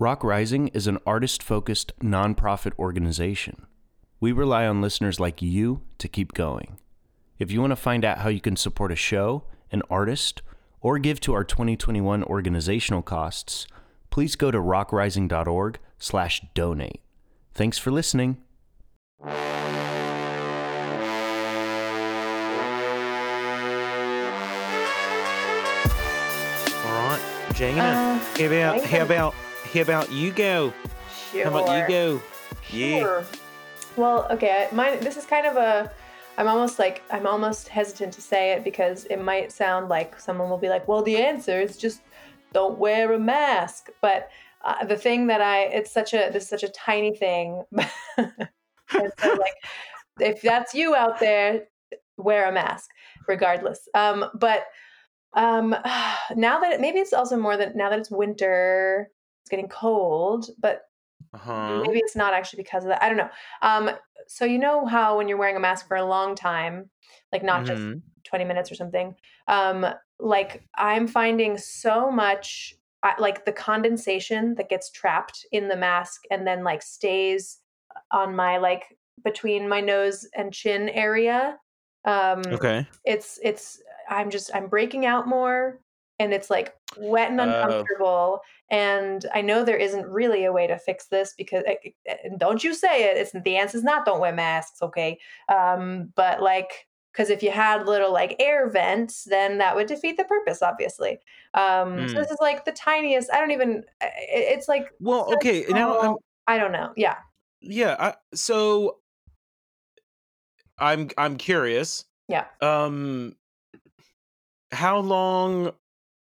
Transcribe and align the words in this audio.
Rock 0.00 0.22
Rising 0.22 0.68
is 0.68 0.86
an 0.86 0.98
artist 1.04 1.42
focused 1.42 1.90
nonprofit 1.98 2.70
organization. 2.78 3.66
We 4.20 4.30
rely 4.30 4.64
on 4.64 4.80
listeners 4.80 5.18
like 5.18 5.42
you 5.42 5.80
to 5.98 6.06
keep 6.06 6.34
going. 6.34 6.78
If 7.40 7.50
you 7.50 7.60
want 7.60 7.72
to 7.72 7.76
find 7.76 8.04
out 8.04 8.18
how 8.18 8.28
you 8.28 8.40
can 8.40 8.54
support 8.54 8.92
a 8.92 8.96
show, 8.96 9.42
an 9.72 9.82
artist, 9.90 10.40
or 10.80 11.00
give 11.00 11.18
to 11.22 11.34
our 11.34 11.42
2021 11.42 12.22
organizational 12.22 13.02
costs, 13.02 13.66
please 14.10 14.36
go 14.36 14.52
to 14.52 14.58
rockrising.org/donate. 14.58 17.00
Thanks 17.52 17.78
for 17.78 17.90
listening. 17.90 18.36
All 19.20 19.32
right, 26.94 27.50
Jana. 27.54 27.82
Uh, 27.82 28.18
how 28.20 28.46
about 28.46 28.84
how 28.84 29.02
about 29.02 29.34
how 29.72 29.80
about 29.80 30.10
you 30.10 30.32
go? 30.32 30.72
Sure. 31.32 31.44
How 31.44 31.58
about 31.58 31.80
you 31.80 31.88
go? 31.88 32.22
Yeah. 32.70 33.00
Sure. 33.00 33.24
Well, 33.96 34.26
okay. 34.30 34.68
Mine. 34.72 35.00
This 35.00 35.16
is 35.16 35.26
kind 35.26 35.46
of 35.46 35.56
a. 35.56 35.90
I'm 36.36 36.46
almost 36.46 36.78
like 36.78 37.02
I'm 37.10 37.26
almost 37.26 37.68
hesitant 37.68 38.12
to 38.14 38.20
say 38.22 38.52
it 38.52 38.64
because 38.64 39.04
it 39.06 39.20
might 39.20 39.52
sound 39.52 39.88
like 39.88 40.18
someone 40.20 40.48
will 40.48 40.58
be 40.58 40.68
like, 40.68 40.86
"Well, 40.88 41.02
the 41.02 41.16
answer 41.16 41.60
is 41.60 41.76
just 41.76 42.00
don't 42.52 42.78
wear 42.78 43.12
a 43.12 43.18
mask." 43.18 43.90
But 44.00 44.30
uh, 44.64 44.84
the 44.84 44.96
thing 44.96 45.26
that 45.26 45.40
I, 45.40 45.64
it's 45.64 45.90
such 45.90 46.14
a 46.14 46.30
this 46.32 46.44
is 46.44 46.48
such 46.48 46.62
a 46.62 46.68
tiny 46.68 47.14
thing. 47.14 47.64
so, 48.90 49.00
like, 49.22 49.56
if 50.20 50.40
that's 50.42 50.74
you 50.74 50.94
out 50.94 51.20
there, 51.20 51.64
wear 52.16 52.48
a 52.48 52.52
mask, 52.52 52.90
regardless. 53.26 53.88
Um, 53.94 54.26
but 54.34 54.66
um, 55.34 55.70
now 56.36 56.60
that 56.60 56.72
it, 56.72 56.80
maybe 56.80 56.98
it's 56.98 57.12
also 57.12 57.36
more 57.36 57.56
than 57.56 57.76
now 57.76 57.90
that 57.90 57.98
it's 57.98 58.10
winter, 58.10 59.10
it's 59.48 59.50
getting 59.50 59.68
cold, 59.68 60.50
but 60.58 60.82
Uh-huh. 61.32 61.88
maybe 61.88 61.98
it's 61.98 62.16
not 62.16 62.34
actually 62.34 62.62
because 62.62 62.84
of 62.84 62.88
that. 62.90 63.02
I 63.02 63.08
don't 63.08 63.18
know. 63.18 63.30
Um, 63.62 63.90
so 64.26 64.44
you 64.44 64.58
know 64.58 64.86
how 64.86 65.16
when 65.16 65.28
you're 65.28 65.38
wearing 65.38 65.56
a 65.56 65.60
mask 65.60 65.88
for 65.88 65.96
a 65.96 66.04
long 66.04 66.34
time, 66.34 66.90
like 67.32 67.42
not 67.42 67.66
just 67.66 67.88
Mhm. 67.88 68.02
20 68.24 68.44
minutes 68.44 68.70
or 68.70 68.74
something, 68.74 69.16
um, 69.48 69.86
like 70.18 70.64
I'm 70.76 71.06
finding 71.06 71.56
so 71.58 72.10
much 72.10 72.74
I, 73.02 73.14
like 73.20 73.44
the 73.44 73.52
condensation 73.52 74.56
that 74.56 74.68
gets 74.68 74.90
trapped 74.90 75.46
in 75.52 75.68
the 75.68 75.76
mask 75.76 76.22
and 76.30 76.46
then 76.46 76.64
like 76.64 76.82
stays 76.82 77.60
on 78.10 78.34
my 78.36 78.58
like 78.58 78.98
between 79.22 79.68
my 79.68 79.80
nose 79.80 80.26
and 80.34 80.52
chin 80.52 80.88
area. 80.90 81.58
Um, 82.04 82.56
Okay. 82.56 82.86
it's 83.04 83.38
it's 83.42 83.80
i'm 84.10 84.28
just 84.28 84.50
i'm 84.54 84.66
breaking 84.68 85.06
out 85.06 85.28
more 85.28 85.80
and 86.18 86.32
it's 86.32 86.50
like 86.50 86.74
wet 86.96 87.30
and 87.30 87.40
Oh. 87.40 87.40
uncomfortable 87.40 88.40
and 88.70 89.26
i 89.34 89.40
know 89.40 89.64
there 89.64 89.76
isn't 89.76 90.06
really 90.06 90.44
a 90.44 90.52
way 90.52 90.66
to 90.66 90.78
fix 90.78 91.06
this 91.08 91.34
because 91.36 91.62
eh, 91.66 91.76
eh, 92.06 92.16
and 92.24 92.38
don't 92.40 92.64
you 92.64 92.74
say 92.74 93.04
it 93.04 93.16
it's 93.16 93.32
the 93.44 93.56
answer 93.56 93.76
is 93.78 93.84
not 93.84 94.04
don't 94.06 94.20
wear 94.20 94.32
masks 94.32 94.82
okay 94.82 95.18
um 95.48 96.12
but 96.16 96.42
like 96.42 96.88
because 97.12 97.30
if 97.30 97.42
you 97.42 97.50
had 97.50 97.86
little 97.86 98.12
like 98.12 98.36
air 98.38 98.68
vents 98.68 99.24
then 99.24 99.58
that 99.58 99.74
would 99.76 99.86
defeat 99.86 100.16
the 100.16 100.24
purpose 100.24 100.62
obviously 100.62 101.18
um 101.54 102.06
so 102.08 102.18
Mm. 102.18 102.20
this 102.20 102.30
is 102.30 102.38
like 102.40 102.64
the 102.64 102.72
tiniest 102.72 103.30
i 103.32 103.38
don't 103.38 103.50
even 103.50 103.84
eh, 104.00 104.10
it's 104.26 104.68
like 104.68 104.90
Well, 105.00 105.32
okay. 105.34 105.64
Now 105.72 105.98
I'm 105.98 106.16
i 106.46 106.58
don't 106.58 106.72
know 106.72 106.92
yeah 106.96 107.18
yeah. 107.60 107.96
I, 107.98 108.14
so 108.34 109.00
I'm 110.78 111.10
I'm 111.18 111.36
curious. 111.36 112.04
yeah 112.28 112.48
Um, 112.60 113.36
how 114.72 114.98
long 114.98 115.72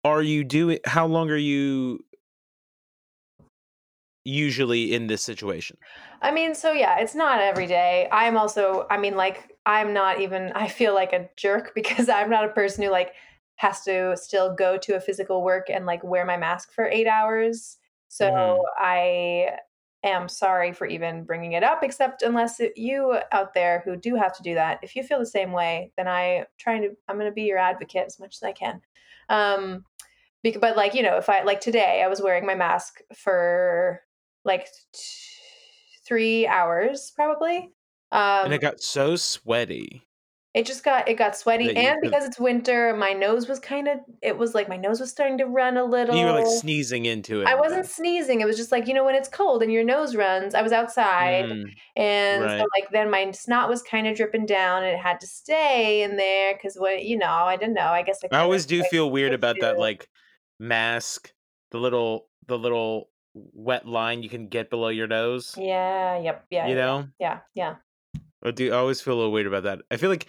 are 0.03 0.22
you 0.22 0.44
doing? 0.44 0.80
How 0.86 1.05
long 1.08 1.30
are 1.30 1.38
you 1.38 2.05
usually 4.23 4.94
in 4.94 5.08
this 5.08 5.22
situation? 5.22 5.78
I 6.22 6.31
mean, 6.31 6.53
so 6.55 6.72
yeah, 6.72 7.00
it's 7.00 7.16
not 7.16 7.39
every 7.39 7.67
day. 7.67 8.08
I'm 8.11 8.38
also, 8.38 8.86
I 8.89 8.97
mean, 8.97 9.16
like, 9.16 9.58
I'm 9.66 9.94
not 9.94 10.20
even, 10.20 10.52
I 10.53 10.67
feel 10.67 10.93
like 10.93 11.14
a 11.14 11.30
jerk 11.38 11.71
because 11.76 12.09
I'm 12.09 12.30
not 12.30 12.45
a 12.45 12.49
person 12.49 12.83
who, 12.83 12.89
like, 12.89 13.14
has 13.55 13.83
to 13.83 14.15
still 14.17 14.54
go 14.55 14.77
to 14.77 14.95
a 14.95 15.02
physical 15.02 15.43
work 15.43 15.70
and, 15.70 15.86
like, 15.86 16.04
wear 16.04 16.26
my 16.26 16.38
mask 16.38 16.71
for 16.73 16.86
eight 16.86 17.08
hours. 17.08 17.77
So 18.08 18.27
Mhm. 18.27 18.65
I 18.77 19.58
am 20.04 20.30
sorry 20.30 20.71
for 20.73 20.88
even 20.88 21.26
bringing 21.26 21.52
it 21.54 21.64
up, 21.64 21.83
except 21.83 22.21
unless 22.21 22.59
it, 22.59 22.77
you 22.77 23.20
out 23.32 23.54
there 23.54 23.82
who 23.86 23.95
do 23.98 24.15
have 24.15 24.36
to 24.38 24.43
do 24.43 24.54
that, 24.55 24.80
if 24.82 24.95
you 24.95 25.04
feel 25.04 25.20
the 25.20 25.26
same 25.26 25.52
way, 25.52 25.92
then 25.98 26.08
I 26.08 26.45
trying 26.58 26.82
to, 26.83 26.95
I'm 27.08 27.17
going 27.17 27.30
to 27.30 27.33
be 27.36 27.43
your 27.43 27.58
advocate 27.58 28.05
as 28.08 28.20
much 28.20 28.36
as 28.38 28.43
I 28.43 28.54
can. 28.54 28.82
Um, 29.27 29.86
but 30.60 30.76
like, 30.76 30.94
you 30.94 31.04
know, 31.04 31.17
if 31.17 31.30
I, 31.30 31.44
like 31.44 31.61
today, 31.61 32.02
I 32.04 32.08
was 32.08 32.22
wearing 32.22 32.45
my 32.45 32.55
mask 32.55 33.00
for 33.16 34.02
like 34.45 34.67
t- 34.94 35.00
three 36.08 36.48
hours 36.48 37.11
probably. 37.16 37.70
Um, 38.11 38.45
and 38.45 38.54
it 38.54 38.61
got 38.61 38.82
so 38.82 39.16
sweaty. 39.16 40.02
it 40.55 40.66
just 40.66 40.83
got 40.83 41.08
it 41.08 41.14
got 41.14 41.38
sweaty, 41.38 41.76
and 41.76 42.02
could- 42.02 42.10
because 42.10 42.26
it's 42.26 42.39
winter, 42.39 42.95
my 42.98 43.14
nose 43.14 43.48
was 43.48 43.60
kind 43.60 43.88
of 43.88 44.00
it 44.23 44.36
was 44.36 44.55
like 44.55 44.67
my 44.67 44.77
nose 44.77 45.00
was 45.00 45.11
starting 45.11 45.38
to 45.38 45.45
run 45.45 45.77
a 45.77 45.83
little. 45.83 46.16
You 46.16 46.26
were 46.26 46.32
like 46.32 46.48
sneezing 46.48 47.06
into 47.06 47.42
it. 47.42 47.48
I 47.48 47.54
wasn't 47.54 47.86
sneezing. 47.86 48.42
It 48.42 48.45
was 48.45 48.58
just 48.58 48.71
like 48.71 48.88
you 48.88 48.95
know 48.95 49.04
when 49.06 49.14
it's 49.14 49.30
cold 49.30 49.61
and 49.61 49.71
your 49.71 49.83
nose 49.83 50.16
runs. 50.16 50.56
I 50.56 50.64
was 50.64 50.71
outside, 50.71 51.45
Mm, 51.45 51.66
and 51.95 52.42
so 52.44 52.66
like 52.76 52.89
then 52.92 53.11
my 53.11 53.30
snot 53.30 53.70
was 53.70 53.83
kind 53.83 54.08
of 54.08 54.17
dripping 54.17 54.48
down, 54.48 54.83
and 54.83 54.94
it 54.94 55.00
had 55.00 55.20
to 55.20 55.27
stay 55.27 56.02
in 56.02 56.17
there 56.17 56.56
because 56.56 56.77
what 56.77 57.04
you 57.06 57.16
know 57.20 57.27
I 57.27 57.56
didn't 57.58 57.76
know. 57.76 57.82
I 57.89 58.02
guess 58.02 58.17
I, 58.32 58.36
I 58.36 58.39
always 58.39 58.66
do 58.66 58.82
feel 58.86 59.11
weird 59.11 59.33
about 59.33 59.58
that, 59.61 59.77
like 59.77 60.08
mask, 60.59 61.33
the 61.71 61.77
little 61.77 62.27
the 62.47 62.58
little 62.58 63.09
wet 63.33 63.87
line 63.87 64.23
you 64.23 64.30
can 64.30 64.47
get 64.47 64.70
below 64.70 64.89
your 64.89 65.08
nose. 65.08 65.55
Yeah. 65.58 66.20
Yep. 66.20 66.45
Yeah. 66.49 66.67
You 66.67 66.75
yeah, 66.75 66.81
know, 66.81 67.08
Yeah. 67.20 67.39
Yeah. 67.55 67.75
Oh, 68.43 68.49
I 68.49 68.52
do. 68.52 68.71
I 68.73 68.77
always 68.77 69.02
feel 69.02 69.14
a 69.14 69.17
little 69.17 69.31
weird 69.31 69.47
about 69.47 69.64
that. 69.64 69.81
I 69.92 69.97
feel 69.97 70.09
like 70.09 70.27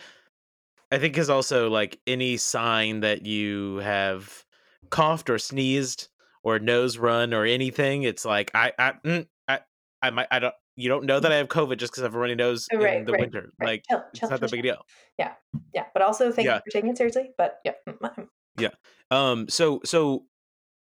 I 0.93 0.99
think 0.99 1.17
is 1.17 1.31
also 1.31 1.71
like 1.71 1.99
any 2.07 2.37
sign 2.37 3.01
that 3.01 3.25
you 3.25 3.77
have 3.77 4.45
coughed 4.91 5.31
or 5.31 5.39
sneezed 5.39 6.09
or 6.43 6.59
nose 6.59 6.99
run 6.99 7.33
or 7.33 7.45
anything. 7.45 8.03
It's 8.03 8.25
like 8.25 8.51
I 8.55 8.73
I 8.79 8.93
mm, 9.05 9.27
I 9.49 9.61
I 10.03 10.11
might 10.11 10.29
I 10.31 10.39
don't. 10.39 10.55
You 10.77 10.89
don't 10.89 11.05
know 11.05 11.21
that 11.21 11.31
I 11.31 11.35
have 11.35 11.49
COVID 11.49 11.77
just 11.77 11.93
because 11.93 12.05
I 12.05 12.07
have 12.07 12.15
a 12.15 12.19
runny 12.19 12.35
nose 12.35 12.67
uh, 12.73 12.79
in 12.79 13.05
the 13.05 13.13
right, 13.13 13.21
winter. 13.21 13.51
right. 13.61 13.67
Like 13.67 13.85
Chill, 13.91 14.03
it's 14.15 14.23
not 14.23 14.31
chill, 14.31 14.39
that 14.39 14.51
big 14.51 14.63
deal. 14.63 14.79
Yeah. 15.19 15.33
Yeah. 15.75 15.85
But 15.93 16.03
also 16.03 16.33
thank 16.33 16.47
Yeah. 16.47 16.55
you 16.55 16.61
for 16.65 16.71
taking 16.71 16.89
it 16.89 16.97
seriously. 16.97 17.33
But 17.37 17.59
yeah. 17.67 17.73
Mm, 17.87 17.99
mm, 17.99 18.15
mm. 18.17 18.29
Mm, 18.61 19.17
Um. 19.17 19.49
So 19.49 19.81
so 19.85 20.25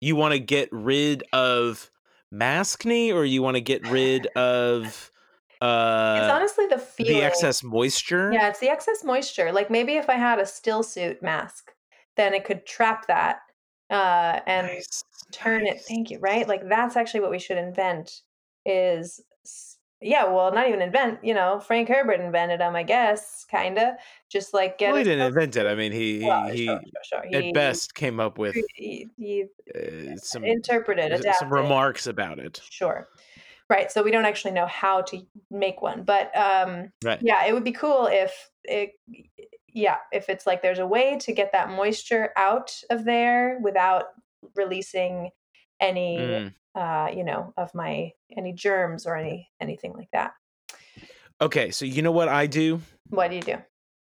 you 0.01 0.17
want 0.17 0.33
to 0.33 0.41
get 0.41 0.69
rid 0.73 1.23
of 1.33 1.91
maskne 2.35 3.15
or 3.15 3.25
you 3.25 3.43
want 3.43 3.57
to 3.57 3.61
get 3.61 3.87
rid 3.89 4.27
of 4.29 4.85
It's 4.87 5.11
uh 5.63 6.29
honestly 6.33 6.67
the 6.67 6.79
feeling. 6.79 7.19
the 7.19 7.23
excess 7.23 7.63
moisture? 7.63 8.33
Yeah, 8.33 8.49
it's 8.49 8.59
the 8.59 8.69
excess 8.69 9.05
moisture. 9.05 9.53
Like 9.53 9.71
maybe 9.71 9.97
if 9.97 10.09
I 10.11 10.15
had 10.15 10.39
a 10.39 10.47
still 10.47 10.83
suit 10.83 11.23
mask, 11.23 11.73
then 12.17 12.35
it 12.35 12.45
could 12.45 12.67
trap 12.67 13.07
that 13.07 13.41
uh, 13.91 14.41
and 14.47 14.67
Nice, 14.67 15.05
turn 15.31 15.67
it. 15.67 15.83
Thank 15.83 16.11
you. 16.11 16.19
Right? 16.19 16.49
Like 16.49 16.69
that's 16.69 16.97
actually 16.97 17.21
what 17.21 17.31
we 17.31 17.39
should 17.39 17.59
invent. 17.59 18.23
Is 18.65 19.21
yeah, 20.03 20.25
well, 20.25 20.53
not 20.53 20.69
even 20.69 20.83
invent. 20.83 21.25
You 21.25 21.35
know, 21.35 21.61
Frank 21.61 21.89
Herbert 21.89 22.21
invented 22.21 22.61
them, 22.61 22.77
I 22.77 22.83
guess. 22.83 23.45
Kinda. 23.51 23.97
Just 24.29 24.53
like 24.53 24.79
get. 24.79 24.89
Well, 24.89 24.99
he 24.99 25.05
didn't 25.05 25.27
invent 25.27 25.57
it. 25.57 25.67
I 25.67 25.75
mean, 25.75 25.93
he 25.93 26.21
he, 26.21 26.27
Well, 26.27 26.49
he 26.49 26.67
sure, 26.67 26.81
sure, 26.81 27.21
sure. 27.23 27.41
He, 27.41 27.49
at 27.49 27.55
best 27.55 27.95
came 27.95 28.21
up 28.21 28.39
with 28.39 28.57
he, 28.75 29.09
he 29.17 29.45
uh, 29.75 30.17
some 30.17 30.45
interpreted, 30.45 31.13
adapted. 31.13 31.35
some 31.35 31.53
remarks 31.53 32.07
about 32.07 32.39
it. 32.39 32.61
Sure. 32.69 33.09
Right. 33.69 33.91
So 33.91 34.03
we 34.03 34.11
don't 34.11 34.27
actually 34.27 34.53
know 34.53 34.67
how 34.67 35.03
to 35.03 35.23
make 35.51 35.81
one, 35.81 36.03
but 36.03 36.37
um, 36.37 36.93
Right. 37.03 37.21
yeah, 37.23 37.47
it 37.47 37.55
would 37.55 37.65
be 37.65 37.73
cool 37.73 38.07
if 38.07 38.51
it, 38.65 38.93
yeah, 39.69 39.97
if 40.13 40.29
it's 40.29 40.47
like 40.47 40.61
there's 40.61 40.79
a 40.79 40.87
way 40.87 41.17
to 41.21 41.33
get 41.33 41.53
that 41.53 41.71
moisture 41.71 42.31
out 42.37 42.79
of 42.91 43.05
there 43.05 43.59
without 43.63 44.07
releasing 44.55 45.31
any, 45.83 46.17
Mm. 46.19 46.55
uh, 46.75 47.11
you 47.15 47.25
know, 47.25 47.53
of 47.59 47.75
my 47.75 48.13
any 48.37 48.53
germs 48.55 49.07
or 49.07 49.17
any 49.17 49.51
anything 49.61 49.93
like 49.93 50.09
that. 50.13 50.33
Okay, 51.41 51.71
so 51.73 51.85
you 51.85 52.01
know 52.03 52.13
what 52.13 52.29
I 52.29 52.47
do? 52.47 52.81
What 53.11 53.29
do 53.29 53.37
you 53.37 53.43
do? 53.43 53.57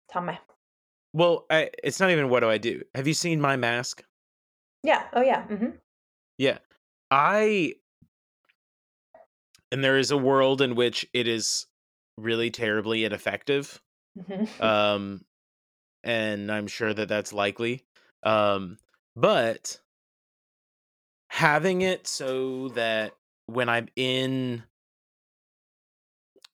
Tell 0.08 0.22
me. 0.22 0.38
Well, 1.12 1.46
I, 1.50 1.70
it's 1.82 2.00
not 2.00 2.10
even 2.10 2.28
what 2.28 2.40
do 2.40 2.48
I 2.48 2.58
do. 2.58 2.82
Have 2.94 3.06
you 3.06 3.14
seen 3.14 3.40
my 3.40 3.56
mask? 3.56 4.02
Yeah. 4.82 5.04
Oh 5.12 5.20
yeah. 5.22 5.46
mm-hmm. 5.46 5.70
Yeah. 6.38 6.58
I 7.10 7.74
and 9.72 9.82
there 9.82 9.98
is 9.98 10.10
a 10.10 10.16
world 10.16 10.60
in 10.62 10.74
which 10.74 11.06
it 11.12 11.26
is 11.28 11.66
really 12.16 12.50
terribly 12.50 13.04
ineffective. 13.04 13.80
hmm 14.28 14.44
Um 14.64 15.24
and 16.04 16.52
I'm 16.52 16.66
sure 16.66 16.92
that 16.92 17.08
that's 17.08 17.32
likely. 17.32 17.84
Um 18.22 18.78
but 19.16 19.80
having 21.34 21.82
it 21.82 22.06
so 22.06 22.68
that 22.70 23.14
when 23.46 23.68
I'm 23.68 23.88
in 23.96 24.64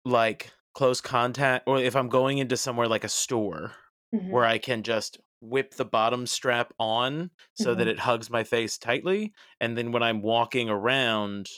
like 0.06 0.52
close 0.74 1.02
contact 1.02 1.68
or 1.68 1.78
if 1.80 1.96
I'm 1.96 2.10
going 2.10 2.38
into 2.38 2.58
somewhere 2.58 2.88
like 2.88 3.04
a 3.04 3.10
store 3.10 3.74
hmm 4.14 4.31
where 4.31 4.46
I 4.46 4.58
can 4.58 4.84
just 4.84 5.20
whip 5.42 5.76
the 5.76 5.86
bottom 5.86 6.28
strap 6.28 6.74
on 6.80 7.31
so 7.54 7.74
that 7.76 7.88
Mhm. 7.88 7.92
it 7.92 8.00
hugs 8.00 8.30
my 8.30 8.44
face 8.44 8.78
tightly 8.78 9.34
and 9.60 9.78
then 9.78 9.92
when 9.92 10.04
I'm 10.04 10.22
walking 10.22 10.70
around 10.70 11.50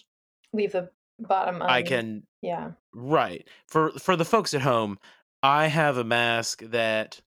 leave 0.54 0.72
the 0.74 0.92
bottom. 1.20 1.62
I 1.62 1.82
can 1.82 2.28
Yeah. 2.42 2.72
Right. 2.94 3.48
For 3.68 3.92
for 3.92 4.16
the 4.18 4.26
folks 4.26 4.54
at 4.54 4.62
home, 4.64 5.00
I 5.44 5.68
have 5.68 5.98
a 5.98 6.04
mask 6.04 6.62
that 6.64 7.22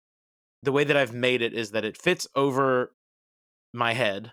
the 0.63 0.73
way 0.73 0.85
that 0.85 0.97
I've 0.97 1.15
made 1.15 1.43
it 1.43 1.55
is 1.55 1.73
that 1.73 1.85
it 1.85 1.97
fits 1.97 2.27
over 2.37 2.95
my 3.75 3.95
head. 3.95 4.33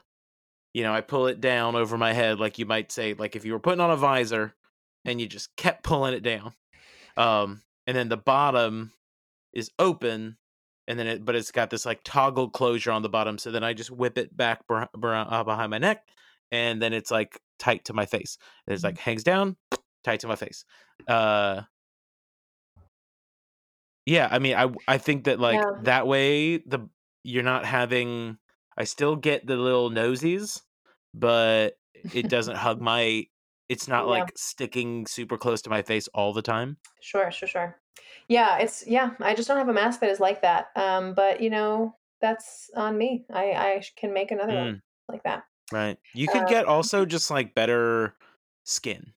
You 0.74 0.84
know, 0.84 0.94
I 0.94 1.02
pull 1.02 1.28
it 1.28 1.42
down 1.42 1.76
over 1.76 1.98
my 1.98 2.14
head 2.14 2.40
like 2.40 2.58
you 2.60 2.66
might 2.66 2.92
say 2.92 3.14
like 3.14 3.36
if 3.36 3.44
you 3.46 3.54
were 3.54 3.60
putting 3.60 3.82
on 3.82 3.92
a 3.92 3.98
visor 3.98 4.54
and 5.06 5.20
you 5.20 5.28
just 5.28 5.56
kept 5.58 5.84
pulling 5.84 6.14
it 6.14 6.24
down. 6.24 6.54
Um 7.18 7.62
and 7.88 7.98
then 7.98 8.10
the 8.10 8.18
bottom 8.18 8.92
is 9.54 9.70
open 9.80 10.38
and 10.88 10.98
then 10.98 11.08
it 11.08 11.26
but 11.26 11.36
it's 11.36 11.52
got 11.52 11.70
this 11.70 11.86
like 11.86 12.02
toggle 12.04 12.50
closure 12.50 12.92
on 12.92 13.02
the 13.02 13.10
bottom 13.10 13.38
so 13.38 13.52
then 13.52 13.64
I 13.64 13.74
just 13.74 13.92
whip 13.92 14.18
it 14.18 14.36
back 14.36 14.66
beh- 14.68 14.88
beh- 14.96 15.32
uh, 15.32 15.44
behind 15.44 15.72
my 15.72 15.78
neck 15.78 16.06
and 16.52 16.82
then 16.82 16.94
it's 16.94 17.12
like 17.12 17.40
tight 17.60 17.86
to 17.86 17.94
my 17.94 18.06
face. 18.06 18.38
And 18.66 18.74
it's 18.74 18.84
like 18.84 18.98
hangs 18.98 19.24
down, 19.24 19.58
tight 20.04 20.22
to 20.22 20.28
my 20.28 20.36
face. 20.36 20.64
Uh 21.08 21.64
yeah, 24.06 24.28
I 24.32 24.40
mean 24.40 24.56
I 24.56 24.72
I 24.88 24.98
think 24.98 25.26
that 25.26 25.40
like 25.40 25.60
Yeah. 25.60 25.72
that 25.84 26.08
way 26.08 26.58
the 26.58 26.88
you're 27.24 27.44
not 27.44 27.66
having 27.66 28.38
I 28.82 28.86
still 28.86 29.16
get 29.16 29.48
the 29.48 29.58
little 29.58 29.90
nosies, 29.92 30.64
but 31.14 31.80
it 32.12 32.30
doesn't 32.30 32.58
hug 32.58 32.82
my 32.82 33.28
it's 33.70 33.88
not 33.88 34.08
Yeah. 34.08 34.08
like 34.08 34.34
sticking 34.38 35.08
super 35.08 35.38
close 35.38 35.62
to 35.64 35.70
my 35.70 35.82
face 35.84 36.08
all 36.10 36.34
the 36.34 36.42
time. 36.44 36.78
Sure, 37.02 37.32
sure, 37.32 37.48
sure. 37.48 37.82
Yeah, 38.28 38.58
it's 38.60 38.86
yeah. 38.88 39.16
I 39.20 39.34
just 39.34 39.48
don't 39.48 39.58
have 39.58 39.70
a 39.70 39.74
mask 39.74 40.00
that 40.02 40.10
is 40.10 40.20
like 40.20 40.42
that. 40.42 40.68
Um, 40.76 41.14
but 41.16 41.42
you 41.42 41.50
know, 41.50 41.98
that's 42.20 42.70
on 42.76 42.98
me. 42.98 43.26
I 43.32 43.52
I 43.54 43.84
can 43.96 44.14
make 44.14 44.32
another 44.32 44.58
one 44.60 44.68
Mm, 44.68 44.82
like 45.10 45.24
that. 45.24 45.46
right. 45.72 46.00
You 46.14 46.30
could 46.30 46.48
Um, 46.48 46.48
get 46.48 46.66
also 46.66 47.06
just 47.06 47.32
like 47.32 47.56
better 47.56 48.18
skin. 48.66 49.14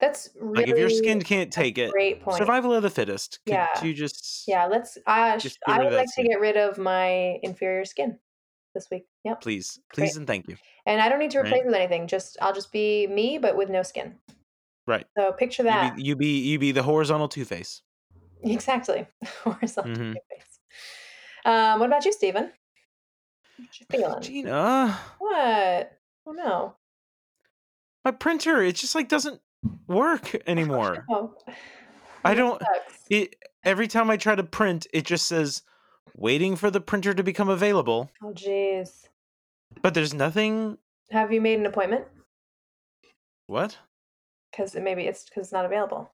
That's 0.00 0.30
really 0.40 0.56
Like 0.56 0.66
if 0.68 0.78
your 0.78 0.90
skin 0.90 1.22
can't 1.22 1.52
take 1.52 1.78
it, 1.78 1.96
great 1.96 2.22
point. 2.22 2.48
survival 2.48 2.72
of 2.74 2.82
the 2.82 2.90
fittest. 2.90 3.40
Could 3.46 3.68
Yeah. 3.68 3.68
you 3.80 3.94
just 3.94 4.48
Yeah, 4.48 4.66
let's. 4.66 4.98
Uh, 5.06 5.40
Just 5.40 5.60
I 5.66 5.82
would 5.82 5.94
like 5.94 6.08
to 6.16 6.24
get 6.24 6.40
rid 6.40 6.56
of 6.56 6.78
my 6.78 7.38
inferior 7.42 7.84
skin 7.84 8.18
this 8.78 8.88
week. 8.90 9.06
Yep. 9.24 9.40
please, 9.40 9.80
Great. 9.90 10.06
please 10.06 10.16
and 10.16 10.26
thank 10.26 10.48
you. 10.48 10.56
And 10.86 11.00
I 11.00 11.08
don't 11.08 11.18
need 11.18 11.30
to 11.32 11.38
Right. 11.40 11.46
replace 11.52 11.64
with 11.66 11.74
anything. 11.74 12.06
Just 12.06 12.36
I'll 12.40 12.54
just 12.54 12.72
be 12.72 13.06
me, 13.06 13.38
but 13.38 13.56
with 13.56 13.68
no 13.68 13.82
skin. 13.82 14.18
Right. 14.86 15.06
So 15.18 15.32
picture 15.32 15.62
You 15.62 15.68
that 15.70 15.96
be, 15.96 16.02
you 16.02 16.16
be 16.16 16.38
you 16.40 16.58
be 16.58 16.72
the 16.72 16.82
horizontal 16.82 17.28
two 17.28 17.44
face. 17.44 17.82
exactly. 18.42 19.06
Horizontal 19.44 19.94
Mhm. 19.94 20.12
face. 20.30 20.60
Um, 21.44 21.80
what 21.80 21.86
about 21.86 22.04
you, 22.04 22.12
Stephen? 22.12 22.52
What 23.56 23.80
you 23.80 23.86
feeling? 23.90 24.22
Gina, 24.22 24.98
What? 25.18 25.98
Oh 26.26 26.32
no. 26.32 26.76
my 28.04 28.10
printer 28.12 28.62
it 28.62 28.76
just 28.76 28.94
like 28.94 29.08
doesn't 29.08 29.40
work 29.86 30.34
anymore. 30.46 31.04
Oh. 31.10 31.34
I 32.24 32.34
don't. 32.34 32.62
It 33.10 33.34
every 33.64 33.88
time 33.88 34.10
I 34.10 34.16
try 34.16 34.34
to 34.34 34.44
print, 34.44 34.86
it 34.92 35.04
just 35.04 35.26
says 35.26 35.62
waiting 36.18 36.56
for 36.56 36.70
the 36.70 36.80
printer 36.80 37.14
to 37.14 37.22
become 37.22 37.48
available, 37.48 38.10
Oh 38.22 38.32
jeez. 38.32 39.08
but 39.80 39.94
there's 39.94 40.12
nothing. 40.12 40.76
Have 41.10 41.32
you 41.32 41.40
made 41.40 41.58
an 41.58 41.66
appointment? 41.66 42.04
What? 43.46 43.78
Because 44.50 44.74
it 44.74 44.82
maybe 44.82 45.04
it's 45.06 45.24
because 45.24 45.46
it's 45.46 45.52
not 45.52 45.64
available. 45.64 46.10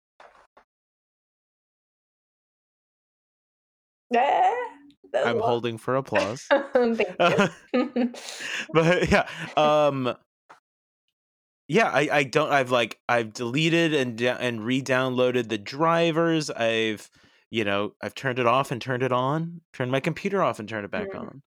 Ah, 4.16 4.52
was 5.12 5.26
I'm 5.26 5.38
lot. 5.38 5.46
holding 5.48 5.78
for 5.78 5.96
applause. 5.96 6.46
Thank 6.72 7.16
you. 7.72 8.12
but 8.72 9.10
yeah 9.10 9.28
um 9.56 10.14
yeah 11.68 11.88
I, 11.88 12.08
I 12.12 12.22
don't 12.24 12.50
i've 12.50 12.70
like 12.70 12.98
i've 13.08 13.32
deleted 13.32 13.94
and 13.94 14.20
and 14.20 14.64
re-downloaded 14.64 15.48
the 15.48 15.58
drivers 15.58 16.50
i've 16.50 17.08
you 17.50 17.64
know 17.64 17.94
i've 18.02 18.14
turned 18.14 18.38
it 18.38 18.46
off 18.46 18.70
and 18.70 18.80
turned 18.80 19.02
it 19.02 19.12
on 19.12 19.60
turned 19.72 19.90
my 19.90 20.00
computer 20.00 20.42
off 20.42 20.58
and 20.58 20.68
turned 20.68 20.84
it 20.84 20.90
back 20.90 21.08
Mm, 21.08 21.20
on 21.20 21.42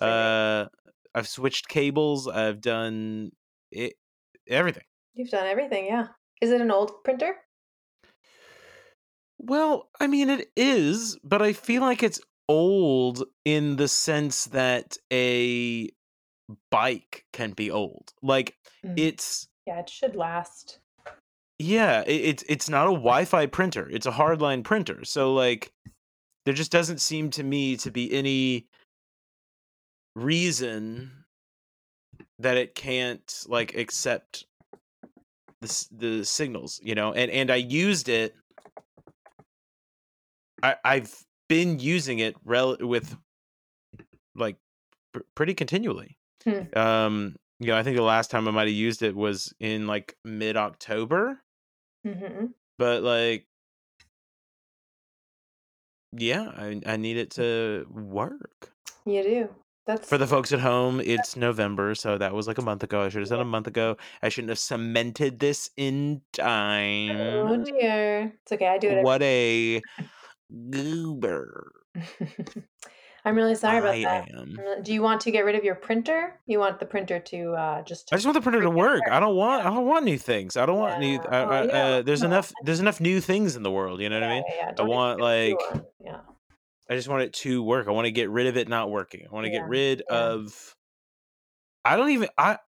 uh 0.00 0.66
i've 1.14 1.28
switched 1.28 1.68
cables 1.68 2.28
i've 2.28 2.60
done 2.60 3.30
it 3.70 3.94
everything 4.48 4.84
You've 5.14 5.28
done 5.30 5.46
everything, 5.46 5.86
yeah. 5.86 6.08
Is 6.40 6.50
it 6.50 6.60
an 6.62 6.70
old 6.70 7.04
printer? 7.04 7.36
well 9.38 9.90
i 10.00 10.06
mean 10.06 10.30
it 10.30 10.50
is 10.56 11.18
but 11.24 11.42
i 11.42 11.52
feel 11.52 11.82
like 11.82 12.02
it's 12.02 12.20
old 12.48 13.24
in 13.44 13.76
the 13.76 13.88
sense 13.88 14.46
that 14.46 14.96
a 15.12 15.88
bike 16.70 17.26
can 17.32 17.52
be 17.52 17.70
old 17.70 18.12
like 18.22 18.56
Mm. 18.84 18.98
it's 18.98 19.48
Yeah, 19.66 19.80
it 19.80 19.88
should 19.88 20.16
last. 20.16 20.80
Yeah, 21.58 22.02
it, 22.06 22.10
it's 22.12 22.44
it's 22.48 22.68
not 22.68 22.86
a 22.86 22.92
Wi-Fi 22.92 23.46
printer. 23.46 23.88
It's 23.90 24.06
a 24.06 24.10
hardline 24.10 24.64
printer. 24.64 25.04
So 25.04 25.32
like, 25.34 25.72
there 26.44 26.54
just 26.54 26.72
doesn't 26.72 27.00
seem 27.00 27.30
to 27.30 27.42
me 27.42 27.76
to 27.78 27.90
be 27.90 28.12
any 28.12 28.66
reason 30.16 31.10
that 32.38 32.56
it 32.56 32.74
can't 32.74 33.44
like 33.46 33.76
accept 33.76 34.46
the 35.60 35.86
the 35.92 36.24
signals. 36.24 36.80
You 36.82 36.94
know, 36.94 37.12
and 37.12 37.30
and 37.30 37.50
I 37.50 37.56
used 37.56 38.08
it. 38.08 38.34
I 40.62 40.76
I've 40.84 41.14
been 41.48 41.78
using 41.78 42.18
it 42.18 42.34
rel 42.44 42.76
with 42.80 43.16
like 44.34 44.56
pr- 45.12 45.20
pretty 45.34 45.54
continually. 45.54 46.16
Hmm. 46.44 46.76
Um, 46.76 47.36
you 47.62 47.68
know, 47.68 47.76
I 47.78 47.82
think 47.82 47.96
the 47.96 48.02
last 48.02 48.30
time 48.30 48.48
I 48.48 48.50
might 48.50 48.66
have 48.66 48.76
used 48.76 49.02
it 49.02 49.14
was 49.14 49.54
in 49.60 49.86
like 49.86 50.16
mid 50.24 50.56
October 50.56 51.40
hmm 52.04 52.46
but 52.78 53.02
like 53.02 53.46
yeah 56.16 56.50
I, 56.56 56.80
I 56.84 56.96
need 56.96 57.16
it 57.16 57.30
to 57.32 57.86
work 57.90 58.72
You 59.04 59.22
do. 59.22 59.48
That's 59.86 60.08
for 60.08 60.18
the 60.18 60.26
folks 60.26 60.52
at 60.52 60.60
home 60.60 61.00
it's 61.00 61.36
november 61.36 61.94
so 61.94 62.18
that 62.18 62.34
was 62.34 62.46
like 62.48 62.58
a 62.58 62.62
month 62.62 62.82
ago 62.82 63.02
i 63.02 63.08
should 63.08 63.20
have 63.20 63.28
said 63.28 63.40
a 63.40 63.44
month 63.44 63.66
ago 63.66 63.96
i 64.22 64.28
shouldn't 64.28 64.50
have 64.50 64.58
cemented 64.58 65.38
this 65.38 65.70
in 65.76 66.22
time. 66.32 67.48
Oh 67.48 67.64
dear. 67.64 68.32
It's 68.42 68.52
okay. 68.52 68.66
I 68.68 68.78
do 68.78 68.88
it. 68.88 69.02
what 69.04 69.22
a 69.22 69.82
goober 70.70 71.72
every- 71.94 72.64
I'm 73.24 73.36
really 73.36 73.54
sorry 73.54 73.78
about 73.78 73.94
i 73.94 74.02
that. 74.02 74.34
am 74.34 74.82
Do 74.82 74.92
you 74.92 75.00
want 75.00 75.20
to 75.22 75.30
get 75.30 75.44
rid 75.44 75.54
of 75.54 75.62
your 75.62 75.76
printer? 75.76 76.40
You 76.46 76.58
want 76.58 76.80
the 76.80 76.86
printer 76.86 77.20
to 77.20 77.52
uh, 77.52 77.82
just? 77.82 78.12
I 78.12 78.16
just 78.16 78.26
want 78.26 78.34
the 78.34 78.40
printer 78.40 78.62
to 78.62 78.70
work. 78.70 79.02
I 79.08 79.20
don't 79.20 79.36
want. 79.36 79.64
I 79.64 79.70
don't 79.70 79.86
want 79.86 80.04
new 80.04 80.18
things. 80.18 80.56
I 80.56 80.66
don't 80.66 80.78
want 80.78 80.98
new. 80.98 81.12
Yeah. 81.12 81.28
I, 81.30 81.42
Oh, 81.42 81.48
I, 81.48 81.68
uh, 81.68 82.02
there's 82.02 82.22
enough. 82.22 82.52
There's 82.64 82.80
enough 82.80 83.00
new 83.00 83.20
things 83.20 83.54
in 83.54 83.62
the 83.62 83.70
world. 83.70 84.00
You 84.00 84.08
know 84.08 84.16
what 84.16 84.28
I 84.28 84.34
mean? 84.34 84.44
yeah. 84.56 84.68
I 84.70 84.72
to 84.72 84.84
want 84.84 85.18
new 85.18 85.24
like 85.24 85.56
yeah. 86.04 86.20
I 86.90 86.96
just 86.96 87.08
want 87.08 87.22
it 87.22 87.32
to 87.34 87.62
work. 87.62 87.86
I 87.86 87.92
want 87.92 88.06
to 88.06 88.10
get 88.10 88.28
rid 88.28 88.48
of 88.48 88.56
it 88.56 88.68
not 88.68 88.90
working. 88.90 89.26
I 89.30 89.34
want 89.34 89.44
to 89.46 89.50
get 89.50 89.68
rid 89.68 90.02
of 90.02 90.74
I 91.84 91.96
don't 91.96 92.10
even 92.10 92.28
I 92.36 92.58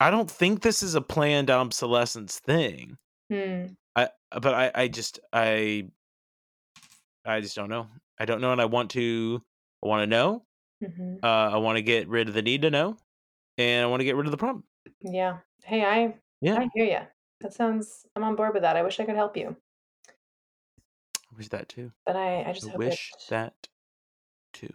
I 0.00 0.10
don't 0.10 0.30
think 0.30 0.62
this 0.62 0.82
is 0.82 0.94
a 0.94 1.00
planned 1.00 1.50
obsolescence 1.50 2.38
thing. 2.40 2.96
Hmm. 3.30 3.66
I 3.94 4.08
but 4.30 4.54
I 4.54 4.70
I 4.74 4.88
just 4.88 5.20
I 5.32 5.88
I 7.24 7.40
just 7.40 7.54
don't 7.54 7.70
know. 7.70 7.88
I 8.18 8.24
don't 8.24 8.40
know 8.40 8.52
and 8.52 8.60
I 8.60 8.64
want 8.64 8.90
to 8.92 9.42
I 9.84 9.88
want 9.88 10.02
to 10.02 10.06
know. 10.06 10.44
hmm 10.84 11.16
Uh 11.22 11.26
I 11.26 11.56
want 11.58 11.76
to 11.76 11.82
get 11.82 12.08
rid 12.08 12.28
of 12.28 12.34
the 12.34 12.42
need 12.42 12.62
to 12.62 12.70
know 12.70 12.96
and 13.58 13.84
I 13.84 13.86
want 13.88 14.00
to 14.00 14.04
get 14.04 14.16
rid 14.16 14.26
of 14.26 14.30
the 14.32 14.36
problem. 14.38 14.64
Yeah. 15.02 15.38
Hey, 15.64 15.84
I 15.84 16.14
Yeah. 16.40 16.58
I 16.58 16.68
hear 16.74 16.84
you. 16.86 17.00
That 17.40 17.52
sounds. 17.52 18.06
I'm 18.16 18.24
on 18.24 18.36
board 18.36 18.54
with 18.54 18.62
that. 18.62 18.76
I 18.76 18.82
wish 18.82 18.98
I 19.00 19.04
could 19.04 19.16
help 19.16 19.36
you, 19.36 19.56
I 20.08 21.36
wish 21.36 21.48
that 21.48 21.68
too. 21.68 21.92
but 22.06 22.16
I 22.16 22.44
I 22.44 22.52
just 22.52 22.66
I 22.68 22.70
hope 22.70 22.78
wish 22.78 23.10
it. 23.14 23.24
that 23.30 23.54
too. 24.52 24.70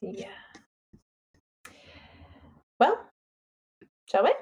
Yeah. 0.00 0.28
Well, 2.80 3.04
shall 4.06 4.24
we? 4.24 4.32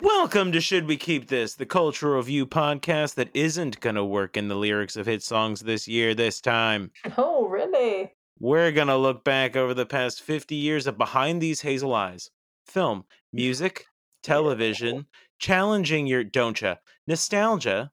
Welcome 0.00 0.52
to 0.52 0.60
Should 0.60 0.86
We 0.86 0.96
Keep 0.96 1.26
This, 1.28 1.54
the 1.56 1.66
cultural 1.66 2.16
review 2.16 2.46
podcast 2.46 3.14
that 3.16 3.28
isn't 3.34 3.80
going 3.80 3.96
to 3.96 4.04
work 4.04 4.36
in 4.36 4.46
the 4.48 4.54
lyrics 4.54 4.96
of 4.96 5.06
hit 5.06 5.22
songs 5.22 5.60
this 5.60 5.86
year, 5.88 6.14
this 6.14 6.40
time. 6.40 6.92
Oh, 7.18 7.46
really? 7.48 8.14
We're 8.40 8.72
going 8.72 8.88
to 8.88 8.96
look 8.96 9.24
back 9.24 9.56
over 9.56 9.74
the 9.74 9.86
past 9.86 10.22
50 10.22 10.54
years 10.54 10.86
of 10.86 10.98
Behind 10.98 11.40
These 11.40 11.60
Hazel 11.60 11.94
Eyes 11.94 12.30
film, 12.66 13.04
music, 13.32 13.86
television, 14.22 15.06
challenging 15.38 16.06
your, 16.06 16.24
don't 16.24 16.60
ya, 16.60 16.76
nostalgia 17.06 17.90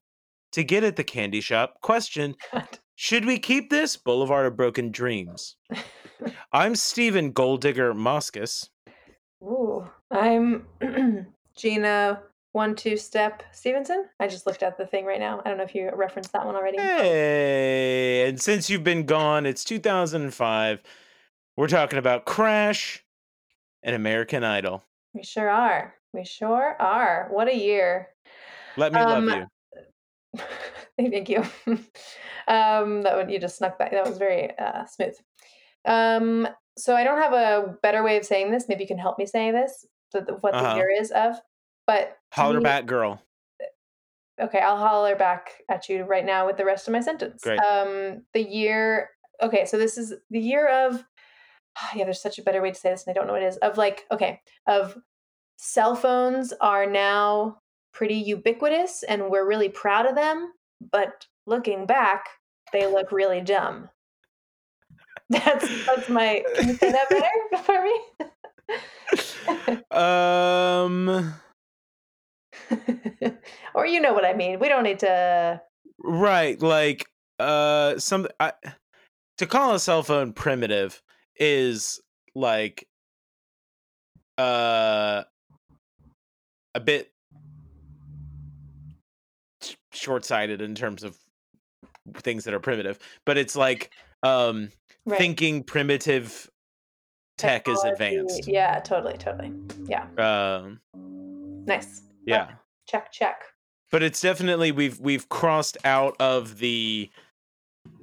to 0.51 0.63
get 0.63 0.83
at 0.83 0.95
the 0.95 1.03
candy 1.03 1.41
shop. 1.41 1.75
Question 1.81 2.35
Should 2.95 3.25
we 3.25 3.39
keep 3.39 3.69
this? 3.69 3.97
Boulevard 3.97 4.45
of 4.45 4.55
Broken 4.55 4.91
Dreams. 4.91 5.55
I'm 6.53 6.75
Stephen 6.75 7.33
Golddigger 7.33 7.93
Moskus. 7.95 8.69
Ooh, 9.43 9.89
I'm 10.11 10.65
Gina 11.57 12.21
One 12.53 12.75
Two 12.75 12.97
Step 12.97 13.43
Stevenson. 13.53 14.05
I 14.19 14.27
just 14.27 14.45
looked 14.45 14.61
at 14.63 14.77
the 14.77 14.85
thing 14.85 15.05
right 15.05 15.19
now. 15.19 15.41
I 15.45 15.49
don't 15.49 15.57
know 15.57 15.63
if 15.63 15.73
you 15.73 15.89
referenced 15.93 16.33
that 16.33 16.45
one 16.45 16.55
already. 16.55 16.77
Hey, 16.77 18.27
and 18.27 18.41
since 18.41 18.69
you've 18.69 18.83
been 18.83 19.05
gone, 19.05 19.45
it's 19.45 19.63
2005. 19.63 20.81
We're 21.55 21.67
talking 21.67 21.99
about 21.99 22.25
Crash 22.25 23.03
and 23.83 23.95
American 23.95 24.43
Idol. 24.43 24.83
We 25.13 25.23
sure 25.23 25.49
are. 25.49 25.95
We 26.13 26.25
sure 26.25 26.75
are. 26.79 27.27
What 27.31 27.47
a 27.47 27.55
year. 27.55 28.09
Let 28.75 28.91
me 28.93 28.99
Um, 28.99 29.25
love 29.27 29.47
you. 30.35 30.41
Thank 31.09 31.29
you. 31.29 31.39
um, 32.47 33.01
that 33.03 33.15
one 33.15 33.29
you 33.29 33.39
just 33.39 33.57
snuck 33.57 33.79
back. 33.79 33.91
That 33.91 34.05
was 34.07 34.17
very 34.17 34.57
uh, 34.57 34.85
smooth. 34.85 35.15
Um, 35.85 36.47
so 36.77 36.95
I 36.95 37.03
don't 37.03 37.17
have 37.21 37.33
a 37.33 37.77
better 37.81 38.03
way 38.03 38.17
of 38.17 38.25
saying 38.25 38.51
this. 38.51 38.67
Maybe 38.67 38.83
you 38.83 38.87
can 38.87 38.97
help 38.97 39.17
me 39.17 39.25
say 39.25 39.51
this. 39.51 39.85
The, 40.11 40.21
the, 40.21 40.33
what 40.35 40.53
Uh-huh. 40.53 40.73
the 40.73 40.75
year 40.77 40.89
is 40.89 41.11
of, 41.11 41.35
but 41.91 42.17
Holler 42.31 42.59
me- 42.59 42.63
back, 42.63 42.85
girl. 42.85 43.21
Okay, 44.41 44.59
I'll 44.59 44.77
holler 44.77 45.15
back 45.15 45.61
at 45.69 45.89
you 45.89 46.03
right 46.03 46.25
now 46.25 46.47
with 46.47 46.57
the 46.57 46.63
rest 46.65 46.87
of 46.87 46.93
my 46.93 47.01
sentence. 47.01 47.43
Great. 47.43 47.59
Um, 47.59 48.23
the 48.33 48.41
year. 48.41 49.09
Okay, 49.41 49.65
so 49.65 49.77
this 49.77 49.97
is 49.97 50.13
the 50.29 50.39
year 50.39 50.67
of. 50.67 51.03
Yeah, 51.95 52.03
there's 52.03 52.21
such 52.21 52.37
a 52.37 52.43
better 52.43 52.61
way 52.61 52.71
to 52.71 52.79
say 52.79 52.91
this, 52.91 53.05
and 53.05 53.11
I 53.11 53.17
don't 53.17 53.27
know 53.27 53.33
what 53.33 53.43
it 53.43 53.47
is. 53.47 53.57
Of 53.57 53.77
like, 53.77 54.05
okay, 54.11 54.41
of 54.67 54.97
cell 55.57 55.95
phones 55.95 56.53
are 56.59 56.85
now 56.85 57.59
pretty 57.93 58.15
ubiquitous, 58.15 59.03
and 59.03 59.29
we're 59.29 59.47
really 59.47 59.69
proud 59.69 60.05
of 60.05 60.15
them. 60.15 60.51
But 60.91 61.27
looking 61.45 61.85
back, 61.85 62.25
they 62.73 62.87
look 62.87 63.11
really 63.11 63.39
dumb. 63.41 63.89
That's 65.29 65.85
that's 65.85 66.09
my. 66.09 66.43
Can 66.55 66.67
you 66.67 66.73
say 66.75 66.91
that 66.91 67.09
better 67.09 67.63
for 67.63 67.83
me? 67.83 67.99
Um. 69.91 71.33
Or 73.73 73.85
you 73.85 73.99
know 73.99 74.13
what 74.13 74.25
I 74.25 74.33
mean. 74.33 74.59
We 74.59 74.67
don't 74.67 74.83
need 74.83 74.99
to. 74.99 75.61
Right, 76.03 76.61
like 76.61 77.05
uh, 77.39 77.97
some 77.99 78.27
I, 78.39 78.53
to 79.37 79.45
call 79.45 79.75
a 79.75 79.79
cell 79.79 80.03
phone 80.03 80.33
primitive 80.33 81.01
is 81.35 81.99
like 82.35 82.87
uh 84.37 85.23
a 86.73 86.79
bit 86.79 87.11
short-sighted 89.91 90.61
in 90.61 90.73
terms 90.75 91.03
of 91.03 91.17
things 92.17 92.45
that 92.45 92.53
are 92.53 92.59
primitive, 92.59 92.97
but 93.25 93.37
it's 93.37 93.55
like 93.55 93.91
um 94.23 94.69
Right. 95.05 95.17
thinking 95.17 95.63
primitive 95.63 96.49
tech 97.37 97.67
is 97.67 97.83
advanced. 97.83 98.47
Yeah, 98.47 98.79
totally, 98.79 99.17
totally. 99.17 99.51
Yeah, 99.87 100.05
Um, 100.17 100.79
nice. 101.65 102.03
Yeah. 102.25 102.51
Check, 102.87 103.11
check. 103.11 103.43
but 103.91 104.03
it's 104.03 104.21
definitely 104.21 104.71
we've 104.71 104.99
we've 104.99 105.29
crossed 105.29 105.77
out 105.85 106.15
of 106.19 106.57
the 106.59 107.09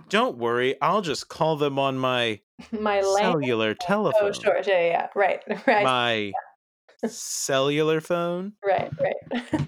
don't 0.08 0.38
worry 0.38 0.80
i'll 0.80 1.02
just 1.02 1.28
call 1.28 1.56
them 1.56 1.78
on 1.78 1.98
my 1.98 2.40
My 2.72 3.00
cellular 3.00 3.70
oh, 3.70 3.74
telephone 3.86 4.28
Oh, 4.28 4.32
sure. 4.32 4.56
Yeah, 4.66 4.80
yeah, 4.80 4.86
yeah. 4.86 5.06
Right, 5.14 5.42
right, 5.66 5.84
my 5.84 6.32
cellular 7.08 8.00
phone 8.00 8.54
right, 8.64 8.90
right. 8.98 9.66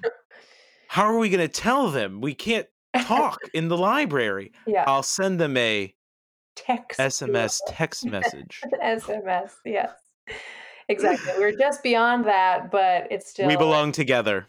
how 0.88 1.04
are 1.04 1.18
we 1.18 1.28
going 1.28 1.46
to 1.46 1.48
tell 1.48 1.90
them 1.90 2.20
we 2.20 2.34
can't 2.34 2.66
talk 3.02 3.38
in 3.54 3.68
the 3.68 3.78
library 3.78 4.52
yeah. 4.66 4.84
i'll 4.86 5.02
send 5.02 5.38
them 5.38 5.56
a 5.56 5.94
Text. 6.56 6.98
sms 6.98 7.58
text 7.68 8.04
message 8.04 8.60
SMS. 8.82 9.52
Yes. 9.64 9.92
Exactly. 10.90 11.32
We're 11.38 11.56
just 11.56 11.82
beyond 11.82 12.24
that, 12.26 12.70
but 12.70 13.06
it's 13.10 13.30
still. 13.30 13.46
we 13.46 13.56
belong 13.56 13.92
together 13.92 14.46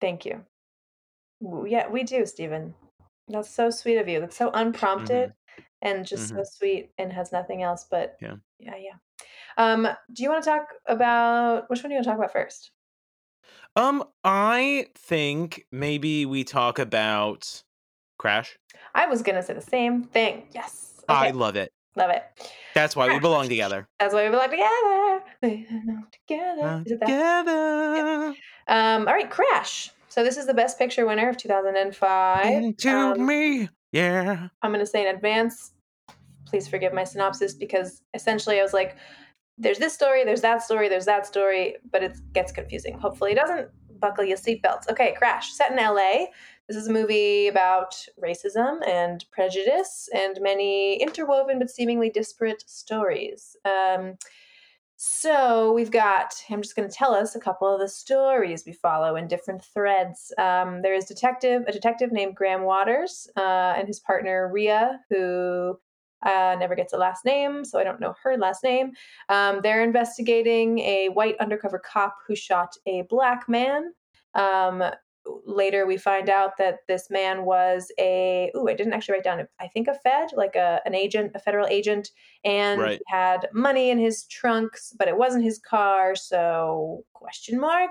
Thank 0.00 0.24
you. 0.24 0.44
Yeah, 1.66 1.88
we 1.88 2.04
do, 2.04 2.26
Stephen. 2.26 2.74
That's 3.28 3.50
so 3.50 3.70
sweet 3.70 3.98
of 3.98 4.08
you. 4.08 4.20
That's 4.20 4.36
so 4.36 4.50
unprompted 4.54 5.32
and 5.82 6.06
just 6.06 6.28
so 6.30 6.42
sweet 6.44 6.90
and 6.98 7.12
has 7.12 7.30
nothing 7.32 7.62
else 7.62 7.86
but 7.88 8.16
Yeah. 8.20 8.36
yeah, 8.58 8.76
yeah. 8.76 9.24
Um, 9.56 9.88
do 10.12 10.22
you 10.22 10.30
want 10.30 10.42
to 10.44 10.50
talk 10.50 10.68
about 10.86 11.68
which 11.68 11.82
one 11.82 11.90
do 11.90 11.94
you 11.94 11.96
want 11.96 12.04
to 12.04 12.10
talk 12.10 12.18
about 12.18 12.32
first? 12.32 12.70
um 13.76 14.02
i 14.24 14.86
think 14.94 15.66
maybe 15.70 16.24
we 16.26 16.42
talk 16.42 16.78
about 16.78 17.62
crash 18.18 18.58
I 18.94 19.06
was 19.06 19.22
gonna 19.22 19.42
say 19.42 19.54
the 19.54 19.60
same 19.60 20.04
thing. 20.04 20.48
Yes. 20.52 21.02
Okay. 21.08 21.28
i 21.28 21.30
love 21.30 21.54
it 21.56 21.70
love 21.98 22.10
it. 22.10 22.22
that's 22.74 22.96
why 22.96 23.08
we 23.08 23.18
belong 23.18 23.48
together 23.48 23.86
That's 24.00 24.14
why 24.14 24.24
we 24.24 24.30
belong 24.30 24.50
together. 24.50 25.22
We 25.42 25.66
belong 25.68 26.06
together. 26.12 26.82
Is 26.86 26.92
it 26.92 27.00
that? 27.00 27.06
together 27.06 28.34
Um, 28.68 29.06
all 29.08 29.14
right, 29.14 29.30
Crash. 29.30 29.90
So 30.08 30.24
this 30.24 30.36
is 30.36 30.46
the 30.46 30.54
best 30.54 30.78
picture 30.78 31.06
winner 31.06 31.28
of 31.28 31.36
2005. 31.36 32.46
into 32.46 32.90
Um, 32.90 33.26
me 33.26 33.68
yeah 33.92 34.48
I'm 34.62 34.70
going 34.72 34.84
to 34.84 34.86
say 34.86 35.06
in 35.08 35.14
advance, 35.14 35.72
please 36.46 36.66
forgive 36.68 36.92
my 36.92 37.04
synopsis 37.04 37.54
because 37.54 38.02
essentially 38.14 38.58
I 38.58 38.62
was 38.62 38.72
like, 38.72 38.96
there's 39.58 39.78
this 39.78 39.92
story, 39.92 40.24
there's 40.24 40.40
that 40.42 40.62
story, 40.62 40.88
there's 40.88 41.04
that 41.06 41.26
story, 41.26 41.76
but 41.90 42.02
it 42.02 42.16
gets 42.32 42.52
confusing. 42.52 42.98
Hopefully 42.98 43.32
it 43.32 43.36
doesn't. 43.36 43.68
Buckle 44.00 44.22
your 44.22 44.36
seatbelts. 44.36 44.88
Okay, 44.88 45.12
Crash, 45.18 45.52
set 45.52 45.72
in 45.72 45.76
LA. 45.76 46.26
This 46.68 46.76
is 46.76 46.88
a 46.88 46.92
movie 46.92 47.48
about 47.48 47.94
racism 48.22 48.86
and 48.86 49.24
prejudice 49.30 50.06
and 50.14 50.38
many 50.42 51.00
interwoven 51.00 51.58
but 51.58 51.70
seemingly 51.70 52.10
disparate 52.10 52.62
stories. 52.66 53.56
Um, 53.64 54.18
so 54.96 55.72
we've 55.72 55.90
got, 55.90 56.34
I'm 56.50 56.60
just 56.60 56.76
going 56.76 56.86
to 56.86 56.94
tell 56.94 57.14
us 57.14 57.34
a 57.34 57.40
couple 57.40 57.72
of 57.72 57.80
the 57.80 57.88
stories 57.88 58.64
we 58.66 58.74
follow 58.74 59.16
in 59.16 59.28
different 59.28 59.64
threads. 59.64 60.30
Um, 60.36 60.82
there 60.82 60.92
is 60.92 61.06
detective, 61.06 61.62
a 61.66 61.72
detective 61.72 62.12
named 62.12 62.36
Graham 62.36 62.64
Waters 62.64 63.28
uh, 63.34 63.74
and 63.76 63.88
his 63.88 64.00
partner 64.00 64.50
Ria, 64.52 65.00
who 65.08 65.78
uh, 66.26 66.56
never 66.58 66.74
gets 66.74 66.92
a 66.92 66.98
last 66.98 67.24
name, 67.24 67.64
so 67.64 67.78
I 67.78 67.84
don't 67.84 68.00
know 68.00 68.14
her 68.22 68.36
last 68.36 68.62
name. 68.62 68.92
Um, 69.30 69.60
they're 69.62 69.84
investigating 69.84 70.80
a 70.80 71.08
white 71.08 71.36
undercover 71.40 71.78
cop 71.78 72.16
who 72.26 72.36
shot 72.36 72.74
a 72.86 73.02
black 73.08 73.48
man. 73.48 73.92
Um, 74.34 74.82
later, 75.44 75.86
we 75.86 75.96
find 75.96 76.28
out 76.28 76.56
that 76.58 76.78
this 76.86 77.10
man 77.10 77.44
was 77.44 77.90
a, 77.98 78.50
ooh, 78.56 78.68
I 78.68 78.74
didn't 78.74 78.92
actually 78.92 79.14
write 79.14 79.24
down, 79.24 79.46
I 79.60 79.68
think 79.68 79.88
a 79.88 79.94
Fed, 79.94 80.30
like 80.36 80.56
a, 80.56 80.80
an 80.84 80.94
agent, 80.94 81.32
a 81.34 81.38
federal 81.38 81.66
agent, 81.66 82.10
and 82.44 82.80
Right. 82.80 83.00
had 83.06 83.48
money 83.52 83.90
in 83.90 83.98
his 83.98 84.24
trunks, 84.24 84.94
but 84.98 85.08
it 85.08 85.16
wasn't 85.16 85.44
his 85.44 85.58
car, 85.58 86.14
so 86.14 87.04
question 87.12 87.58
mark 87.60 87.90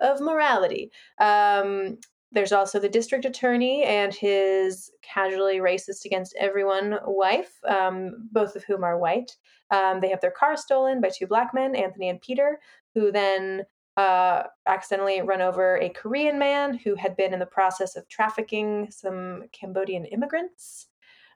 of 0.00 0.20
morality. 0.20 0.90
Um, 1.18 1.98
there's 2.32 2.52
also 2.52 2.78
the 2.78 2.88
district 2.88 3.24
attorney 3.24 3.82
and 3.82 4.14
his 4.14 4.90
casually 5.02 5.58
racist 5.58 6.04
against 6.04 6.36
everyone 6.38 6.98
wife, 7.04 7.52
um, 7.68 8.28
both 8.30 8.54
of 8.54 8.62
whom 8.64 8.84
are 8.84 8.98
white. 8.98 9.36
Um, 9.72 10.00
they 10.00 10.10
have 10.10 10.20
their 10.20 10.30
car 10.30 10.56
stolen 10.56 11.00
by 11.00 11.10
two 11.10 11.26
black 11.26 11.52
men, 11.52 11.74
Anthony 11.74 12.08
and 12.08 12.20
Peter, 12.20 12.60
who 12.94 13.10
then 13.10 13.64
uh, 13.96 14.44
accidentally 14.66 15.20
run 15.20 15.40
over 15.40 15.76
a 15.76 15.88
Korean 15.90 16.38
man 16.38 16.74
who 16.78 16.94
had 16.94 17.16
been 17.16 17.32
in 17.32 17.40
the 17.40 17.46
process 17.46 17.96
of 17.96 18.08
trafficking 18.08 18.88
some 18.90 19.44
Cambodian 19.52 20.04
immigrants. 20.06 20.86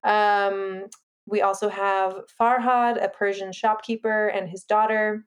Um, 0.02 0.86
we 1.26 1.42
also 1.42 1.68
have 1.68 2.22
Farhad, 2.40 3.02
a 3.02 3.08
Persian 3.08 3.52
shopkeeper, 3.52 4.28
and 4.28 4.48
his 4.48 4.64
daughter, 4.64 5.24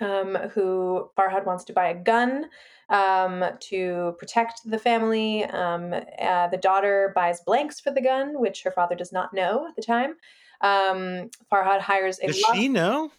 um, 0.00 0.34
who 0.52 1.10
Farhad 1.18 1.46
wants 1.46 1.64
to 1.64 1.72
buy 1.72 1.88
a 1.88 1.94
gun 1.94 2.46
um, 2.90 3.44
to 3.60 4.14
protect 4.18 4.60
the 4.64 4.78
family. 4.78 5.44
Um, 5.44 5.94
uh, 6.20 6.48
the 6.48 6.58
daughter 6.60 7.12
buys 7.14 7.40
blanks 7.40 7.80
for 7.80 7.90
the 7.90 8.02
gun, 8.02 8.38
which 8.38 8.62
her 8.62 8.70
father 8.70 8.94
does 8.94 9.12
not 9.12 9.32
know 9.32 9.66
at 9.66 9.76
the 9.76 9.82
time. 9.82 10.14
Um, 10.60 11.30
Farhad 11.50 11.80
hires 11.80 12.18
a 12.20 12.26
Does 12.26 12.44
she 12.54 12.68
know? 12.68 13.10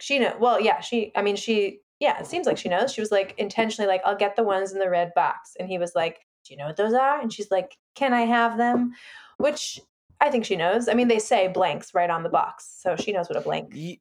she 0.00 0.18
know 0.18 0.34
well 0.38 0.60
yeah 0.60 0.80
she 0.80 1.12
i 1.14 1.22
mean 1.22 1.36
she 1.36 1.80
yeah 2.00 2.18
it 2.20 2.26
seems 2.26 2.46
like 2.46 2.58
she 2.58 2.68
knows 2.68 2.92
she 2.92 3.00
was 3.00 3.10
like 3.10 3.34
intentionally 3.38 3.88
like 3.88 4.02
i'll 4.04 4.16
get 4.16 4.36
the 4.36 4.42
ones 4.44 4.72
in 4.72 4.78
the 4.78 4.90
red 4.90 5.12
box 5.14 5.56
and 5.58 5.68
he 5.68 5.78
was 5.78 5.94
like 5.94 6.26
do 6.44 6.54
you 6.54 6.58
know 6.58 6.66
what 6.66 6.76
those 6.76 6.94
are 6.94 7.20
and 7.20 7.32
she's 7.32 7.50
like 7.50 7.76
can 7.94 8.12
i 8.14 8.22
have 8.22 8.56
them 8.58 8.92
which 9.38 9.80
i 10.20 10.30
think 10.30 10.44
she 10.44 10.56
knows 10.56 10.88
i 10.88 10.94
mean 10.94 11.08
they 11.08 11.18
say 11.18 11.48
blanks 11.48 11.94
right 11.94 12.10
on 12.10 12.22
the 12.22 12.28
box 12.28 12.66
so 12.80 12.96
she 12.96 13.12
knows 13.12 13.28
what 13.28 13.36
a 13.36 13.40
blank 13.42 13.74
Y- 13.74 14.00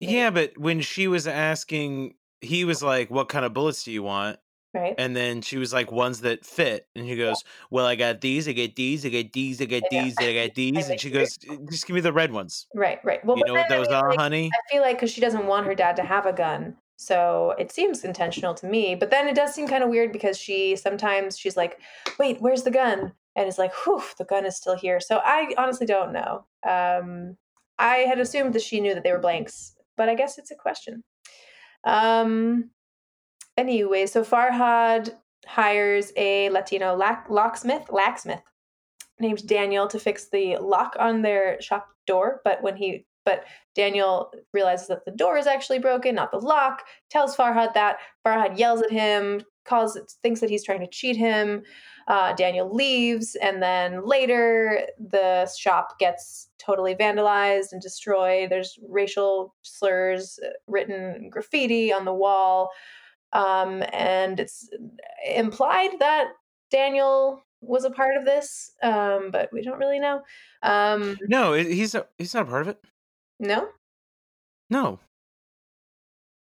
Yeah, 0.00 0.30
but 0.30 0.58
when 0.58 0.80
she 0.82 1.08
was 1.08 1.26
asking, 1.28 2.16
he 2.42 2.64
was 2.66 2.82
like, 2.82 3.10
"What 3.10 3.28
kind 3.30 3.44
of 3.46 3.54
bullets 3.54 3.84
do 3.84 3.92
you 3.92 4.02
want?" 4.04 4.40
right 4.74 4.98
And 4.98 5.16
then 5.16 5.42
she 5.42 5.58
was 5.58 5.72
like, 5.74 5.92
"Ones 5.92 6.22
that 6.22 6.44
fit." 6.46 6.88
And 6.96 7.06
he 7.06 7.16
goes, 7.16 7.44
"Well, 7.70 7.86
I 7.86 7.96
got 7.96 8.20
these, 8.22 8.48
I 8.48 8.52
get 8.52 8.76
these, 8.76 9.06
I 9.06 9.10
get 9.10 9.32
these, 9.34 9.60
I 9.62 9.66
get 9.66 9.90
Yeah. 9.90 9.90
these, 9.90 10.20
I 10.20 10.34
got 10.34 10.54
these." 10.56 10.88
And 10.90 11.00
she 11.00 11.10
goes, 11.10 11.38
eh, 11.48 11.58
"Just 11.70 11.86
give 11.86 11.94
me 11.96 12.00
the 12.02 12.12
red 12.14 12.32
ones." 12.32 12.68
right 12.74 13.04
right 13.04 13.24
well 13.24 13.36
You 13.36 13.44
know 13.44 13.56
what 13.56 13.68
then, 13.68 13.78
I 13.78 13.78
those 13.78 13.90
mean, 13.90 13.92
are, 13.92 14.12
like, 14.12 14.18
honey? 14.18 14.58
i 14.68 14.72
feel 14.72 14.82
like 14.82 14.96
because 14.96 15.10
she 15.10 15.20
doesn't 15.20 15.46
want 15.46 15.66
her 15.66 15.74
dad 15.74 15.96
to 15.96 16.04
have 16.04 16.26
a 16.26 16.32
gun 16.32 16.76
so 17.00 17.54
it 17.58 17.72
seems 17.72 18.04
intentional 18.04 18.52
to 18.52 18.66
me 18.66 18.94
but 18.94 19.10
then 19.10 19.26
it 19.26 19.34
does 19.34 19.54
seem 19.54 19.66
kind 19.66 19.82
of 19.82 19.88
weird 19.88 20.12
because 20.12 20.36
she 20.36 20.76
sometimes 20.76 21.38
she's 21.38 21.56
like 21.56 21.80
wait 22.18 22.36
where's 22.42 22.62
the 22.62 22.70
gun? 22.70 23.10
And 23.36 23.48
it's 23.48 23.56
like 23.56 23.72
whew 23.84 24.02
the 24.18 24.26
gun 24.26 24.44
is 24.44 24.58
still 24.58 24.76
here. 24.76 25.00
So 25.00 25.18
i 25.24 25.54
honestly 25.56 25.86
don't 25.86 26.12
know. 26.12 26.44
Um 26.68 27.38
i 27.78 27.98
had 28.10 28.20
assumed 28.20 28.52
that 28.52 28.60
she 28.60 28.80
knew 28.82 28.92
that 28.92 29.02
they 29.02 29.12
were 29.12 29.18
blanks 29.18 29.74
but 29.96 30.10
i 30.10 30.14
guess 30.14 30.36
it's 30.36 30.50
a 30.50 30.54
question. 30.54 31.02
Um 31.84 32.68
anyway 33.56 34.04
so 34.04 34.22
farhad 34.22 35.14
hires 35.46 36.12
a 36.18 36.50
latino 36.50 36.94
lack, 36.94 37.30
locksmith 37.30 37.88
lacksmith 37.90 38.42
named 39.18 39.46
daniel 39.46 39.86
to 39.86 39.98
fix 39.98 40.28
the 40.28 40.58
lock 40.58 40.96
on 40.98 41.22
their 41.22 41.60
shop 41.62 41.88
door 42.06 42.42
but 42.44 42.62
when 42.62 42.76
he 42.76 43.06
but 43.24 43.44
Daniel 43.74 44.32
realizes 44.52 44.88
that 44.88 45.04
the 45.04 45.10
door 45.10 45.36
is 45.36 45.46
actually 45.46 45.78
broken, 45.78 46.14
not 46.14 46.30
the 46.30 46.38
lock, 46.38 46.82
tells 47.10 47.36
Farhad 47.36 47.74
that. 47.74 47.98
Farhad 48.26 48.58
yells 48.58 48.82
at 48.82 48.90
him, 48.90 49.42
calls 49.64 49.98
thinks 50.22 50.40
that 50.40 50.50
he's 50.50 50.64
trying 50.64 50.80
to 50.80 50.88
cheat 50.88 51.16
him. 51.16 51.62
Uh, 52.08 52.32
Daniel 52.34 52.74
leaves, 52.74 53.36
and 53.36 53.62
then 53.62 54.04
later 54.04 54.82
the 54.98 55.48
shop 55.56 55.98
gets 55.98 56.48
totally 56.58 56.94
vandalized 56.94 57.72
and 57.72 57.80
destroyed. 57.80 58.50
There's 58.50 58.78
racial 58.88 59.54
slurs 59.62 60.40
uh, 60.44 60.50
written 60.66 61.30
graffiti 61.30 61.92
on 61.92 62.04
the 62.04 62.14
wall, 62.14 62.70
um, 63.32 63.84
and 63.92 64.40
it's 64.40 64.68
implied 65.24 65.90
that 66.00 66.28
Daniel 66.70 67.44
was 67.60 67.84
a 67.84 67.90
part 67.90 68.16
of 68.16 68.24
this, 68.24 68.72
um, 68.82 69.30
but 69.30 69.50
we 69.52 69.62
don't 69.62 69.78
really 69.78 70.00
know. 70.00 70.22
Um, 70.62 71.16
no, 71.28 71.52
he's 71.52 71.94
a, 71.94 72.06
he's 72.18 72.34
not 72.34 72.48
a 72.48 72.50
part 72.50 72.62
of 72.62 72.68
it. 72.68 72.80
No. 73.40 73.68
No. 74.68 75.00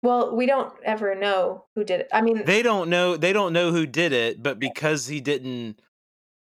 Well, 0.01 0.35
we 0.35 0.45
don't 0.45 0.73
ever 0.83 1.15
know 1.15 1.65
who 1.75 1.83
did 1.83 2.01
it. 2.01 2.07
I 2.13 2.21
mean, 2.21 2.45
they 2.45 2.61
don't 2.63 2.89
know. 2.89 3.17
They 3.17 3.33
don't 3.33 3.51
know 3.51 3.71
who 3.71 3.85
did 3.85 4.13
it, 4.13 4.41
but 4.41 4.57
because 4.57 5.07
he 5.07 5.19
didn't 5.19 5.81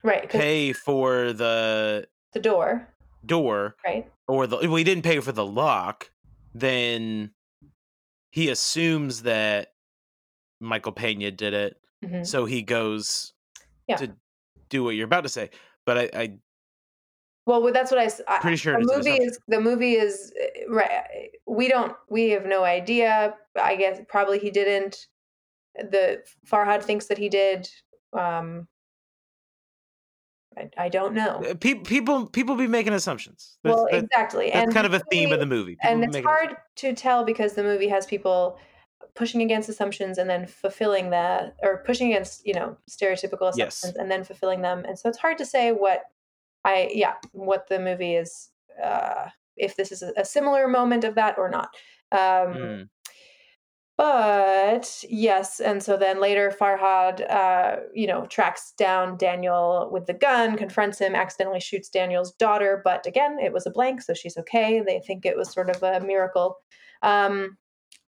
right 0.03 0.27
pay 0.29 0.73
for 0.73 1.33
the 1.33 2.07
the 2.31 2.39
door, 2.39 2.87
door, 3.25 3.75
right, 3.85 4.09
or 4.27 4.47
the 4.47 4.57
well, 4.57 4.75
he 4.75 4.83
didn't 4.83 5.03
pay 5.03 5.19
for 5.19 5.31
the 5.31 5.45
lock, 5.45 6.09
then 6.55 7.31
he 8.31 8.49
assumes 8.49 9.23
that 9.23 9.73
Michael 10.59 10.93
Pena 10.93 11.29
did 11.29 11.53
it. 11.53 11.77
Mm-hmm. 12.03 12.23
So 12.23 12.45
he 12.45 12.61
goes 12.61 13.33
yeah. 13.87 13.97
to 13.97 14.15
do 14.69 14.83
what 14.83 14.95
you're 14.95 15.05
about 15.05 15.21
to 15.23 15.29
say. 15.29 15.51
But 15.85 15.97
I, 15.97 16.09
I 16.13 16.37
well, 17.45 17.71
that's 17.73 17.91
what 17.91 17.99
I. 17.99 18.39
Pretty 18.39 18.57
sure 18.57 18.79
the 18.79 18.95
movie 18.95 19.21
is 19.21 19.39
the 19.47 19.59
movie 19.59 19.93
is 19.93 20.33
eh, 20.39 20.63
right. 20.69 21.29
We 21.45 21.67
don't. 21.67 21.93
We 22.09 22.29
have 22.29 22.45
no 22.45 22.63
idea. 22.63 23.35
I 23.61 23.75
guess 23.75 23.99
probably 24.07 24.39
he 24.39 24.49
didn't. 24.49 25.07
The 25.75 26.23
Farhad 26.49 26.83
thinks 26.83 27.07
that 27.07 27.17
he 27.17 27.29
did. 27.29 27.67
Um, 28.13 28.67
I, 30.57 30.69
I 30.77 30.89
don't 30.89 31.13
know. 31.13 31.43
Uh, 31.49 31.55
people, 31.55 31.83
people, 31.83 32.27
people 32.27 32.55
be 32.55 32.67
making 32.67 32.93
assumptions. 32.93 33.57
That's, 33.63 33.75
well, 33.75 33.87
that, 33.91 34.03
exactly, 34.03 34.51
that's 34.53 34.65
and 34.65 34.73
kind 34.73 34.85
of 34.85 34.93
a 34.93 34.99
theme 35.11 35.31
of 35.31 35.39
the 35.39 35.45
movie. 35.45 35.75
People 35.81 36.03
and 36.03 36.03
it's 36.03 36.25
hard 36.25 36.55
to 36.77 36.93
tell 36.93 37.23
because 37.25 37.53
the 37.53 37.63
movie 37.63 37.87
has 37.87 38.05
people 38.05 38.57
pushing 39.15 39.41
against 39.41 39.69
assumptions 39.69 40.17
and 40.17 40.29
then 40.29 40.45
fulfilling 40.45 41.09
that, 41.09 41.55
or 41.61 41.83
pushing 41.85 42.11
against 42.13 42.45
you 42.45 42.53
know 42.53 42.77
stereotypical 42.89 43.49
assumptions 43.49 43.81
yes. 43.83 43.95
and 43.95 44.09
then 44.09 44.23
fulfilling 44.23 44.61
them. 44.61 44.85
And 44.87 44.97
so 44.97 45.09
it's 45.09 45.17
hard 45.17 45.37
to 45.39 45.45
say 45.45 45.71
what 45.71 46.03
I 46.65 46.89
yeah, 46.93 47.13
what 47.31 47.67
the 47.67 47.79
movie 47.79 48.15
is 48.15 48.49
uh 48.81 49.29
if 49.55 49.75
this 49.75 49.91
is 49.91 50.01
a, 50.01 50.13
a 50.17 50.25
similar 50.25 50.67
moment 50.67 51.03
of 51.03 51.15
that 51.15 51.37
or 51.37 51.49
not. 51.49 51.69
Um 52.11 52.19
mm. 52.19 52.89
But 53.95 55.03
yes, 55.07 55.59
and 55.59 55.83
so 55.83 55.97
then 55.97 56.19
later 56.19 56.51
Farhad, 56.59 57.29
uh, 57.29 57.81
you 57.93 58.07
know, 58.07 58.25
tracks 58.25 58.73
down 58.75 59.17
Daniel 59.17 59.87
with 59.91 60.07
the 60.07 60.15
gun, 60.15 60.57
confronts 60.57 60.97
him, 60.97 61.13
accidentally 61.13 61.59
shoots 61.59 61.89
Daniel's 61.89 62.31
daughter, 62.31 62.81
but 62.83 63.05
again, 63.05 63.37
it 63.39 63.53
was 63.53 63.67
a 63.67 63.71
blank, 63.71 64.01
so 64.01 64.15
she's 64.15 64.35
okay. 64.35 64.81
They 64.81 64.99
think 64.99 65.25
it 65.27 65.37
was 65.37 65.51
sort 65.51 65.69
of 65.69 65.83
a 65.83 66.03
miracle. 66.03 66.57
Um, 67.03 67.57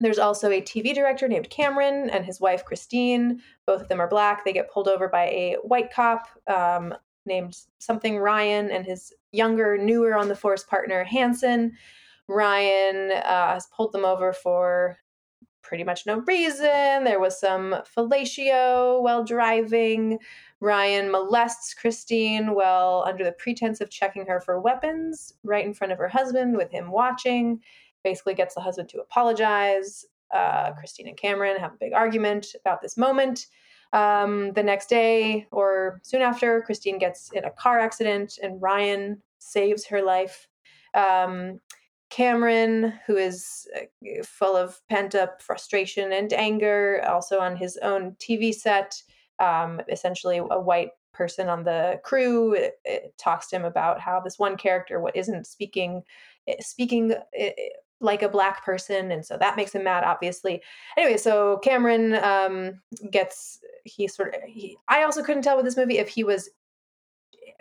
there's 0.00 0.18
also 0.18 0.50
a 0.50 0.60
TV 0.60 0.94
director 0.94 1.28
named 1.28 1.48
Cameron 1.48 2.10
and 2.10 2.26
his 2.26 2.40
wife 2.40 2.64
Christine. 2.64 3.40
Both 3.66 3.82
of 3.82 3.88
them 3.88 4.00
are 4.00 4.08
black. 4.08 4.44
They 4.44 4.52
get 4.52 4.70
pulled 4.70 4.88
over 4.88 5.08
by 5.08 5.26
a 5.26 5.56
white 5.62 5.92
cop. 5.92 6.26
Um, 6.46 6.94
named 7.26 7.56
something 7.78 8.18
Ryan 8.18 8.70
and 8.70 8.84
his 8.84 9.12
younger, 9.32 9.78
newer 9.78 10.16
on 10.16 10.28
the 10.28 10.36
force 10.36 10.64
partner, 10.64 11.04
Hanson. 11.04 11.72
Ryan 12.28 13.12
uh, 13.12 13.54
has 13.54 13.66
pulled 13.74 13.92
them 13.92 14.04
over 14.04 14.32
for 14.32 14.98
pretty 15.62 15.84
much 15.84 16.06
no 16.06 16.18
reason. 16.26 17.04
There 17.04 17.20
was 17.20 17.38
some 17.38 17.76
fellatio 17.96 19.02
while 19.02 19.24
driving. 19.24 20.18
Ryan 20.60 21.10
molests 21.10 21.74
Christine 21.74 22.54
while 22.54 23.04
under 23.06 23.24
the 23.24 23.32
pretense 23.32 23.80
of 23.80 23.90
checking 23.90 24.26
her 24.26 24.40
for 24.40 24.60
weapons 24.60 25.34
right 25.42 25.64
in 25.64 25.74
front 25.74 25.92
of 25.92 25.98
her 25.98 26.08
husband 26.08 26.56
with 26.56 26.70
him 26.70 26.90
watching. 26.90 27.60
Basically, 28.02 28.34
gets 28.34 28.54
the 28.54 28.60
husband 28.60 28.88
to 28.90 29.00
apologize. 29.00 30.04
Uh, 30.32 30.72
Christine 30.72 31.08
and 31.08 31.16
Cameron 31.16 31.58
have 31.58 31.72
a 31.72 31.78
big 31.78 31.92
argument 31.92 32.54
about 32.58 32.80
this 32.82 32.96
moment. 32.96 33.46
Um, 33.92 34.52
the 34.52 34.62
next 34.62 34.88
day 34.88 35.46
or 35.50 36.00
soon 36.02 36.22
after, 36.22 36.62
Christine 36.62 36.98
gets 36.98 37.30
in 37.32 37.44
a 37.44 37.50
car 37.50 37.78
accident 37.78 38.38
and 38.42 38.60
Ryan 38.62 39.20
saves 39.38 39.84
her 39.86 40.02
life. 40.02 40.48
Um, 40.94 41.60
Cameron, 42.10 42.94
who 43.06 43.16
is 43.16 43.68
uh, 43.76 44.22
full 44.24 44.56
of 44.56 44.80
pent 44.88 45.14
up 45.14 45.40
frustration 45.40 46.12
and 46.12 46.32
anger, 46.32 47.04
also 47.08 47.38
on 47.38 47.56
his 47.56 47.78
own 47.82 48.16
TV 48.20 48.52
set, 48.52 49.00
um, 49.38 49.80
essentially 49.88 50.38
a 50.38 50.60
white 50.60 50.90
person 51.12 51.48
on 51.48 51.62
the 51.64 52.00
crew, 52.04 52.54
it, 52.54 52.74
it 52.84 53.14
talks 53.18 53.48
to 53.48 53.56
him 53.56 53.64
about 53.64 54.00
how 54.00 54.20
this 54.20 54.38
one 54.38 54.56
character 54.56 55.00
what 55.00 55.16
isn't 55.16 55.46
speaking 55.46 56.02
speaking 56.60 57.14
like 58.00 58.22
a 58.22 58.28
black 58.28 58.64
person 58.64 59.10
and 59.12 59.24
so 59.24 59.36
that 59.36 59.56
makes 59.56 59.74
him 59.74 59.84
mad 59.84 60.04
obviously. 60.04 60.62
Anyway 60.96 61.16
so 61.16 61.58
cameron 61.58 62.14
um, 62.14 62.80
gets 63.10 63.60
he 63.84 64.06
sort 64.06 64.34
of 64.34 64.42
he, 64.46 64.76
i 64.88 65.02
also 65.02 65.22
couldn't 65.22 65.42
tell 65.42 65.56
with 65.56 65.64
this 65.64 65.76
movie 65.76 65.98
if 65.98 66.08
he 66.08 66.24
was 66.24 66.50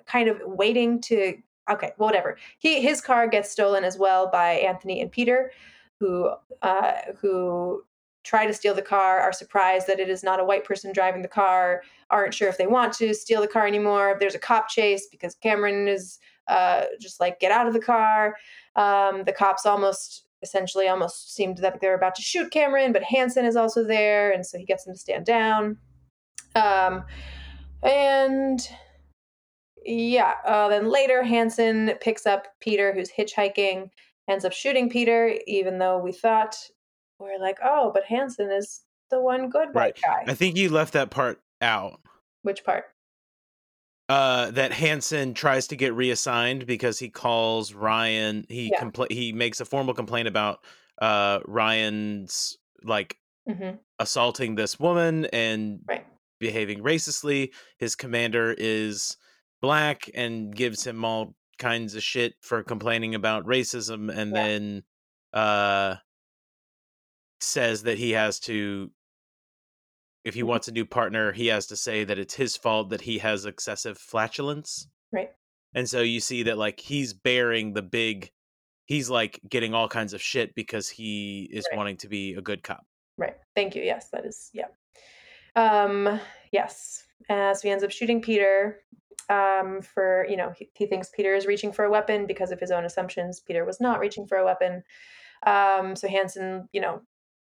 kind 0.05 0.27
of 0.27 0.41
waiting 0.45 0.99
to 1.01 1.35
okay 1.69 1.91
well, 1.97 2.07
whatever. 2.09 2.37
He 2.57 2.81
his 2.81 3.01
car 3.01 3.27
gets 3.27 3.51
stolen 3.51 3.83
as 3.83 3.97
well 3.97 4.29
by 4.29 4.51
anthony 4.53 5.01
and 5.01 5.11
peter 5.11 5.51
who 5.99 6.31
uh, 6.61 6.93
who 7.19 7.83
try 8.23 8.45
to 8.45 8.53
steal 8.53 8.73
the 8.73 8.81
car 8.81 9.19
are 9.19 9.33
surprised 9.33 9.87
that 9.87 9.99
it 9.99 10.09
is 10.09 10.23
not 10.23 10.39
a 10.39 10.43
white 10.43 10.63
person 10.63 10.91
driving 10.93 11.21
the 11.21 11.27
car 11.27 11.81
aren't 12.09 12.33
sure 12.33 12.49
if 12.49 12.57
they 12.57 12.67
want 12.67 12.93
to 12.93 13.13
steal 13.13 13.41
the 13.41 13.47
car 13.47 13.65
anymore. 13.65 14.17
There's 14.19 14.35
a 14.35 14.39
cop 14.39 14.69
chase 14.69 15.07
because 15.09 15.35
cameron 15.35 15.87
is 15.87 16.19
uh, 16.47 16.85
just 16.99 17.19
like 17.19 17.39
get 17.39 17.51
out 17.51 17.67
of 17.67 17.73
the 17.73 17.79
car. 17.79 18.35
Um, 18.75 19.23
the 19.23 19.33
cops 19.33 19.65
almost 19.65 20.25
essentially 20.41 20.87
almost 20.87 21.33
seemed 21.35 21.57
that 21.57 21.81
they're 21.81 21.95
about 21.95 22.15
to 22.15 22.21
shoot 22.21 22.51
Cameron, 22.51 22.93
but 22.93 23.03
Hanson 23.03 23.45
is 23.45 23.55
also 23.55 23.83
there, 23.83 24.31
and 24.31 24.45
so 24.45 24.57
he 24.57 24.65
gets 24.65 24.87
him 24.87 24.93
to 24.93 24.99
stand 24.99 25.25
down. 25.25 25.77
Um, 26.55 27.03
and 27.83 28.59
yeah, 29.85 30.35
uh, 30.45 30.69
then 30.69 30.89
later 30.89 31.23
Hanson 31.23 31.93
picks 32.01 32.25
up 32.25 32.47
Peter, 32.59 32.93
who's 32.93 33.11
hitchhiking, 33.11 33.89
ends 34.29 34.45
up 34.45 34.53
shooting 34.53 34.89
Peter, 34.89 35.35
even 35.47 35.79
though 35.79 35.97
we 35.97 36.11
thought 36.11 36.55
we're 37.19 37.39
like, 37.39 37.57
oh, 37.63 37.91
but 37.93 38.03
Hanson 38.05 38.51
is 38.51 38.81
the 39.09 39.19
one 39.19 39.49
good 39.49 39.69
right. 39.73 39.97
guy. 40.01 40.23
I 40.27 40.33
think 40.33 40.55
you 40.57 40.69
left 40.69 40.93
that 40.93 41.09
part 41.09 41.39
out. 41.61 41.99
Which 42.43 42.63
part? 42.63 42.85
Uh, 44.09 44.49
that 44.51 44.73
Hanson 44.73 45.35
tries 45.35 45.67
to 45.67 45.75
get 45.75 45.93
reassigned 45.93 46.65
because 46.65 46.97
he 46.97 47.09
calls 47.09 47.73
Ryan. 47.73 48.43
He 48.49 48.71
yeah. 48.73 48.81
compl- 48.81 49.11
he 49.11 49.31
makes 49.31 49.61
a 49.61 49.65
formal 49.65 49.93
complaint 49.93 50.27
about 50.27 50.59
uh, 50.99 51.39
Ryan's 51.45 52.57
like 52.83 53.17
mm-hmm. 53.47 53.75
assaulting 53.99 54.55
this 54.55 54.79
woman 54.79 55.25
and 55.25 55.81
right. 55.87 56.05
behaving 56.39 56.81
racistly. 56.81 57.51
His 57.77 57.95
commander 57.95 58.55
is 58.57 59.15
black 59.61 60.09
and 60.15 60.55
gives 60.55 60.85
him 60.85 61.05
all 61.05 61.35
kinds 61.59 61.93
of 61.93 62.01
shit 62.01 62.33
for 62.41 62.63
complaining 62.63 63.13
about 63.13 63.45
racism, 63.45 64.11
and 64.11 64.31
yeah. 64.35 64.43
then 64.47 64.83
uh, 65.33 65.95
says 67.41 67.83
that 67.83 67.99
he 67.99 68.11
has 68.11 68.39
to 68.39 68.89
if 70.23 70.33
he 70.33 70.43
wants 70.43 70.67
a 70.67 70.71
new 70.71 70.85
partner, 70.85 71.31
he 71.31 71.47
has 71.47 71.65
to 71.67 71.75
say 71.75 72.03
that 72.03 72.19
it's 72.19 72.33
his 72.33 72.55
fault 72.55 72.89
that 72.89 73.01
he 73.01 73.17
has 73.19 73.45
excessive 73.45 73.97
flatulence. 73.97 74.87
Right. 75.11 75.31
And 75.73 75.89
so 75.89 76.01
you 76.01 76.19
see 76.19 76.43
that 76.43 76.57
like 76.57 76.79
he's 76.79 77.13
bearing 77.13 77.73
the 77.73 77.81
big 77.81 78.31
he's 78.85 79.09
like 79.09 79.39
getting 79.47 79.73
all 79.73 79.87
kinds 79.87 80.13
of 80.13 80.21
shit 80.21 80.55
because 80.55 80.89
he 80.89 81.47
is 81.51 81.65
right. 81.71 81.77
wanting 81.77 81.97
to 81.97 82.07
be 82.07 82.33
a 82.33 82.41
good 82.41 82.63
cop. 82.63 82.85
Right. 83.17 83.35
Thank 83.55 83.75
you. 83.75 83.83
Yes, 83.83 84.09
that 84.11 84.25
is 84.25 84.49
yeah. 84.53 84.67
Um 85.55 86.19
yes. 86.51 87.03
so 87.29 87.59
he 87.61 87.69
ends 87.69 87.83
up 87.83 87.91
shooting 87.91 88.21
Peter 88.21 88.79
um 89.29 89.81
for, 89.81 90.25
you 90.27 90.37
know, 90.37 90.51
he, 90.57 90.69
he 90.73 90.87
thinks 90.87 91.11
Peter 91.15 91.35
is 91.35 91.45
reaching 91.45 91.71
for 91.71 91.85
a 91.85 91.91
weapon 91.91 92.25
because 92.25 92.51
of 92.51 92.59
his 92.59 92.71
own 92.71 92.83
assumptions. 92.83 93.39
Peter 93.39 93.63
was 93.63 93.79
not 93.79 93.99
reaching 93.99 94.25
for 94.25 94.37
a 94.37 94.45
weapon. 94.45 94.83
Um 95.45 95.95
so 95.95 96.07
Hanson, 96.07 96.67
you 96.73 96.81
know, 96.81 97.01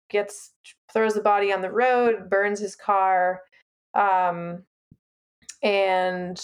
gets 0.08 0.52
throws 0.92 1.14
the 1.14 1.20
body 1.20 1.52
on 1.52 1.62
the 1.62 1.70
road, 1.70 2.30
burns 2.30 2.60
his 2.60 2.76
car, 2.76 3.42
um, 3.94 4.64
and 5.62 6.40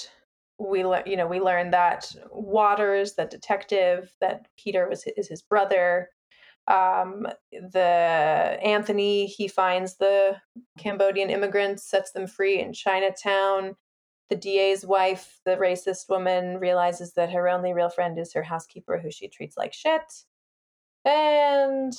we 0.59 0.85
le- 0.85 1.03
you 1.07 1.17
know 1.17 1.27
we 1.27 1.41
learned 1.41 1.73
that 1.73 2.15
Waters, 2.31 3.15
that 3.15 3.31
detective, 3.31 4.13
that 4.21 4.47
Peter 4.57 4.89
was 4.89 5.05
is 5.17 5.29
his 5.29 5.43
brother. 5.43 6.09
Um, 6.69 7.27
the 7.51 8.59
Anthony 8.63 9.27
he 9.27 9.49
finds 9.49 9.97
the 9.97 10.37
Cambodian 10.79 11.31
immigrants, 11.31 11.85
sets 11.85 12.13
them 12.13 12.27
free 12.27 12.61
in 12.61 12.73
Chinatown. 12.73 13.77
The 14.31 14.37
DA's 14.37 14.87
wife, 14.87 15.41
the 15.45 15.57
racist 15.57 16.09
woman, 16.09 16.59
realizes 16.59 17.13
that 17.15 17.31
her 17.33 17.49
only 17.49 17.75
real 17.75 17.91
friend 17.91 18.19
is 18.19 18.33
her 18.33 18.43
housekeeper, 18.43 18.99
who 18.99 19.11
she 19.11 19.29
treats 19.29 19.57
like 19.59 19.75
shit. 19.75 20.03
And 21.05 21.93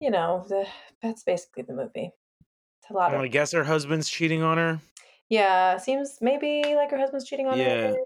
you 0.00 0.10
know, 0.10 0.44
the, 0.48 0.66
that's 1.02 1.22
basically 1.24 1.62
the 1.64 1.72
movie. 1.74 2.12
It's 2.80 2.90
a 2.90 2.92
lot 2.94 3.12
I 3.12 3.16
of 3.16 3.22
to 3.22 3.28
guess 3.28 3.52
her 3.52 3.64
husband's 3.64 4.08
cheating 4.08 4.42
on 4.42 4.58
her, 4.58 4.80
yeah. 5.28 5.76
Seems 5.78 6.18
maybe 6.20 6.62
like 6.74 6.90
her 6.90 6.98
husband's 6.98 7.26
cheating 7.26 7.46
on 7.46 7.58
Yeah. 7.58 7.88
her. 7.90 7.96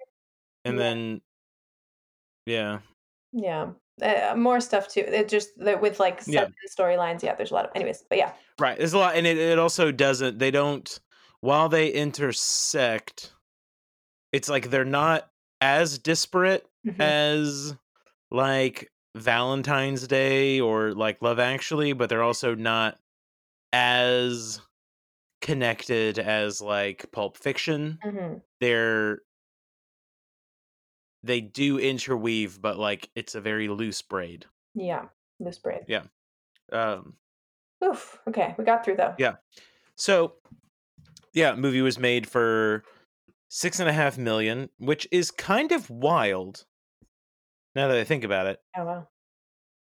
and 0.64 0.76
Yeah. 0.76 0.82
then 0.82 1.20
yeah, 2.46 2.80
Yeah, 3.32 3.70
uh, 4.02 4.34
more 4.36 4.60
stuff 4.60 4.88
too. 4.88 5.00
It 5.00 5.28
just 5.28 5.50
that 5.58 5.80
with 5.80 6.00
like 6.00 6.20
Yeah. 6.26 6.46
storylines. 6.70 7.22
Yeah, 7.22 7.34
there's 7.34 7.50
a 7.50 7.54
lot 7.54 7.64
of. 7.66 7.70
Anyways, 7.74 8.04
but 8.08 8.18
yeah, 8.18 8.32
right. 8.58 8.76
There's 8.76 8.92
a 8.94 8.98
lot, 8.98 9.14
and 9.16 9.26
it, 9.26 9.38
it 9.38 9.58
also 9.58 9.92
doesn't. 9.92 10.38
They 10.38 10.50
don't 10.50 11.00
while 11.40 11.68
they 11.68 11.88
intersect. 11.90 13.32
It's 14.32 14.48
like 14.48 14.70
they're 14.70 14.84
not 14.84 15.30
as 15.60 15.98
disparate 15.98 16.66
Mhm. 16.86 17.00
as 17.00 17.76
like 18.30 18.90
Valentine's 19.14 20.06
Day 20.06 20.60
or 20.60 20.92
like 20.92 21.20
Love 21.22 21.38
Actually, 21.38 21.92
but 21.92 22.08
they're 22.08 22.22
also 22.22 22.54
not 22.54 22.98
as 23.72 24.60
connected 25.40 26.18
as 26.18 26.60
like 26.60 27.10
Pulp 27.12 27.36
Fiction. 27.36 27.98
Mhm. 28.04 28.42
They're 28.60 29.20
they 31.22 31.40
do 31.40 31.78
interweave, 31.78 32.60
but 32.60 32.78
like 32.78 33.10
it's 33.14 33.34
a 33.34 33.40
very 33.40 33.68
loose 33.68 34.02
braid. 34.02 34.46
yeah, 34.74 35.06
loose 35.38 35.58
braid. 35.58 35.84
Yeah. 35.86 36.02
Um, 36.72 37.14
Oof. 37.84 38.18
Okay, 38.28 38.54
we 38.58 38.64
got 38.64 38.84
through 38.84 38.96
though. 38.96 39.14
Yeah. 39.18 39.34
so 39.96 40.34
yeah, 41.34 41.54
movie 41.54 41.82
was 41.82 41.98
made 41.98 42.26
for 42.28 42.84
six 43.48 43.80
and 43.80 43.88
a 43.88 43.92
half 43.92 44.16
million, 44.18 44.68
which 44.78 45.06
is 45.12 45.30
kind 45.30 45.72
of 45.72 45.88
wild. 45.90 46.64
Now 47.74 47.88
that 47.88 47.96
I 47.96 48.04
think 48.04 48.24
about 48.24 48.46
it, 48.46 48.58
Oh 48.76 48.84
wow. 48.84 49.08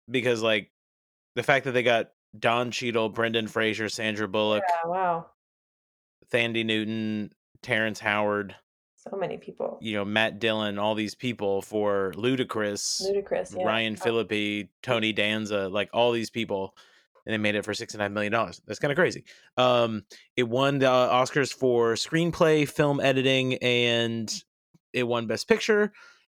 because 0.09 0.41
like 0.41 0.71
the 1.35 1.43
fact 1.43 1.65
that 1.65 1.71
they 1.71 1.83
got 1.83 2.11
Don 2.37 2.71
Cheadle, 2.71 3.09
Brendan 3.09 3.47
Fraser, 3.47 3.89
Sandra 3.89 4.27
Bullock, 4.27 4.63
Yeah, 4.67 4.89
wow. 4.89 5.25
Thandie 6.31 6.65
Newton, 6.65 7.31
Terrence 7.61 7.99
Howard, 7.99 8.55
So 8.95 9.15
many 9.17 9.37
people. 9.37 9.77
you 9.81 9.95
know, 9.95 10.05
Matt 10.05 10.39
Dillon, 10.39 10.79
all 10.79 10.95
these 10.95 11.15
people 11.15 11.61
for 11.61 12.11
Ludacris, 12.15 13.01
Ludicrous. 13.01 13.53
Yeah. 13.55 13.63
Ryan 13.65 13.95
Phillippe, 13.95 14.69
Tony 14.81 15.13
Danza, 15.13 15.67
like 15.69 15.89
all 15.93 16.11
these 16.11 16.29
people, 16.31 16.75
and 17.25 17.33
they 17.33 17.37
made 17.37 17.55
it 17.55 17.63
for 17.65 17.73
six 17.73 17.93
and 17.93 18.01
a 18.01 18.05
half 18.05 18.11
million 18.11 18.31
dollars. 18.31 18.61
That's 18.65 18.79
kind 18.79 18.91
of 18.91 18.97
crazy. 18.97 19.23
Um, 19.57 20.03
it 20.35 20.47
won 20.49 20.79
the 20.79 20.87
Oscars 20.87 21.53
for 21.53 21.93
screenplay, 21.93 22.67
film 22.67 22.99
editing, 22.99 23.55
and 23.55 24.31
it 24.93 25.03
won 25.03 25.27
Best 25.27 25.47
Picture. 25.47 25.91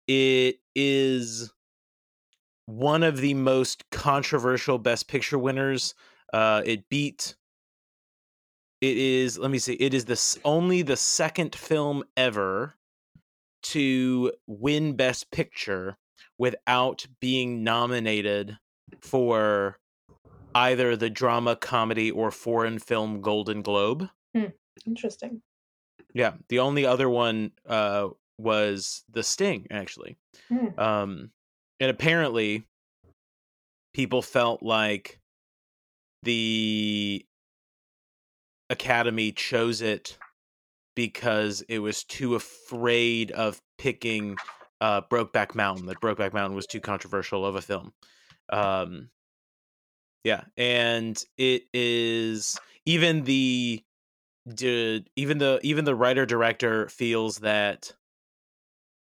It 0.09 0.59
is 0.73 1.53
one 2.65 3.03
of 3.03 3.17
the 3.17 3.35
most 3.35 3.87
controversial 3.91 4.79
Best 4.79 5.07
Picture 5.07 5.37
winners. 5.37 5.93
Uh, 6.33 6.63
it 6.65 6.89
beat. 6.89 7.35
It 8.81 8.97
is. 8.97 9.37
Let 9.37 9.51
me 9.51 9.59
see. 9.59 9.73
It 9.73 9.93
is 9.93 10.05
this 10.05 10.39
only 10.43 10.81
the 10.81 10.97
second 10.97 11.53
film 11.53 12.03
ever 12.17 12.73
to 13.61 14.33
win 14.47 14.95
Best 14.95 15.29
Picture 15.29 15.95
without 16.39 17.05
being 17.19 17.63
nominated 17.63 18.57
for 19.01 19.77
either 20.55 20.95
the 20.95 21.11
drama, 21.11 21.55
comedy, 21.55 22.09
or 22.09 22.31
foreign 22.31 22.79
film 22.79 23.21
Golden 23.21 23.61
Globe. 23.61 24.09
Interesting. 24.87 25.43
Yeah, 26.15 26.33
the 26.47 26.57
only 26.57 26.83
other 26.83 27.07
one 27.07 27.51
uh, 27.67 28.07
was 28.39 29.03
The 29.11 29.23
Sting, 29.23 29.67
actually. 29.69 30.17
Hmm. 30.47 30.79
Um, 30.79 31.31
and 31.79 31.91
apparently, 31.91 32.63
people 33.93 34.21
felt 34.21 34.63
like 34.63 35.19
the 36.23 37.25
Academy 38.69 39.31
chose 39.31 39.81
it 39.81 40.17
because 40.95 41.61
it 41.69 41.79
was 41.79 42.03
too 42.03 42.35
afraid 42.35 43.31
of 43.31 43.61
picking 43.77 44.35
uh, 44.81 45.01
Brokeback 45.01 45.55
Mountain. 45.55 45.85
That 45.87 46.01
Brokeback 46.01 46.33
Mountain 46.33 46.55
was 46.55 46.67
too 46.67 46.81
controversial 46.81 47.45
of 47.45 47.55
a 47.55 47.61
film. 47.61 47.93
Um, 48.51 49.09
yeah, 50.23 50.43
and 50.57 51.21
it 51.37 51.63
is 51.73 52.59
even 52.85 53.23
the 53.23 53.83
did 54.53 55.09
even 55.15 55.37
the 55.37 55.59
even 55.63 55.85
the 55.85 55.95
writer 55.95 56.25
director 56.25 56.89
feels 56.89 57.37
that 57.39 57.93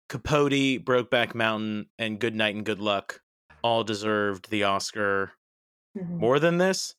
Capote, 0.09 0.83
Brokeback 0.83 1.33
Mountain, 1.35 1.87
and 1.97 2.19
Good 2.19 2.35
Night 2.35 2.55
and 2.55 2.65
Good 2.65 2.79
Luck 2.79 3.21
all 3.63 3.83
deserved 3.83 4.49
the 4.49 4.63
Oscar 4.63 5.33
Mhm. 5.97 6.17
more 6.19 6.39
than 6.39 6.57
this. 6.57 6.95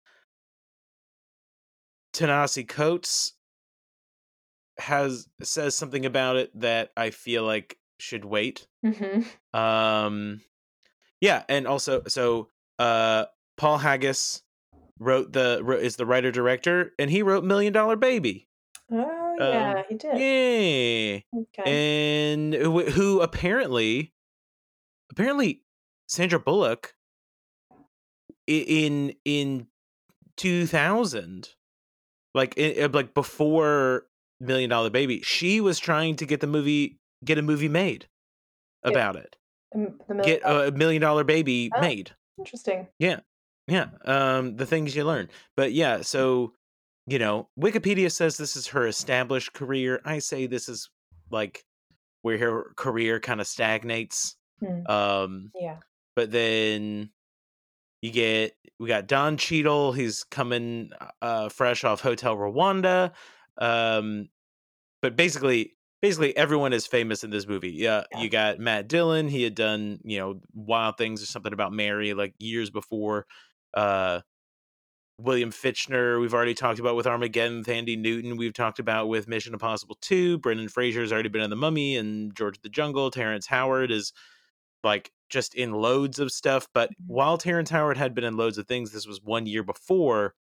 Ta-Nehisi 2.13 2.67
Coates 2.69 3.35
has 4.79 5.29
says 5.43 5.75
something 5.77 6.07
about 6.07 6.37
it 6.37 6.51
that 6.59 6.91
I 6.97 7.11
feel 7.11 7.45
like 7.45 7.79
should 7.99 8.25
wait. 8.25 8.67
Mhm. 8.85 9.27
Um 9.57 10.41
yeah, 11.21 11.45
and 11.49 11.67
also 11.67 12.03
so 12.09 12.51
uh 12.79 13.27
Paul 13.57 13.79
Haggis 13.79 14.43
wrote 14.99 15.33
the 15.33 15.61
wrote, 15.63 15.83
is 15.83 15.97
the 15.97 16.07
writer 16.07 16.31
director 16.33 16.95
and 16.99 17.11
he 17.11 17.23
wrote 17.23 17.45
Million 17.45 17.73
Dollar 17.73 17.97
Baby. 17.97 18.49
Oh 18.91 19.20
Oh, 19.39 19.51
yeah, 19.51 19.75
um, 19.79 19.85
he 19.89 19.95
did. 19.95 20.19
Yeah. 20.19 21.41
Okay. 21.43 22.33
And 22.33 22.55
who, 22.55 22.81
who 22.85 23.21
apparently 23.21 24.13
apparently 25.11 25.63
Sandra 26.09 26.39
Bullock 26.41 26.95
in 28.47 29.15
in 29.25 29.67
2000 30.37 31.51
like 32.35 32.55
i- 32.59 32.89
like 32.93 33.15
before 33.15 34.07
Million 34.41 34.71
Dollar 34.71 34.91
Baby, 34.91 35.21
she 35.23 35.61
was 35.61 35.79
trying 35.79 36.17
to 36.17 36.27
get 36.27 36.41
the 36.41 36.47
movie 36.47 36.99
get 37.25 37.39
a 37.39 37.43
movie 37.43 37.69
made 37.69 38.09
about 38.83 39.17
it. 39.17 39.37
The, 39.73 39.93
the 40.09 40.15
million 40.15 40.41
Get 40.41 40.43
a 40.45 40.73
Million 40.73 41.03
Dollar 41.03 41.25
Baby 41.25 41.71
Oh. 41.75 41.81
made. 41.81 42.13
Interesting. 42.39 42.89
Yeah 42.99 43.21
yeah. 43.69 43.87
Um, 44.05 44.57
the 44.57 44.67
things 44.67 44.97
you 44.97 45.05
learn. 45.05 45.29
But 45.57 45.73
yeah, 45.73 45.99
hmm. 45.99 46.03
so 46.03 46.55
you 47.11 47.19
know, 47.19 47.49
Wikipedia 47.59 48.11
says 48.11 48.37
this 48.37 48.55
is 48.57 48.69
her 48.69 48.87
established 48.87 49.53
career. 49.53 50.01
I 50.05 50.21
say 50.21 50.47
this 50.47 50.69
is 50.69 50.89
like 51.31 51.65
where 52.23 52.39
her 52.39 52.73
career 52.77 53.19
kind 53.19 53.41
of 53.41 53.49
stagnates. 53.49 54.37
Hmm. 54.61 54.87
Um, 54.87 55.51
Yeah. 55.61 55.79
but 56.15 56.31
then 56.31 57.11
you 58.01 58.13
get 58.13 58.55
we 58.79 58.87
got 58.89 59.09
Don 59.09 59.37
Cheadle, 59.37 59.93
he's 59.93 60.23
coming 60.25 60.91
uh 61.21 61.49
fresh 61.49 61.83
off 61.83 62.01
Hotel 62.01 62.37
Rwanda. 62.37 63.11
Um, 63.59 64.29
but 65.03 65.17
basically 65.17 65.75
basically 66.01 66.35
everyone 66.37 66.73
is 66.73 66.87
famous 66.87 67.25
in 67.25 67.31
this 67.31 67.47
movie. 67.49 67.73
Yeah, 67.73 68.05
Yeah. 68.13 68.21
you 68.21 68.31
got 68.31 68.61
Matt 68.61 68.87
Dillon, 68.87 69.27
he 69.29 69.43
had 69.43 69.57
done, 69.57 69.99
you 70.05 70.19
know, 70.19 70.41
Wild 70.55 70.97
Things 70.97 71.23
or 71.23 71.27
something 71.27 71.53
about 71.53 71.73
Mary 71.73 72.15
like 72.15 72.35
years 72.39 72.71
before. 72.71 73.27
Uh 73.75 74.21
William 75.23 75.51
Fichtner, 75.51 76.21
we've 76.21 76.35
already 76.35 76.55
talked 76.55 76.79
about 76.81 76.97
with 76.97 77.07
Armageddon, 77.07 77.59
with 77.59 77.69
Andy 77.69 77.97
Newton, 77.97 78.37
we've 78.37 78.55
talked 78.55 78.79
about 78.79 79.09
with 79.09 79.29
Mission 79.29 79.53
Impossible 79.53 79.97
2. 80.01 80.39
Brendan 80.39 80.69
Fraser's 80.69 81.13
already 81.13 81.29
been 81.29 81.43
in 81.43 81.51
The 81.51 81.57
Mummy 81.57 81.97
and 81.97 82.35
George 82.35 82.57
of 82.57 82.63
the 82.63 82.69
Jungle. 82.69 83.11
Terrence 83.11 83.47
Howard 83.47 83.91
is 83.91 84.13
like 84.83 85.13
just 85.29 85.55
in 85.55 85.73
loads 85.73 86.19
of 86.19 86.33
stuff. 86.33 86.69
But 86.73 86.91
Mhm. 86.91 86.95
while 87.07 87.39
Terrence 87.39 87.71
Howard 87.71 87.97
had 87.99 88.15
been 88.15 88.25
in 88.25 88.37
loads 88.37 88.57
of 88.59 88.67
things, 88.67 88.93
this 88.93 89.07
was 89.07 89.21
one 89.23 89.47
year 89.47 89.63
before 89.63 90.35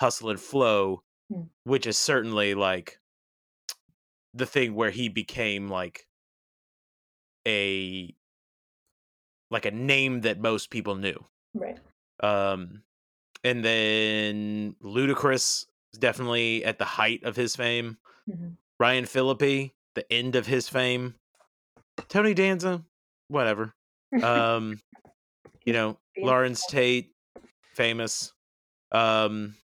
Hustle 0.00 0.30
and 0.30 0.40
Flow, 0.40 1.02
Hmm. 1.32 1.42
which 1.62 1.86
is 1.86 1.96
certainly 1.96 2.54
like 2.54 2.98
the 4.34 4.46
thing 4.46 4.74
where 4.74 4.90
he 4.90 5.08
became 5.08 5.68
like 5.68 6.08
a 7.46 8.14
like 9.50 9.66
a 9.66 9.70
name 9.70 10.22
that 10.22 10.40
most 10.40 10.70
people 10.70 10.96
knew. 10.96 11.24
Right. 11.52 11.78
Um, 12.20 12.82
and 13.44 13.64
then 13.64 14.74
Ludacris 14.82 15.66
is 15.92 15.98
definitely 15.98 16.64
at 16.64 16.78
the 16.78 16.84
height 16.84 17.22
of 17.24 17.36
his 17.36 17.54
fame. 17.54 17.98
Mhm. 18.28 18.56
Ryan 18.80 19.04
Phillippe, 19.06 19.72
the 19.94 20.12
end 20.12 20.34
of 20.34 20.46
his 20.46 20.68
fame. 20.68 21.14
Tony 22.08 22.34
Danza, 22.34 22.84
whatever. 23.28 23.74
Um, 24.24 24.80
you 25.64 25.72
know, 25.72 25.98
Larenz 26.18 26.62
Tate, 26.68 27.12
famous. 27.72 28.32
Um, 28.92 29.56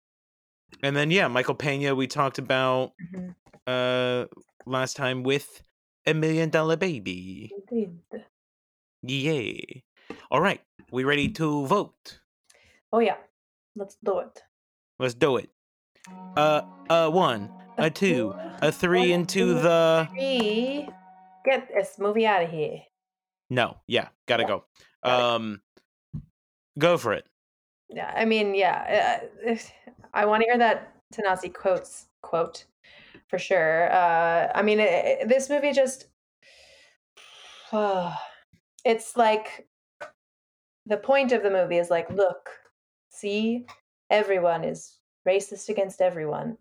and 0.82 0.96
then 0.96 1.12
yeah, 1.12 1.28
Michael 1.28 1.54
Pena, 1.56 1.94
we 1.96 2.08
talked 2.08 2.38
about 2.40 2.94
Mhm. 3.14 3.36
uh 3.68 4.26
last 4.66 4.96
time 4.96 5.22
with 5.24 5.62
a 6.08 6.14
million 6.14 6.50
dollar 6.50 6.76
baby. 6.78 7.52
Yeah. 9.04 10.16
All 10.32 10.42
right, 10.42 10.62
we 10.92 11.04
ready 11.04 11.30
to 11.34 11.66
vote? 11.68 12.20
Oh 12.92 13.00
yeah. 13.00 13.18
Let's 13.80 13.96
do 14.04 14.20
it. 14.20 14.44
Let's 15.00 15.14
do 15.14 15.38
it. 15.38 15.50
Uh, 16.36 16.64
uh, 16.90 17.10
one, 17.10 17.50
a 17.78 17.90
two, 17.90 18.36
a 18.62 18.74
three 18.74 19.12
One, 19.12 19.22
into 19.22 19.40
two, 19.40 19.54
the. 19.54 20.08
Three. 20.12 20.90
Get 21.46 21.70
this 21.74 21.98
movie 21.98 22.26
out 22.28 22.44
of 22.44 22.50
here. 22.52 22.82
No, 23.50 23.78
yeah, 23.88 24.10
gotta 24.28 24.44
Yeah, 24.44 24.48
go. 24.50 24.66
gotta 25.06 25.24
Um, 25.36 25.62
go 26.78 26.98
for 26.98 27.14
it. 27.14 27.26
Yeah. 27.90 28.14
I 28.14 28.26
mean, 28.26 28.54
yeah. 28.54 29.22
Uh, 29.48 29.56
I 30.14 30.26
want 30.26 30.42
to 30.42 30.50
hear 30.50 30.58
that 30.58 30.94
Ta-Nehisi 31.14 31.54
Coates 31.54 32.08
quote 32.22 32.66
for 33.30 33.40
sure. 33.40 33.90
Uh, 33.94 34.52
I 34.54 34.62
mean, 34.62 34.82
it, 34.82 35.30
this 35.30 35.50
movie 35.50 35.72
just 35.72 36.08
uh, 37.72 38.14
it's 38.84 39.16
like 39.16 39.70
the 40.86 40.98
point 40.98 41.32
of 41.32 41.44
the 41.44 41.50
movie 41.50 41.78
is 41.78 41.90
like, 41.90 42.10
look, 42.10 42.50
see, 43.20 43.66
everyone 44.10 44.64
is 44.64 44.98
racist 45.28 45.70
against 45.70 46.02
everyone. 46.02 46.58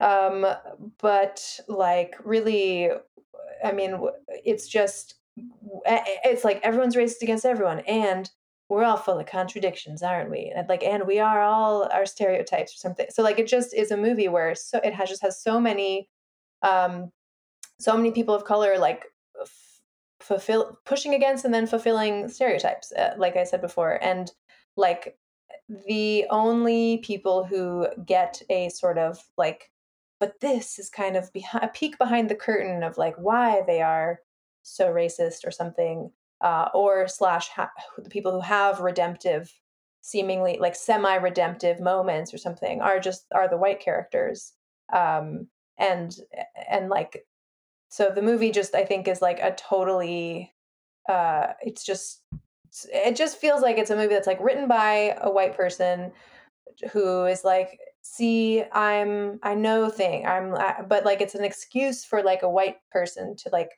Um, 0.00 0.46
but 1.00 1.60
like, 1.68 2.14
really, 2.24 2.90
I 3.64 3.72
mean, 3.72 4.00
it's 4.28 4.68
just 4.68 5.14
it's 5.86 6.44
like 6.44 6.60
everyone's 6.62 6.96
racist 6.96 7.22
against 7.22 7.44
everyone, 7.44 7.80
and 7.80 8.30
we're 8.68 8.84
all 8.84 8.96
full 8.96 9.18
of 9.18 9.26
contradictions, 9.26 10.02
aren't 10.02 10.30
we? 10.30 10.52
And 10.54 10.68
like, 10.68 10.82
and 10.82 11.06
we 11.06 11.18
are 11.18 11.42
all 11.42 11.88
our 11.92 12.06
stereotypes 12.06 12.74
or 12.74 12.78
something. 12.78 13.06
So 13.10 13.22
like, 13.22 13.38
it 13.38 13.46
just 13.46 13.74
is 13.74 13.90
a 13.90 13.96
movie 13.96 14.28
where 14.28 14.54
so 14.54 14.78
it 14.82 14.94
has 14.94 15.08
just 15.08 15.22
has 15.22 15.42
so 15.42 15.60
many, 15.60 16.08
um, 16.62 17.12
so 17.78 17.96
many 17.96 18.10
people 18.10 18.34
of 18.34 18.44
color 18.44 18.78
like 18.78 19.04
f- 19.40 19.80
fulfill 20.20 20.78
pushing 20.86 21.14
against 21.14 21.44
and 21.44 21.52
then 21.52 21.66
fulfilling 21.66 22.28
stereotypes, 22.28 22.92
uh, 22.92 23.14
like 23.18 23.36
I 23.36 23.44
said 23.44 23.60
before, 23.60 24.02
and 24.02 24.30
like 24.76 25.16
the 25.86 26.26
only 26.30 26.98
people 26.98 27.44
who 27.44 27.86
get 28.04 28.40
a 28.50 28.68
sort 28.68 28.98
of 28.98 29.18
like, 29.36 29.70
but 30.20 30.40
this 30.40 30.78
is 30.78 30.90
kind 30.90 31.16
of 31.16 31.32
behind 31.32 31.64
a 31.64 31.68
peek 31.68 31.98
behind 31.98 32.28
the 32.28 32.34
curtain 32.34 32.82
of 32.82 32.98
like 32.98 33.16
why 33.16 33.62
they 33.66 33.82
are 33.82 34.20
so 34.62 34.86
racist 34.86 35.46
or 35.46 35.50
something 35.50 36.10
uh, 36.40 36.68
or 36.74 37.08
slash 37.08 37.48
ha- 37.48 37.70
the 37.98 38.10
people 38.10 38.32
who 38.32 38.40
have 38.40 38.80
redemptive 38.80 39.52
seemingly 40.02 40.58
like 40.60 40.76
semi-redemptive 40.76 41.80
moments 41.80 42.34
or 42.34 42.36
something 42.36 42.82
are 42.82 43.00
just 43.00 43.24
are 43.34 43.48
the 43.48 43.56
white 43.56 43.80
characters 43.80 44.52
um 44.92 45.46
and 45.78 46.16
and 46.68 46.90
like 46.90 47.24
so 47.88 48.12
the 48.14 48.20
movie 48.20 48.50
just 48.50 48.74
i 48.74 48.84
think 48.84 49.08
is 49.08 49.22
like 49.22 49.40
a 49.40 49.54
totally 49.54 50.52
uh 51.08 51.54
it's 51.62 51.86
just 51.86 52.22
it 52.92 53.16
just 53.16 53.38
feels 53.38 53.62
like 53.62 53.78
it's 53.78 53.90
a 53.90 53.96
movie 53.96 54.14
that's 54.14 54.26
like 54.26 54.40
written 54.40 54.68
by 54.68 55.16
a 55.20 55.30
white 55.30 55.56
person 55.56 56.12
who 56.92 57.24
is 57.26 57.44
like 57.44 57.78
see 58.02 58.62
i'm 58.72 59.38
i 59.42 59.54
know 59.54 59.88
thing 59.88 60.26
i'm 60.26 60.50
but 60.88 61.04
like 61.04 61.20
it's 61.20 61.34
an 61.34 61.44
excuse 61.44 62.04
for 62.04 62.22
like 62.22 62.42
a 62.42 62.50
white 62.50 62.76
person 62.90 63.36
to 63.36 63.48
like 63.50 63.70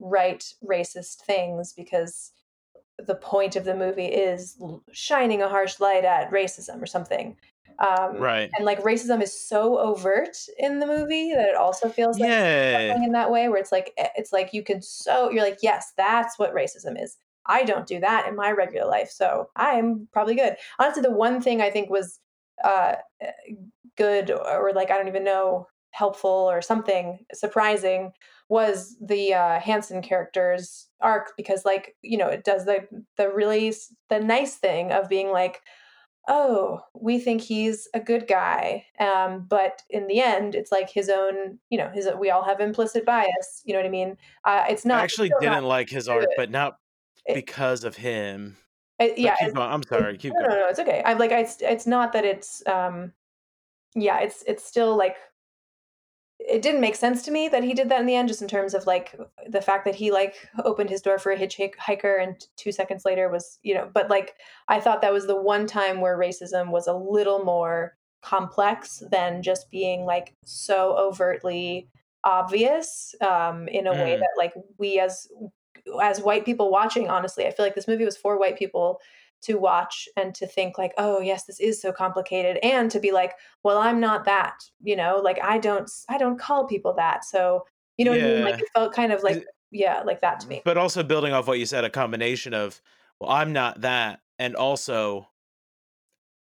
write 0.00 0.52
racist 0.68 1.18
things 1.26 1.72
because 1.72 2.32
the 3.06 3.14
point 3.14 3.56
of 3.56 3.64
the 3.64 3.74
movie 3.74 4.06
is 4.06 4.56
shining 4.92 5.42
a 5.42 5.48
harsh 5.48 5.80
light 5.80 6.04
at 6.04 6.30
racism 6.30 6.82
or 6.82 6.86
something. 6.86 7.36
Um, 7.78 8.18
right. 8.18 8.50
And 8.56 8.64
like 8.64 8.82
racism 8.82 9.22
is 9.22 9.38
so 9.38 9.78
overt 9.78 10.36
in 10.58 10.78
the 10.78 10.86
movie 10.86 11.32
that 11.34 11.48
it 11.48 11.56
also 11.56 11.88
feels 11.88 12.18
like 12.18 12.28
in 13.02 13.12
that 13.12 13.30
way 13.30 13.48
where 13.48 13.58
it's 13.58 13.72
like 13.72 13.92
it's 13.96 14.32
like 14.32 14.52
you 14.52 14.62
can 14.62 14.82
so 14.82 15.30
you're 15.30 15.42
like 15.42 15.58
yes 15.62 15.92
that's 15.96 16.38
what 16.38 16.54
racism 16.54 17.02
is. 17.02 17.16
I 17.46 17.64
don't 17.64 17.86
do 17.86 18.00
that 18.00 18.28
in 18.28 18.36
my 18.36 18.52
regular 18.52 18.88
life, 18.88 19.10
so 19.10 19.50
I 19.56 19.72
am 19.72 20.08
probably 20.12 20.34
good. 20.34 20.56
Honestly, 20.78 21.02
the 21.02 21.10
one 21.10 21.40
thing 21.40 21.60
I 21.60 21.70
think 21.70 21.90
was 21.90 22.20
uh, 22.62 22.94
good 23.96 24.30
or 24.30 24.72
like 24.74 24.90
I 24.90 24.96
don't 24.96 25.08
even 25.08 25.24
know 25.24 25.66
helpful 25.90 26.30
or 26.30 26.62
something 26.62 27.18
surprising 27.34 28.12
was 28.48 28.96
the 29.00 29.34
uh, 29.34 29.60
Hanson 29.60 30.02
character's 30.02 30.88
arc 31.00 31.32
because 31.36 31.64
like 31.64 31.96
you 32.02 32.16
know 32.16 32.28
it 32.28 32.44
does 32.44 32.64
the 32.64 32.86
the 33.16 33.28
really 33.28 33.74
the 34.08 34.20
nice 34.20 34.56
thing 34.56 34.92
of 34.92 35.08
being 35.08 35.30
like 35.30 35.60
oh 36.28 36.80
we 36.94 37.18
think 37.18 37.42
he's 37.42 37.88
a 37.94 38.00
good 38.00 38.28
guy 38.28 38.84
um, 39.00 39.44
but 39.48 39.82
in 39.90 40.06
the 40.06 40.20
end 40.20 40.54
it's 40.54 40.70
like 40.70 40.88
his 40.88 41.08
own 41.08 41.58
you 41.68 41.76
know 41.76 41.90
his 41.92 42.08
we 42.18 42.30
all 42.30 42.44
have 42.44 42.60
implicit 42.60 43.04
bias 43.04 43.62
you 43.64 43.72
know 43.72 43.80
what 43.80 43.86
i 43.86 43.90
mean 43.90 44.16
uh, 44.44 44.64
it's 44.68 44.84
not 44.84 45.00
i 45.00 45.04
actually 45.04 45.32
didn't 45.40 45.64
like 45.64 45.90
his 45.90 46.08
art 46.08 46.28
but 46.36 46.50
not 47.28 47.34
because 47.34 47.84
of 47.84 47.96
him 47.96 48.56
it, 48.98 49.18
yeah 49.18 49.36
i'm 49.56 49.82
sorry 49.84 50.16
keep 50.16 50.32
no, 50.34 50.40
going 50.40 50.50
no 50.50 50.60
no 50.60 50.68
it's 50.68 50.78
okay 50.78 51.02
i'm 51.04 51.18
like 51.18 51.30
it's 51.30 51.60
it's 51.60 51.86
not 51.86 52.12
that 52.12 52.24
it's 52.24 52.62
um 52.66 53.12
yeah 53.94 54.20
it's 54.20 54.42
it's 54.46 54.64
still 54.64 54.96
like 54.96 55.16
it 56.48 56.62
didn't 56.62 56.80
make 56.80 56.96
sense 56.96 57.22
to 57.22 57.30
me 57.30 57.48
that 57.48 57.62
he 57.62 57.74
did 57.74 57.88
that 57.88 58.00
in 58.00 58.06
the 58.06 58.16
end 58.16 58.28
just 58.28 58.42
in 58.42 58.48
terms 58.48 58.74
of 58.74 58.86
like 58.86 59.14
the 59.48 59.60
fact 59.60 59.84
that 59.84 59.94
he 59.94 60.10
like 60.10 60.48
opened 60.64 60.90
his 60.90 61.00
door 61.00 61.18
for 61.18 61.32
a 61.32 61.38
hitchhiker 61.38 62.22
and 62.22 62.46
two 62.56 62.72
seconds 62.72 63.04
later 63.04 63.28
was 63.28 63.58
you 63.62 63.74
know 63.74 63.88
but 63.92 64.10
like 64.10 64.34
i 64.68 64.80
thought 64.80 65.02
that 65.02 65.12
was 65.12 65.26
the 65.26 65.40
one 65.40 65.66
time 65.66 66.00
where 66.00 66.18
racism 66.18 66.70
was 66.70 66.86
a 66.86 66.94
little 66.94 67.44
more 67.44 67.96
complex 68.22 69.02
than 69.10 69.42
just 69.42 69.70
being 69.70 70.04
like 70.04 70.34
so 70.44 70.96
overtly 70.96 71.88
obvious 72.24 73.14
um 73.20 73.68
in 73.68 73.86
a 73.86 73.92
mm. 73.92 74.02
way 74.02 74.16
that 74.16 74.30
like 74.38 74.52
we 74.78 74.98
as 74.98 75.28
as 76.00 76.20
white 76.20 76.44
people 76.44 76.70
watching 76.70 77.08
honestly 77.08 77.46
i 77.46 77.50
feel 77.50 77.66
like 77.66 77.74
this 77.74 77.88
movie 77.88 78.04
was 78.04 78.16
for 78.16 78.38
white 78.38 78.58
people 78.58 79.00
to 79.40 79.58
watch 79.58 80.08
and 80.16 80.34
to 80.34 80.46
think 80.46 80.78
like 80.78 80.92
oh 80.98 81.20
yes 81.20 81.44
this 81.44 81.60
is 81.60 81.80
so 81.80 81.92
complicated 81.92 82.58
and 82.62 82.90
to 82.90 83.00
be 83.00 83.10
like 83.10 83.34
well 83.62 83.78
i'm 83.78 84.00
not 84.00 84.24
that 84.24 84.54
you 84.82 84.96
know? 84.96 85.20
Like 85.22 85.42
i 85.42 85.58
don't 85.58 85.90
i 86.08 86.16
don't 86.16 86.38
call 86.38 86.66
people 86.66 86.94
that 86.94 87.24
so 87.24 87.64
you 87.96 88.04
know 88.04 88.12
yeah. 88.12 88.22
what 88.22 88.30
i 88.30 88.34
mean? 88.34 88.44
Like 88.44 88.60
it 88.60 88.68
felt 88.72 88.94
kind 88.94 89.12
of 89.12 89.22
like 89.22 89.44
yeah 89.70 90.02
like 90.04 90.20
that 90.20 90.40
to 90.40 90.46
mm, 90.46 90.50
me. 90.50 90.62
but 90.64 90.78
also 90.78 91.02
building 91.02 91.32
off 91.32 91.48
what 91.48 91.58
you 91.58 91.66
said 91.66 91.84
a 91.84 91.90
combination 91.90 92.54
of 92.54 92.80
well 93.18 93.30
i'm 93.30 93.52
not 93.52 93.80
that 93.80 94.20
and 94.38 94.54
also 94.54 95.26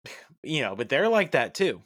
you 0.44 0.62
know 0.62 0.76
but 0.76 0.90
they're 0.90 1.10
like 1.10 1.32
that 1.32 1.54
too 1.54 1.82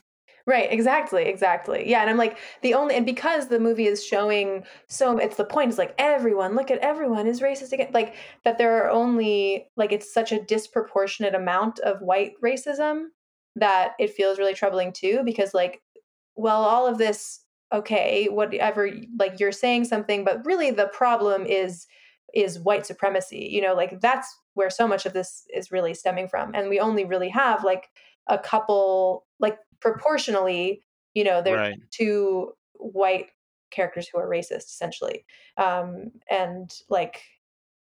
Right, 0.48 0.72
exactly, 0.72 1.24
exactly. 1.24 1.90
Yeah, 1.90 2.02
and 2.02 2.10
I'm 2.10 2.18
like 2.18 2.38
the 2.62 2.76
only 2.76 2.94
and 2.96 3.06
because 3.06 3.48
the 3.48 3.60
movie 3.60 3.88
is 3.88 4.06
showing 4.06 4.64
so 4.88 5.18
it's 5.18 5.38
the 5.38 5.44
point 5.46 5.70
is 5.72 5.80
like 5.80 5.96
everyone, 5.98 6.56
look 6.56 6.70
at 6.70 6.78
everyone 6.80 7.26
is 7.26 7.42
racist 7.42 7.72
again 7.72 7.90
like 7.94 8.14
that 8.44 8.60
there 8.60 8.84
are 8.84 8.90
only 8.92 9.68
like 9.76 9.92
it's 9.92 10.14
such 10.14 10.32
a 10.32 10.42
disproportionate 10.44 11.34
amount 11.34 11.80
of 11.80 12.00
white 12.02 12.34
racism 12.44 13.06
that 13.56 13.94
it 14.00 14.12
feels 14.12 14.38
really 14.38 14.54
troubling 14.54 14.92
too 14.94 15.22
because 15.26 15.54
like 15.56 15.82
well 16.36 16.62
all 16.64 16.86
of 16.88 16.98
this 17.00 17.42
okay, 17.74 18.28
whatever 18.30 18.90
like 19.20 19.40
you're 19.40 19.52
saying 19.52 19.86
something 19.86 20.24
but 20.24 20.46
really 20.46 20.70
the 20.72 20.88
problem 20.90 21.46
is 21.46 21.88
is 22.36 22.60
white 22.60 22.86
supremacy. 22.86 23.50
You 23.52 23.62
know, 23.62 23.74
like 23.74 24.00
that's 24.02 24.28
where 24.54 24.70
so 24.70 24.88
much 24.88 25.06
of 25.08 25.14
this 25.14 25.46
is 25.56 25.72
really 25.72 25.94
stemming 25.96 26.28
from 26.28 26.54
and 26.54 26.70
we 26.70 26.80
only 26.80 27.06
really 27.06 27.30
have 27.30 27.64
like 27.64 27.90
a 28.28 28.38
couple 28.38 29.26
like 29.40 29.58
proportionally, 29.82 30.84
you 31.14 31.24
know, 31.24 31.42
there's 31.42 31.58
right. 31.58 31.80
two 31.92 32.54
white 32.74 33.28
characters 33.72 34.08
who 34.12 34.20
are 34.20 34.30
racist 34.30 34.66
essentially. 34.66 35.26
Um, 35.58 36.12
and 36.30 36.72
like 36.90 37.22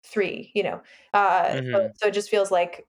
three, 0.05 0.51
you 0.53 0.63
know. 0.63 0.81
Uh 1.13 1.43
mm-hmm. 1.45 1.71
so, 1.71 1.91
so 1.95 2.07
it 2.07 2.13
just 2.13 2.29
feels 2.29 2.51
like 2.51 2.85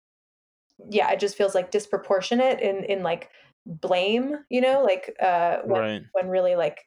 yeah, 0.90 1.12
it 1.12 1.20
just 1.20 1.38
feels 1.38 1.56
like 1.56 1.72
disproportionate 1.72 2.60
in 2.60 2.84
in 2.84 3.04
like 3.04 3.30
blame, 3.66 4.38
you 4.50 4.62
know, 4.62 4.84
like 4.84 5.16
uh 5.22 5.58
when 5.66 5.82
right. 5.82 6.02
when 6.14 6.30
really 6.30 6.56
like 6.56 6.80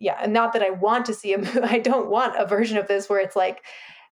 yeah, 0.00 0.18
and 0.22 0.32
not 0.32 0.52
that 0.52 0.62
I 0.62 0.70
want 0.70 1.06
to 1.06 1.14
see 1.14 1.34
a 1.34 1.38
I 1.64 1.78
don't 1.78 2.10
want 2.10 2.36
a 2.36 2.46
version 2.46 2.78
of 2.78 2.88
this 2.88 3.08
where 3.08 3.20
it's 3.20 3.36
like 3.36 3.62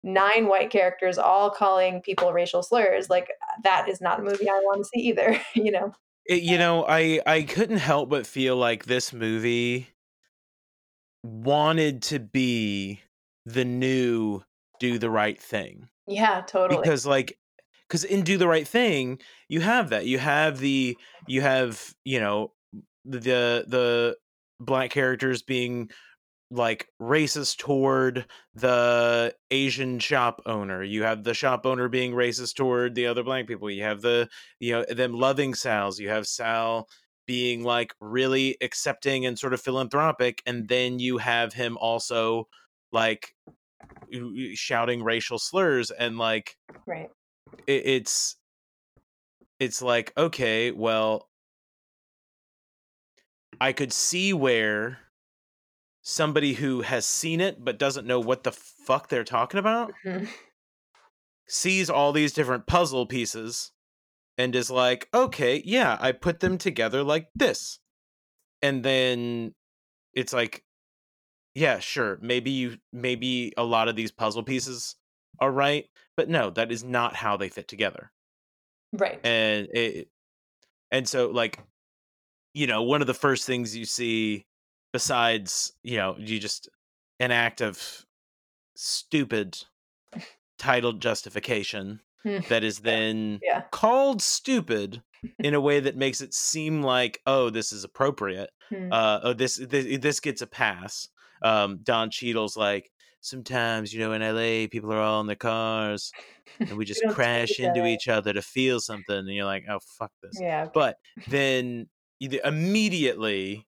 nine 0.04 0.48
white 0.48 0.70
characters 0.70 1.18
all 1.18 1.50
calling 1.50 2.02
people 2.02 2.34
racial 2.34 2.62
slurs 2.62 3.10
like 3.10 3.30
that 3.64 3.88
is 3.88 4.02
not 4.02 4.20
a 4.20 4.22
movie 4.22 4.50
i 4.50 4.60
want 4.66 4.80
to 4.80 4.84
see 4.84 5.00
either 5.00 5.40
you 5.56 5.72
know 5.72 5.94
it, 6.26 6.44
you 6.44 6.58
know, 6.58 6.86
I 6.88 7.22
I 7.26 7.44
couldn't 7.44 7.78
help 7.78 8.10
but 8.10 8.28
feel 8.28 8.56
like 8.56 8.86
this 8.86 9.14
movie 9.14 9.90
wanted 11.24 12.02
to 12.04 12.20
be 12.20 13.02
the 13.46 13.66
new 13.66 14.42
do 14.80 14.98
the 14.98 15.10
right 15.10 15.40
thing. 15.40 15.90
Yeah, 16.08 16.42
totally. 16.42 16.82
Because 16.82 17.06
like 17.06 17.38
cuz 17.90 18.04
in 18.04 18.24
do 18.24 18.38
the 18.38 18.48
right 18.48 18.68
thing, 18.68 19.20
you 19.50 19.62
have 19.62 19.90
that. 19.90 20.06
You 20.06 20.20
have 20.20 20.60
the 20.60 20.98
you 21.28 21.42
have, 21.42 21.94
you 22.06 22.20
know, 22.20 22.54
the 23.06 23.66
the 23.68 24.18
black 24.60 24.92
characters 24.92 25.42
being 25.42 25.90
like 26.54 26.88
racist 27.02 27.58
toward 27.58 28.26
the 28.54 29.34
Asian 29.52 30.00
shop 30.00 30.42
owner. 30.46 30.84
You 30.84 31.04
have 31.04 31.24
the 31.24 31.34
shop 31.34 31.66
owner 31.66 31.90
being 31.90 32.14
racist 32.14 32.56
toward 32.56 32.96
the 32.96 33.08
other 33.08 33.24
black 33.24 33.48
people. 33.48 33.70
You 33.70 33.84
have 33.84 34.02
the 34.02 34.30
you 34.60 34.74
know 34.74 34.86
them 34.90 35.14
loving 35.14 35.54
Sal's. 35.54 36.00
You 36.00 36.10
have 36.10 36.28
Sal 36.28 36.88
being 37.26 37.64
like 37.64 37.94
really 38.00 38.58
accepting 38.62 39.26
and 39.26 39.38
sort 39.38 39.54
of 39.54 39.62
philanthropic, 39.62 40.42
and 40.46 40.68
then 40.68 41.00
you 41.00 41.18
have 41.18 41.54
him 41.54 41.78
also 41.78 42.48
like 42.92 43.34
shouting 44.54 45.04
racial 45.04 45.40
slurs 45.40 45.92
and 45.92 46.18
like 46.18 46.56
right. 46.86 47.10
It, 47.68 47.86
it's 47.86 48.36
it's 49.60 49.82
like 49.82 50.14
okay, 50.18 50.72
well, 50.72 51.30
I 53.60 53.74
could 53.74 53.94
see 53.94 54.34
where 54.34 55.00
somebody 56.04 56.54
who 56.54 56.82
has 56.82 57.06
seen 57.06 57.42
it 57.42 57.64
but 57.64 57.80
doesn't 57.80 58.06
know 58.06 58.20
what 58.20 58.44
the 58.44 58.52
fuck 58.52 59.08
they're 59.10 59.24
talking 59.24 59.60
about 59.60 59.92
mm-hmm. 60.06 60.26
sees 61.48 61.90
all 61.90 62.12
these 62.12 62.34
different 62.34 62.68
puzzle 62.68 63.06
pieces 63.06 63.72
and 64.38 64.56
is 64.56 64.70
like, 64.70 65.08
okay, 65.14 65.62
yeah, 65.64 65.98
I 66.02 66.12
put 66.12 66.40
them 66.40 66.58
together 66.58 67.04
like 67.04 67.28
this. 67.36 67.80
and 68.62 68.84
then 68.84 69.54
it's 70.14 70.34
like 70.34 70.64
yeah 71.56 71.80
sure 71.80 72.18
maybe 72.22 72.50
you 72.52 72.78
maybe 72.92 73.52
a 73.58 73.64
lot 73.64 73.88
of 73.88 73.96
these 73.96 74.12
puzzle 74.12 74.44
pieces 74.44 74.96
are 75.40 75.52
right 75.52 75.86
but 76.18 76.30
no 76.30 76.50
that 76.50 76.72
is 76.72 76.84
not 76.84 77.16
how 77.16 77.36
they 77.38 77.50
fit 77.50 77.68
together 77.68 78.12
Right. 78.92 79.20
and 79.26 79.68
it 79.74 80.08
and 80.92 81.08
so 81.08 81.30
like 81.30 81.60
you 82.54 82.66
know 82.68 82.84
one 82.84 83.02
of 83.02 83.08
the 83.08 83.14
first 83.14 83.46
things 83.46 83.76
you 83.76 83.86
see 83.86 84.46
besides 84.94 85.74
you 85.84 85.98
know 85.98 86.16
you 86.18 86.40
just 86.40 86.70
an 87.20 87.32
act 87.32 87.62
of 87.62 88.06
stupid 88.76 89.58
titled 90.58 91.02
justification 91.02 92.00
that 92.50 92.64
is 92.64 92.80
then 92.80 93.40
Yeah. 93.44 93.64
called 93.72 94.22
stupid 94.22 95.04
in 95.40 95.54
a 95.54 95.62
way 95.62 95.80
that 95.82 95.98
makes 95.98 96.22
it 96.22 96.34
seem 96.34 96.82
like 96.82 97.20
oh 97.26 97.50
this 97.50 97.74
is 97.74 97.84
appropriate 97.84 98.50
Hmm. 98.70 98.88
uh 98.94 99.20
oh 99.24 99.34
this 99.34 99.58
this, 99.58 100.00
this 100.00 100.20
gets 100.22 100.42
a 100.42 100.48
pass 100.48 101.10
um 101.42 101.80
don 101.84 102.10
Cheadle's 102.10 102.56
like 102.56 102.90
sometimes 103.20 103.94
you 103.94 104.00
know 104.00 104.14
in 104.14 104.22
la 104.22 104.68
people 104.72 104.92
are 104.94 105.00
all 105.02 105.20
in 105.22 105.28
their 105.28 105.36
cars 105.36 106.12
and 106.60 106.78
we 106.78 106.86
just 106.94 107.04
crash 107.10 107.60
into 107.60 107.82
other. 107.82 107.88
each 107.90 108.08
other 108.08 108.32
to 108.34 108.42
feel 108.42 108.80
something 108.80 109.16
and 109.18 109.28
you're 109.30 109.46
like 109.46 109.66
oh 109.70 109.80
fuck 109.98 110.12
this 110.22 110.40
yeah. 110.40 110.68
but 110.74 110.98
then 111.28 111.88
immediately 112.20 113.68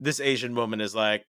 this 0.00 0.20
asian 0.20 0.54
woman 0.54 0.80
is 0.80 0.94
like 0.94 1.24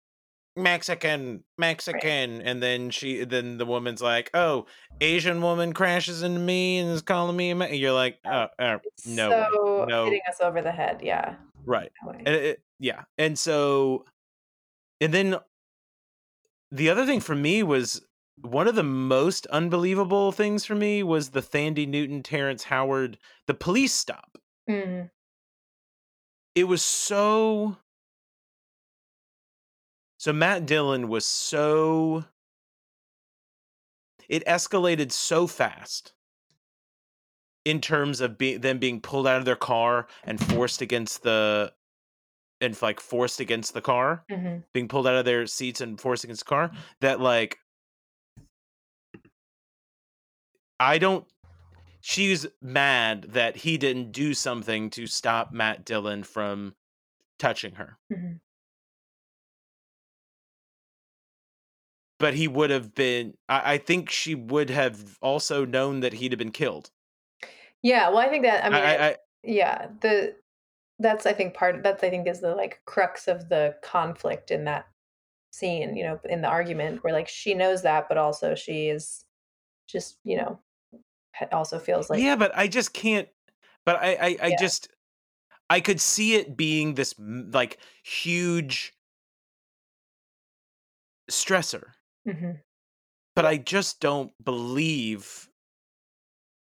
mexican 0.56 1.44
mexican 1.58 2.42
and 2.42 2.62
then 2.64 2.90
she 2.90 3.24
then 3.24 3.58
the 3.58 3.66
woman's 3.66 4.02
like 4.02 4.30
oh 4.34 4.66
asian 5.02 5.42
woman 5.42 5.72
crashes 5.72 6.24
into 6.24 6.40
me 6.40 6.80
and 6.80 6.90
is 6.90 7.02
calling 7.04 7.38
me 7.38 7.52
a 7.52 7.56
and 7.56 7.76
you're 7.76 7.92
like 7.94 8.18
oh, 8.26 8.48
oh 8.60 8.78
no 9.06 9.30
way. 9.30 9.86
no 9.88 10.06
hitting 10.06 10.22
us 10.28 10.38
over 10.42 10.62
the 10.62 10.72
head. 10.72 11.00
Yeah. 11.04 11.36
right 11.66 11.92
way. 12.04 12.24
and 12.26 12.36
it, 12.36 12.64
yeah 12.80 13.04
and 13.20 13.38
so 13.38 14.06
and 15.00 15.14
then 15.14 15.36
the 16.72 16.90
other 16.90 17.06
thing 17.06 17.20
for 17.20 17.36
me 17.36 17.62
was 17.62 18.02
one 18.42 18.68
of 18.68 18.76
the 18.76 18.84
most 18.84 19.46
unbelievable 19.48 20.32
things 20.32 20.66
for 20.66 20.76
me 20.76 21.02
was 21.04 21.30
the 21.30 21.42
Thandie 21.42 21.88
Newton 21.88 22.24
Terrence 22.24 22.64
Howard 22.66 23.18
the 23.46 23.54
police 23.54 23.94
stop 23.94 24.38
Mm. 24.68 25.12
it 26.56 26.64
was 26.66 26.84
so 26.84 27.78
so 30.28 30.34
Matt 30.34 30.66
Dillon 30.66 31.08
was 31.08 31.24
so 31.24 32.26
it 34.28 34.46
escalated 34.46 35.14
so 35.14 35.48
fast 35.48 36.12
in 37.64 37.80
terms 37.80 38.20
of 38.20 38.38
be, 38.38 38.58
them 38.58 38.78
being 38.78 39.00
pulled 39.00 39.26
out 39.26 39.40
of 39.40 39.46
their 39.46 39.56
car 39.56 40.06
and 40.26 40.38
forced 40.38 40.82
against 40.82 41.24
the 41.24 41.72
and 42.60 42.82
like 42.82 43.00
forced 43.00 43.40
against 43.40 43.74
the 43.74 43.80
car 43.80 44.26
hmm 44.30 44.58
being 44.74 44.90
pulled 44.90 45.08
out 45.08 45.16
of 45.16 45.24
their 45.24 45.48
seats 45.48 45.80
and 45.80 46.02
forced 46.02 46.26
against 46.26 46.44
the 46.44 46.50
car 46.50 46.72
that 47.00 47.22
like 47.22 47.60
I 50.78 50.98
don't 50.98 51.26
she's 52.02 52.46
mad 52.62 53.28
that 53.30 53.56
he 53.56 53.78
didn't 53.78 54.12
do 54.12 54.34
something 54.34 54.90
to 54.90 55.08
stop 55.08 55.54
Matt 55.54 55.86
Dillon 55.86 56.24
from 56.24 56.76
touching 57.40 57.76
her. 57.76 57.98
hmm 58.14 58.34
But 62.20 62.34
he 62.34 62.48
would 62.48 62.70
have 62.70 62.96
been 62.96 63.38
I, 63.48 63.74
I 63.74 63.78
think 63.78 64.10
she 64.10 64.36
would 64.36 64.70
have 64.70 65.18
also 65.22 65.66
known 65.66 66.00
that 66.02 66.14
he'd 66.14 66.32
have 66.32 66.40
been 66.40 66.52
killed. 66.52 66.92
Yeah. 67.82 68.10
Well, 68.10 68.20
I 68.20 68.30
think 68.30 68.44
that 68.44 68.66
I 68.66 68.70
mean, 68.70 68.84
I, 68.84 69.10
I, 69.10 69.18
yeah. 69.44 69.88
The 70.02 70.36
that's 71.00 71.26
I 71.26 71.34
think 71.34 71.54
part 71.54 71.84
that's 71.84 72.04
I 72.04 72.10
think 72.10 72.28
is 72.28 72.42
the 72.42 72.56
like 72.56 72.82
crux 72.86 73.28
of 73.28 73.50
the 73.50 73.78
conflict 73.84 74.52
in 74.52 74.66
that 74.66 74.88
scene. 75.52 75.96
You 75.98 76.06
know, 76.06 76.20
in 76.26 76.42
the 76.42 76.50
argument 76.50 77.04
where 77.04 77.14
like 77.14 77.30
she 77.30 77.54
knows 77.54 77.84
that, 77.84 78.10
but 78.10 78.18
also 78.18 78.56
she 78.56 78.90
is 78.90 79.26
just 79.88 80.20
you 80.24 80.38
know 80.38 80.60
also 81.52 81.80
feels 81.80 82.10
like 82.10 82.20
yeah, 82.20 82.36
but 82.36 82.56
I 82.56 82.68
just 82.68 82.94
can't. 82.94 83.30
But 83.86 83.98
I, 83.98 84.16
I, 84.16 84.38
I 84.44 84.52
Yeah. 84.52 84.58
just, 84.60 84.90
I 85.70 85.82
could 85.82 86.02
see 86.02 86.36
it 86.36 86.58
being 86.58 86.96
this 86.96 87.16
like 87.20 87.80
huge 88.04 88.94
stressor, 91.30 91.94
Mhm. 92.28 92.62
but 93.36 93.46
I 93.46 93.58
just 93.58 94.00
don't 94.00 94.32
believe 94.44 95.50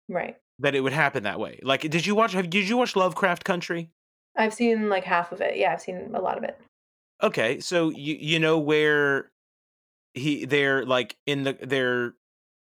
right. 0.09 0.37
that 0.59 0.75
it 0.75 0.81
would 0.81 0.93
happen 0.93 1.23
that 1.23 1.39
way. 1.39 1.59
Like, 1.63 1.81
did 1.81 2.05
you 2.05 2.15
watch? 2.15 2.33
Have 2.33 2.49
did 2.49 2.67
you 2.69 2.77
watch 2.77 2.95
Lovecraft 2.95 3.43
Country? 3.43 3.91
I've 4.35 4.53
seen 4.53 4.89
like 4.89 5.03
half 5.05 5.31
of 5.31 5.41
it. 5.41 5.57
Yeah, 5.57 5.73
I've 5.73 5.81
seen 5.81 6.11
a 6.13 6.21
lot 6.21 6.37
of 6.37 6.43
it. 6.43 6.59
Okay, 7.23 7.59
so 7.59 7.89
you 7.89 8.15
you 8.15 8.39
know 8.39 8.59
where 8.59 9.31
he 10.13 10.45
they're 10.45 10.85
like 10.85 11.17
in 11.25 11.43
the 11.43 11.53
they're 11.53 12.13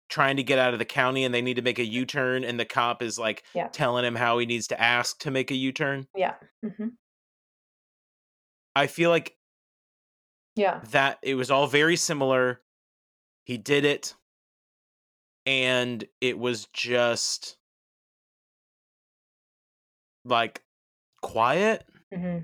trying 0.10 0.38
to 0.38 0.44
get 0.44 0.58
out 0.60 0.74
of 0.74 0.80
the 0.80 0.86
county 0.86 1.24
and 1.24 1.34
they 1.36 1.42
need 1.42 1.56
to 1.56 1.62
make 1.62 1.78
a 1.80 1.86
U 1.86 2.04
turn 2.06 2.44
and 2.44 2.60
the 2.60 2.66
cop 2.66 3.04
is 3.04 3.20
like 3.20 3.44
Yeah. 3.54 3.68
telling 3.68 4.04
him 4.06 4.16
how 4.16 4.40
he 4.40 4.48
needs 4.48 4.68
to 4.70 4.82
ask 4.82 5.20
to 5.20 5.30
make 5.32 5.52
a 5.52 5.56
U 5.56 5.72
turn. 5.72 6.08
Yeah. 6.16 6.34
hmm 6.64 6.88
I 8.76 8.88
feel 8.88 9.10
like 9.12 9.38
Yeah. 10.56 10.80
that 10.92 11.20
it 11.22 11.36
was 11.36 11.52
all 11.52 11.68
very 11.68 11.96
similar. 11.96 12.62
He 13.50 13.58
did 13.58 13.84
it, 13.84 14.14
and 15.48 16.06
it 16.22 16.38
was 16.38 16.68
just 16.72 17.58
like 20.24 20.62
quiet, 21.24 21.84
hmm 22.14 22.42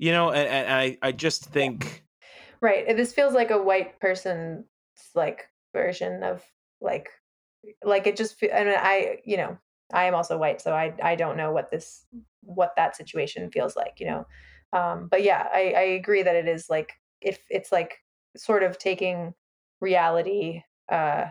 you 0.00 0.10
know. 0.10 0.32
And, 0.32 0.48
and 0.48 0.72
I, 0.72 0.98
I 1.00 1.12
just 1.12 1.44
think, 1.44 2.04
Right. 2.60 2.96
This 2.96 3.12
feels 3.12 3.34
like 3.34 3.52
a 3.52 3.62
white 3.62 4.00
person's 4.00 4.64
like 5.14 5.48
version 5.72 6.24
of 6.24 6.42
like 6.80 7.08
like 7.84 8.08
it 8.08 8.16
just 8.16 8.42
I 8.42 8.64
mean 8.64 8.74
I 8.76 9.18
you 9.24 9.36
know 9.36 9.58
I 9.92 10.06
am 10.06 10.16
also 10.16 10.38
white 10.38 10.60
so 10.60 10.74
I 10.74 10.92
I 11.00 11.14
don't 11.14 11.36
know 11.36 11.52
what 11.52 11.70
this 11.70 12.04
what 12.42 12.72
that 12.76 12.96
situation 12.96 13.52
feels 13.52 13.76
like 13.76 14.00
you 14.00 14.06
know 14.06 14.26
um 14.72 15.06
but 15.08 15.22
yeah 15.22 15.48
I 15.52 15.72
I 15.76 15.82
agree 15.82 16.24
that 16.24 16.34
it 16.34 16.48
is 16.48 16.68
like 16.68 16.94
if 17.20 17.38
it's 17.48 17.70
like 17.70 17.98
sort 18.36 18.64
of 18.64 18.76
taking 18.78 19.34
reality 19.80 20.62
uh 20.90 21.26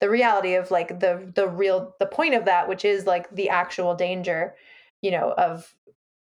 the 0.00 0.10
reality 0.10 0.54
of 0.54 0.70
like 0.70 1.00
the 1.00 1.32
the 1.34 1.48
real 1.48 1.94
the 2.00 2.06
point 2.06 2.34
of 2.34 2.44
that 2.44 2.68
which 2.68 2.84
is 2.84 3.06
like 3.06 3.30
the 3.34 3.48
actual 3.48 3.94
danger 3.94 4.54
you 5.02 5.10
know 5.10 5.32
of 5.32 5.74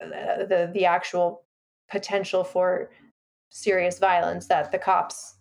the 0.00 0.70
the 0.72 0.84
actual 0.84 1.44
potential 1.90 2.44
for 2.44 2.90
serious 3.50 3.98
violence 3.98 4.48
that 4.48 4.72
the 4.72 4.78
cops 4.78 5.36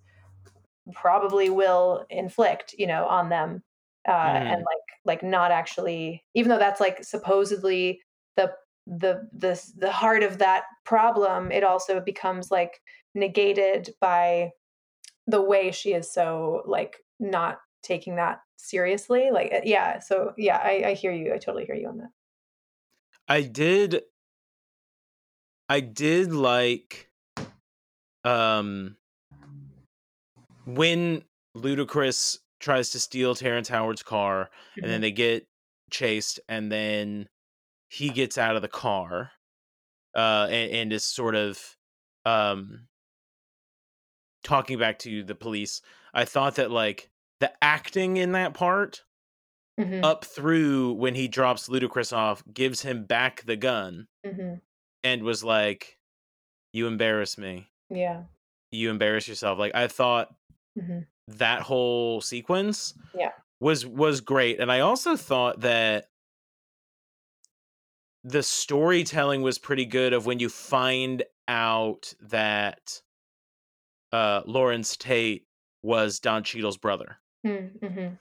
probably 0.93 1.49
will 1.49 2.05
inflict 2.09 2.73
you 2.77 2.87
know 2.87 3.05
on 3.07 3.29
them 3.29 3.63
uh 4.07 4.41
and 4.49 4.59
Mhm. 4.59 4.65
like 4.65 4.99
like 5.05 5.23
not 5.23 5.51
actually 5.51 6.23
even 6.33 6.49
though 6.49 6.57
that's 6.57 6.79
like 6.81 7.03
supposedly 7.03 8.01
the 8.35 8.53
the 8.87 9.29
the 9.31 9.71
the 9.77 9.91
heart 9.91 10.23
of 10.23 10.39
that 10.39 10.63
problem 10.85 11.51
it 11.51 11.63
also 11.63 11.99
becomes 12.01 12.49
like 12.49 12.81
negated 13.13 13.93
by 14.01 14.51
the 15.27 15.41
way 15.41 15.71
she 15.71 15.93
is 15.93 16.11
so 16.11 16.63
like 16.65 16.97
not 17.19 17.59
taking 17.83 18.15
that 18.15 18.41
seriously 18.57 19.29
like 19.31 19.51
uh, 19.53 19.61
yeah 19.63 19.99
so 19.99 20.33
yeah 20.37 20.57
i 20.57 20.83
i 20.87 20.93
hear 20.93 21.11
you 21.11 21.33
i 21.33 21.37
totally 21.37 21.65
hear 21.65 21.75
you 21.75 21.87
on 21.87 21.97
that. 21.97 22.09
I 23.31 23.43
did, 23.43 24.01
I 25.69 25.79
did 25.79 26.33
like, 26.33 27.09
um, 28.25 28.97
when 30.65 31.23
Ludacris 31.55 32.39
tries 32.59 32.89
to 32.89 32.99
steal 32.99 33.33
Terrence 33.35 33.69
Howard's 33.69 34.03
car, 34.03 34.49
and 34.75 34.91
then 34.91 34.99
they 34.99 35.11
get 35.11 35.47
chased, 35.89 36.41
and 36.49 36.69
then 36.69 37.29
he 37.87 38.09
gets 38.09 38.37
out 38.37 38.57
of 38.57 38.61
the 38.61 38.67
car, 38.67 39.31
uh, 40.13 40.47
and, 40.49 40.71
and 40.71 40.93
is 40.93 41.05
sort 41.05 41.35
of, 41.35 41.77
um, 42.25 42.87
talking 44.43 44.79
back 44.79 44.99
to 44.99 45.23
the 45.23 45.35
police. 45.35 45.81
I 46.13 46.25
thought 46.25 46.55
that 46.55 46.71
like 46.71 47.09
the 47.39 47.53
acting 47.63 48.17
in 48.17 48.33
that 48.33 48.53
part 48.53 49.03
Mhm, 49.77 50.01
up 50.03 50.25
through 50.25 50.93
when 50.93 51.15
he 51.15 51.27
drops 51.27 51.69
Ludacris 51.69 52.15
off, 52.15 52.43
gives 52.53 52.81
him 52.81 53.05
back 53.05 53.43
the 53.43 53.55
gun, 53.55 54.07
mhm. 54.23 54.61
and 55.03 55.23
was 55.23 55.43
like, 55.43 55.99
"You 56.73 56.87
embarrass 56.87 57.37
me. 57.37 57.71
yeah 57.89 58.23
You 58.71 58.89
embarrass 58.89 59.27
yourself." 59.27 59.59
Like 59.59 59.75
I 59.75 59.87
thought 59.87 60.33
mhm, 60.75 61.05
that 61.27 61.63
whole 61.63 62.21
sequence 62.21 62.93
Yeah. 63.13 63.31
was 63.59 63.85
was 63.85 64.21
great, 64.21 64.59
and 64.59 64.71
I 64.71 64.81
also 64.81 65.17
thought 65.17 65.61
that 65.61 66.07
the 68.23 68.43
storytelling 68.43 69.41
was 69.41 69.57
pretty 69.57 69.85
good 69.85 70.13
of 70.13 70.25
when 70.25 70.39
you 70.39 70.49
find 70.49 71.23
out 71.47 72.13
that 72.21 73.01
uh 74.11 74.43
Larenz 74.43 74.97
Tate 74.97 75.45
was 75.83 76.19
Don 76.19 76.43
Cheadle's 76.43 76.77
brother. 76.77 77.17
mm, 77.45 77.79
mhm. 77.79 78.17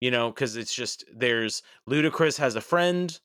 you 0.00 0.10
know, 0.10 0.30
because 0.30 0.56
it's 0.56 0.74
just 0.74 1.04
there's 1.14 1.62
Ludacris 1.88 2.38
has 2.38 2.56
a 2.56 2.60
friend 2.60 3.18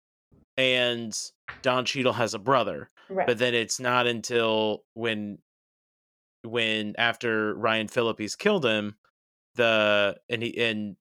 and 0.57 1.17
Don 1.61 1.85
Cheadle 1.85 2.13
has 2.13 2.33
a 2.33 2.39
brother. 2.39 2.89
Right. 3.09 3.27
but 3.27 3.37
then 3.37 3.53
it's 3.53 3.79
not 3.79 4.07
until 4.07 4.83
when 4.93 5.37
when 6.43 6.95
after 6.97 7.53
Ryan 7.55 7.87
Phillippe's 7.87 8.35
killed 8.35 8.65
him, 8.65 8.95
the 9.55 10.17
and 10.29 10.41
he 10.43 10.57
and 10.57 10.95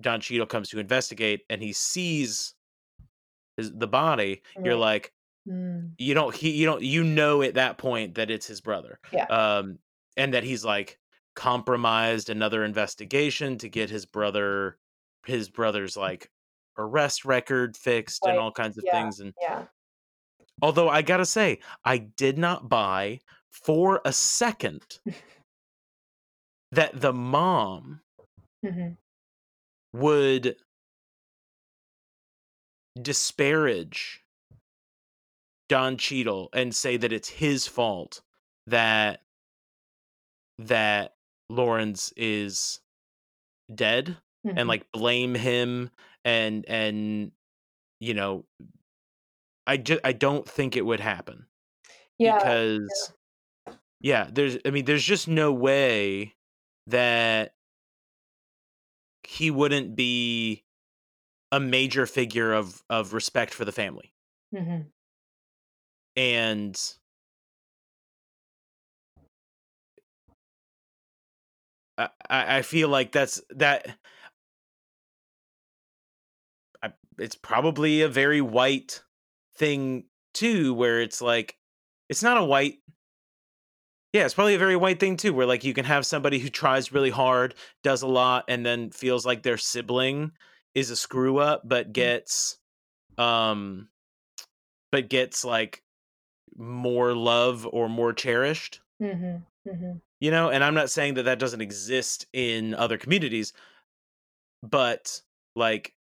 Don 0.00 0.20
Cheadle 0.20 0.46
comes 0.46 0.68
to 0.70 0.78
investigate 0.78 1.42
and 1.48 1.62
he 1.62 1.72
sees 1.72 2.54
his, 3.56 3.72
the 3.72 3.86
body, 3.86 4.42
you're 4.62 4.76
like, 4.76 5.12
Mm, 5.46 5.94
you 5.98 6.14
don't 6.14 6.34
he 6.34 6.50
you 6.50 6.66
don't 6.66 6.82
you 6.82 7.04
know 7.04 7.42
at 7.42 7.54
that 7.54 7.78
point 7.78 8.14
that 8.16 8.30
it's 8.30 8.46
his 8.46 8.60
brother. 8.60 8.98
Yeah. 9.12 9.26
Um 9.26 9.78
and 10.16 10.34
that 10.34 10.44
he's 10.44 10.64
like 10.64 10.98
compromised 11.34 12.30
another 12.30 12.64
investigation 12.64 13.58
to 13.58 13.68
get 13.68 13.90
his 13.90 14.06
brother 14.06 14.78
his 15.26 15.48
brother's 15.48 15.96
like 15.96 16.30
arrest 16.78 17.24
record 17.24 17.76
fixed 17.76 18.26
and 18.26 18.38
all 18.38 18.52
kinds 18.52 18.76
of 18.78 18.84
Yeah. 18.84 19.02
things 19.02 19.20
and 19.20 19.34
yeah. 19.40 19.66
although 20.62 20.88
I 20.88 21.02
got 21.02 21.18
to 21.18 21.26
say 21.26 21.60
I 21.84 21.98
did 21.98 22.38
not 22.38 22.68
buy 22.68 23.20
for 23.50 24.00
a 24.04 24.12
second 24.12 25.00
that 26.72 27.00
the 27.00 27.12
mom 27.12 28.00
hmm 28.62 28.94
would 29.92 30.56
disparage 33.00 34.24
Don 35.68 35.96
Cheadle 35.96 36.48
and 36.52 36.74
say 36.74 36.96
that 36.96 37.12
it's 37.12 37.28
his 37.28 37.66
fault 37.66 38.22
that 38.66 39.22
that 40.58 41.16
Larenz 41.50 42.12
is 42.16 42.80
dead 43.74 44.16
Mm-hmm. 44.46 44.58
and 44.58 44.68
like 44.68 44.92
blame 44.92 45.34
him 45.34 45.90
and 46.24 46.64
and 46.68 47.32
you 47.98 48.14
know 48.14 48.44
I 49.66 49.76
just 49.76 50.00
I 50.04 50.12
don't 50.12 50.48
think 50.48 50.76
it 50.76 50.86
would 50.86 51.00
happen 51.00 51.46
yeah. 52.18 52.38
because 52.38 53.12
yeah 54.00 54.28
there's 54.32 54.58
I 54.64 54.70
mean 54.70 54.84
there's 54.84 55.04
just 55.04 55.28
no 55.28 55.52
way 55.52 56.34
that 56.86 57.54
he 59.24 59.50
wouldn't 59.50 59.96
be 59.96 60.64
a 61.52 61.60
major 61.60 62.06
figure 62.06 62.52
of 62.52 62.84
of 62.90 63.12
respect 63.12 63.54
for 63.54 63.64
the 63.64 63.72
family 63.72 64.14
hmm 64.52 64.82
and 66.16 66.80
I, 71.98 72.08
I 72.28 72.62
feel 72.62 72.88
like 72.88 73.12
that's 73.12 73.40
that 73.50 73.96
I, 76.82 76.92
it's 77.18 77.36
probably 77.36 78.02
a 78.02 78.08
very 78.08 78.40
white 78.40 79.02
thing 79.56 80.04
too 80.34 80.74
where 80.74 81.00
it's 81.00 81.22
like 81.22 81.56
it's 82.08 82.22
not 82.22 82.36
a 82.36 82.44
white 82.44 82.78
yeah 84.12 84.24
it's 84.24 84.34
probably 84.34 84.54
a 84.54 84.58
very 84.58 84.76
white 84.76 85.00
thing 85.00 85.16
too 85.16 85.32
where 85.32 85.46
like 85.46 85.64
you 85.64 85.72
can 85.72 85.84
have 85.86 86.04
somebody 86.04 86.38
who 86.38 86.48
tries 86.50 86.92
really 86.92 87.10
hard 87.10 87.54
does 87.82 88.02
a 88.02 88.06
lot 88.06 88.44
and 88.48 88.64
then 88.64 88.90
feels 88.90 89.24
like 89.24 89.42
their 89.42 89.56
sibling 89.56 90.32
is 90.74 90.90
a 90.90 90.96
screw 90.96 91.38
up 91.38 91.62
but 91.64 91.92
gets 91.92 92.58
um 93.16 93.88
but 94.92 95.08
gets 95.08 95.42
like 95.44 95.82
more 96.56 97.14
love 97.14 97.66
or 97.70 97.88
more 97.88 98.12
cherished. 98.12 98.80
Hmm 99.00 99.36
hmm 99.68 99.92
you 100.20 100.30
know 100.30 100.48
and 100.50 100.62
i'm 100.64 100.74
not 100.74 100.90
saying 100.90 101.14
that 101.14 101.24
that 101.24 101.38
doesn't 101.38 101.60
exist 101.60 102.26
in 102.32 102.74
other 102.74 102.96
communities 102.96 103.52
but 104.62 105.20
like 105.54 105.94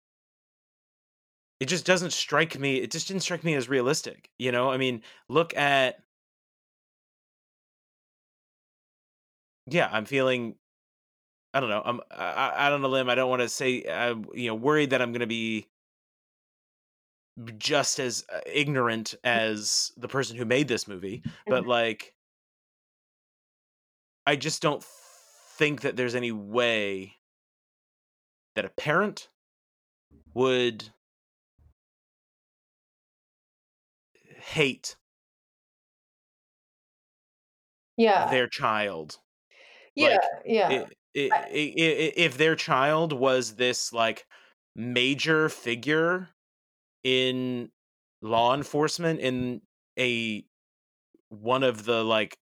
it 1.60 1.66
just 1.66 1.86
doesn't 1.86 2.12
strike 2.12 2.58
me 2.58 2.76
it 2.76 2.90
just 2.90 3.08
didn't 3.08 3.22
strike 3.22 3.44
me 3.44 3.54
as 3.54 3.68
realistic 3.68 4.30
you 4.38 4.52
know? 4.52 4.70
I 4.70 4.76
mean 4.76 5.02
look 5.28 5.56
at 5.56 6.02
yeah 9.66 9.88
i'm 9.92 10.04
feeling 10.04 10.56
i 11.54 11.60
don't 11.60 11.70
know 11.70 11.82
i'm 11.84 12.00
i, 12.10 12.66
I 12.66 12.70
don't 12.70 12.82
know 12.82 12.88
limb 12.88 13.08
i 13.10 13.14
don't 13.14 13.30
want 13.30 13.42
to 13.42 13.48
say 13.48 13.84
i'm 13.84 14.26
you 14.34 14.48
know 14.48 14.54
worried 14.54 14.90
that 14.90 15.02
i'm 15.02 15.12
going 15.12 15.20
to 15.20 15.26
be 15.26 15.68
just 17.56 17.98
as 17.98 18.24
uh, 18.32 18.40
ignorant 18.46 19.14
as 19.24 19.92
the 19.96 20.08
person 20.08 20.36
who 20.36 20.44
made 20.44 20.68
this 20.68 20.86
movie 20.86 21.22
but 21.46 21.66
like 21.66 22.14
i 24.26 24.36
just 24.36 24.60
don't 24.60 24.84
think 24.84 25.80
that 25.80 25.96
there's 25.96 26.14
any 26.14 26.32
way 26.32 27.14
that 28.54 28.64
a 28.64 28.68
parent 28.70 29.28
would 30.34 30.90
hate 34.36 34.96
Yeah. 37.96 38.30
their 38.30 38.48
child 38.48 39.18
yeah. 39.94 40.08
like, 40.10 40.20
yeah. 40.44 40.68
i- 40.68 40.86
i- 41.16 41.30
i- 41.32 41.48
i- 41.52 42.12
if 42.16 42.36
their 42.38 42.56
child 42.56 43.12
was 43.12 43.56
this 43.56 43.92
like 43.92 44.26
major 44.74 45.48
figure 45.48 46.30
in 47.04 47.70
law 48.20 48.54
enforcement 48.54 49.20
in 49.20 49.60
a 49.98 50.44
one 51.28 51.62
of 51.62 51.84
the 51.84 52.04
like 52.04 52.36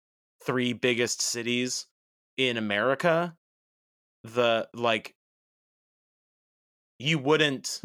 three 0.46 0.74
biggest 0.74 1.22
cities 1.22 1.88
in 2.38 2.58
America 2.58 3.36
the 4.24 4.68
like 4.74 5.16
you 6.98 7.18
wouldn't 7.18 7.82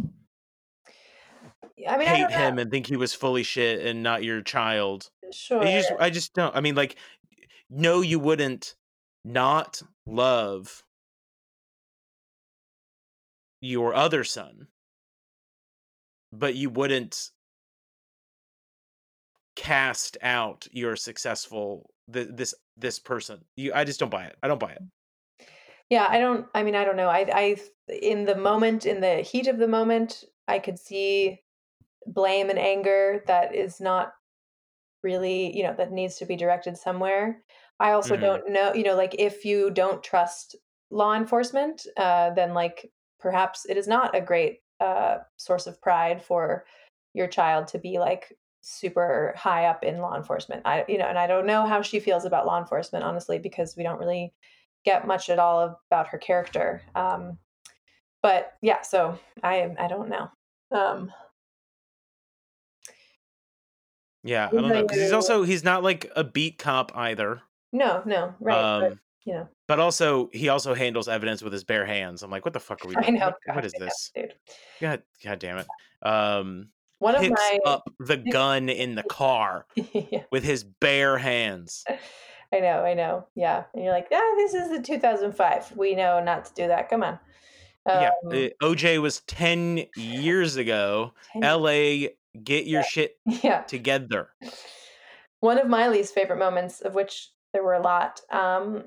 I 1.88 1.96
mean, 1.96 2.08
hate 2.08 2.28
don't 2.28 2.32
him 2.32 2.58
and 2.58 2.70
think 2.70 2.86
he 2.86 2.96
was 2.96 3.14
fully 3.14 3.42
shit 3.42 3.84
and 3.84 4.02
not 4.02 4.24
your 4.24 4.42
child 4.42 5.10
Sure. 5.34 5.62
I 5.62 5.72
just 5.72 5.92
I 6.00 6.10
just 6.10 6.34
don't. 6.34 6.54
I 6.54 6.60
mean, 6.60 6.74
like, 6.74 6.96
no, 7.68 8.00
you 8.00 8.18
wouldn't 8.18 8.76
not 9.24 9.82
love 10.06 10.84
your 13.60 13.94
other 13.94 14.24
son, 14.24 14.68
but 16.38 16.54
you 16.54 16.70
wouldn't 16.70 17.30
cast 19.56 20.16
out 20.22 20.66
your 20.72 20.96
successful 20.96 21.90
th- 22.12 22.28
this 22.32 22.54
this 22.76 22.98
person. 22.98 23.44
You, 23.56 23.72
I 23.74 23.84
just 23.84 24.00
don't 24.00 24.10
buy 24.10 24.24
it. 24.26 24.36
I 24.42 24.48
don't 24.48 24.58
buy 24.60 24.72
it. 24.72 24.82
Yeah, 25.90 26.06
I 26.08 26.18
don't. 26.18 26.48
I 26.54 26.62
mean, 26.62 26.74
I 26.74 26.84
don't 26.84 26.96
know. 26.96 27.08
I, 27.08 27.26
I, 27.32 27.56
in 27.88 28.24
the 28.24 28.36
moment, 28.36 28.86
in 28.86 29.00
the 29.00 29.16
heat 29.16 29.46
of 29.46 29.58
the 29.58 29.68
moment, 29.68 30.24
I 30.48 30.58
could 30.58 30.78
see 30.78 31.42
blame 32.06 32.50
and 32.50 32.60
anger 32.60 33.24
that 33.28 33.54
is 33.54 33.80
not 33.80 34.14
really, 35.04 35.56
you 35.56 35.64
know, 35.64 35.74
that 35.76 35.92
needs 35.92 36.16
to 36.18 36.26
be 36.26 36.36
directed 36.36 36.78
somewhere. 36.78 37.44
I 37.80 37.92
also 37.92 38.16
Mhm. 38.16 38.18
don't 38.18 38.50
know, 38.50 38.74
you 38.74 38.84
know, 38.84 38.96
like 38.96 39.16
if 39.18 39.44
you 39.46 39.70
don't 39.72 40.04
trust 40.04 40.56
law 40.90 41.14
enforcement, 41.14 41.86
uh, 41.98 42.32
then 42.32 42.54
like 42.54 42.92
perhaps 43.20 43.66
it 43.68 43.78
is 43.78 43.88
not 43.88 44.16
a 44.16 44.22
great 44.22 44.63
uh, 44.80 45.18
source 45.36 45.66
of 45.66 45.80
pride 45.80 46.22
for 46.22 46.64
your 47.14 47.26
child 47.26 47.68
to 47.68 47.78
be 47.78 47.98
like 47.98 48.36
super 48.60 49.34
high 49.36 49.66
up 49.66 49.84
in 49.84 49.98
law 49.98 50.16
enforcement. 50.16 50.62
I, 50.64 50.84
you 50.88 50.98
know, 50.98 51.06
and 51.06 51.18
I 51.18 51.26
don't 51.26 51.46
know 51.46 51.66
how 51.66 51.82
she 51.82 52.00
feels 52.00 52.24
about 52.24 52.46
law 52.46 52.58
enforcement, 52.58 53.04
honestly, 53.04 53.38
because 53.38 53.76
we 53.76 53.82
don't 53.82 53.98
really 53.98 54.32
get 54.84 55.06
much 55.06 55.30
at 55.30 55.38
all 55.38 55.80
about 55.90 56.08
her 56.08 56.18
character. 56.18 56.82
Um, 56.94 57.38
but 58.22 58.54
yeah, 58.62 58.82
so 58.82 59.18
I, 59.42 59.74
I 59.78 59.86
don't 59.88 60.08
know. 60.08 60.30
Um, 60.72 61.12
Yeah, 64.24 64.48
I 64.50 64.54
don't 64.54 64.68
know 64.70 64.82
because 64.82 65.02
he's 65.02 65.12
also 65.12 65.42
he's 65.42 65.62
not 65.62 65.82
like 65.82 66.10
a 66.16 66.24
beat 66.24 66.58
cop 66.58 66.90
either. 66.94 67.42
no, 67.72 68.02
no, 68.06 68.34
right. 68.40 68.80
but, 68.80 68.92
um, 68.92 69.00
you 69.24 69.32
know, 69.34 69.48
but 69.68 69.80
also 69.80 70.28
he 70.32 70.48
also 70.48 70.74
handles 70.74 71.08
evidence 71.08 71.42
with 71.42 71.52
his 71.52 71.64
bare 71.64 71.86
hands. 71.86 72.22
I'm 72.22 72.30
like, 72.30 72.44
what 72.44 72.52
the 72.54 72.60
fuck 72.60 72.84
are 72.84 72.88
we 72.88 72.96
I 72.98 73.00
doing? 73.02 73.14
know. 73.18 73.26
What- 73.26 73.36
God, 73.46 73.56
what 73.56 73.64
is 73.64 73.72
I 73.74 73.78
know, 73.78 73.84
this? 73.86 74.10
dude? 74.14 74.34
God, 74.80 75.02
God 75.24 75.38
damn 75.38 75.58
it. 75.58 75.66
Um, 76.02 76.68
One 76.98 77.14
of 77.14 77.22
picks 77.22 77.40
my, 77.40 77.58
up 77.64 77.90
the 78.00 78.16
gun 78.18 78.68
in 78.68 78.94
the 78.94 79.02
car 79.08 79.66
yeah, 79.74 80.24
with 80.30 80.44
his 80.44 80.64
bare 80.64 81.18
hands. 81.18 81.84
I 82.52 82.60
know, 82.60 82.84
I 82.84 82.94
know. 82.94 83.26
Yeah. 83.34 83.64
And 83.74 83.82
you're 83.82 83.92
like, 83.92 84.08
ah, 84.12 84.32
this 84.36 84.54
is 84.54 84.70
the 84.70 84.80
2005. 84.80 85.76
We 85.76 85.94
know 85.94 86.22
not 86.22 86.44
to 86.44 86.54
do 86.54 86.68
that. 86.68 86.88
Come 86.88 87.02
on. 87.02 87.18
yeah, 87.86 88.10
Um, 88.24 88.30
uh, 88.30 88.48
OJ 88.62 89.00
was 89.02 89.20
10 89.22 89.86
years 89.96 90.56
ago. 90.56 91.12
10 91.32 91.42
LA, 91.42 92.08
get 92.44 92.66
your 92.66 92.82
shit 92.84 93.16
yeah. 93.26 93.62
together. 93.62 94.28
One 95.40 95.58
of 95.58 95.66
my 95.68 95.88
least 95.88 96.14
favorite 96.14 96.38
moments, 96.38 96.80
of 96.80 96.94
which 96.94 97.30
there 97.52 97.62
were 97.64 97.74
a 97.74 97.82
lot, 97.82 98.20
um, 98.30 98.84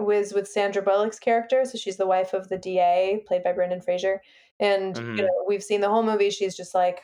was 0.00 0.32
with 0.32 0.48
Sandra 0.48 0.82
Bullock's 0.82 1.18
character. 1.18 1.64
So 1.64 1.78
she's 1.78 1.96
the 1.96 2.06
wife 2.06 2.32
of 2.34 2.48
the 2.48 2.58
DA, 2.58 3.22
played 3.26 3.42
by 3.44 3.52
Brendan 3.52 3.80
Fraser. 3.82 4.22
And 4.60 4.96
Mhm. 4.96 5.16
you 5.16 5.24
know, 5.24 5.44
we've 5.46 5.62
seen 5.64 5.80
the 5.80 5.88
whole 5.90 6.02
movie. 6.02 6.30
She's 6.30 6.56
just 6.56 6.74
like 6.74 7.02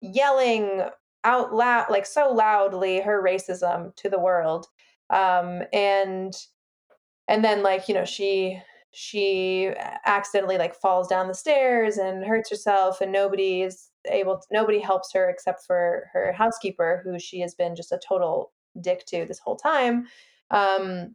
yelling 0.00 0.82
out 1.24 1.52
loud, 1.54 1.90
like 1.90 2.06
so 2.06 2.30
loudly, 2.32 3.00
her 3.00 3.22
racism 3.22 3.94
to 3.96 4.08
the 4.10 4.18
world. 4.20 4.66
Um, 5.10 5.62
and 5.72 6.34
and 7.28 7.44
then 7.44 7.62
like 7.62 7.88
you 7.88 7.94
know 7.94 8.04
she 8.04 8.60
she 8.92 9.68
accidentally 10.04 10.58
like 10.58 10.74
falls 10.74 11.06
down 11.08 11.28
the 11.28 11.34
stairs 11.34 11.96
and 11.96 12.24
hurts 12.24 12.50
herself, 12.50 13.00
and 13.00 13.12
nobody 13.12 13.62
is 13.62 13.90
able 14.06 14.38
to, 14.38 14.46
nobody 14.50 14.80
helps 14.80 15.12
her 15.12 15.28
except 15.30 15.64
for 15.66 16.10
her 16.12 16.32
housekeeper 16.32 17.00
who 17.04 17.18
she 17.18 17.40
has 17.40 17.54
been 17.54 17.76
just 17.76 17.92
a 17.92 18.00
total 18.06 18.52
dick 18.80 19.04
to 19.06 19.24
this 19.26 19.38
whole 19.40 19.56
time 19.56 20.06
um 20.50 21.14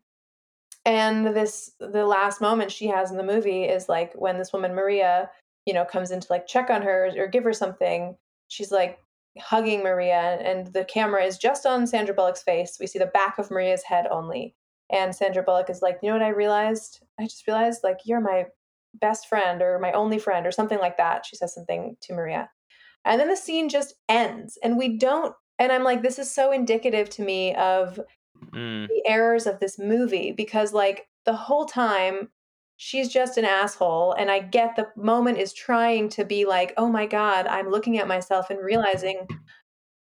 and 0.85 1.27
this 1.27 1.71
the 1.79 2.05
last 2.05 2.41
moment 2.41 2.71
she 2.71 2.87
has 2.87 3.11
in 3.11 3.17
the 3.17 3.23
movie 3.23 3.63
is 3.63 3.89
like 3.89 4.13
when 4.13 4.37
this 4.37 4.53
woman 4.53 4.73
maria 4.73 5.29
you 5.65 5.73
know 5.73 5.85
comes 5.85 6.11
in 6.11 6.19
to 6.19 6.27
like 6.29 6.47
check 6.47 6.69
on 6.69 6.81
her 6.81 7.11
or 7.17 7.27
give 7.27 7.43
her 7.43 7.53
something 7.53 8.15
she's 8.47 8.71
like 8.71 8.99
hugging 9.39 9.83
maria 9.83 10.37
and 10.41 10.67
the 10.67 10.85
camera 10.85 11.23
is 11.23 11.37
just 11.37 11.65
on 11.65 11.85
sandra 11.85 12.15
bullock's 12.15 12.43
face. 12.43 12.77
We 12.79 12.87
see 12.87 12.99
the 12.99 13.05
back 13.07 13.37
of 13.37 13.51
maria's 13.51 13.83
head 13.83 14.07
only. 14.09 14.55
And 14.91 15.15
sandra 15.15 15.43
bullock 15.43 15.69
is 15.69 15.81
like 15.81 15.99
you 16.01 16.09
know 16.09 16.15
what 16.15 16.25
i 16.25 16.29
realized? 16.29 17.01
I 17.19 17.23
just 17.23 17.47
realized 17.47 17.81
like 17.83 17.99
you're 18.05 18.21
my 18.21 18.45
best 18.93 19.27
friend 19.27 19.61
or 19.61 19.79
my 19.79 19.91
only 19.91 20.19
friend 20.19 20.47
or 20.47 20.51
something 20.51 20.79
like 20.79 20.97
that. 20.97 21.25
She 21.25 21.35
says 21.35 21.53
something 21.53 21.97
to 22.01 22.13
maria. 22.13 22.49
And 23.03 23.19
then 23.19 23.27
the 23.27 23.35
scene 23.35 23.69
just 23.69 23.95
ends 24.07 24.57
and 24.63 24.77
we 24.77 24.97
don't 24.97 25.35
and 25.59 25.71
i'm 25.71 25.83
like 25.83 26.01
this 26.01 26.19
is 26.19 26.33
so 26.33 26.51
indicative 26.51 27.09
to 27.09 27.21
me 27.21 27.53
of 27.55 27.99
Mm. 28.55 28.87
the 28.87 29.03
errors 29.05 29.47
of 29.47 29.59
this 29.59 29.77
movie 29.77 30.31
because 30.31 30.71
like 30.71 31.07
the 31.25 31.35
whole 31.35 31.65
time 31.65 32.29
she's 32.77 33.09
just 33.09 33.37
an 33.37 33.43
asshole 33.43 34.13
and 34.13 34.31
i 34.31 34.39
get 34.39 34.77
the 34.77 34.87
moment 34.95 35.37
is 35.37 35.51
trying 35.51 36.07
to 36.09 36.23
be 36.23 36.45
like 36.45 36.73
oh 36.77 36.89
my 36.89 37.05
god 37.05 37.47
i'm 37.47 37.69
looking 37.69 37.97
at 37.97 38.07
myself 38.07 38.49
and 38.49 38.63
realizing 38.63 39.27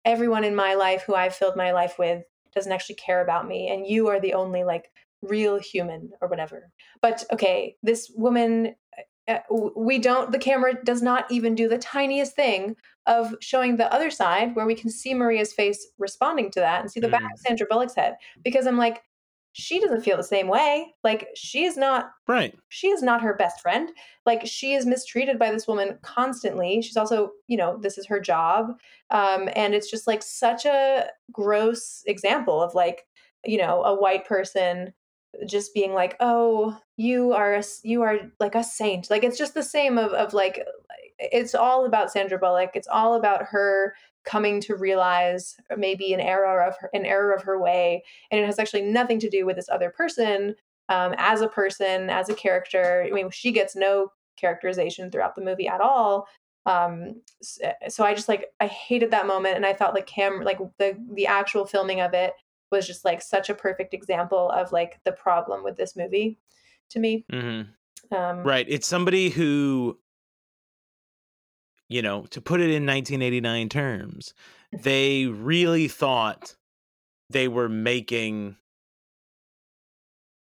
everyone 0.05 0.43
in 0.43 0.55
my 0.55 0.75
life 0.75 1.03
who 1.07 1.15
i've 1.15 1.35
filled 1.35 1.55
my 1.55 1.71
life 1.71 1.97
with 1.97 2.23
doesn't 2.53 2.71
actually 2.71 2.95
care 2.95 3.23
about 3.23 3.47
me 3.47 3.69
and 3.69 3.87
you 3.87 4.07
are 4.07 4.19
the 4.19 4.35
only 4.35 4.63
like 4.63 4.91
real 5.23 5.57
human 5.57 6.11
or 6.21 6.27
whatever 6.27 6.69
but 7.01 7.23
okay 7.31 7.75
this 7.81 8.11
woman 8.15 8.75
we 9.75 9.99
don't 9.99 10.31
the 10.31 10.37
camera 10.37 10.73
does 10.83 11.01
not 11.01 11.29
even 11.31 11.55
do 11.55 11.69
the 11.69 11.77
tiniest 11.77 12.35
thing 12.35 12.75
of 13.05 13.33
showing 13.39 13.77
the 13.77 13.91
other 13.93 14.09
side 14.09 14.55
where 14.55 14.65
we 14.65 14.75
can 14.75 14.89
see 14.89 15.13
maria's 15.13 15.53
face 15.53 15.87
responding 15.97 16.51
to 16.51 16.59
that 16.59 16.81
and 16.81 16.91
see 16.91 16.99
the 16.99 17.07
back 17.07 17.23
of 17.23 17.39
sandra 17.39 17.65
bullock's 17.69 17.95
head 17.95 18.15
because 18.43 18.67
i'm 18.67 18.77
like 18.77 19.01
she 19.53 19.79
doesn't 19.79 20.01
feel 20.01 20.17
the 20.17 20.23
same 20.23 20.47
way. 20.47 20.93
Like 21.03 21.29
she 21.35 21.63
is 21.63 21.77
not 21.77 22.11
Right. 22.27 22.57
she 22.69 22.87
is 22.89 23.01
not 23.01 23.21
her 23.21 23.35
best 23.35 23.61
friend. 23.61 23.89
Like 24.25 24.45
she 24.45 24.73
is 24.73 24.85
mistreated 24.85 25.39
by 25.39 25.51
this 25.51 25.67
woman 25.67 25.99
constantly. 26.01 26.81
She's 26.81 26.97
also 26.97 27.31
you 27.47 27.55
know 27.55 27.77
this 27.77 27.97
is 27.97 28.07
her 28.07 28.19
job. 28.19 28.71
Um 29.11 29.47
and 29.55 29.73
it's 29.75 29.89
just 29.89 30.07
like 30.07 30.23
such 30.23 30.65
a 30.65 31.07
gross 31.31 32.03
example 32.07 32.61
of 32.61 32.73
like 32.73 33.05
you 33.45 33.59
know 33.59 33.83
a 33.83 33.95
white 33.95 34.25
person 34.25 34.93
just 35.45 35.73
being 35.73 35.93
like 35.93 36.15
oh 36.19 36.77
you 36.97 37.33
are 37.33 37.55
a, 37.55 37.63
you 37.83 38.01
are 38.03 38.19
like 38.39 38.55
a 38.55 38.63
saint. 38.63 39.09
Like 39.09 39.23
it's 39.23 39.37
just 39.37 39.53
the 39.53 39.63
same 39.63 39.97
of 39.97 40.11
of 40.13 40.33
like 40.33 40.63
it's 41.19 41.55
all 41.55 41.85
about 41.85 42.11
Sandra 42.11 42.37
Bullock. 42.37 42.71
It's 42.75 42.87
all 42.87 43.15
about 43.15 43.43
her 43.45 43.95
coming 44.25 44.61
to 44.61 44.75
realize 44.75 45.55
maybe 45.77 46.13
an 46.13 46.21
error 46.21 46.63
of 46.63 46.75
her, 46.79 46.89
an 46.93 47.05
error 47.05 47.33
of 47.33 47.43
her 47.43 47.59
way 47.59 48.03
and 48.31 48.39
it 48.39 48.45
has 48.45 48.57
actually 48.57 48.83
nothing 48.83 49.19
to 49.19 49.29
do 49.29 49.45
with 49.45 49.57
this 49.57 49.69
other 49.69 49.89
person 49.89 50.55
um, 50.89 51.13
as 51.17 51.41
a 51.41 51.47
person 51.47 52.09
as 52.09 52.29
a 52.29 52.33
character. 52.33 53.05
I 53.07 53.11
mean 53.11 53.29
she 53.31 53.51
gets 53.51 53.75
no 53.75 54.11
characterization 54.37 55.11
throughout 55.11 55.35
the 55.35 55.43
movie 55.43 55.67
at 55.67 55.81
all 55.81 56.27
um 56.65 57.21
so 57.89 58.05
i 58.05 58.13
just 58.13 58.29
like 58.29 58.47
i 58.61 58.67
hated 58.67 59.11
that 59.11 59.27
moment 59.27 59.55
and 59.55 59.65
i 59.65 59.73
thought 59.73 59.93
like 59.93 60.07
cam 60.07 60.41
like 60.41 60.57
the 60.79 60.97
the 61.13 61.27
actual 61.27 61.65
filming 61.65 61.99
of 61.99 62.13
it 62.13 62.33
was 62.73 62.85
just 62.85 63.05
like 63.05 63.21
such 63.21 63.49
a 63.49 63.55
perfect 63.55 63.93
example 63.93 64.49
of 64.51 64.71
like 64.73 64.99
the 65.05 65.13
problem 65.13 65.63
with 65.63 65.77
this 65.77 65.95
movie 65.95 66.37
to 66.89 66.99
me 66.99 67.25
hmm 67.31 67.61
um 68.11 68.43
Right. 68.43 68.65
It's 68.67 68.87
somebody 68.87 69.29
who, 69.29 69.97
you 71.87 72.01
know, 72.01 72.25
to 72.31 72.41
put 72.41 72.59
it 72.59 72.65
in 72.65 72.85
1989 72.85 73.69
terms, 73.69 74.33
they 74.83 75.27
really 75.27 75.87
thought 75.87 76.55
they 77.29 77.47
were 77.47 77.69
making 77.69 78.57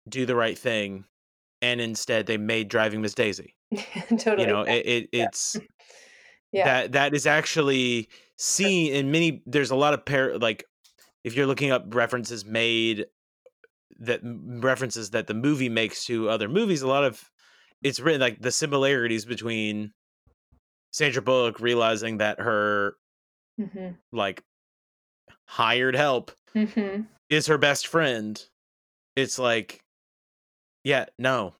do 0.07 0.25
the 0.25 0.35
right 0.35 0.57
thing, 0.57 1.05
and 1.61 1.81
instead 1.81 2.25
they 2.25 2.37
made 2.37 2.67
driving 2.67 3.01
Miss 3.01 3.13
Daisy. 3.13 3.55
totally 4.17 4.43
You 4.43 4.47
know, 4.47 4.65
yeah. 4.65 4.73
it, 4.73 4.85
it 4.85 5.09
it's 5.11 5.57
yeah 6.51 6.65
that 6.65 6.91
that 6.93 7.13
is 7.13 7.25
actually 7.25 8.09
seen 8.37 8.93
in 8.93 9.11
many. 9.11 9.41
There's 9.45 9.71
a 9.71 9.75
lot 9.75 9.93
of 9.93 10.05
pair 10.05 10.37
like 10.37 10.65
if 11.29 11.37
you're 11.37 11.45
looking 11.47 11.69
up 11.71 11.93
references 11.93 12.43
made 12.43 13.05
that 13.99 14.21
references 14.23 15.11
that 15.11 15.27
the 15.27 15.33
movie 15.33 15.69
makes 15.69 16.05
to 16.05 16.27
other 16.29 16.49
movies, 16.49 16.81
a 16.81 16.87
lot 16.87 17.03
of 17.03 17.29
it's 17.83 17.99
written 17.99 18.19
like 18.19 18.41
the 18.41 18.51
similarities 18.51 19.25
between 19.25 19.93
Sandra 20.91 21.21
Bullock 21.21 21.59
realizing 21.59 22.17
that 22.17 22.39
her 22.39 22.95
hmm 23.57 23.89
like 24.11 24.43
hired 25.45 25.95
help 25.95 26.31
hmm 26.53 27.01
is 27.29 27.45
her 27.47 27.57
best 27.59 27.85
friend. 27.87 28.43
It's 29.15 29.37
like, 29.37 29.83
yeah, 30.83 31.05
no, 31.19 31.53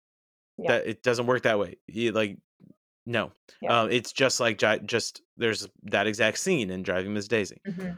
Yeah. 0.57 0.69
that 0.79 0.87
it 0.87 1.03
doesn't 1.03 1.27
work 1.27 1.43
that 1.43 1.59
way. 1.59 1.75
You, 1.87 2.11
like, 2.11 2.37
no, 3.05 3.31
Yeah. 3.61 3.81
uh, 3.81 3.85
it's 3.85 4.11
just 4.13 4.39
like 4.39 4.57
just 4.85 5.21
there's 5.37 5.67
that 5.83 6.07
exact 6.07 6.39
scene 6.39 6.69
in 6.71 6.81
Driving 6.83 7.13
Miss 7.13 7.27
Daisy. 7.27 7.61
hmm 7.65 7.91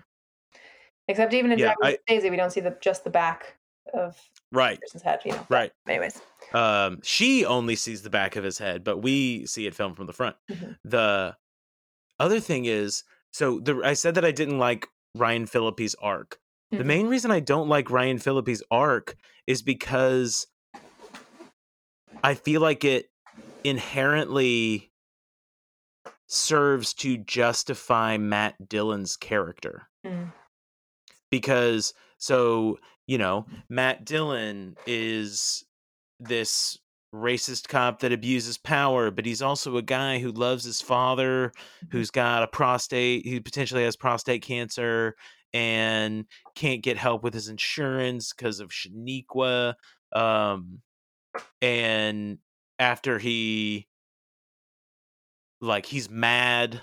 except 1.11 1.33
even 1.33 1.51
in 1.51 1.59
Yeah, 1.59 1.75
Daisy 2.07 2.29
we 2.29 2.35
don't 2.37 2.49
see 2.51 2.61
the 2.61 2.75
just 2.81 3.03
the 3.03 3.09
back 3.09 3.57
of 3.93 4.17
Right, 4.51 4.77
the 4.77 4.81
person's 4.81 5.03
head 5.03 5.21
you 5.23 5.31
know 5.31 5.45
right. 5.49 5.71
anyways 5.87 6.21
Um, 6.53 6.99
she 7.03 7.45
only 7.45 7.75
sees 7.75 8.01
the 8.01 8.09
back 8.09 8.35
of 8.35 8.43
his 8.43 8.57
head, 8.57 8.83
but 8.83 8.97
we 8.97 9.45
see 9.45 9.67
it 9.67 9.75
filmed 9.75 9.95
from 9.95 10.07
the 10.07 10.13
front. 10.13 10.35
Mhm. 10.49 10.77
The 10.83 11.37
other 12.19 12.39
thing 12.41 12.65
is, 12.65 13.03
so 13.31 13.59
the 13.59 13.81
I 13.85 13.93
said 13.93 14.15
that 14.15 14.25
I 14.25 14.31
didn't 14.31 14.59
like 14.59 14.87
Ryan 15.15 15.45
Phillippe's 15.45 15.95
arc. 16.01 16.39
The 16.71 16.77
Mhm. 16.77 16.85
main 16.85 17.07
reason 17.07 17.31
I 17.31 17.39
don't 17.39 17.69
like 17.69 17.89
Ryan 17.89 18.17
Phillippe's 18.19 18.61
arc 18.71 19.15
is 19.47 19.61
because 19.61 20.47
I 22.23 22.33
feel 22.35 22.59
like 22.61 22.83
it 22.83 23.09
inherently 23.63 24.91
serves 26.27 26.93
to 26.95 27.17
justify 27.17 28.17
Matt 28.17 28.67
Dillon's 28.69 29.15
character. 29.17 29.89
Mm. 30.05 30.31
Because 31.31 31.93
so, 32.17 32.77
you 33.07 33.17
know, 33.17 33.47
Matt 33.69 34.05
Dillon 34.05 34.75
is 34.85 35.65
this 36.19 36.77
racist 37.13 37.67
cop 37.67 37.99
that 37.99 38.13
abuses 38.13 38.57
power, 38.57 39.11
but 39.11 39.25
he's 39.25 39.41
also 39.41 39.77
a 39.77 39.81
guy 39.81 40.19
who 40.19 40.31
loves 40.31 40.63
his 40.63 40.81
father, 40.81 41.51
who's 41.91 42.11
got 42.11 42.43
a 42.43 42.47
prostate, 42.47 43.27
who 43.27 43.41
potentially 43.41 43.83
has 43.83 43.95
prostate 43.95 44.43
cancer 44.43 45.15
and 45.53 46.25
can't 46.55 46.83
get 46.83 46.97
help 46.97 47.23
with 47.23 47.33
his 47.33 47.49
insurance 47.49 48.33
because 48.33 48.59
of 48.59 48.69
Shaniqua. 48.69 49.73
Um, 50.13 50.79
and 51.61 52.37
after 52.79 53.19
he, 53.19 53.87
like, 55.59 55.85
he's 55.85 56.09
mad 56.09 56.81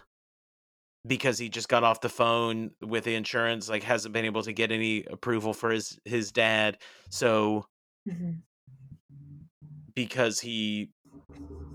because 1.09 1.39
he 1.39 1.49
just 1.49 1.69
got 1.69 1.85
off 1.85 2.01
the 2.03 2.09
phone 2.09 2.71
with 2.83 3.05
the 3.05 3.15
insurance, 3.17 3.69
like, 3.69 3.83
hasn't 3.83 4.13
been 4.13 4.27
able 4.27 4.43
to 4.45 4.53
get 4.53 4.71
any 4.71 5.05
approval 5.05 5.55
for 5.55 5.71
his 5.71 5.99
his 6.05 6.31
dad. 6.33 6.79
So 7.11 7.67
Mhm. 8.07 8.43
because 9.95 10.41
he 10.41 10.91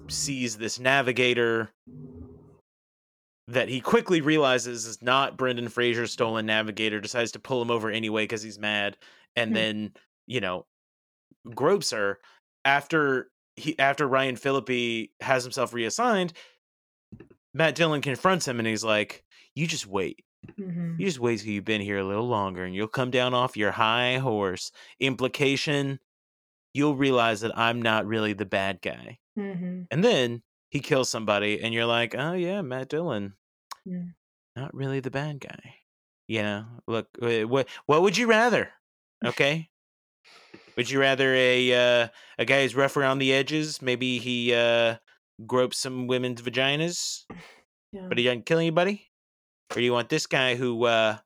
sees 0.10 0.58
this 0.58 0.80
navigator 0.80 1.72
that 3.48 3.68
he 3.70 3.82
quickly 3.82 4.22
realizes 4.22 4.86
is 4.86 5.02
not 5.02 5.38
Brendan 5.38 5.68
Fraser's 5.70 6.12
stolen 6.14 6.46
navigator, 6.46 7.02
decides 7.02 7.32
to 7.34 7.40
pull 7.40 7.62
him 7.62 7.72
over 7.72 7.90
anyway 7.90 8.24
because 8.24 8.42
he's 8.42 8.60
mad, 8.60 8.98
and 9.36 9.52
Hmm. 9.52 9.56
then 9.56 9.94
you 10.28 10.40
know 10.42 10.66
gropes 11.56 11.92
her 11.92 12.20
after 12.66 13.32
he 13.56 13.78
after 13.80 14.08
Ryan 14.08 14.36
Phillippe 14.38 15.12
has 15.22 15.44
himself 15.44 15.74
reassigned. 15.74 16.34
Matt 17.54 17.76
Dillon 17.76 18.02
confronts 18.02 18.48
him 18.48 18.60
and 18.60 18.68
he's 18.68 18.84
like, 18.84 19.24
"You 19.56 19.68
just 19.68 19.86
wait. 19.88 20.24
Mhm. 20.60 21.00
You 21.00 21.06
just 21.06 21.20
wait 21.20 21.40
till 21.40 21.50
you've 21.50 21.66
been 21.66 21.82
here 21.82 22.00
a 22.00 22.04
little 22.04 22.28
longer, 22.28 22.64
and 22.66 22.76
you'll 22.76 22.88
come 22.88 23.12
down 23.12 23.34
off 23.34 23.56
your 23.58 23.72
high 23.72 24.18
horse." 24.18 24.72
Implication: 25.00 26.00
You'll 26.74 26.96
realize 26.96 27.42
that 27.42 27.56
I'm 27.58 27.82
not 27.82 28.06
really 28.08 28.34
the 28.34 28.46
bad 28.48 28.82
guy. 28.82 29.20
Mhm. 29.38 29.88
And 29.92 30.04
then 30.04 30.42
he 30.70 30.80
kills 30.80 31.08
somebody, 31.10 31.62
and 31.62 31.72
you're 31.74 31.86
like, 31.86 32.16
oh 32.16 32.34
yeah, 32.34 32.62
Matt 32.64 32.90
Dillon, 32.90 33.36
Mm. 33.88 34.16
not 34.56 34.74
really 34.74 35.00
the 35.00 35.12
bad 35.12 35.40
guy. 35.40 35.76
You 36.28 36.42
know, 36.42 36.66
look, 36.88 37.10
what 37.20 37.68
what 37.86 38.02
would 38.02 38.18
you 38.18 38.26
rather? 38.28 38.72
Okay, 39.24 39.70
would 40.76 40.90
you 40.90 41.00
rather 41.00 41.34
a 41.36 41.74
uh, 42.04 42.08
a 42.40 42.46
guy 42.46 42.64
who's 42.64 42.76
rough 42.76 42.98
around 42.98 43.20
the 43.20 43.34
edges? 43.34 43.82
Maybe 43.82 44.18
he 44.18 44.54
uh, 44.54 44.98
gropes 45.48 45.78
some 45.78 46.08
women's 46.08 46.42
vaginas, 46.42 47.26
Yeah. 47.92 48.08
but 48.10 48.18
he 48.18 48.24
doesn't 48.24 48.46
kill 48.46 48.60
anybody. 48.60 49.10
Or 49.72 49.76
do 49.76 49.82
you 49.82 49.94
want 49.94 50.10
this 50.10 50.28
guy 50.28 50.56
who 50.56 50.86
uh, 50.86 51.18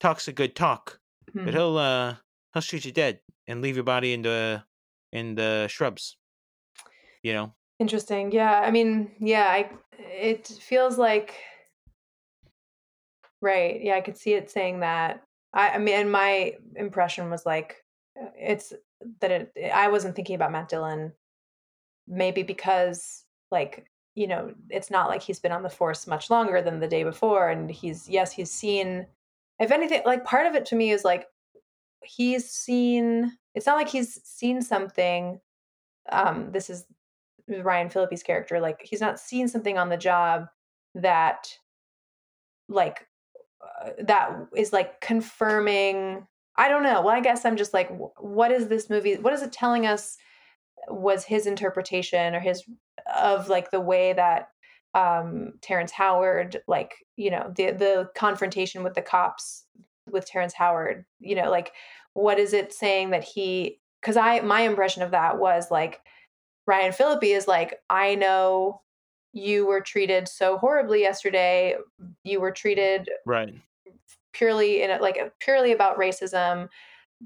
talks 0.00 0.28
a 0.28 0.32
good 0.32 0.54
talk, 0.54 1.00
but 1.34 1.44
Mhm. 1.46 1.52
he'll 1.52 1.78
uh, 1.78 2.16
he'll 2.52 2.62
shoot 2.62 2.84
you 2.84 2.92
dead 2.92 3.20
and 3.46 3.62
leave 3.62 3.76
your 3.76 3.84
body 3.84 4.12
in 4.12 4.22
the 4.22 4.64
in 5.12 5.34
the 5.34 5.66
shrubs? 5.68 6.16
You 7.22 7.32
know, 7.32 7.54
Interesting. 7.78 8.32
Yeah. 8.32 8.60
I 8.60 8.70
mean, 8.70 9.10
yeah, 9.18 9.46
I 9.48 9.70
it 9.98 10.46
feels 10.48 10.98
like 10.98 11.34
Right. 13.42 13.80
Yeah, 13.82 13.96
I 13.96 14.00
could 14.00 14.16
see 14.16 14.32
it 14.34 14.50
saying 14.50 14.80
that. 14.80 15.22
I, 15.52 15.70
I 15.70 15.78
mean, 15.78 15.94
and 15.94 16.10
my 16.10 16.54
impression 16.74 17.30
was 17.30 17.44
like, 17.44 17.76
uh, 18.20 18.30
it's 18.36 18.72
that 19.20 19.30
it. 19.30 19.52
I 19.72 19.88
wasn't 19.88 20.16
thinking 20.16 20.34
about 20.36 20.52
Matt 20.52 20.68
Dillon, 20.68 21.12
maybe 22.08 22.42
because 22.42 23.24
like 23.50 23.86
you 24.14 24.26
know, 24.26 24.54
it's 24.70 24.90
not 24.90 25.08
like 25.08 25.20
he's 25.20 25.38
been 25.38 25.52
on 25.52 25.62
the 25.62 25.68
force 25.68 26.06
much 26.06 26.30
longer 26.30 26.62
than 26.62 26.80
the 26.80 26.88
day 26.88 27.04
before, 27.04 27.50
and 27.50 27.70
he's 27.70 28.08
yes, 28.08 28.32
he's 28.32 28.50
seen. 28.50 29.06
If 29.58 29.70
anything, 29.70 30.02
like 30.06 30.24
part 30.24 30.46
of 30.46 30.54
it 30.54 30.66
to 30.66 30.76
me 30.76 30.90
is 30.90 31.04
like 31.04 31.26
he's 32.02 32.48
seen. 32.48 33.32
It's 33.54 33.66
not 33.66 33.76
like 33.76 33.88
he's 33.88 34.20
seen 34.24 34.62
something. 34.62 35.40
Um, 36.10 36.50
this 36.52 36.70
is 36.70 36.86
Ryan 37.48 37.90
Phillippe's 37.90 38.22
character. 38.22 38.60
Like 38.60 38.80
he's 38.82 39.00
not 39.00 39.20
seen 39.20 39.48
something 39.48 39.78
on 39.78 39.88
the 39.88 39.96
job 39.96 40.46
that 40.94 41.48
like 42.68 43.06
uh, 43.62 43.90
that 44.00 44.32
is 44.56 44.72
like 44.72 45.00
confirming 45.00 46.26
i 46.56 46.68
don't 46.68 46.82
know 46.82 47.00
well 47.00 47.14
i 47.14 47.20
guess 47.20 47.44
i'm 47.44 47.56
just 47.56 47.74
like 47.74 47.90
what 48.18 48.50
is 48.50 48.68
this 48.68 48.90
movie 48.90 49.16
what 49.16 49.32
is 49.32 49.42
it 49.42 49.52
telling 49.52 49.86
us 49.86 50.16
was 50.88 51.24
his 51.24 51.46
interpretation 51.46 52.34
or 52.34 52.40
his 52.40 52.64
of 53.14 53.48
like 53.48 53.70
the 53.70 53.80
way 53.80 54.12
that 54.12 54.48
um 54.94 55.52
terrence 55.60 55.92
howard 55.92 56.62
like 56.66 56.94
you 57.16 57.30
know 57.30 57.52
the 57.56 57.72
the 57.72 58.08
confrontation 58.14 58.82
with 58.82 58.94
the 58.94 59.02
cops 59.02 59.64
with 60.10 60.26
terrence 60.26 60.54
howard 60.54 61.04
you 61.20 61.34
know 61.34 61.50
like 61.50 61.72
what 62.14 62.38
is 62.38 62.52
it 62.52 62.72
saying 62.72 63.10
that 63.10 63.24
he 63.24 63.78
because 64.00 64.16
i 64.16 64.40
my 64.40 64.62
impression 64.62 65.02
of 65.02 65.10
that 65.10 65.38
was 65.38 65.70
like 65.70 66.00
ryan 66.66 66.92
phillippe 66.92 67.24
is 67.24 67.46
like 67.46 67.80
i 67.90 68.14
know 68.14 68.80
you 69.36 69.66
were 69.66 69.80
treated 69.82 70.26
so 70.28 70.56
horribly 70.56 71.02
yesterday. 71.02 71.76
You 72.24 72.40
were 72.40 72.50
treated 72.50 73.10
right. 73.26 73.54
purely 74.32 74.82
in 74.82 74.90
it 74.90 75.02
like 75.02 75.18
purely 75.40 75.72
about 75.72 75.98
racism 75.98 76.68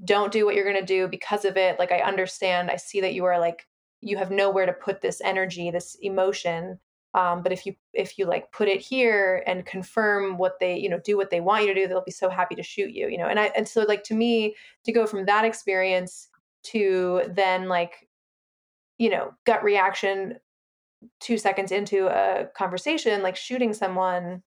don't 0.05 0.31
do 0.31 0.45
what 0.45 0.55
you're 0.55 0.69
going 0.69 0.79
to 0.79 0.85
do 0.85 1.07
because 1.07 1.45
of 1.45 1.57
it 1.57 1.77
like 1.79 1.91
i 1.91 1.99
understand 1.99 2.71
i 2.71 2.75
see 2.75 3.01
that 3.01 3.13
you 3.13 3.25
are 3.25 3.39
like 3.39 3.67
you 4.01 4.17
have 4.17 4.31
nowhere 4.31 4.65
to 4.65 4.73
put 4.73 5.01
this 5.01 5.21
energy 5.21 5.69
this 5.71 5.97
emotion 6.01 6.79
um, 7.13 7.43
but 7.43 7.51
if 7.51 7.65
you 7.65 7.75
if 7.91 8.17
you 8.17 8.25
like 8.25 8.53
put 8.53 8.69
it 8.69 8.79
here 8.79 9.43
and 9.45 9.65
confirm 9.65 10.37
what 10.37 10.59
they 10.61 10.77
you 10.77 10.87
know 10.87 10.99
do 11.03 11.17
what 11.17 11.29
they 11.29 11.41
want 11.41 11.63
you 11.63 11.73
to 11.73 11.81
do 11.81 11.87
they'll 11.87 12.01
be 12.01 12.11
so 12.11 12.29
happy 12.29 12.55
to 12.55 12.63
shoot 12.63 12.91
you 12.91 13.09
you 13.09 13.17
know 13.17 13.27
and 13.27 13.37
i 13.37 13.51
and 13.55 13.67
so 13.67 13.81
like 13.81 14.03
to 14.03 14.13
me 14.13 14.55
to 14.85 14.93
go 14.93 15.05
from 15.05 15.25
that 15.25 15.43
experience 15.43 16.29
to 16.63 17.21
then 17.35 17.67
like 17.67 18.07
you 18.97 19.09
know 19.09 19.33
gut 19.45 19.61
reaction 19.61 20.37
two 21.19 21.37
seconds 21.37 21.71
into 21.71 22.07
a 22.07 22.45
conversation, 22.55 23.21
like 23.21 23.35
shooting 23.35 23.73
someone, 23.73 24.43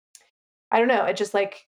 I 0.71 0.79
don't 0.79 0.87
know. 0.87 1.05
It 1.05 1.17
just 1.17 1.33
like, 1.33 1.67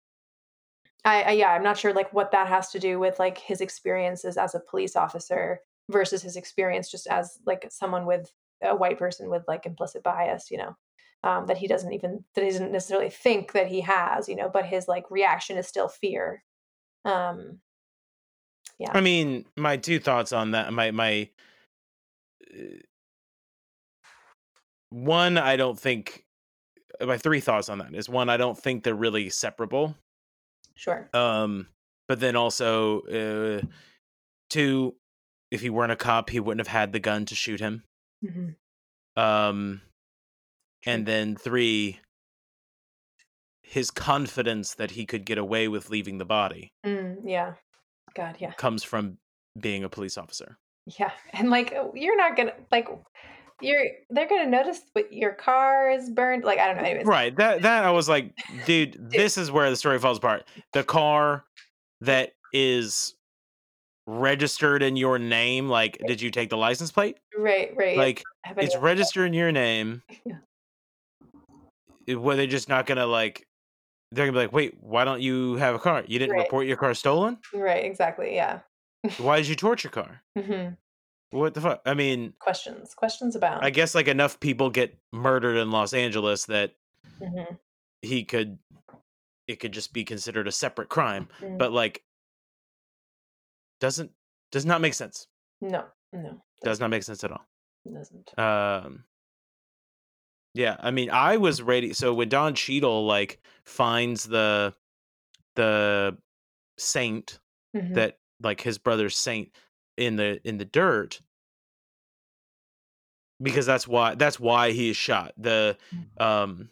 I, 1.08 1.22
I 1.22 1.32
yeah, 1.32 1.52
I'm 1.52 1.64
not 1.64 1.78
sure 1.78 1.94
like 1.94 2.14
what 2.14 2.32
that 2.32 2.48
has 2.48 2.70
to 2.72 2.80
do 2.80 3.00
with 3.00 3.18
like 3.18 3.38
his 3.38 3.62
experiences 3.62 4.38
as 4.38 4.56
a 4.56 4.60
police 4.60 4.96
officer 4.96 5.62
versus 5.90 6.22
his 6.22 6.36
experience 6.36 6.92
just 6.92 7.08
as 7.08 7.40
like 7.46 7.66
someone 7.70 8.06
with 8.06 8.32
a 8.62 8.76
white 8.76 9.00
person 9.00 9.30
with 9.30 9.44
like 9.48 9.66
implicit 9.66 10.04
bias, 10.04 10.52
you 10.52 10.58
know. 10.58 10.76
Um, 11.24 11.48
that 11.48 11.58
he 11.58 11.68
doesn't 11.68 11.94
even 11.94 12.24
that 12.36 12.44
he 12.44 12.52
doesn't 12.52 12.72
necessarily 12.72 13.10
think 13.10 13.54
that 13.54 13.68
he 13.68 13.82
has, 13.82 14.30
you 14.30 14.36
know, 14.36 14.50
but 14.54 14.66
his 14.66 14.88
like 14.88 15.10
reaction 15.10 15.58
is 15.58 15.68
still 15.68 15.88
fear. 15.88 16.44
Um, 17.06 17.60
yeah. 18.78 18.92
I 18.94 19.02
mean, 19.02 19.46
my 19.56 19.78
two 19.78 20.00
thoughts 20.00 20.32
on 20.32 20.52
that. 20.52 20.72
My 20.72 20.92
my 20.92 21.30
uh, 22.54 22.78
one 24.90 25.38
i 25.38 25.56
don't 25.56 25.80
think 25.80 26.26
uh, 27.02 27.06
my 27.06 27.18
three 27.18 27.40
thoughts 27.40 27.70
on 27.70 27.80
that 27.80 27.94
is 27.94 28.08
one 28.08 28.30
i 28.30 28.38
don't 28.38 28.58
think 28.58 28.84
they're 28.84 28.96
really 28.96 29.30
separable 29.30 29.96
sure. 30.78 31.10
Um 31.14 31.68
but 32.08 32.20
then 32.20 32.36
also 32.36 33.02
uh 33.02 33.62
two 34.50 34.96
if 35.52 35.62
he 35.62 35.70
weren't 35.70 35.92
a 35.92 35.96
cop 35.96 36.30
he 36.30 36.40
wouldn't 36.40 36.66
have 36.66 36.74
had 36.74 36.94
the 36.94 37.00
gun 37.00 37.26
to 37.26 37.36
shoot 37.36 37.60
him. 37.60 37.84
Mm-hmm. 38.24 39.22
um 39.22 39.82
True. 40.84 40.94
and 40.94 41.06
then 41.06 41.36
three 41.36 42.00
his 43.62 43.92
confidence 43.92 44.76
that 44.76 44.92
he 44.92 45.06
could 45.06 45.26
get 45.26 45.38
away 45.38 45.68
with 45.68 45.90
leaving 45.90 46.18
the 46.18 46.26
body 46.26 46.72
mm, 46.86 47.18
yeah. 47.24 47.54
God 48.16 48.38
yeah. 48.40 48.54
comes 48.54 48.84
from 48.84 49.18
being 49.60 49.84
a 49.84 49.90
police 49.90 50.18
officer. 50.18 50.58
Yeah 50.98 51.12
and 51.34 51.50
like 51.50 51.76
you're 51.94 52.18
not 52.18 52.38
gonna 52.38 52.54
like 52.72 52.88
you're 53.62 53.86
they're 54.10 54.28
gonna 54.28 54.48
notice 54.48 54.82
what 54.94 55.12
your 55.12 55.34
car 55.34 55.90
is 55.90 56.10
burned. 56.10 56.44
Like 56.44 56.60
I 56.60 56.68
don't 56.68 56.78
know. 56.78 56.84
Anyways. 56.84 57.08
Right. 57.08 57.36
That 57.36 57.62
that 57.64 57.84
I 57.84 57.92
was 57.92 58.08
like, 58.08 58.34
dude, 58.66 58.94
dude, 58.94 59.10
this 59.12 59.38
is 59.38 59.52
where 59.52 59.70
the 59.70 59.76
story 59.76 60.00
falls 60.00 60.18
apart. 60.18 60.46
The 60.74 60.84
car 60.84 61.44
that 62.02 62.34
is 62.54 63.16
registered 64.06 64.84
in 64.84 64.96
your 64.96 65.20
name. 65.20 65.70
Like, 65.70 66.02
did 66.08 66.22
you 66.22 66.32
take 66.32 66.50
the 66.50 66.58
license 66.58 66.92
plate? 66.92 67.18
Right. 67.38 67.74
Right. 67.76 67.98
Like, 67.98 68.24
it's 68.58 68.76
registered 68.78 69.28
in 69.28 69.34
your 69.34 69.52
name. 69.52 70.02
Yeah. 72.10 72.16
Were 72.16 72.38
they 72.38 72.48
just 72.48 72.70
not 72.70 72.86
gonna 72.86 73.06
like? 73.06 73.46
They're 74.14 74.26
gonna 74.26 74.32
be 74.38 74.44
like, 74.46 74.54
wait, 74.54 74.78
why 74.80 75.04
don't 75.04 75.22
you 75.22 75.56
have 75.56 75.76
a 75.76 75.80
car? 75.80 76.06
You 76.08 76.20
didn't 76.20 76.36
right. 76.36 76.44
report 76.44 76.66
your 76.66 76.78
car 76.78 76.94
stolen. 76.94 77.38
Right. 77.54 77.84
Exactly. 77.84 78.34
Yeah. 78.34 78.60
why 79.18 79.40
did 79.40 79.48
you 79.50 79.56
torch 79.56 79.84
your 79.84 79.92
car? 79.92 80.22
Mm-hmm. 80.38 80.76
What 81.32 81.54
the 81.54 81.62
fuck? 81.62 81.82
I 81.86 81.94
mean, 81.94 82.34
questions, 82.40 82.94
questions 82.94 83.36
about. 83.36 83.64
I 83.64 83.70
guess 83.70 83.94
like 83.94 84.08
enough 84.08 84.40
people 84.40 84.70
get 84.70 84.98
murdered 85.12 85.58
in 85.58 85.72
Los 85.72 85.94
Angeles 85.94 86.46
that 86.46 86.74
mm-hmm. 87.22 87.56
he 88.02 88.24
could, 88.24 88.58
it 89.48 89.60
could 89.60 89.74
just 89.74 89.92
be 89.92 90.06
considered 90.06 90.48
a 90.48 90.52
separate 90.52 90.88
crime. 90.88 91.28
Mm-hmm. 91.42 91.58
But 91.58 91.74
like, 91.74 92.04
doesn't 93.82 94.12
does 94.52 94.66
not 94.66 94.80
make 94.82 94.94
sense. 94.94 95.28
No, 95.60 95.86
no, 96.14 96.42
does 96.64 96.80
not 96.80 96.90
make 96.90 97.04
sense 97.04 97.24
at 97.24 97.32
all. 97.32 97.46
Doesn't. 97.92 98.40
Um. 98.40 99.04
Yeah, 100.54 100.78
I 100.80 100.90
mean, 100.90 101.12
I 101.12 101.38
was 101.38 101.62
ready. 101.62 101.94
So 101.94 102.14
when 102.14 102.30
Don 102.30 102.56
Cheadle 102.56 103.06
like 103.06 103.40
finds 103.66 104.24
the 104.24 104.74
the 105.56 106.18
saint 106.78 107.40
mm-hmm. 107.76 107.94
that 107.94 108.18
like 108.42 108.62
his 108.62 108.78
brother's 108.78 109.18
saint 109.18 109.52
in 109.98 110.16
the 110.16 110.40
in 110.48 110.58
the 110.58 110.66
dirt 110.66 111.22
because 113.42 113.66
that's 113.66 113.88
why 113.88 114.16
that's 114.16 114.40
why 114.40 114.72
he 114.72 114.90
is 114.90 114.98
shot. 114.98 115.34
The 115.38 115.78
mm. 115.94 116.24
um 116.24 116.70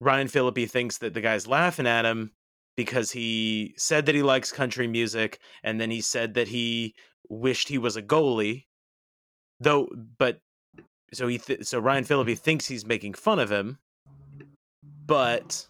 Ryan 0.00 0.28
Phillippe 0.28 0.68
thinks 0.68 0.98
that 0.98 1.14
the 1.14 1.20
guy's 1.20 1.46
laughing 1.46 1.86
at 1.86 2.04
him 2.04 2.32
because 2.76 3.10
he 3.10 3.74
said 3.78 4.06
that 4.06 4.14
he 4.14 4.22
likes 4.22 4.52
country 4.52 4.86
music 4.86 5.38
and 5.62 5.80
then 5.80 5.90
he 5.90 6.00
said 6.00 6.34
that 6.34 6.48
he 6.48 6.94
wished 7.28 7.68
he 7.68 7.78
was 7.78 7.96
a 7.96 8.02
goalie 8.02 8.64
though 9.58 9.88
but 10.18 10.38
so 11.12 11.26
he 11.26 11.38
th- 11.38 11.64
so 11.64 11.78
Ryan 11.78 12.04
Phillippe 12.04 12.38
thinks 12.38 12.66
he's 12.66 12.84
making 12.84 13.14
fun 13.14 13.38
of 13.38 13.50
him 13.50 13.78
but 15.06 15.66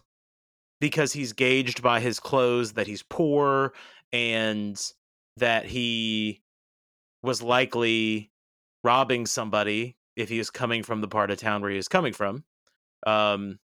because 0.81 1.13
he's 1.13 1.33
gauged 1.33 1.81
by 1.81 1.99
his 1.99 2.19
clothes 2.19 2.73
that 2.73 2.87
he's 2.87 3.03
poor 3.03 3.73
and 4.11 4.91
that 5.37 5.65
he 5.65 6.41
was 7.23 7.41
likely 7.41 8.31
robbing 8.83 9.25
somebody 9.25 9.95
if 10.15 10.29
he 10.29 10.37
was 10.37 10.49
coming 10.49 10.83
from 10.83 11.01
the 11.01 11.07
part 11.07 11.31
of 11.31 11.37
town 11.37 11.61
where 11.61 11.71
he 11.71 11.77
was 11.77 11.87
coming 11.87 12.13
from. 12.13 12.43
Um, 13.05 13.59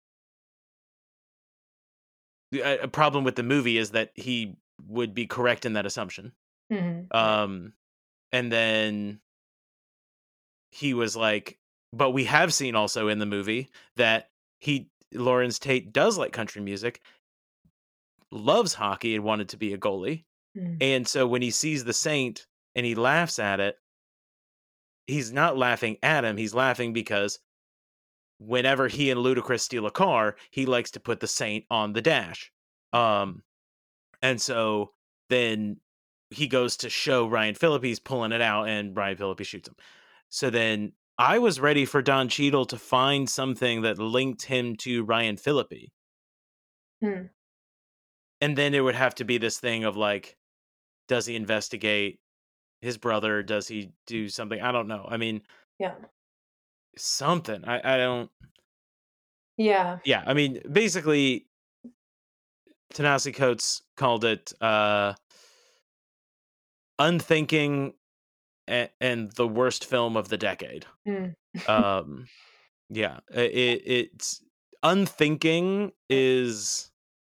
a, 2.53 2.87
problem 2.87 3.23
with 3.23 3.35
the 3.35 3.43
movie 3.43 3.77
is 3.77 3.91
that 3.91 4.11
he 4.15 4.55
would 4.87 5.13
be 5.13 5.25
correct 5.25 5.65
in 5.65 5.73
that 5.73 5.85
assumption. 5.85 6.33
Mm-hmm. 6.71 7.15
Um, 7.15 7.73
and 8.31 8.51
then 8.51 9.19
he 10.71 10.93
was 10.93 11.15
like, 11.15 11.57
but 11.91 12.11
we 12.11 12.25
have 12.25 12.53
seen 12.53 12.75
also 12.75 13.07
in 13.07 13.19
the 13.19 13.25
movie 13.25 13.69
that 13.95 14.29
he 14.59 14.89
Larenz 15.13 15.59
Tate 15.59 15.93
does 15.93 16.17
like 16.17 16.31
country 16.31 16.61
music, 16.61 17.01
loves 18.31 18.73
hockey, 18.73 19.15
and 19.15 19.23
wanted 19.23 19.49
to 19.49 19.57
be 19.57 19.73
a 19.73 19.77
goalie. 19.77 20.23
Mm. 20.57 20.77
And 20.81 21.07
so 21.07 21.27
when 21.27 21.41
he 21.41 21.51
sees 21.51 21.83
the 21.83 21.93
saint 21.93 22.47
and 22.75 22.85
he 22.85 22.95
laughs 22.95 23.39
at 23.39 23.59
it, 23.59 23.77
he's 25.07 25.31
not 25.31 25.57
laughing 25.57 25.97
at 26.03 26.23
him. 26.23 26.37
He's 26.37 26.53
laughing 26.53 26.93
because 26.93 27.39
whenever 28.39 28.87
he 28.87 29.09
and 29.09 29.19
Ludacris 29.19 29.61
steal 29.61 29.85
a 29.85 29.91
car, 29.91 30.35
he 30.51 30.65
likes 30.65 30.91
to 30.91 30.99
put 30.99 31.19
the 31.19 31.27
saint 31.27 31.65
on 31.69 31.93
the 31.93 32.01
dash. 32.01 32.51
Um, 32.91 33.43
and 34.21 34.41
so 34.41 34.91
then 35.29 35.77
he 36.29 36.47
goes 36.47 36.77
to 36.77 36.89
show 36.89 37.27
Ryan 37.27 37.55
Phillippe's 37.55 37.99
pulling 37.99 38.31
it 38.31 38.41
out, 38.41 38.67
and 38.67 38.95
Ryan 38.95 39.17
Phillippe 39.17 39.45
shoots 39.45 39.67
him. 39.67 39.75
So 40.29 40.49
then 40.49 40.93
I 41.17 41.39
was 41.39 41.59
ready 41.59 41.85
for 41.85 42.01
Don 42.01 42.27
Cheadle 42.27 42.65
to 42.65 42.77
find 42.77 43.29
something 43.29 43.81
that 43.81 43.99
linked 43.99 44.43
him 44.43 44.75
to 44.77 45.03
Ryan 45.03 45.37
Phillippe. 45.37 45.91
Hmm. 47.01 47.27
And 48.41 48.57
then 48.57 48.73
it 48.73 48.81
would 48.81 48.95
have 48.95 49.15
to 49.15 49.25
be 49.25 49.37
this 49.37 49.59
thing 49.59 49.83
of 49.83 49.95
like, 49.95 50.37
does 51.07 51.25
he 51.25 51.35
investigate 51.35 52.19
his 52.81 52.97
brother? 52.97 53.43
Does 53.43 53.67
he 53.67 53.91
do 54.07 54.29
something? 54.29 54.61
I 54.61 54.71
don't 54.71 54.87
know. 54.87 55.05
I 55.09 55.17
mean, 55.17 55.41
yeah, 55.79 55.93
something. 56.97 57.63
I 57.65 57.95
I 57.95 57.97
don't. 57.97 58.29
Yeah. 59.57 59.99
Yeah. 60.03 60.23
I 60.25 60.33
mean, 60.33 60.61
basically, 60.71 61.45
Ta-Nehisi 62.93 63.33
Coates 63.33 63.83
called 63.95 64.25
it 64.25 64.51
uh, 64.61 65.13
unthinking 66.99 67.93
and, 68.67 68.89
and 68.99 69.31
the 69.33 69.47
worst 69.47 69.85
film 69.85 70.17
of 70.17 70.29
the 70.29 70.37
decade. 70.37 70.85
Mm. 71.07 71.35
um, 71.67 72.27
yeah, 72.89 73.19
it, 73.33 73.81
it's 73.85 74.43
unthinking 74.81 75.91
is 76.09 76.91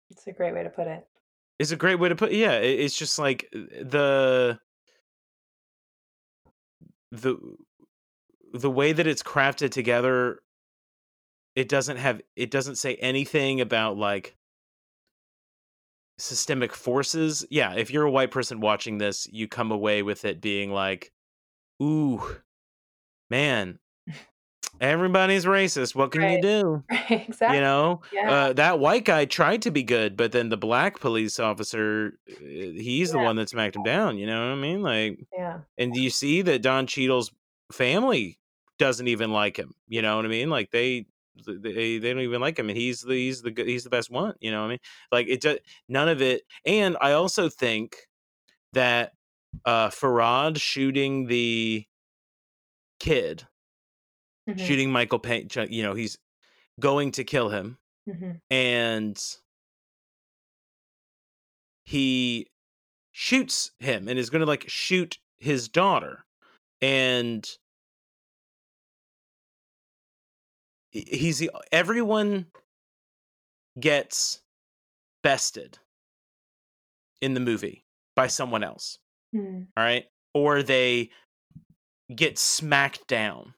It's 0.10 0.28
a 0.28 0.32
great 0.32 0.54
way 0.54 0.64
to 0.64 0.70
put 0.70 0.88
it. 0.88 1.08
Is 1.60 1.72
a 1.72 1.76
great 1.76 2.00
way 2.00 2.10
to 2.10 2.16
put. 2.16 2.32
Yeah, 2.32 2.54
it, 2.54 2.80
it's 2.80 2.98
just 2.98 3.20
like 3.20 3.48
uh, 3.56 3.60
the 3.82 4.60
the 7.12 7.38
the 8.54 8.72
way 8.72 8.94
that 8.94 9.08
it's 9.08 9.24
crafted 9.24 9.72
together. 9.72 10.40
It 11.56 11.70
doesn't 11.70 11.98
have. 11.98 12.22
It 12.36 12.52
doesn't 12.52 12.76
say 12.76 12.96
anything 12.96 13.62
about 13.62 13.98
like 13.98 14.36
systemic 16.20 16.74
forces. 16.74 17.46
Yeah, 17.50 17.74
if 17.74 17.90
you're 17.92 18.04
a 18.04 18.12
white 18.12 18.32
person 18.32 18.60
watching 18.60 18.98
this, 18.98 19.28
you 19.32 19.48
come 19.48 19.72
away 19.72 20.04
with 20.04 20.26
it 20.26 20.40
being 20.42 20.72
like, 20.72 21.12
"Ooh, 21.82 22.22
man, 23.30 23.80
everybody's 24.82 25.46
racist. 25.46 25.96
What 25.96 26.12
can 26.12 26.30
you 26.30 26.42
do?" 26.42 26.84
Right, 27.10 27.28
exactly. 27.30 27.58
You 27.58 27.64
know, 27.64 28.02
yeah. 28.12 28.32
uh, 28.32 28.54
that 28.54 28.80
white 28.80 29.06
guy 29.06 29.26
tried 29.26 29.62
to 29.64 29.72
be 29.72 29.84
good, 29.84 30.18
but 30.18 30.32
then 30.32 30.50
the 30.50 30.58
black 30.58 31.00
police 31.00 31.40
officer, 31.40 32.20
uh, 32.30 32.36
he's 32.42 33.12
the 33.12 33.20
one 33.20 33.38
that 33.38 33.50
smacked 33.50 33.76
him 33.76 33.84
down. 33.84 34.18
You 34.18 34.26
know 34.28 34.40
what 34.40 34.58
I 34.58 34.62
mean? 34.62 34.82
Like, 34.82 35.26
yeah. 35.34 35.60
and 35.78 35.94
do 35.94 36.02
you 36.02 36.10
see 36.10 36.42
that 36.42 36.62
Don 36.62 36.86
Cheadle's 36.86 37.32
family 37.72 38.40
doesn't 38.78 39.08
even 39.08 39.32
like 39.32 39.58
him? 39.58 39.74
You 39.88 40.02
know 40.02 40.16
what 40.16 40.26
I 40.26 40.30
mean? 40.30 40.50
Like 40.50 40.72
they. 40.72 41.06
They, 41.46 42.00
they 42.00 42.14
don't 42.14 42.24
even 42.24 42.42
like 42.42 42.58
him, 42.58 42.68
and 42.68 42.76
he's 42.76 43.02
the 43.02 43.14
he's 43.14 43.44
the 43.44 43.52
good- 43.52 43.68
he's 43.68 43.84
the 43.84 43.92
best 43.92 44.10
one. 44.10 44.34
You 44.40 44.50
know 44.50 44.62
what 44.62 44.66
I 44.66 44.70
mean? 44.70 44.80
Like 45.12 45.28
it, 45.28 45.40
just, 45.40 45.60
none 45.88 46.10
of 46.10 46.20
it. 46.20 46.42
And 46.66 46.98
I 47.00 47.12
also 47.12 47.48
think 47.48 47.96
that 48.74 49.14
uh 49.66 49.90
Farhad 49.90 50.60
shooting 50.60 51.28
the 51.28 51.86
kid, 53.00 53.46
Mhm, 54.48 54.60
shooting 54.60 54.92
Michael 54.92 55.20
Pena, 55.20 55.68
you 55.70 55.84
know, 55.84 55.94
he's 55.94 56.18
going 56.80 57.12
to 57.12 57.24
kill 57.24 57.50
him, 57.50 57.78
mhm, 58.08 58.40
and 58.50 59.38
he 61.86 62.48
shoots 63.12 63.72
him 63.80 64.08
and 64.08 64.20
is 64.20 64.30
going 64.30 64.42
to 64.42 64.46
like 64.46 64.66
shoot 64.68 65.18
his 65.40 65.70
daughter 65.70 66.26
and 66.82 67.58
he's 70.92 71.40
the 71.40 71.50
everyone 71.72 72.46
gets 73.80 74.42
bested 75.24 75.80
in 77.22 77.34
the 77.34 77.40
movie 77.40 77.84
by 78.16 78.28
someone 78.28 78.64
else 78.64 79.00
mhm. 79.34 79.68
all 79.76 79.84
right? 79.84 80.06
Or 80.34 80.62
they 80.62 81.10
get 82.16 82.38
smacked 82.38 83.08
down 83.08 83.54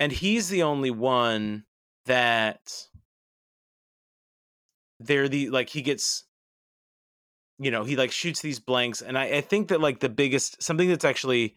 and 0.00 0.10
he's 0.10 0.48
the 0.48 0.62
only 0.62 0.90
one 0.90 1.64
that 2.06 2.88
they're 4.98 5.28
the 5.28 5.50
like 5.50 5.68
he 5.68 5.82
gets 5.82 6.24
you 7.58 7.70
know 7.70 7.84
he 7.84 7.94
like 7.94 8.10
shoots 8.10 8.40
these 8.40 8.58
blanks 8.58 9.02
and 9.02 9.16
i, 9.16 9.24
I 9.24 9.40
think 9.42 9.68
that 9.68 9.80
like 9.80 10.00
the 10.00 10.08
biggest 10.08 10.62
something 10.62 10.88
that's 10.88 11.04
actually 11.04 11.56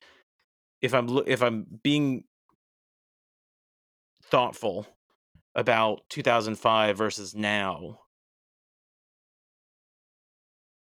if 0.82 0.94
i'm 0.94 1.10
if 1.26 1.42
i'm 1.42 1.66
being 1.82 2.26
thoughtful 4.26 4.86
about 5.56 6.02
2005 6.10 6.98
versus 6.98 7.34
now 7.34 8.00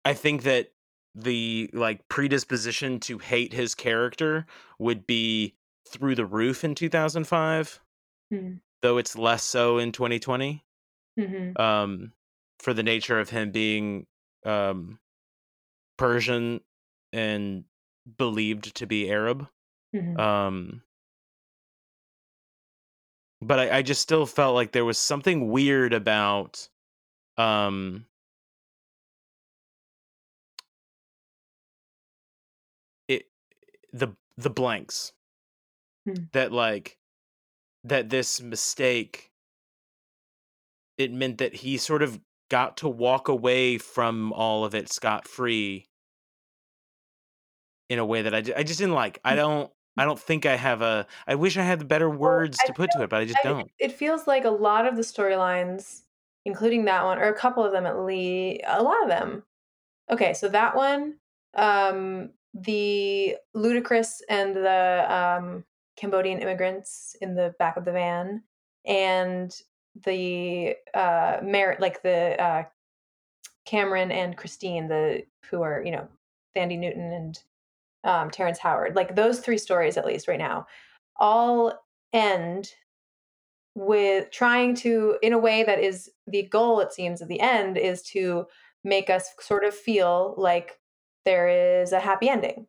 i 0.04 0.14
think 0.14 0.44
that 0.44 0.68
the 1.14 1.68
like 1.72 2.08
predisposition 2.08 3.00
to 3.00 3.18
hate 3.18 3.52
his 3.52 3.74
character 3.74 4.46
would 4.78 5.06
be 5.06 5.54
through 5.88 6.14
the 6.14 6.26
roof 6.26 6.64
in 6.64 6.74
2005 6.74 7.80
Mhm. 8.32 8.60
though 8.82 8.98
it's 8.98 9.16
less 9.16 9.42
so 9.42 9.78
in 9.78 9.92
2020 9.92 10.64
Mhm. 11.18 11.58
um 11.58 12.12
for 12.58 12.74
the 12.74 12.82
nature 12.82 13.18
of 13.18 13.30
him 13.30 13.50
being 13.50 14.06
um 14.44 14.98
persian 15.96 16.60
and 17.12 17.64
believed 18.16 18.74
to 18.76 18.86
be 18.86 19.10
arab 19.10 19.48
Mhm. 19.94 20.18
um 20.18 20.82
but 23.40 23.58
I, 23.58 23.78
I 23.78 23.82
just 23.82 24.02
still 24.02 24.26
felt 24.26 24.54
like 24.54 24.72
there 24.72 24.84
was 24.84 24.98
something 24.98 25.50
weird 25.50 25.92
about 25.92 26.68
um 27.36 28.06
it 33.06 33.26
the 33.92 34.08
the 34.36 34.50
blanks 34.50 35.12
Hmm. 36.08 36.24
that 36.32 36.52
like 36.52 36.96
that 37.84 38.08
this 38.08 38.40
mistake 38.40 39.30
it 40.96 41.12
meant 41.12 41.38
that 41.38 41.54
he 41.54 41.76
sort 41.76 42.02
of 42.02 42.20
got 42.50 42.78
to 42.78 42.88
walk 42.88 43.28
away 43.28 43.78
from 43.78 44.32
all 44.32 44.64
of 44.64 44.74
it 44.74 44.90
scot 44.90 45.28
free 45.28 45.86
in 47.88 47.98
a 47.98 48.06
way 48.06 48.22
that 48.22 48.34
I, 48.34 48.38
I 48.38 48.62
just 48.62 48.78
didn't 48.78 48.94
like. 48.94 49.18
I 49.24 49.34
don't 49.34 49.70
I 49.96 50.04
don't 50.04 50.18
think 50.18 50.46
I 50.46 50.56
have 50.56 50.82
a 50.82 51.06
I 51.26 51.34
wish 51.34 51.56
I 51.56 51.62
had 51.62 51.80
the 51.80 51.84
better 51.84 52.08
words 52.08 52.58
I 52.62 52.66
to 52.68 52.72
put 52.72 52.90
to 52.92 53.02
it, 53.02 53.10
but 53.10 53.20
I 53.20 53.24
just 53.24 53.38
I- 53.44 53.48
don't. 53.48 53.70
It 53.78 53.92
feels 53.92 54.26
like 54.26 54.44
a 54.44 54.50
lot 54.50 54.86
of 54.86 54.96
the 54.96 55.02
storylines, 55.02 56.02
including 56.44 56.84
that 56.86 57.04
one, 57.04 57.18
or 57.18 57.24
a 57.28 57.34
couple 57.34 57.64
of 57.64 57.72
them 57.72 57.86
at 57.86 57.98
least, 58.00 58.62
a 58.66 58.82
lot 58.82 59.02
of 59.02 59.08
them. 59.08 59.44
Okay, 60.10 60.32
so 60.34 60.48
that 60.48 60.74
one, 60.74 61.18
um, 61.54 62.30
the 62.54 63.36
Ludacris 63.54 64.22
and 64.28 64.56
the 64.56 65.06
um, 65.08 65.64
Cambodian 65.98 66.40
immigrants 66.40 67.16
in 67.20 67.34
the 67.34 67.54
back 67.58 67.76
of 67.76 67.84
the 67.84 67.92
van, 67.92 68.42
and 68.86 69.54
the 70.04 70.76
uh, 70.94 71.38
merit, 71.42 71.80
like 71.80 72.02
the 72.02 72.40
uh, 72.42 72.64
Cameron 73.66 74.12
and 74.12 74.36
Christine, 74.36 74.88
the 74.88 75.24
who 75.50 75.62
are 75.62 75.82
you 75.84 75.90
know 75.90 76.08
Thandie 76.56 76.78
Newton 76.78 77.12
and 77.12 77.42
um, 78.04 78.30
Terrence 78.30 78.58
Howard, 78.58 78.96
like 78.96 79.16
those 79.16 79.40
three 79.40 79.58
stories 79.58 79.96
at 79.96 80.06
least 80.06 80.28
right 80.28 80.38
now, 80.38 80.66
all 81.16 81.72
end 82.12 82.72
with 83.74 84.30
trying 84.30 84.74
to 84.74 85.16
in 85.22 85.32
a 85.32 85.38
way 85.38 85.62
that 85.62 85.78
is 85.78 86.10
the 86.26 86.42
goal 86.44 86.80
it 86.80 86.92
seems 86.92 87.22
at 87.22 87.28
the 87.28 87.40
end 87.40 87.76
is 87.76 88.02
to 88.02 88.46
make 88.84 89.10
us 89.10 89.30
sort 89.40 89.64
of 89.64 89.74
feel 89.74 90.34
like 90.36 90.78
there 91.24 91.48
is 91.48 91.92
a 91.92 92.00
happy 92.00 92.28
ending 92.28 92.66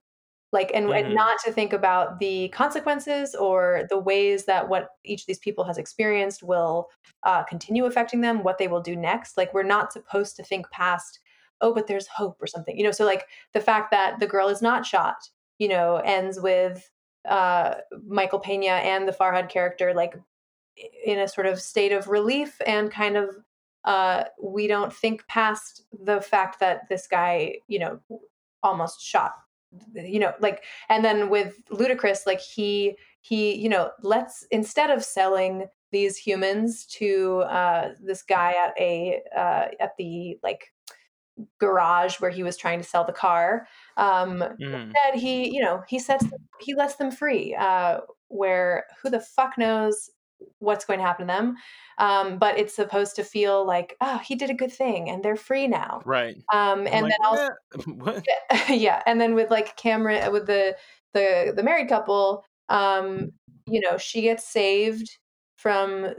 like 0.52 0.72
and, 0.74 0.88
Mhm. 0.88 1.00
and 1.06 1.16
not 1.16 1.38
to 1.45 1.52
think 1.52 1.74
about 1.74 2.20
the 2.20 2.50
consequences 2.50 3.36
or 3.36 3.86
the 3.89 4.00
ways 4.00 4.45
that 4.45 4.68
what 4.68 4.89
each 5.04 5.22
of 5.22 5.28
these 5.28 5.39
people 5.39 5.64
has 5.64 5.78
experienced 5.78 6.41
will 6.43 6.89
uh, 7.24 7.43
continue 7.43 7.86
affecting 7.86 8.22
them 8.22 8.43
what 8.43 8.58
they 8.58 8.68
will 8.68 8.82
do 8.82 8.95
next 8.95 9.38
like 9.38 9.54
we're 9.54 9.64
not 9.64 9.93
supposed 9.93 10.36
to 10.36 10.43
think 10.43 10.70
past 10.72 11.20
oh 11.62 11.74
but 11.74 11.88
there's 11.88 12.08
hope 12.08 12.38
or 12.41 12.47
something 12.47 12.78
you 12.78 12.84
know 12.84 12.91
so 12.91 13.06
like 13.06 13.26
the 13.54 13.60
fact 13.62 13.91
that 13.91 14.20
the 14.20 14.28
girl 14.28 14.47
is 14.47 14.62
not 14.62 14.86
shot 14.86 15.18
you 15.60 15.68
know 15.68 15.97
ends 15.97 16.39
with 16.39 16.89
uh 17.28 17.76
michael 18.08 18.39
pena 18.39 18.68
and 18.68 19.08
the 19.08 19.12
farhad 19.12 19.50
character 19.50 19.93
like 19.93 20.16
in 21.06 21.20
a 21.20 21.28
sort 21.28 21.45
of 21.45 21.60
state 21.60 21.91
of 21.91 22.08
relief 22.08 22.62
and 22.66 22.91
kind 22.91 23.18
of 23.18 23.30
uh 23.84 24.24
we 24.41 24.68
don't 24.68 24.93
think 24.93 25.28
past 25.28 25.84
the 26.06 26.22
fact 26.22 26.60
that 26.60 26.88
this 26.89 27.08
guy 27.08 27.56
you 27.68 27.78
know 27.78 28.00
almost 28.64 29.02
shot 29.02 29.34
you 29.93 30.20
know 30.20 30.34
like 30.39 30.63
and 30.89 31.05
then 31.05 31.30
with 31.30 31.61
ludacris 31.70 32.26
like 32.26 32.39
he 32.41 32.97
he 33.22 33.55
you 33.55 33.70
know 33.70 33.91
let's 34.01 34.45
instead 34.51 34.89
of 34.89 35.03
selling 35.03 35.67
these 35.91 36.17
humans 36.17 36.86
to 36.86 37.39
uh 37.41 37.93
this 38.01 38.24
guy 38.24 38.53
at 38.53 38.74
a 38.80 39.22
uh 39.36 39.67
at 39.80 39.95
the 39.97 40.38
like 40.43 40.72
garage 41.59 42.20
where 42.20 42.32
he 42.32 42.43
was 42.43 42.57
trying 42.57 42.80
to 42.82 42.88
sell 42.88 43.05
the 43.05 43.13
car 43.13 43.67
um 43.97 44.43
Mhm. 44.59 44.99
instead 44.99 45.15
he 45.15 45.53
you 45.53 45.61
know 45.61 45.84
he 45.88 45.99
sets 45.99 46.26
he 46.59 46.76
lets 46.76 46.95
them 46.97 47.11
free 47.11 47.55
uh 47.55 47.99
where 48.28 48.86
who 49.01 49.09
the 49.09 49.20
fuck 49.22 49.57
knows 49.57 50.09
what's 50.60 50.86
going 50.86 51.00
to 51.00 51.06
happen 51.06 51.28
to 51.28 51.34
them 51.34 51.56
um 51.98 52.38
but 52.38 52.58
it's 52.58 52.76
supposed 52.76 53.16
to 53.16 53.24
feel 53.24 53.66
like 53.66 53.96
oh 54.02 54.18
he 54.20 54.36
did 54.36 54.50
a 54.50 54.54
good 54.54 54.72
thing 54.72 55.10
and 55.10 55.24
they're 55.24 55.36
free 55.36 55.68
now 55.68 56.02
Right. 56.06 56.36
um 56.54 56.88
and 56.88 57.04
like, 57.04 57.12
then 57.12 57.26
also 57.26 57.50
"Eh, 57.76 57.82
what? 57.96 58.26
yeah 58.70 59.02
and 59.06 59.20
then 59.20 59.36
with 59.36 59.52
like 59.52 59.76
cameron 59.78 60.32
with 60.32 60.48
the 60.48 60.76
the 61.14 61.54
the 61.56 61.64
married 61.64 61.90
couple 61.90 62.44
um 62.70 63.32
you 63.68 63.80
know 63.82 63.98
she 63.98 64.22
gets 64.22 64.48
saved 64.48 65.10
from 65.58 66.14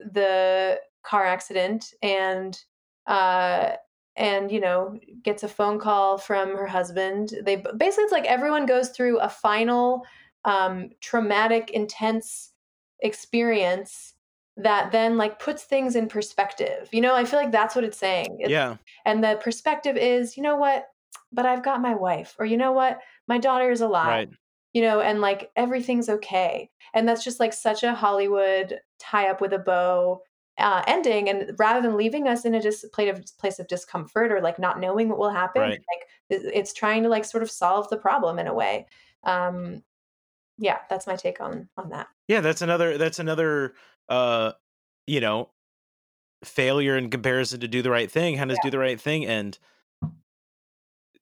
the 0.00 0.78
car 1.04 1.24
accident 1.24 1.92
and 2.02 2.58
uh 3.06 3.72
and 4.16 4.50
you 4.50 4.60
know 4.60 4.98
gets 5.22 5.42
a 5.42 5.48
phone 5.48 5.78
call 5.78 6.18
from 6.18 6.56
her 6.56 6.66
husband 6.66 7.34
they 7.44 7.56
basically 7.76 8.04
it's 8.04 8.12
like 8.12 8.24
everyone 8.24 8.66
goes 8.66 8.90
through 8.90 9.18
a 9.20 9.28
final 9.28 10.04
um 10.44 10.88
traumatic 11.00 11.70
intense 11.70 12.52
experience 13.00 14.14
that 14.56 14.90
then 14.90 15.16
like 15.18 15.38
puts 15.38 15.64
things 15.64 15.96
in 15.96 16.08
perspective. 16.08 16.88
You 16.92 17.00
know, 17.02 17.14
I 17.14 17.24
feel 17.24 17.38
like 17.38 17.52
that's 17.52 17.74
what 17.74 17.84
it's 17.84 17.98
saying. 17.98 18.36
It's- 18.40 18.50
yeah. 18.50 18.76
And 19.04 19.22
the 19.22 19.38
perspective 19.42 19.96
is, 19.96 20.36
you 20.36 20.42
know 20.42 20.56
what? 20.56 20.88
But 21.32 21.44
I've 21.46 21.62
got 21.64 21.80
my 21.82 21.94
wife, 21.94 22.34
or 22.38 22.46
you 22.46 22.56
know 22.56 22.72
what? 22.72 23.00
My 23.28 23.38
daughter 23.38 23.70
is 23.70 23.80
alive. 23.80 24.06
Right. 24.06 24.28
You 24.72 24.82
know, 24.82 25.00
and 25.00 25.20
like 25.20 25.50
everything's 25.56 26.08
okay. 26.08 26.70
And 26.94 27.08
that's 27.08 27.24
just 27.24 27.40
like 27.40 27.52
such 27.52 27.82
a 27.82 27.94
Hollywood 27.94 28.78
tie 28.98 29.28
up 29.30 29.40
with 29.40 29.52
a 29.52 29.58
bow 29.58 30.22
uh, 30.58 30.82
ending. 30.86 31.28
And 31.28 31.54
rather 31.58 31.82
than 31.86 31.96
leaving 31.96 32.28
us 32.28 32.44
in 32.44 32.54
a 32.54 32.60
dis- 32.62 32.86
place 32.92 33.10
of 33.18 33.24
place 33.38 33.58
of 33.58 33.68
discomfort 33.68 34.32
or 34.32 34.40
like 34.40 34.58
not 34.58 34.80
knowing 34.80 35.08
what 35.08 35.18
will 35.18 35.30
happen, 35.30 35.62
Right. 35.62 35.70
like 35.70 36.08
it's 36.30 36.72
trying 36.72 37.02
to 37.02 37.08
like 37.08 37.24
sort 37.24 37.42
of 37.42 37.50
solve 37.50 37.88
the 37.90 37.96
problem 37.98 38.38
in 38.38 38.46
a 38.46 38.54
way. 38.54 38.86
Um, 39.24 39.82
yeah, 40.58 40.78
that's 40.88 41.06
my 41.06 41.16
take 41.16 41.40
on 41.40 41.68
on 41.76 41.90
that. 41.90 42.08
Yeah, 42.28 42.40
that's 42.40 42.62
another 42.62 42.98
that's 42.98 43.18
another 43.18 43.74
uh 44.08 44.52
you 45.06 45.20
know 45.20 45.50
failure 46.44 46.96
in 46.96 47.10
comparison 47.10 47.60
to 47.60 47.68
do 47.68 47.82
the 47.82 47.90
right 47.90 48.10
thing. 48.10 48.36
How 48.36 48.44
does 48.44 48.58
do 48.62 48.70
the 48.70 48.78
right 48.78 49.00
thing 49.00 49.26
and 49.26 49.58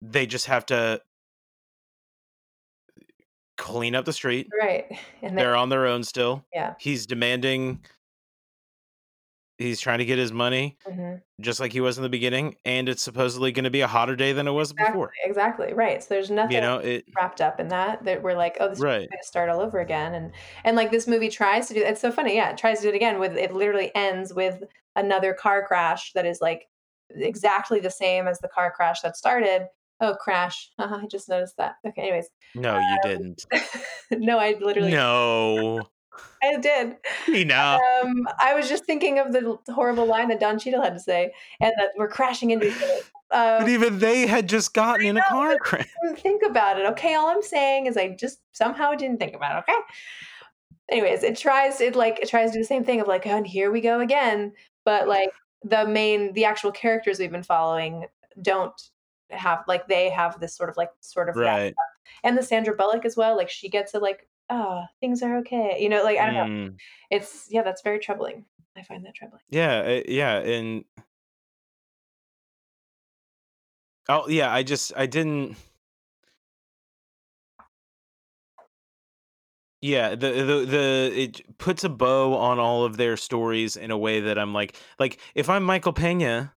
they 0.03 0.27
just 0.27 0.47
have 0.47 0.67
to 0.67 1.01
clean 3.57 3.95
up 3.95 4.05
the 4.05 4.13
street. 4.13 4.49
Right. 4.61 4.87
And 5.23 5.31
then, 5.31 5.37
They're 5.37 5.57
on 5.57 5.69
their 5.69 5.87
own 5.87 6.03
still. 6.05 6.45
yeah. 6.53 6.75
He's 6.79 7.07
demanding 7.07 7.81
he's 9.65 9.81
trying 9.81 9.99
to 9.99 10.05
get 10.05 10.19
his 10.19 10.33
money 10.33 10.77
mhm. 10.89 11.21
just 11.41 11.61
like 11.61 11.73
he 11.73 11.81
was 11.81 11.97
in 11.97 12.03
the 12.03 12.09
beginning 12.09 12.55
and 12.65 12.89
it's 12.89 13.03
supposedly 13.03 13.53
going 13.53 13.65
to 13.65 13.71
be 13.71 13.81
a 13.81 13.87
hotter 13.87 14.15
day 14.17 14.33
than 14.33 14.47
it 14.47 14.53
was 14.53 14.71
Exactly, 14.71 14.93
before. 14.93 15.13
exactly. 15.25 15.73
Right. 15.73 16.03
So 16.03 16.09
there's 16.11 16.31
nothing 16.31 16.57
You 16.57 16.61
know, 16.61 16.79
it 16.79 17.05
wrapped 17.17 17.41
up 17.41 17.61
in 17.61 17.69
that 17.69 18.05
that 18.05 18.23
we're 18.23 18.37
like, 18.37 18.57
oh, 18.61 18.69
this 18.69 18.79
is 18.79 18.85
going 18.85 19.09
to 19.09 19.27
start 19.27 19.49
all 19.49 19.61
over 19.61 19.81
again. 19.81 20.15
And 20.15 20.33
and 20.65 20.77
like 20.77 20.91
this 20.91 21.07
movie 21.07 21.29
tries 21.31 21.69
to 21.69 21.75
do. 21.75 21.83
It's 21.83 22.01
so 22.01 22.13
funny. 22.13 22.37
Yeah, 22.37 22.51
it 22.51 22.59
tries 22.59 22.79
to 22.79 22.83
do 22.85 22.89
it 22.91 22.95
again 22.95 23.19
with 23.19 23.37
it. 23.37 23.53
Literally 23.53 23.91
ends 23.95 24.33
with 24.35 24.63
another 24.97 25.35
car 25.35 25.67
crash 25.67 26.13
that 26.15 26.27
is 26.27 26.41
like 26.41 26.69
exactly 27.11 27.81
the 27.81 27.91
same 27.91 28.27
as 28.29 28.39
the 28.41 28.49
car 28.49 28.71
crash 28.71 29.01
that 29.01 29.17
started. 29.17 29.67
Oh, 30.01 30.15
crash! 30.15 30.71
Haha, 30.79 31.03
I 31.03 31.07
just 31.07 31.29
noticed 31.29 31.57
that. 31.59 31.75
Okay. 31.87 32.03
Anyways, 32.03 32.29
no, 32.55 32.79
you 32.79 32.99
didn't. 33.05 33.47
no, 34.11 34.39
I 34.39 34.55
literally 34.61 34.91
No. 34.91 35.83
I 36.43 36.57
did. 36.59 36.97
Tina. 37.27 37.79
Um, 38.03 38.27
I 38.41 38.55
was 38.55 38.69
just 38.69 38.85
thinking 38.85 39.19
of 39.19 39.33
the 39.33 39.59
horrible 39.73 40.07
line 40.07 40.29
that 40.29 40.41
Don 40.41 40.59
Cheadle 40.59 40.83
had 40.83 40.93
to 40.95 41.01
say, 41.01 41.33
and 41.61 41.73
that 41.79 41.91
we're 41.97 42.09
crashing 42.09 42.51
into 42.51 42.69
each 42.69 42.83
other. 42.83 42.99
But 43.31 43.63
Um, 43.63 43.69
even 43.69 43.99
they 43.99 44.27
had 44.27 44.49
just 44.49 44.75
gotten 44.75 45.07
in 45.07 45.17
a 45.17 45.23
car 45.23 45.57
crash. 45.59 45.89
think 46.17 46.43
about 46.45 46.79
it. 46.79 46.87
Okay, 46.91 47.15
all 47.15 47.29
I'm 47.29 47.43
saying 47.43 47.87
is 47.87 47.97
I 47.97 48.11
just 48.11 48.41
somehow 48.53 48.95
didn't 48.95 49.19
think 49.19 49.35
about 49.35 49.57
it. 49.59 49.65
Okay. 49.71 49.79
Anyways, 50.91 51.23
it 51.23 51.37
tries 51.37 51.81
it 51.81 51.97
like 51.97 52.19
it 52.21 52.29
tries 52.29 52.51
to 52.51 52.55
do 52.59 52.61
the 52.61 52.67
same 52.67 52.85
thing 52.85 53.01
of 53.01 53.09
like, 53.09 53.27
oh, 53.27 53.31
and 53.37 53.47
here 53.47 53.71
we 53.73 53.81
go 53.81 54.01
again. 54.01 54.53
But 54.85 55.09
like 55.09 55.31
the 55.63 55.87
main 55.87 56.33
the 56.35 56.45
actual 56.45 56.71
characters 56.73 57.19
we've 57.19 57.33
been 57.33 57.43
following 57.43 58.07
don't 58.43 58.79
have 59.31 59.65
like 59.67 59.89
they 59.89 60.11
have 60.11 60.39
this 60.39 60.55
sort 60.55 60.69
of 60.69 60.77
like 60.77 60.91
sort 61.01 61.29
of 61.31 61.37
Right. 61.37 61.75
and 62.23 62.37
the 62.37 62.43
Sandra 62.43 62.75
Bullock 62.77 63.05
as 63.07 63.17
well. 63.17 63.35
Like 63.37 63.49
she 63.49 63.69
gets 63.71 63.95
it 63.95 64.03
like, 64.03 64.29
oh, 64.51 64.83
things 65.01 65.23
are 65.23 65.39
okay. 65.39 65.77
You 65.81 65.89
know, 65.89 66.03
like 66.03 66.19
I 66.19 66.27
don't 66.27 66.35
know. 66.35 66.71
Mm. 66.71 66.77
It's 67.11 67.47
yeah, 67.51 67.63
that's 67.63 67.83
very 67.83 67.99
troubling. 67.99 68.45
I 68.77 68.83
find 68.83 69.05
that 69.05 69.15
troubling. 69.15 69.41
Yeah, 69.51 69.79
uh, 69.81 70.03
yeah, 70.09 70.39
and 70.39 70.85
oh 74.09 74.29
yeah, 74.29 74.53
I 74.53 74.63
just 74.63 74.93
I 74.97 75.07
didn't. 75.07 75.57
Yeah, 79.81 80.11
the 80.15 80.33
the 80.33 80.67
the 80.67 81.13
it 81.15 81.59
puts 81.59 81.85
a 81.85 81.91
bow 81.91 82.35
on 82.35 82.59
all 82.59 82.85
of 82.85 82.97
their 82.97 83.17
stories 83.19 83.77
in 83.77 83.91
a 83.91 83.99
way 83.99 84.21
that 84.21 84.39
I'm 84.39 84.55
like 84.55 84.77
like 84.99 85.19
if 85.35 85.51
I'm 85.51 85.63
Michael 85.63 85.93
Pena, 85.93 86.55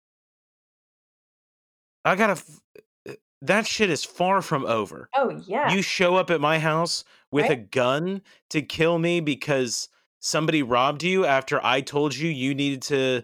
I 2.05 2.15
gotta. 2.15 2.33
f- 2.33 2.61
uh, 3.09 3.13
That 3.41 3.67
shit 3.67 3.89
is 3.89 4.05
far 4.05 4.41
from 4.41 4.65
over. 4.65 5.09
Oh 5.13 5.41
yeah. 5.45 5.73
You 5.73 5.81
show 5.81 6.15
up 6.15 6.29
at 6.29 6.39
my 6.39 6.57
house 6.57 7.03
with 7.32 7.49
a 7.49 7.55
gun 7.55 8.21
to 8.49 8.61
kill 8.61 8.99
me 8.99 9.19
because 9.19 9.89
somebody 10.19 10.63
robbed 10.63 11.03
you 11.03 11.25
after 11.25 11.63
I 11.63 11.82
told 11.82 12.15
you 12.15 12.30
you 12.30 12.55
needed 12.55 12.82
to 12.84 13.23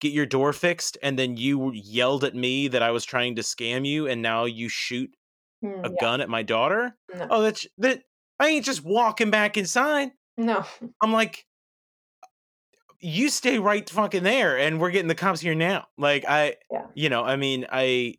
get 0.00 0.12
your 0.12 0.26
door 0.26 0.52
fixed 0.52 0.98
and 1.02 1.18
then 1.18 1.36
you 1.36 1.72
yelled 1.72 2.22
at 2.24 2.34
me 2.34 2.68
that 2.68 2.82
I 2.82 2.90
was 2.90 3.04
trying 3.04 3.36
to 3.36 3.42
scam 3.42 3.86
you 3.86 4.06
and 4.06 4.20
now 4.22 4.44
you 4.44 4.68
shoot 4.68 5.10
Mm, 5.64 5.86
a 5.86 5.88
yeah. 5.88 5.96
gun 5.98 6.20
at 6.20 6.28
my 6.28 6.42
daughter? 6.42 6.94
No. 7.14 7.26
Oh, 7.30 7.40
that's 7.40 7.66
that 7.78 8.02
I 8.38 8.48
ain't 8.48 8.66
just 8.66 8.84
walking 8.84 9.30
back 9.30 9.56
inside. 9.56 10.10
No. 10.36 10.66
I'm 11.00 11.12
like 11.14 11.46
you 13.00 13.28
stay 13.30 13.58
right 13.58 13.88
fucking 13.88 14.22
there 14.22 14.58
and 14.58 14.78
we're 14.80 14.90
getting 14.90 15.08
the 15.08 15.14
cops 15.14 15.40
here 15.40 15.54
now. 15.54 15.86
Like 15.96 16.26
I 16.28 16.56
Yeah. 16.70 16.86
you 16.94 17.08
know, 17.08 17.24
I 17.24 17.36
mean, 17.36 17.66
I 17.72 18.16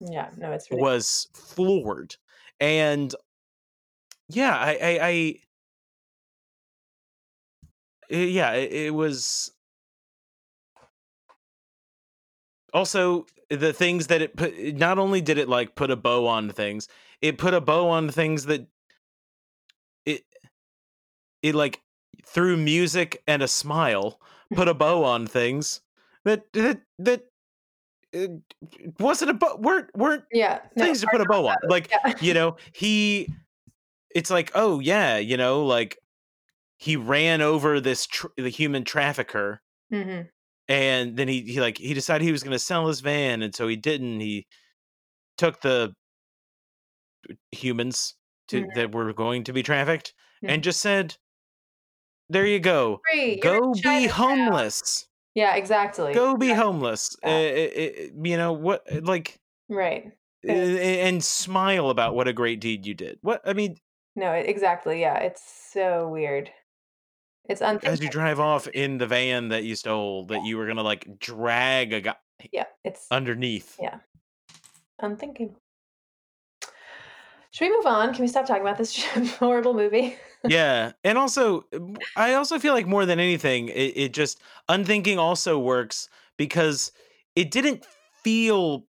Yeah. 0.00 0.30
No, 0.38 0.52
it's 0.52 0.70
really 0.70 0.82
was 0.82 1.28
floored 1.34 2.16
and 2.58 3.14
yeah 4.34 4.56
i 4.56 4.70
i, 4.70 4.98
I 5.02 5.34
uh, 8.12 8.16
yeah 8.16 8.52
it, 8.52 8.72
it 8.72 8.94
was 8.94 9.52
also 12.72 13.26
the 13.48 13.72
things 13.72 14.06
that 14.08 14.22
it 14.22 14.36
put 14.36 14.54
not 14.76 14.98
only 14.98 15.20
did 15.20 15.38
it 15.38 15.48
like 15.48 15.74
put 15.74 15.90
a 15.90 15.96
bow 15.96 16.26
on 16.26 16.50
things 16.50 16.88
it 17.20 17.38
put 17.38 17.54
a 17.54 17.60
bow 17.60 17.88
on 17.88 18.08
things 18.08 18.46
that 18.46 18.66
it 20.06 20.24
it 21.42 21.54
like 21.54 21.80
through 22.24 22.56
music 22.56 23.22
and 23.26 23.42
a 23.42 23.48
smile 23.48 24.20
put 24.54 24.68
a 24.68 24.74
bow 24.74 25.04
on 25.04 25.26
things 25.26 25.80
that 26.24 26.52
that 26.52 26.80
that 26.98 27.24
uh, 28.14 28.26
wasn't 28.98 29.30
a 29.30 29.34
bow 29.34 29.56
weren't 29.56 29.94
weren't 29.96 30.24
yeah. 30.32 30.60
No, 30.76 30.84
things 30.84 31.00
to 31.00 31.08
put 31.10 31.20
a 31.20 31.24
bow 31.24 31.46
on. 31.46 31.56
Like, 31.68 31.90
yeah. 31.90 32.14
you 32.20 32.34
know, 32.34 32.56
he, 32.72 33.32
it's 34.14 34.30
like, 34.30 34.50
oh, 34.54 34.80
yeah, 34.80 35.16
you 35.18 35.36
know, 35.36 35.64
like 35.64 35.98
he 36.78 36.96
ran 36.96 37.40
over 37.42 37.80
this, 37.80 38.06
tr- 38.06 38.28
the 38.36 38.48
human 38.50 38.84
trafficker. 38.84 39.62
hmm 39.90 40.22
And 40.68 41.16
then 41.16 41.28
he, 41.28 41.42
he 41.42 41.60
like, 41.60 41.78
he 41.78 41.94
decided 41.94 42.24
he 42.24 42.32
was 42.32 42.42
going 42.42 42.52
to 42.52 42.58
sell 42.58 42.86
his 42.88 43.00
van. 43.00 43.42
And 43.42 43.54
so 43.54 43.68
he 43.68 43.76
didn't. 43.76 44.20
He 44.20 44.46
took 45.38 45.60
the 45.62 45.94
humans 47.52 48.14
to, 48.48 48.62
Mhm. 48.62 48.74
that 48.74 48.92
were 48.92 49.12
going 49.12 49.44
to 49.44 49.52
be 49.52 49.62
trafficked 49.62 50.14
Mhm. 50.42 50.50
and 50.50 50.64
just 50.64 50.80
said, 50.80 51.16
there 52.28 52.46
you 52.46 52.60
go. 52.60 53.00
Free. 53.10 53.36
Go 53.40 53.72
be 53.74 54.06
homeless. 54.06 55.06
Yeah, 55.34 55.56
exactly. 55.56 56.12
Go 56.14 56.36
be 56.36 56.50
homeless. 56.52 57.16
Yeah. 57.22 57.28
Uh, 57.28 57.32
uh, 57.32 58.06
uh, 58.06 58.08
you 58.24 58.36
know, 58.36 58.52
what, 58.52 58.84
like, 59.04 59.40
Right. 59.68 60.12
and 60.48 61.22
smile 61.22 61.90
about 61.90 62.14
what 62.14 62.28
a 62.28 62.32
great 62.32 62.60
deed 62.60 62.86
you 62.86 62.94
did. 62.94 63.18
What, 63.22 63.42
I 63.44 63.52
mean, 63.52 63.76
No, 64.20 64.32
it- 64.34 64.48
exactly. 64.48 65.00
Yeah, 65.00 65.16
it's 65.18 65.42
so 65.72 66.06
weird. 66.08 66.50
It's 67.48 67.62
as 67.62 67.68
you 67.70 67.76
unthinkable. 67.88 68.10
drive 68.12 68.38
off 68.38 68.68
in 68.68 68.98
the 68.98 69.06
van 69.06 69.48
that 69.48 69.64
you 69.64 69.74
stole 69.74 70.26
that 70.26 70.44
you 70.44 70.58
were 70.58 70.66
gonna 70.66 70.82
like 70.82 71.18
drag 71.18 71.92
a 71.94 72.00
guy 72.02 72.16
Yeah, 72.52 72.66
it's 72.84 73.06
underneath 73.10 73.76
Yeah. 73.80 73.98
unthinkable. 75.00 75.56
Should 77.52 77.68
we 77.70 77.76
move 77.76 77.86
on? 77.86 78.12
Can 78.14 78.22
we 78.22 78.28
stop 78.28 78.46
talking 78.46 78.62
about 78.62 78.76
this 78.78 79.02
horrible 79.38 79.74
movie? 79.74 80.16
yeah 80.48 80.92
and 81.04 81.18
also 81.18 81.64
i 82.16 82.32
also 82.32 82.58
feel 82.58 82.72
like 82.72 82.86
more 82.86 83.04
than 83.04 83.20
anything 83.20 83.68
it, 83.68 83.92
it 83.94 84.12
just 84.14 84.40
unthinking 84.70 85.18
also 85.18 85.58
works 85.58 86.08
because 86.38 86.92
it 87.36 87.50
didn't 87.50 87.84
feel 88.22 88.86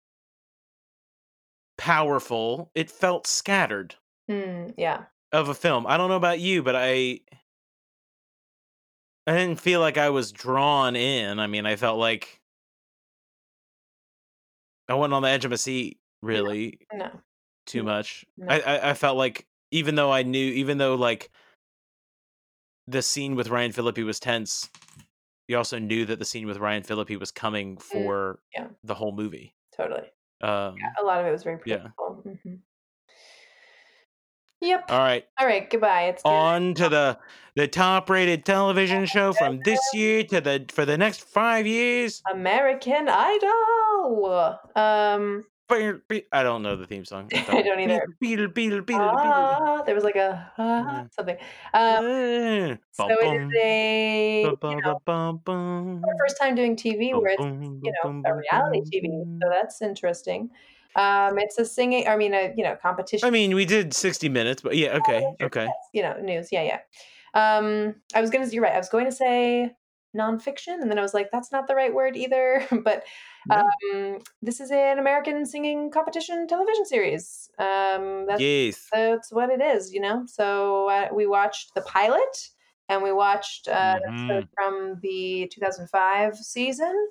powerful 1.79 2.70
it 2.74 2.91
felt 2.91 3.26
scattered 3.26 3.95
Hmm, 4.29 4.66
yeah. 4.76 5.05
Of 5.33 5.49
a 5.49 5.55
film 5.55 5.87
i 5.87 5.97
don't 5.97 6.09
know 6.09 6.16
about 6.16 6.41
you 6.41 6.62
but 6.62 6.74
i 6.76 7.20
i 9.26 9.33
didn't 9.33 9.61
feel 9.61 9.81
like 9.81 9.99
i 9.99 10.09
was 10.11 10.33
drawn 10.33 10.97
in 10.97 11.39
i 11.39 11.47
mean 11.47 11.66
i 11.66 11.76
felt 11.76 11.99
like 11.99 12.41
i 14.89 14.95
wasn't 14.95 15.12
on 15.14 15.22
the 15.22 15.29
edge 15.29 15.45
of 15.45 15.53
a 15.53 15.59
seat 15.59 15.99
really 16.22 16.79
No. 16.93 17.11
too 17.66 17.83
Mm, 17.83 17.87
much. 17.87 18.24
no. 18.37 18.47
I, 18.49 18.61
I 18.61 18.91
I 18.91 18.95
felt 18.95 19.16
like 19.18 19.47
even 19.70 19.95
though 19.95 20.11
I 20.11 20.22
knew, 20.22 20.53
even 20.55 20.79
though 20.79 20.95
like 20.95 21.31
the 22.87 23.03
scene 23.03 23.37
with 23.37 23.51
Ryan 23.51 23.70
Phillippe 23.72 23.99
was 23.99 24.18
tense, 24.18 24.70
you 25.47 25.59
also 25.59 25.79
knew 25.79 26.07
that 26.07 26.18
the 26.18 26.24
scene 26.24 26.47
with 26.47 26.57
Ryan 26.57 26.83
Phillippe 26.83 27.20
was 27.20 27.31
coming 27.31 27.76
for 27.76 28.35
Mm, 28.35 28.39
yeah. 28.57 28.68
the 28.83 28.95
whole 28.95 29.12
movie. 29.12 29.55
Totally. 29.76 30.09
Um, 30.41 30.76
A 30.99 31.05
lot 31.05 31.20
of 31.20 31.26
it 31.26 31.31
was 31.31 31.43
very 31.43 31.61
Yeah. 31.66 31.89
predictable. 31.91 32.24
Yep. 34.61 34.91
All 34.91 34.99
right, 34.99 35.25
All 35.39 35.47
right. 35.47 35.69
Goodbye. 35.71 36.05
It's 36.05 36.23
good. 36.23 36.29
on 36.29 36.75
to 36.75 36.89
the 36.89 37.19
the 37.55 37.69
top 37.69 38.11
rated 38.11 38.45
television 38.45 39.07
show 39.07 39.33
from 39.33 39.61
this 39.65 39.81
year 39.95 40.25
to 40.25 40.41
the 40.41 40.65
for 40.71 40.85
the 40.85 40.99
next 40.99 41.23
five 41.25 41.67
years. 41.67 42.23
American 42.31 43.09
Idol. 43.09 44.59
Um. 44.75 45.45
I 45.71 46.43
don't 46.43 46.63
know 46.63 46.77
the 46.77 46.87
theme 46.87 47.05
song. 47.05 47.29
I 47.35 47.61
don't 47.61 47.79
either. 47.79 48.07
Beetle, 48.21 48.49
beetle, 48.49 48.81
beetle. 48.81 49.11
Ah, 49.13 49.83
there 49.85 49.95
was 49.95 50.03
like 50.03 50.17
a 50.17 50.51
ah, 50.57 51.05
something. 51.11 51.37
Um, 51.75 52.05
Eh, 52.07 52.77
so 52.93 53.07
it 53.07 53.19
a 53.23 54.41
you 54.41 54.81
know, 54.81 54.99
bum, 55.05 55.43
bum, 55.45 56.03
our 56.07 56.15
first 56.19 56.41
time 56.41 56.55
doing 56.55 56.75
TV 56.75 57.13
where 57.13 57.33
it's 57.33 57.45
you 57.45 57.93
know 58.03 58.23
a 58.25 58.35
reality 58.35 58.81
TV, 58.81 59.41
so 59.43 59.49
that's 59.51 59.83
interesting. 59.83 60.49
Um, 60.97 61.39
it's 61.39 61.59
a 61.59 61.64
singing. 61.64 62.09
I 62.09 62.16
mean, 62.16 62.34
a 62.34 62.53
you 62.57 62.64
know 62.64 62.76
competition. 62.76 63.26
I 63.26 63.30
mean, 63.30 63.55
we 63.55 63.64
did 63.64 63.95
60 63.95 64.28
minutes, 64.28 64.62
but 64.62 64.76
yeah, 64.76 64.97
okay, 64.97 65.26
okay. 65.43 65.68
You 65.93 66.03
know, 66.03 66.18
news. 66.20 66.49
Yeah, 66.51 66.62
yeah. 66.62 66.80
Um, 67.34 67.95
I 68.14 68.20
was 68.20 68.30
gonna. 68.30 68.47
You're 68.47 68.62
right. 68.62 68.74
I 68.74 68.78
was 68.78 68.89
going 68.89 69.05
to 69.05 69.12
say 69.12 69.72
nonfiction, 70.16 70.80
and 70.80 70.91
then 70.91 70.99
I 70.99 71.03
was 71.03 71.14
like, 71.14 71.30
that's 71.30 71.53
not 71.53 71.66
the 71.68 71.74
right 71.74 71.93
word 71.95 72.16
either. 72.16 72.66
but 72.82 73.05
No. 73.47 73.62
um, 73.93 74.18
this 74.43 74.61
is 74.61 74.70
an 74.70 74.99
American 74.99 75.45
singing 75.47 75.91
competition 75.91 76.47
television 76.49 76.84
series. 76.86 77.51
Um, 77.59 78.26
that's 78.26 78.41
Yes. 78.41 78.89
that's 78.93 79.30
what 79.32 79.51
it 79.51 79.61
is. 79.61 79.93
You 79.93 80.01
know. 80.01 80.24
So 80.26 80.89
uh, 80.89 81.09
we 81.12 81.26
watched 81.26 81.74
the 81.74 81.82
pilot, 81.82 82.49
and 82.89 83.03
we 83.03 83.12
watched 83.12 83.68
uh, 83.68 83.99
Mm-hmm. 84.09 84.41
from 84.55 84.99
the 85.03 85.51
2005 85.53 86.36
season. 86.36 87.09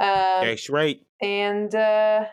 Um, 0.00 0.46
That's 0.46 0.70
right. 0.70 1.00
and 1.20 1.74
uh, 1.74 2.26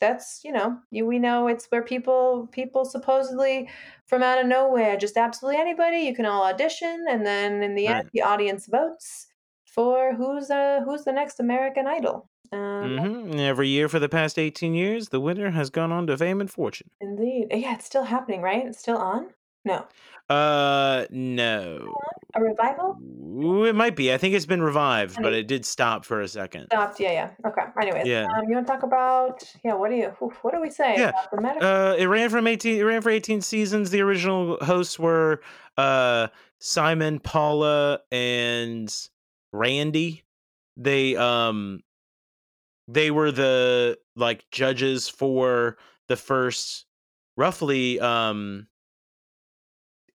that's 0.00 0.40
you 0.44 0.52
know 0.52 0.78
you, 0.90 1.06
we 1.06 1.18
know 1.18 1.48
it's 1.48 1.66
where 1.66 1.82
people 1.82 2.48
people 2.52 2.84
supposedly 2.84 3.68
from 4.06 4.22
out 4.22 4.38
of 4.40 4.46
nowhere 4.46 4.96
just 4.96 5.16
absolutely 5.16 5.60
anybody 5.60 5.98
you 5.98 6.14
can 6.14 6.26
all 6.26 6.44
audition 6.44 7.04
and 7.08 7.26
then 7.26 7.62
in 7.62 7.74
the 7.74 7.86
end 7.86 8.08
the 8.12 8.22
audience 8.22 8.66
votes 8.66 9.28
for 9.64 10.14
who's 10.14 10.50
uh 10.50 10.80
who's 10.84 11.04
the 11.04 11.12
next 11.12 11.40
american 11.40 11.86
idol. 11.86 12.30
Um 12.52 12.96
hmm 12.96 13.38
Every 13.38 13.68
year 13.68 13.88
for 13.88 13.98
the 13.98 14.08
past 14.08 14.38
18 14.38 14.74
years, 14.74 15.08
the 15.08 15.20
winner 15.20 15.50
has 15.50 15.70
gone 15.70 15.92
on 15.92 16.06
to 16.06 16.16
fame 16.16 16.40
and 16.40 16.50
fortune. 16.50 16.90
indeed. 17.00 17.48
Yeah 17.50 17.74
it's 17.74 17.84
still 17.86 18.04
happening 18.04 18.42
right? 18.42 18.66
It's 18.66 18.78
still 18.78 18.98
on 18.98 19.32
no 19.66 19.86
Uh, 20.28 21.06
no. 21.10 21.94
a 22.34 22.40
revival 22.42 22.96
Ooh, 23.38 23.64
It 23.64 23.74
might 23.76 23.94
be. 23.94 24.12
I 24.12 24.18
think 24.18 24.34
it's 24.34 24.46
been 24.46 24.62
revived, 24.62 25.18
but 25.22 25.32
it 25.34 25.46
did 25.46 25.64
stop 25.66 26.04
for 26.04 26.20
a 26.20 26.26
second. 26.28 26.66
stopped 26.72 26.98
yeah 26.98 27.12
yeah 27.12 27.30
okay 27.46 27.62
anyways 27.80 28.06
Yeah. 28.06 28.24
um 28.24 28.48
you 28.48 28.54
want 28.54 28.66
to 28.66 28.72
talk 28.72 28.82
about 28.82 29.44
yeah 29.64 29.74
what 29.74 29.90
do 29.90 29.96
you 29.96 30.08
what 30.42 30.52
do 30.54 30.60
we 30.60 30.70
say 30.70 30.94
Yeah, 30.96 31.10
about 31.10 31.30
the 31.30 31.40
medical 31.40 31.68
Uh, 31.68 31.94
it 31.98 32.06
ran 32.06 32.30
from 32.30 32.46
18. 32.46 32.80
It 32.80 32.82
ran 32.82 33.02
for 33.02 33.10
18 33.10 33.40
seasons. 33.42 33.90
The 33.90 34.00
original 34.00 34.56
hosts 34.64 34.98
were 34.98 35.42
uh 35.76 36.28
Simon, 36.58 37.20
Paula, 37.20 38.00
and 38.10 38.88
Randy. 39.52 40.24
They 40.76 41.14
um 41.16 41.82
they 42.88 43.10
were 43.10 43.32
the 43.32 43.98
like 44.16 44.44
judges 44.50 45.08
for 45.08 45.76
the 46.08 46.16
first 46.16 46.86
roughly 47.36 48.00
um 48.00 48.66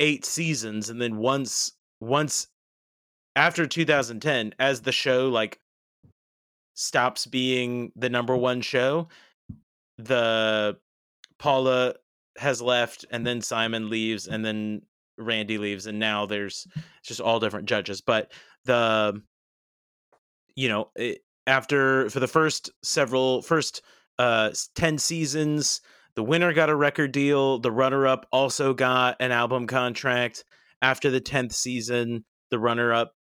eight 0.00 0.24
seasons 0.24 0.90
and 0.90 1.00
then 1.00 1.16
once 1.16 1.72
once 2.00 2.48
after 3.36 3.66
2010 3.66 4.54
as 4.58 4.82
the 4.82 4.92
show 4.92 5.28
like 5.28 5.60
stops 6.74 7.26
being 7.26 7.90
the 7.96 8.08
number 8.08 8.36
one 8.36 8.60
show 8.60 9.08
the 9.98 10.76
Paula 11.38 11.94
has 12.36 12.62
left 12.62 13.04
and 13.10 13.26
then 13.26 13.40
Simon 13.40 13.90
leaves 13.90 14.28
and 14.28 14.44
then 14.44 14.82
Randy 15.18 15.58
leaves 15.58 15.86
and 15.86 15.98
now 15.98 16.26
there's 16.26 16.66
just 17.04 17.20
all 17.20 17.40
different 17.40 17.68
judges. 17.68 18.00
But 18.00 18.32
the 18.64 19.20
you 20.54 20.68
know 20.68 20.90
it, 20.94 21.22
after 21.46 22.08
for 22.10 22.20
the 22.20 22.28
first 22.28 22.70
several 22.82 23.42
first 23.42 23.82
uh 24.18 24.50
10 24.74 24.98
seasons 24.98 25.80
the 26.18 26.24
winner 26.24 26.52
got 26.52 26.68
a 26.68 26.74
record 26.74 27.12
deal 27.12 27.60
the 27.60 27.70
runner 27.70 28.04
up 28.04 28.26
also 28.32 28.74
got 28.74 29.14
an 29.20 29.30
album 29.30 29.68
contract. 29.68 30.44
After 30.82 31.10
the 31.12 31.20
10th 31.20 31.52
season 31.52 32.24
the 32.50 32.58
runner 32.58 32.92
up 32.92 33.14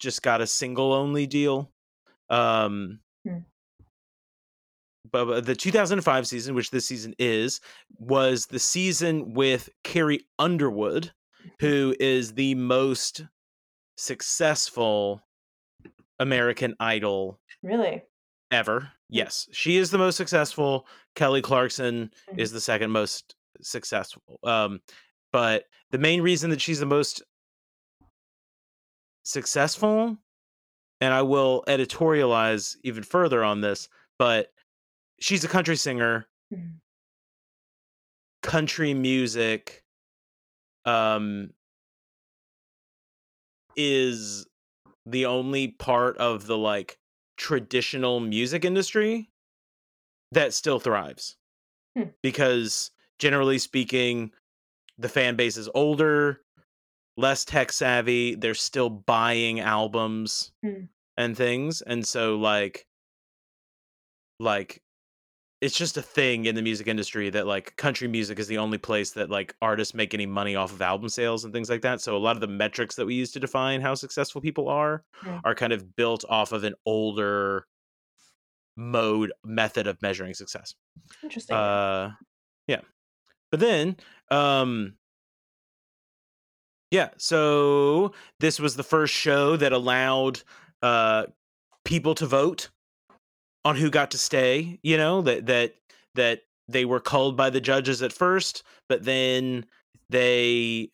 just 0.00 0.20
got 0.20 0.40
a 0.40 0.48
single 0.48 0.92
only 0.92 1.28
deal. 1.28 1.70
Um 2.28 2.98
Hmm. 3.24 3.38
but 5.12 5.26
but 5.26 5.46
the 5.46 5.54
2005 5.54 6.26
season 6.26 6.56
which 6.56 6.72
this 6.72 6.86
season 6.86 7.14
is 7.20 7.60
was 8.00 8.46
the 8.46 8.58
season 8.58 9.32
with 9.32 9.68
Carrie 9.84 10.26
Underwood 10.40 11.12
who 11.60 11.94
is 12.00 12.34
the 12.34 12.56
most 12.56 13.24
successful 13.96 15.22
American 16.18 16.74
Idol 16.80 17.38
really 17.62 18.02
ever. 18.50 18.90
Yes, 19.08 19.48
she 19.52 19.76
is 19.76 19.90
the 19.90 19.98
most 19.98 20.16
successful. 20.16 20.86
Kelly 21.14 21.42
Clarkson 21.42 22.12
Mhm. 22.28 22.38
is 22.38 22.52
the 22.52 22.60
second 22.60 22.90
most 22.90 23.34
successful. 23.60 24.38
Um, 24.44 24.80
but 25.32 25.68
the 25.90 25.98
main 25.98 26.22
reason 26.22 26.50
that 26.50 26.60
she's 26.60 26.80
the 26.80 26.86
most 26.86 27.22
successful, 29.24 30.16
and 31.00 31.14
I 31.14 31.22
will 31.22 31.64
editorialize 31.66 32.76
even 32.82 33.02
further 33.02 33.42
on 33.44 33.60
this, 33.60 33.88
but 34.18 34.52
she's 35.20 35.44
a 35.44 35.48
country 35.48 35.76
singer. 35.76 36.28
Mhm. 36.52 36.80
Country 38.42 38.94
music 38.94 39.82
um 40.84 41.52
is 43.74 44.46
the 45.04 45.26
only 45.26 45.68
part 45.68 46.16
of 46.18 46.46
the 46.46 46.56
like 46.56 46.98
traditional 47.36 48.20
music 48.20 48.64
industry 48.64 49.30
that 50.32 50.52
still 50.54 50.80
thrives 50.80 51.36
Hmm. 51.96 52.10
because 52.22 52.90
generally 53.18 53.58
speaking 53.58 54.32
the 54.98 55.08
fan 55.08 55.36
base 55.36 55.56
is 55.56 55.68
older 55.74 56.42
less 57.16 57.44
tech 57.44 57.72
savvy 57.72 58.34
they're 58.34 58.54
still 58.54 58.90
buying 58.90 59.60
albums 59.60 60.52
Hmm. 60.62 60.84
and 61.16 61.36
things 61.36 61.82
and 61.82 62.06
so 62.06 62.36
like 62.36 62.86
like 64.38 64.82
it's 65.62 65.76
just 65.76 65.96
a 65.96 66.02
thing 66.02 66.44
in 66.44 66.54
the 66.54 66.60
music 66.62 66.86
industry 66.86 67.30
that 67.30 67.46
like 67.46 67.74
country 67.76 68.06
music 68.08 68.38
is 68.38 68.46
the 68.46 68.58
only 68.58 68.76
place 68.78 69.12
that 69.12 69.30
like 69.30 69.54
artists 69.62 69.94
make 69.94 70.12
any 70.12 70.26
money 70.26 70.54
off 70.54 70.70
of 70.72 70.82
album 70.82 71.08
sales 71.08 71.44
and 71.44 71.52
things 71.52 71.70
like 71.70 71.80
that. 71.80 72.00
So 72.00 72.14
a 72.14 72.18
lot 72.18 72.36
of 72.36 72.40
the 72.40 72.46
metrics 72.46 72.94
that 72.96 73.06
we 73.06 73.14
use 73.14 73.32
to 73.32 73.40
define 73.40 73.80
how 73.80 73.94
successful 73.94 74.40
people 74.40 74.68
are 74.68 75.02
Mm. 75.22 75.40
are 75.44 75.54
kind 75.54 75.72
of 75.72 75.96
built 75.96 76.24
off 76.28 76.52
of 76.52 76.62
an 76.64 76.74
older 76.84 77.66
mode 78.76 79.32
method 79.44 79.86
of 79.86 80.00
measuring 80.02 80.34
success. 80.34 80.74
interesting 81.22 81.56
Uh 81.56 82.10
yeah. 82.66 82.82
But 83.50 83.60
then 83.60 83.96
um 84.30 84.96
yeah, 86.90 87.10
so 87.16 88.12
this 88.40 88.60
was 88.60 88.76
the 88.76 88.82
first 88.84 89.14
show 89.14 89.56
that 89.56 89.72
allowed 89.72 90.42
uh 90.82 91.26
people 91.84 92.14
to 92.16 92.26
vote 92.26 92.68
on 93.66 93.74
who 93.74 93.90
got 93.90 94.12
to 94.12 94.18
stay, 94.18 94.78
you 94.84 94.96
know, 94.96 95.20
that 95.22 95.46
that 95.46 95.74
that 96.14 96.42
they 96.68 96.84
were 96.84 97.00
culled 97.00 97.36
by 97.36 97.50
the 97.50 97.60
judges 97.60 98.00
at 98.00 98.12
first, 98.12 98.62
but 98.88 99.04
then 99.04 99.66
they 100.08 100.88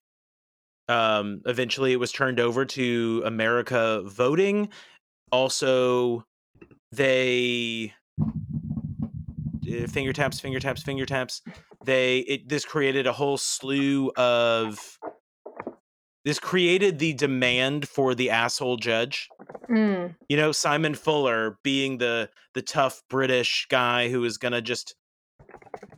um 0.88 1.42
eventually 1.44 1.92
it 1.92 2.00
was 2.00 2.10
turned 2.10 2.40
over 2.40 2.64
to 2.64 3.22
America 3.26 4.02
voting. 4.06 4.70
Also 5.30 6.24
they 6.92 7.92
uh, 9.70 9.86
finger 9.86 10.14
taps, 10.14 10.40
finger 10.40 10.58
taps, 10.58 10.82
finger 10.82 11.04
taps. 11.04 11.42
They 11.84 12.20
it 12.20 12.48
this 12.48 12.64
created 12.64 13.06
a 13.06 13.12
whole 13.12 13.36
slew 13.36 14.10
of 14.16 14.98
this 16.24 16.38
created 16.38 16.98
the 16.98 17.12
demand 17.14 17.88
for 17.88 18.14
the 18.14 18.30
asshole 18.30 18.76
judge. 18.76 19.28
Mm, 19.68 20.14
You 20.28 20.36
know, 20.36 20.52
Simon 20.52 20.94
Fuller 20.94 21.58
being 21.62 21.98
the 21.98 22.30
the 22.54 22.62
tough 22.62 23.02
British 23.08 23.66
guy 23.68 24.08
who 24.08 24.24
is 24.24 24.38
gonna 24.38 24.60
just 24.60 24.94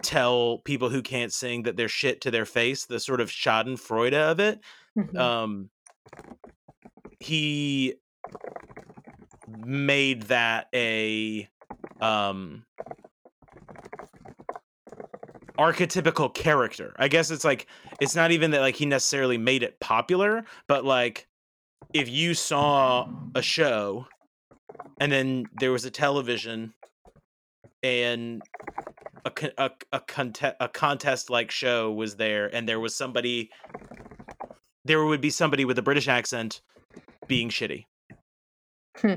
tell 0.03 0.59
people 0.65 0.89
who 0.91 1.03
can't 1.03 1.33
sing 1.33 1.63
that 1.65 1.77
they're 1.77 1.89
shit 1.89 2.21
to 2.23 2.31
their 2.31 2.45
face, 2.47 2.85
the 2.87 3.01
sort 3.01 3.21
of 3.21 3.31
Schadenfreude 3.31 4.15
of 4.15 4.41
it. 4.41 4.61
mhm. 4.97 5.19
Um 5.19 5.71
he 7.21 7.95
made 9.49 10.23
that 10.25 10.69
a 10.75 11.49
um 12.01 12.65
archetypical 15.59 16.33
character. 16.33 16.95
I 16.99 17.09
guess 17.09 17.31
it's 17.31 17.45
like 17.45 17.67
it's 18.01 18.15
not 18.15 18.31
even 18.33 18.51
that 18.53 18.61
like 18.61 18.77
he 18.77 18.87
necessarily 18.87 19.39
made 19.39 19.63
it 19.63 19.79
popular, 19.81 20.45
but 20.69 20.85
like 20.85 21.27
if 21.93 22.09
you 22.09 22.35
saw 22.35 23.09
a 23.35 23.43
show 23.43 24.07
and 25.01 25.13
then 25.13 25.47
there 25.61 25.73
was 25.73 25.85
a 25.85 25.91
television 25.91 26.75
and 27.83 28.43
a 29.25 29.33
a 29.59 29.71
a, 29.93 30.01
conte- 30.01 30.57
a 30.61 30.69
contest 30.69 31.31
like 31.31 31.51
show 31.51 31.93
was 31.93 32.17
there 32.17 32.55
and 32.55 32.69
there 32.69 32.81
was 32.81 32.95
somebody 32.95 33.51
there 34.85 35.05
would 35.05 35.21
be 35.21 35.31
somebody 35.31 35.65
with 35.65 35.79
a 35.79 35.83
British 35.83 36.09
accent 36.09 36.61
being 37.27 37.49
shitty. 37.49 37.85
Hmm. 38.99 39.15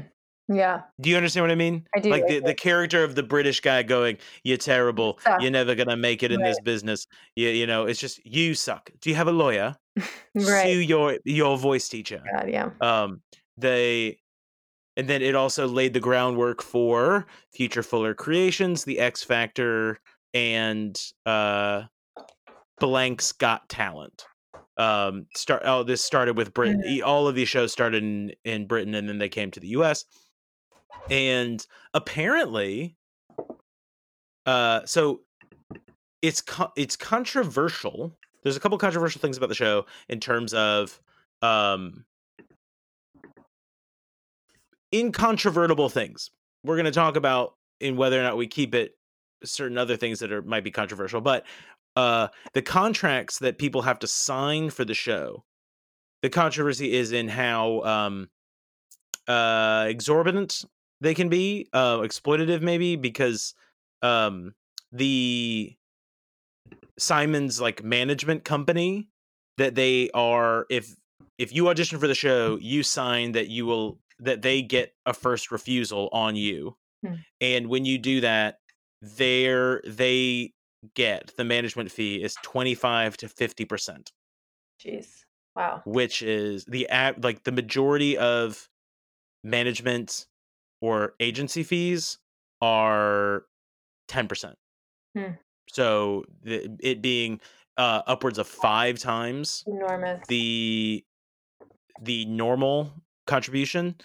Yeah. 0.50 0.82
Do 1.02 1.10
you 1.10 1.18
understand 1.18 1.44
what 1.44 1.52
I 1.52 1.56
mean? 1.56 1.86
I 1.96 2.00
do, 2.00 2.10
Like 2.10 2.24
I 2.24 2.28
the, 2.28 2.34
do. 2.40 2.42
the 2.48 2.54
character 2.54 3.04
of 3.04 3.16
the 3.16 3.24
British 3.24 3.60
guy 3.60 3.84
going, 3.84 4.18
"You're 4.44 4.58
terrible. 4.58 5.20
Suck." 5.22 5.42
You're 5.42 5.52
never 5.52 5.76
gonna 5.76 5.98
make 5.98 6.24
it 6.24 6.32
in 6.32 6.42
this 6.42 6.58
business. 6.62 7.06
You, 7.36 7.50
you 7.50 7.68
know, 7.68 7.86
it's 7.86 8.00
just 8.00 8.26
you 8.26 8.54
suck. 8.56 8.90
Do 9.02 9.10
you 9.10 9.16
have 9.18 9.28
a 9.28 9.32
lawyer? 9.34 9.76
Sue 10.38 10.48
Right. 10.52 10.68
your 10.88 11.18
your 11.26 11.58
voice 11.58 11.90
teacher." 11.90 12.24
God, 12.34 12.50
yeah. 12.50 12.70
Um, 12.82 13.22
they, 13.58 14.20
and 14.96 15.08
then 15.08 15.22
it 15.22 15.36
also 15.36 15.68
laid 15.68 15.94
the 15.94 16.00
groundwork 16.00 16.62
for 16.64 17.26
future 17.54 17.84
Fuller 17.84 18.14
Creations, 18.14 18.86
The 18.86 19.00
X 19.00 19.24
Factor, 19.24 20.00
and 20.34 20.98
uh, 21.26 21.84
Blank's 22.80 23.32
Got 23.32 23.68
Talent. 23.70 24.24
Um, 24.78 25.26
start. 25.36 25.64
Oh, 25.66 25.84
this 25.84 26.04
started 26.06 26.38
with 26.38 26.54
Britain. 26.54 26.84
Mhm. 26.88 27.02
All 27.04 27.28
of 27.28 27.36
these 27.36 27.50
shows 27.50 27.72
started 27.74 28.04
in 28.04 28.32
in 28.46 28.68
Britain, 28.68 28.94
and 28.96 29.10
then 29.10 29.18
they 29.18 29.30
came 29.30 29.50
to 29.52 29.60
the 29.60 29.70
U.S. 29.70 30.06
And 31.10 31.66
apparently, 31.94 32.96
uh, 34.46 34.86
so 34.86 35.22
it's 36.22 36.42
co- 36.42 36.72
it's 36.76 36.96
controversial. 36.96 38.18
There's 38.44 38.58
a 38.58 38.60
couple 38.60 38.78
controversial 38.78 39.22
things 39.22 39.38
about 39.38 39.50
the 39.50 39.56
show 39.56 39.86
in 40.10 40.20
terms 40.20 40.54
of 40.54 41.00
um 41.42 42.06
incontrovertible 44.94 45.90
things. 45.90 46.32
We're 46.64 46.76
going 46.76 46.86
to 46.86 46.92
talk 46.92 47.16
about 47.16 47.56
in 47.80 47.98
whether 47.98 48.20
or 48.20 48.24
not 48.24 48.38
we 48.38 48.48
keep 48.48 48.74
it 48.74 48.98
certain 49.44 49.78
other 49.78 49.96
things 49.96 50.20
that 50.20 50.32
are 50.32 50.42
might 50.42 50.64
be 50.64 50.72
controversial, 50.72 51.22
but 51.22 51.46
uh 51.96 52.28
the 52.54 52.62
contracts 52.62 53.40
that 53.40 53.58
people 53.58 53.82
have 53.84 54.00
to 54.00 54.08
sign 54.08 54.70
for 54.70 54.86
the 54.86 54.94
show. 54.94 55.44
The 56.24 56.30
controversy 56.30 56.94
is 56.94 57.12
in 57.12 57.28
how 57.28 57.82
um 57.84 58.30
uh 59.28 59.86
exorbitant 59.90 60.64
they 61.02 61.14
can 61.14 61.30
be, 61.30 61.68
uh 61.74 61.98
exploitative 62.00 62.62
maybe 62.62 62.96
because 62.96 63.54
um 64.02 64.54
the 64.92 65.76
Simon's 66.98 67.62
like 67.62 67.84
management 67.84 68.44
company 68.44 69.10
that 69.58 69.76
they 69.76 70.10
are 70.14 70.66
if 70.70 70.96
if 71.38 71.54
you 71.54 71.70
audition 71.70 72.00
for 72.00 72.08
the 72.08 72.16
show, 72.16 72.58
you 72.60 72.82
sign 72.84 73.34
that 73.34 73.48
you 73.48 73.66
will 73.66 74.00
that 74.20 74.42
they 74.42 74.62
get 74.62 74.94
a 75.06 75.14
first 75.14 75.52
refusal 75.52 76.10
on 76.12 76.36
you. 76.36 76.76
Hmm. 77.06 77.16
And 77.40 77.68
when 77.68 77.86
you 77.86 77.98
do 78.00 78.22
that, 78.22 78.58
there 79.02 79.82
they 79.86 80.54
get 80.96 81.34
the 81.38 81.44
management 81.44 81.92
fee 81.92 82.22
is 82.24 82.36
25 82.44 83.18
to 83.18 83.28
50%, 83.28 84.12
Jeez. 84.84 85.08
Wow. 85.56 85.82
which 85.86 86.22
is 86.22 86.66
the 86.66 86.88
like 87.22 87.44
the 87.44 87.52
majority 87.52 88.18
of 88.18 88.68
management 89.44 90.28
or 90.82 91.14
agency 91.20 91.64
fees 91.64 92.18
are 92.62 93.46
10%. 94.10 94.54
Hmm. 95.16 95.24
So 95.70 96.24
the, 96.44 96.70
it 96.80 97.02
being 97.02 97.40
uh, 97.78 98.02
upwards 98.08 98.38
of 98.38 98.48
5 98.48 99.00
times 99.00 99.64
Enormous. 99.68 100.26
the 100.28 101.04
the 102.02 102.26
normal 102.26 102.92
contribution 103.26 103.96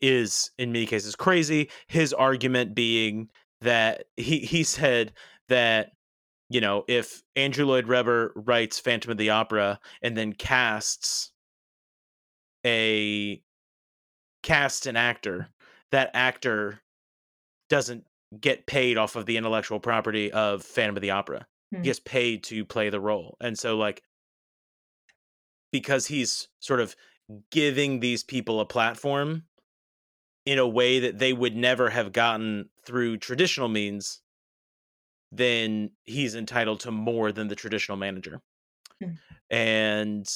is 0.00 0.50
in 0.58 0.72
many 0.72 0.86
cases 0.86 1.16
crazy 1.16 1.68
his 1.88 2.12
argument 2.12 2.74
being 2.74 3.28
that 3.60 4.04
he 4.16 4.38
he 4.38 4.62
said 4.62 5.12
that 5.48 5.92
you 6.48 6.60
know 6.60 6.84
if 6.86 7.22
andrew 7.34 7.66
lloyd 7.66 7.86
webber 7.86 8.32
writes 8.36 8.78
phantom 8.78 9.10
of 9.10 9.18
the 9.18 9.30
opera 9.30 9.78
and 10.02 10.16
then 10.16 10.32
casts 10.32 11.32
a 12.64 13.42
casts 14.42 14.86
an 14.86 14.96
actor 14.96 15.48
that 15.90 16.10
actor 16.14 16.80
doesn't 17.68 18.04
get 18.40 18.66
paid 18.66 18.98
off 18.98 19.16
of 19.16 19.26
the 19.26 19.36
intellectual 19.36 19.80
property 19.80 20.30
of 20.32 20.62
phantom 20.62 20.96
of 20.96 21.02
the 21.02 21.10
opera 21.10 21.46
Hmm. 21.70 21.78
he 21.78 21.84
gets 21.84 22.00
paid 22.00 22.44
to 22.44 22.64
play 22.64 22.88
the 22.88 23.00
role 23.00 23.36
and 23.40 23.58
so 23.58 23.76
like 23.76 24.02
because 25.72 26.06
he's 26.06 26.48
sort 26.60 26.80
of 26.80 26.96
giving 27.50 28.00
these 28.00 28.24
people 28.24 28.60
a 28.60 28.66
platform 28.66 29.44
in 30.46 30.58
a 30.58 30.66
way 30.66 30.98
that 31.00 31.18
they 31.18 31.32
would 31.32 31.54
never 31.54 31.90
have 31.90 32.12
gotten 32.12 32.70
through 32.86 33.18
traditional 33.18 33.68
means, 33.68 34.22
then 35.30 35.90
he's 36.04 36.34
entitled 36.34 36.80
to 36.80 36.90
more 36.90 37.32
than 37.32 37.48
the 37.48 37.54
traditional 37.54 37.98
manager. 37.98 38.40
Hmm. 39.02 39.10
And 39.50 40.26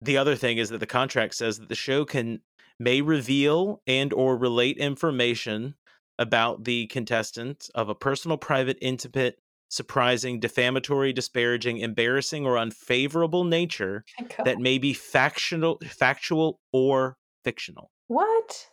the 0.00 0.16
other 0.16 0.34
thing 0.34 0.56
is 0.58 0.70
that 0.70 0.78
the 0.78 0.86
contract 0.86 1.34
says 1.34 1.58
that 1.58 1.68
the 1.68 1.74
show 1.74 2.04
can 2.04 2.40
may 2.78 3.00
reveal 3.00 3.82
and 3.86 4.12
or 4.12 4.36
relate 4.36 4.78
information 4.78 5.74
about 6.18 6.64
the 6.64 6.86
contestant 6.88 7.68
of 7.74 7.88
a 7.88 7.94
personal, 7.94 8.38
private, 8.38 8.78
intimate, 8.80 9.38
surprising, 9.68 10.40
defamatory, 10.40 11.12
disparaging, 11.12 11.78
embarrassing, 11.78 12.46
or 12.46 12.56
unfavorable 12.58 13.44
nature 13.44 14.04
that 14.44 14.58
may 14.58 14.78
be 14.78 14.94
factional, 14.94 15.78
factual 15.86 16.60
or 16.72 17.16
fictional. 17.44 17.90
what? 18.08 18.70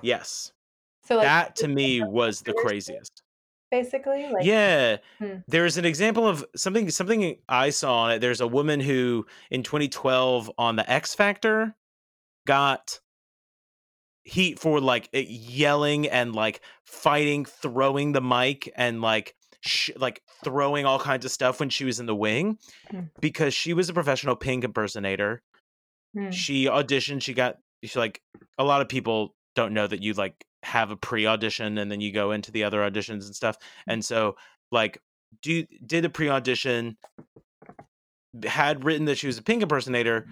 Yes, 0.00 0.52
So 1.04 1.16
like 1.16 1.24
that 1.24 1.56
to 1.56 1.68
me 1.68 2.02
was 2.02 2.42
the 2.42 2.52
craziest. 2.54 3.22
Basically, 3.70 4.28
like 4.28 4.44
yeah, 4.44 4.98
Hmm. 5.18 5.36
there's 5.48 5.78
an 5.78 5.84
example 5.84 6.26
of 6.28 6.44
something. 6.56 6.90
Something 6.90 7.38
I 7.48 7.70
saw 7.70 8.04
on 8.04 8.12
it. 8.12 8.18
There's 8.20 8.40
a 8.42 8.46
woman 8.46 8.80
who 8.80 9.26
in 9.50 9.62
2012 9.62 10.50
on 10.58 10.76
the 10.76 10.90
X 10.90 11.14
Factor 11.14 11.74
got 12.46 13.00
heat 14.24 14.58
for 14.58 14.80
like 14.80 15.08
eh, 15.12 15.24
yelling 15.28 16.08
and 16.08 16.34
like 16.34 16.60
fighting, 16.84 17.44
throwing 17.44 18.12
the 18.12 18.20
mic 18.20 18.70
and 18.76 19.00
like 19.02 19.34
sh- 19.60 19.90
like 19.96 20.22
throwing 20.44 20.84
all 20.86 20.98
kinds 20.98 21.24
of 21.24 21.30
stuff 21.30 21.58
when 21.60 21.70
she 21.70 21.84
was 21.84 21.98
in 22.00 22.06
the 22.06 22.14
wing 22.14 22.58
Hmm. 22.90 23.00
because 23.20 23.54
she 23.54 23.72
was 23.74 23.88
a 23.88 23.94
professional 23.94 24.36
Pink 24.36 24.64
impersonator. 24.64 25.42
hmm, 26.14 26.30
she 26.30 26.66
auditioned 26.66 27.22
she 27.22 27.34
got 27.34 27.58
she 27.82 27.98
like 27.98 28.20
a 28.58 28.64
lot 28.64 28.80
of 28.80 28.88
people 28.88 29.34
don't 29.54 29.72
know 29.74 29.86
that 29.86 30.02
you 30.02 30.12
like 30.14 30.44
have 30.62 30.90
a 30.90 30.96
pre-audition 30.96 31.76
and 31.78 31.90
then 31.90 32.00
you 32.00 32.12
go 32.12 32.30
into 32.30 32.52
the 32.52 32.62
other 32.64 32.78
auditions 32.88 33.26
and 33.26 33.34
stuff 33.34 33.56
and 33.88 34.04
so 34.04 34.36
like 34.70 34.98
do 35.42 35.66
did 35.84 36.04
a 36.04 36.08
pre-audition 36.08 36.96
had 38.44 38.84
written 38.84 39.04
that 39.06 39.18
she 39.18 39.26
was 39.26 39.38
a 39.38 39.42
pink 39.42 39.62
impersonator 39.62 40.26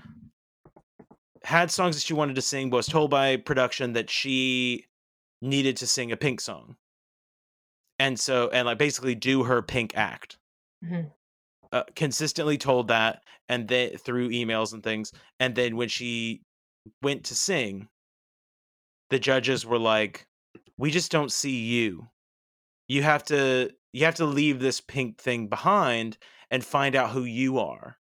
had 1.44 1.70
songs 1.70 1.96
that 1.96 2.02
she 2.02 2.14
wanted 2.14 2.34
to 2.36 2.42
sing 2.42 2.70
but 2.70 2.76
was 2.78 2.86
told 2.86 3.10
by 3.10 3.36
production 3.36 3.92
that 3.94 4.10
she 4.10 4.86
needed 5.42 5.76
to 5.78 5.86
sing 5.86 6.12
a 6.12 6.16
pink 6.16 6.40
song 6.40 6.76
and 7.98 8.18
so 8.18 8.48
and 8.50 8.66
like 8.66 8.78
basically 8.78 9.14
do 9.14 9.44
her 9.44 9.62
pink 9.62 9.96
act 9.96 10.38
Mhm. 10.84 11.12
uh, 11.72 11.84
consistently 11.94 12.58
told 12.58 12.88
that 12.88 13.22
and 13.48 13.68
then 13.68 13.96
through 13.96 14.30
emails 14.30 14.72
and 14.72 14.82
things 14.82 15.12
and 15.38 15.54
then 15.54 15.76
when 15.76 15.88
she 15.88 16.42
went 17.02 17.24
to 17.26 17.34
sing 17.34 17.88
the 19.10 19.18
judges 19.18 19.66
were 19.66 19.78
like 19.78 20.26
we 20.78 20.90
just 20.90 21.10
don't 21.10 21.32
see 21.32 21.64
you 21.64 22.08
you 22.88 23.02
have 23.02 23.24
to 23.24 23.70
you 23.92 24.04
have 24.04 24.14
to 24.16 24.26
leave 24.26 24.60
this 24.60 24.80
pink 24.80 25.18
thing 25.18 25.48
behind 25.48 26.18
and 26.50 26.64
find 26.64 26.96
out 26.96 27.10
who 27.10 27.24
you 27.24 27.58
are 27.58 27.98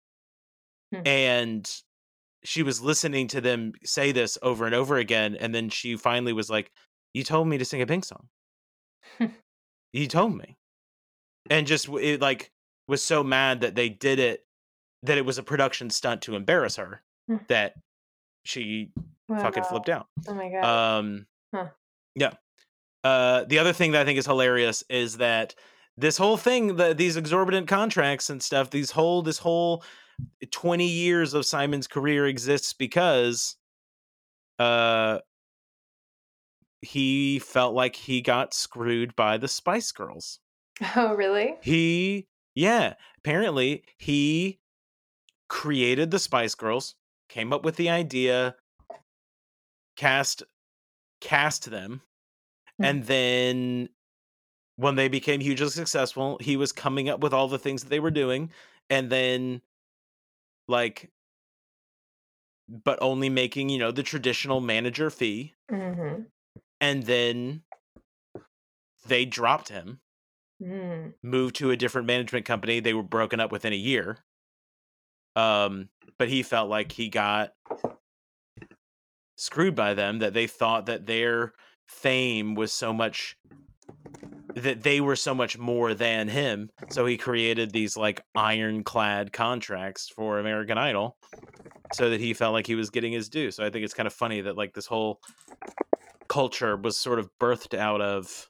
Hmm. 0.93 1.03
and 1.07 1.83
she 2.45 2.63
was 2.63 2.81
listening 2.81 3.29
to 3.29 3.41
them 3.41 3.73
say 3.85 4.13
this 4.13 4.37
over 4.43 4.67
and 4.67 4.75
over 4.75 4.97
again 4.97 5.37
and 5.39 5.55
then 5.55 5.69
she 5.69 5.97
finally 5.97 6.33
was 6.33 6.51
like 6.51 6.71
you 7.15 7.23
told 7.25 7.47
me 7.49 7.59
to 7.59 7.65
sing 7.65 7.83
a 7.83 7.87
pink 7.87 8.05
song 8.05 8.29
you 9.93 10.07
told 10.09 10.37
me 10.37 10.57
and 11.51 11.67
just 11.67 11.89
it 11.89 12.21
like 12.21 12.51
was 12.89 13.03
so 13.03 13.23
mad 13.23 13.61
that 13.61 13.75
they 13.75 13.89
did 13.89 14.19
it 14.19 14.45
that 15.03 15.19
it 15.19 15.25
was 15.25 15.39
a 15.39 15.43
production 15.43 15.91
stunt 15.91 16.23
to 16.23 16.37
embarrass 16.37 16.77
her 16.77 17.03
Hmm. 17.29 17.37
that 17.49 17.75
she 18.45 18.91
fucking 19.29 19.63
flipped 19.63 19.89
out 19.89 20.07
Oh 20.27 20.35
my 20.35 20.49
god. 20.51 20.65
um 20.99 21.27
Huh. 21.55 21.69
yeah 22.17 22.33
uh 23.05 23.45
the 23.45 23.59
other 23.61 23.73
thing 23.73 23.93
that 23.93 24.03
i 24.03 24.05
think 24.05 24.19
is 24.19 24.27
hilarious 24.27 24.83
is 24.91 25.19
that 25.19 25.55
this 25.97 26.17
whole 26.17 26.37
thing 26.37 26.75
the, 26.77 26.95
these 26.95 27.17
exorbitant 27.17 27.69
contracts 27.69 28.29
and 28.31 28.43
stuff 28.43 28.71
these 28.71 28.91
whole 28.91 29.23
this 29.23 29.39
whole 29.39 29.85
20 30.51 30.87
years 30.87 31.35
of 31.35 31.47
simon's 31.47 31.87
career 31.87 32.27
exists 32.27 32.73
because 32.73 33.57
uh 34.59 35.19
he 36.81 37.39
felt 37.39 37.75
like 37.75 37.95
he 37.95 38.21
got 38.21 38.53
screwed 38.55 39.15
by 39.15 39.37
the 39.37 39.49
spice 39.49 39.93
girls 39.93 40.41
oh 40.97 41.15
really? 41.15 41.57
he 41.63 42.27
yeah 42.55 42.95
apparently 43.19 43.85
he 43.99 44.59
created 45.49 46.11
the 46.11 46.19
spice 46.19 46.55
girls 46.55 46.95
came 47.29 47.53
up 47.53 47.65
with 47.65 47.77
the 47.77 47.89
idea 47.89 48.55
cast 49.97 50.43
cast 51.21 51.71
them 51.71 52.03
Hmm. 52.79 52.85
and 52.85 53.05
then 53.05 53.89
when 54.77 54.95
they 54.95 55.09
became 55.09 55.41
hugely 55.41 55.69
successful 55.69 56.39
he 56.41 56.57
was 56.57 56.73
coming 56.73 57.09
up 57.09 57.21
with 57.21 57.33
all 57.35 57.49
the 57.49 57.59
things 57.59 57.83
that 57.83 57.91
they 57.91 58.01
were 58.01 58.11
doing 58.11 58.51
and 58.89 59.11
then 59.11 59.61
like 60.69 61.11
but 62.69 62.99
only 63.03 63.29
making 63.29 63.69
you 63.69 63.79
know 63.79 63.91
the 63.91 64.03
traditional 64.03 64.61
manager 64.61 65.11
fee 65.11 65.55
Mm-hmm. 65.71 66.23
and 66.81 67.03
then 67.05 67.63
they 69.07 69.25
dropped 69.25 69.69
him 69.69 70.01
Mm. 70.63 71.15
moved 71.25 71.57
to 71.57 71.73
a 71.73 71.77
different 71.77 72.07
management 72.07 72.45
company 72.45 72.79
they 72.79 72.95
were 72.95 73.03
broken 73.03 73.41
up 73.41 73.51
within 73.51 73.73
a 73.73 73.77
year 73.77 74.19
um 75.35 75.89
but 76.19 76.29
he 76.29 76.45
felt 76.45 76.69
like 76.71 76.93
he 76.93 77.09
got 77.09 77.53
screwed 79.37 79.75
by 79.75 79.93
them 79.95 80.21
that 80.21 80.35
they 80.35 80.47
thought 80.47 80.87
that 80.87 81.07
their 81.07 81.53
fame 81.89 82.55
was 82.55 82.73
so 82.73 82.93
much 82.93 83.37
that 84.55 84.83
they 84.83 85.01
were 85.01 85.17
so 85.17 85.35
much 85.35 85.59
more 85.59 85.95
than 85.95 86.29
him 86.29 86.71
so 86.91 87.07
he 87.07 87.17
created 87.17 87.71
these 87.71 87.97
like 87.97 88.23
ironclad 88.35 89.33
contracts 89.33 90.09
for 90.09 90.39
american 90.39 90.79
idol 90.79 91.17
so 91.95 92.11
that 92.11 92.21
he 92.21 92.35
felt 92.35 92.53
like 92.53 92.67
he 92.67 92.75
was 92.75 92.91
getting 92.91 93.13
his 93.13 93.29
due 93.29 93.51
so 93.51 93.65
i 93.65 93.71
think 93.71 93.85
it's 93.85 93.95
kind 93.95 94.07
of 94.07 94.13
funny 94.13 94.41
that 94.41 94.57
like 94.57 94.75
this 94.75 94.87
whole 94.87 95.21
culture 96.29 96.77
was 96.77 96.97
sort 96.97 97.19
of 97.19 97.29
birthed 97.41 97.77
out 97.77 98.01
of 98.01 98.49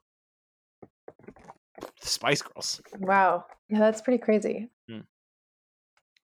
the 2.01 2.07
spice 2.09 2.43
girls 2.43 2.81
Wow. 2.99 3.45
Yeah, 3.69 3.79
that's 3.79 4.03
pretty 4.03 4.19
crazy. 4.19 4.69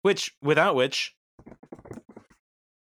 which 0.02 0.36
without 0.42 0.76
which 0.76 1.16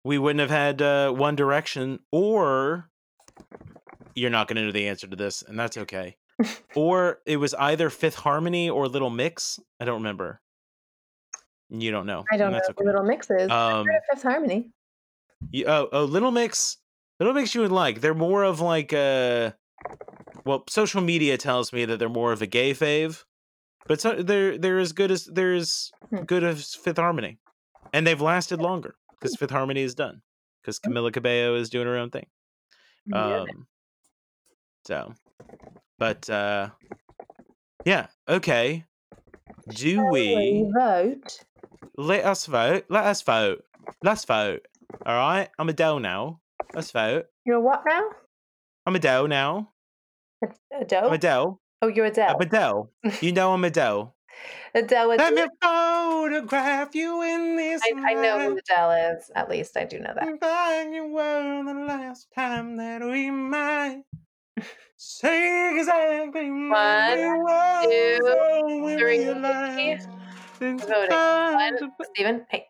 we 0.03 0.17
wouldn't 0.17 0.39
have 0.39 0.49
had 0.49 0.81
uh, 0.81 1.11
One 1.11 1.35
Direction, 1.35 1.99
or 2.11 2.89
you're 4.15 4.29
not 4.29 4.47
going 4.47 4.55
to 4.55 4.63
know 4.63 4.71
the 4.71 4.87
answer 4.87 5.05
to 5.07 5.15
this, 5.17 5.41
and 5.41 5.59
that's 5.59 5.77
okay. 5.77 6.15
Or 6.75 7.19
it 7.25 7.37
was 7.37 7.53
either 7.55 7.89
Fifth 7.89 8.15
Harmony 8.15 8.69
or 8.69 8.87
Little 8.87 9.09
Mix. 9.09 9.59
I 9.79 9.85
don't 9.85 9.95
remember. 9.95 10.41
You 11.69 11.91
don't 11.91 12.05
know. 12.05 12.23
I 12.31 12.37
don't 12.37 12.51
know 12.51 12.59
what 12.73 12.85
Little 12.85 13.03
Mix 13.03 13.29
is. 13.29 13.49
Um, 13.51 13.51
I've 13.51 13.85
heard 13.85 13.95
of 13.95 14.03
Fifth 14.11 14.23
Harmony. 14.23 14.71
You, 15.51 15.65
oh, 15.67 15.89
oh, 15.91 16.03
Little 16.05 16.31
Mix. 16.31 16.77
Little 17.19 17.33
Mix 17.33 17.53
you 17.53 17.61
would 17.61 17.71
like. 17.71 18.01
They're 18.01 18.13
more 18.13 18.43
of 18.43 18.61
like 18.61 18.93
a. 18.93 19.55
Well, 20.45 20.63
social 20.69 21.01
media 21.01 21.37
tells 21.37 21.73
me 21.73 21.85
that 21.85 21.99
they're 21.99 22.07
more 22.09 22.31
of 22.31 22.41
a 22.41 22.47
gay 22.47 22.73
fave, 22.73 23.25
but 23.85 23.99
so, 23.99 24.21
they're 24.21 24.57
they're 24.57 24.79
as 24.79 24.93
good 24.93 25.11
as 25.11 25.25
they're 25.25 25.53
as 25.55 25.91
Hmm. 26.09 26.23
good 26.23 26.43
as 26.43 26.73
Fifth 26.73 26.97
Harmony, 26.97 27.37
and 27.91 28.07
they've 28.07 28.21
lasted 28.21 28.61
longer 28.61 28.95
because 29.11 29.35
Fifth 29.35 29.51
Harmony 29.51 29.81
is 29.81 29.93
done 29.93 30.21
because 30.61 30.79
Camila 30.79 31.11
Cabello 31.11 31.55
is 31.55 31.69
doing 31.69 31.85
her 31.85 31.97
own 31.97 32.11
thing. 32.11 32.27
Um, 33.11 33.67
so, 34.85 35.13
but 35.99 36.29
uh, 36.29 36.69
yeah, 37.85 38.07
okay. 38.27 38.85
Do 39.67 39.95
Shall 39.95 40.09
we 40.11 40.65
vote? 40.73 41.39
let 41.97 42.25
us 42.25 42.45
vote? 42.45 42.85
Let 42.89 43.05
us 43.05 43.21
vote. 43.21 43.63
Let's 44.03 44.25
vote. 44.25 44.67
All 45.05 45.15
right, 45.15 45.49
I'm 45.57 45.69
Adele 45.69 45.99
now. 45.99 46.39
Let's 46.73 46.91
vote. 46.91 47.25
You're 47.45 47.59
what 47.59 47.83
now? 47.87 48.09
I'm 48.85 48.95
Adele 48.95 49.27
now. 49.27 49.71
A- 50.43 50.81
Adele? 50.81 51.07
I'm 51.07 51.13
Adele. 51.13 51.61
oh, 51.81 51.87
you're 51.87 52.05
Adele. 52.05 52.35
I'm 52.35 52.41
Adele. 52.41 52.91
You 53.21 53.31
know 53.31 53.53
I'm 53.53 53.63
Adele. 53.63 54.15
Adele 54.75 55.09
with 55.09 55.19
Let 55.19 55.33
me 55.33 55.45
photograph 55.61 56.93
you 56.93 57.23
in 57.23 57.55
this. 57.55 57.81
I, 57.83 58.11
I 58.11 58.13
know 58.13 58.39
who. 58.39 58.57
Adele 58.57 58.91
is. 59.15 59.31
At 59.35 59.49
least 59.49 59.75
I 59.75 59.85
do 59.85 59.99
know 59.99 60.13
that. 60.13 60.25
You 60.93 61.07
were 61.07 61.63
the 61.65 61.85
last 61.85 62.27
time 62.35 62.77
that 62.77 63.01
we 63.03 63.31
might 63.31 64.03
say 64.97 65.77
exactly 65.77 66.49
what 66.51 66.69
One, 66.69 67.19
it 67.19 67.37
was, 67.37 67.85
two, 68.69 68.83
we 68.85 68.97
three. 68.97 69.25
realized 69.25 70.07
it's 70.59 70.85
Voting. 70.85 71.09
time 71.09 71.77
to- 71.77 71.91
Steven, 72.13 72.45
hey. 72.49 72.67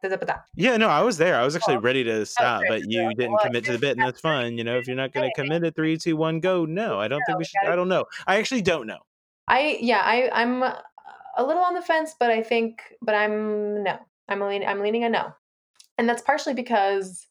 Yeah, 0.56 0.76
no, 0.78 0.90
I 0.90 1.02
was 1.02 1.18
there. 1.18 1.36
I 1.40 1.46
was 1.46 1.56
actually 1.56 1.78
ready 1.78 2.04
to 2.04 2.26
stop, 2.26 2.64
but 2.68 2.82
you 2.90 3.14
didn't 3.16 3.38
commit 3.40 3.64
to 3.66 3.72
the 3.72 3.80
bit, 3.80 3.98
and 3.98 4.06
that's 4.06 4.20
fine. 4.20 4.58
You 4.58 4.64
know, 4.66 4.78
if 4.78 4.88
you're 4.88 4.96
not 4.98 5.14
going 5.14 5.30
to 5.30 5.42
commit 5.42 5.64
at 5.64 5.76
three, 5.76 5.98
two, 5.98 6.18
one, 6.18 6.40
go. 6.42 6.66
No, 6.66 7.00
I 7.00 7.08
don't 7.08 7.22
think 7.26 7.38
we 7.38 7.42
we 7.42 7.46
should. 7.46 7.70
I 7.70 7.76
don't 7.76 7.88
know. 7.88 8.06
I 8.28 8.38
actually 8.38 8.62
don't 8.62 8.88
know. 8.88 9.00
I 9.48 9.78
yeah, 9.80 10.02
I 10.04 10.30
I'm 10.34 10.64
uh, 10.64 10.74
a 11.38 11.44
little 11.46 11.64
on 11.64 11.74
the 11.74 11.82
fence, 11.82 12.14
but 12.20 12.30
I 12.30 12.44
think 12.44 12.82
but 13.02 13.16
I'm 13.16 13.84
no. 13.84 13.98
I'm 14.28 14.42
leaning. 14.42 14.68
I'm 14.68 14.82
leaning 14.82 15.06
a 15.06 15.10
no. 15.10 15.34
And 15.98 16.08
that's 16.10 16.22
partially 16.22 16.54
because 16.54 17.26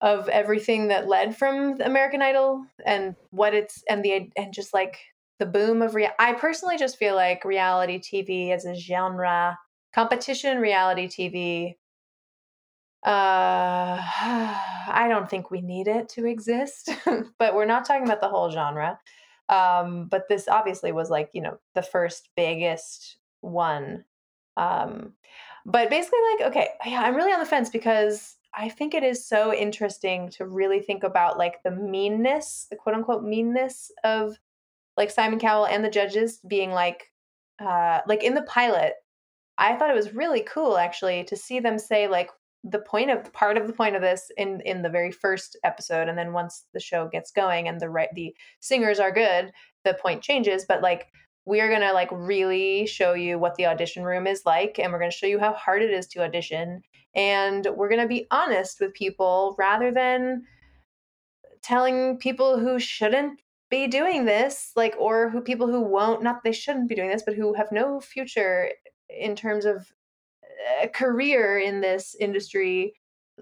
of 0.00 0.28
everything 0.28 0.88
that 0.88 1.08
led 1.08 1.36
from 1.36 1.80
American 1.80 2.22
Idol 2.22 2.64
and 2.86 3.14
what 3.30 3.54
it's 3.54 3.82
and 3.88 4.02
the 4.04 4.30
and 4.36 4.52
just 4.52 4.72
like 4.72 4.98
the 5.38 5.46
boom 5.46 5.82
of 5.82 5.94
rea- 5.94 6.12
I 6.18 6.32
personally 6.34 6.78
just 6.78 6.96
feel 6.98 7.14
like 7.14 7.44
reality 7.44 7.98
TV 7.98 8.50
as 8.50 8.64
a 8.64 8.74
genre, 8.74 9.58
competition 9.94 10.58
reality 10.58 11.06
TV 11.08 11.76
uh 13.06 13.96
I 14.92 15.06
don't 15.08 15.28
think 15.30 15.50
we 15.50 15.60
need 15.62 15.88
it 15.88 16.08
to 16.10 16.26
exist, 16.26 16.90
but 17.38 17.54
we're 17.54 17.64
not 17.64 17.84
talking 17.84 18.04
about 18.04 18.20
the 18.20 18.28
whole 18.28 18.50
genre. 18.50 18.98
Um 19.48 20.06
but 20.10 20.28
this 20.28 20.48
obviously 20.48 20.92
was 20.92 21.10
like 21.10 21.30
you 21.32 21.42
know 21.42 21.58
the 21.74 21.82
first 21.82 22.28
biggest 22.36 23.16
one. 23.40 24.04
Um 24.56 25.14
but 25.66 25.90
basically 25.90 26.18
like 26.32 26.48
okay 26.48 26.68
yeah 26.86 27.02
i'm 27.02 27.14
really 27.14 27.32
on 27.32 27.38
the 27.38 27.44
fence 27.46 27.68
because 27.68 28.36
i 28.54 28.68
think 28.68 28.94
it 28.94 29.02
is 29.02 29.26
so 29.26 29.52
interesting 29.54 30.28
to 30.28 30.46
really 30.46 30.80
think 30.80 31.02
about 31.02 31.38
like 31.38 31.62
the 31.62 31.70
meanness 31.70 32.66
the 32.70 32.76
quote 32.76 32.94
unquote 32.94 33.22
meanness 33.22 33.90
of 34.04 34.36
like 34.96 35.10
simon 35.10 35.38
cowell 35.38 35.66
and 35.66 35.84
the 35.84 35.90
judges 35.90 36.40
being 36.48 36.70
like 36.70 37.10
uh 37.64 38.00
like 38.06 38.22
in 38.22 38.34
the 38.34 38.42
pilot 38.42 38.94
i 39.58 39.76
thought 39.76 39.90
it 39.90 39.96
was 39.96 40.14
really 40.14 40.42
cool 40.42 40.76
actually 40.76 41.24
to 41.24 41.36
see 41.36 41.60
them 41.60 41.78
say 41.78 42.08
like 42.08 42.30
the 42.64 42.80
point 42.80 43.10
of 43.10 43.32
part 43.32 43.56
of 43.56 43.66
the 43.66 43.72
point 43.72 43.96
of 43.96 44.02
this 44.02 44.30
in 44.36 44.60
in 44.62 44.82
the 44.82 44.88
very 44.88 45.10
first 45.10 45.56
episode 45.64 46.08
and 46.08 46.18
then 46.18 46.32
once 46.32 46.66
the 46.74 46.80
show 46.80 47.08
gets 47.08 47.30
going 47.30 47.68
and 47.68 47.80
the 47.80 47.88
right 47.88 48.10
the 48.14 48.34
singers 48.60 49.00
are 49.00 49.12
good 49.12 49.50
the 49.84 49.94
point 49.94 50.22
changes 50.22 50.66
but 50.68 50.82
like 50.82 51.06
we 51.46 51.60
are 51.60 51.68
going 51.68 51.80
to 51.80 51.92
like 51.92 52.10
really 52.12 52.86
show 52.86 53.14
you 53.14 53.38
what 53.38 53.54
the 53.56 53.66
audition 53.66 54.04
room 54.04 54.26
is 54.26 54.42
like 54.44 54.78
and 54.78 54.92
we're 54.92 54.98
going 54.98 55.10
to 55.10 55.16
show 55.16 55.26
you 55.26 55.38
how 55.38 55.52
hard 55.54 55.82
it 55.82 55.90
is 55.90 56.06
to 56.06 56.22
audition 56.22 56.82
and 57.14 57.66
we're 57.74 57.88
going 57.88 58.00
to 58.00 58.08
be 58.08 58.26
honest 58.30 58.80
with 58.80 58.94
people 58.94 59.54
rather 59.58 59.90
than 59.90 60.42
telling 61.62 62.18
people 62.18 62.58
who 62.58 62.78
shouldn't 62.78 63.40
be 63.70 63.86
doing 63.86 64.24
this 64.24 64.72
like 64.76 64.94
or 64.98 65.30
who 65.30 65.40
people 65.40 65.66
who 65.66 65.80
won't 65.80 66.22
not 66.22 66.42
they 66.44 66.52
shouldn't 66.52 66.88
be 66.88 66.94
doing 66.94 67.10
this 67.10 67.22
but 67.24 67.34
who 67.34 67.54
have 67.54 67.70
no 67.72 68.00
future 68.00 68.70
in 69.08 69.34
terms 69.34 69.64
of 69.64 69.86
a 70.82 70.88
career 70.88 71.58
in 71.58 71.80
this 71.80 72.14
industry 72.20 72.92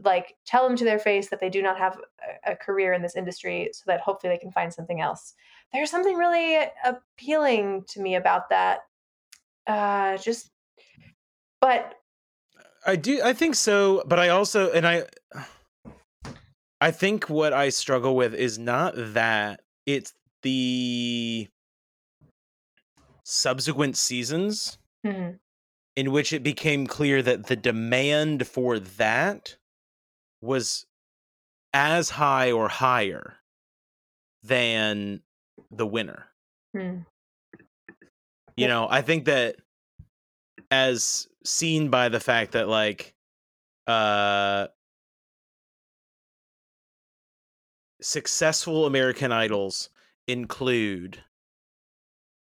like 0.04 0.34
tell 0.46 0.66
them 0.66 0.76
to 0.76 0.84
their 0.84 0.98
face 0.98 1.28
that 1.28 1.40
they 1.40 1.50
do 1.50 1.62
not 1.62 1.78
have 1.78 1.98
a, 2.46 2.52
a 2.52 2.56
career 2.56 2.92
in 2.92 3.02
this 3.02 3.16
industry 3.16 3.70
so 3.72 3.82
that 3.86 4.00
hopefully 4.00 4.32
they 4.32 4.38
can 4.38 4.52
find 4.52 4.72
something 4.72 5.00
else 5.00 5.34
there's 5.72 5.90
something 5.90 6.16
really 6.16 6.58
appealing 6.84 7.84
to 7.88 8.00
me 8.00 8.16
about 8.16 8.48
that 8.50 8.80
uh 9.66 10.16
just 10.16 10.50
but 11.60 11.94
I 12.86 12.96
do. 12.96 13.20
I 13.22 13.32
think 13.32 13.54
so, 13.54 14.02
but 14.06 14.18
I 14.18 14.28
also 14.28 14.70
and 14.72 14.86
I. 14.86 15.04
I 16.80 16.92
think 16.92 17.28
what 17.28 17.52
I 17.52 17.70
struggle 17.70 18.14
with 18.14 18.34
is 18.34 18.56
not 18.56 18.94
that 18.96 19.62
it's 19.84 20.14
the 20.42 21.48
subsequent 23.24 23.96
seasons 23.96 24.78
mhm, 25.04 25.40
in 25.96 26.12
which 26.12 26.32
it 26.32 26.44
became 26.44 26.86
clear 26.86 27.20
that 27.20 27.46
the 27.46 27.56
demand 27.56 28.46
for 28.46 28.78
that 28.78 29.56
was 30.40 30.86
as 31.74 32.10
high 32.10 32.52
or 32.52 32.68
higher 32.68 33.38
than 34.44 35.20
the 35.70 35.86
winner. 35.86 36.28
hmm, 36.74 37.00
You 38.56 38.66
Yeah. 38.66 38.66
know, 38.66 38.88
I 38.90 39.02
think 39.02 39.24
that 39.26 39.56
as 40.70 41.28
seen 41.44 41.90
by 41.90 42.08
the 42.08 42.20
fact 42.20 42.52
that 42.52 42.68
like 42.68 43.14
uh 43.86 44.68
successful 48.00 48.86
American 48.86 49.32
idols 49.32 49.90
include 50.26 51.22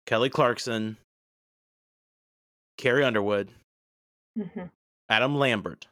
Kelly 0.07 0.31
Clarkson, 0.31 0.97
Carrie 2.77 3.05
Underwood, 3.05 3.51
mhm. 4.37 4.71
Adam 5.09 5.37
Lambert, 5.37 5.89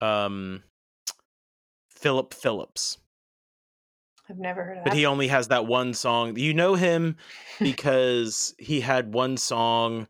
um, 0.00 0.62
Philip 1.90 2.34
Phillips. 2.34 2.98
I've 4.30 4.38
never 4.38 4.64
heard 4.64 4.78
of 4.78 4.82
it. 4.82 4.84
But 4.84 4.92
he 4.94 5.06
only 5.06 5.28
has 5.28 5.48
that 5.48 5.66
one 5.66 5.94
song. 5.94 6.36
You 6.36 6.54
know 6.54 6.74
him 6.74 7.16
because 7.60 8.54
he 8.58 8.80
had 8.80 9.12
one 9.14 9.36
song. 9.36 10.08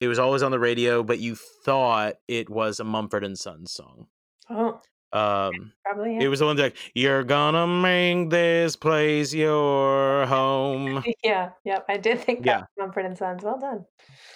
It 0.00 0.08
was 0.08 0.18
always 0.18 0.42
on 0.42 0.50
the 0.50 0.58
radio, 0.58 1.02
but 1.02 1.18
you 1.20 1.34
thought 1.36 2.16
it 2.28 2.50
was 2.50 2.80
a 2.80 2.84
Mumford 2.84 3.24
and 3.24 3.38
Sons 3.38 3.72
song. 3.72 4.06
oh 4.50 4.80
Um, 5.12 5.72
probably 5.84 6.14
yeah. 6.16 6.22
it 6.24 6.28
was 6.28 6.40
the 6.40 6.46
one 6.46 6.56
that 6.56 6.74
"You're 6.94 7.24
gonna 7.24 7.66
make 7.66 8.28
this 8.30 8.76
place 8.76 9.32
your 9.32 10.26
home." 10.26 11.02
yeah 11.24 11.50
yep 11.64 11.84
i 11.88 11.96
did 11.96 12.20
think 12.20 12.40
that 12.40 12.46
Yeah. 12.46 12.58
was 12.60 12.68
mumford 12.78 13.06
and 13.06 13.16
sons 13.16 13.42
well 13.42 13.58
done 13.58 13.86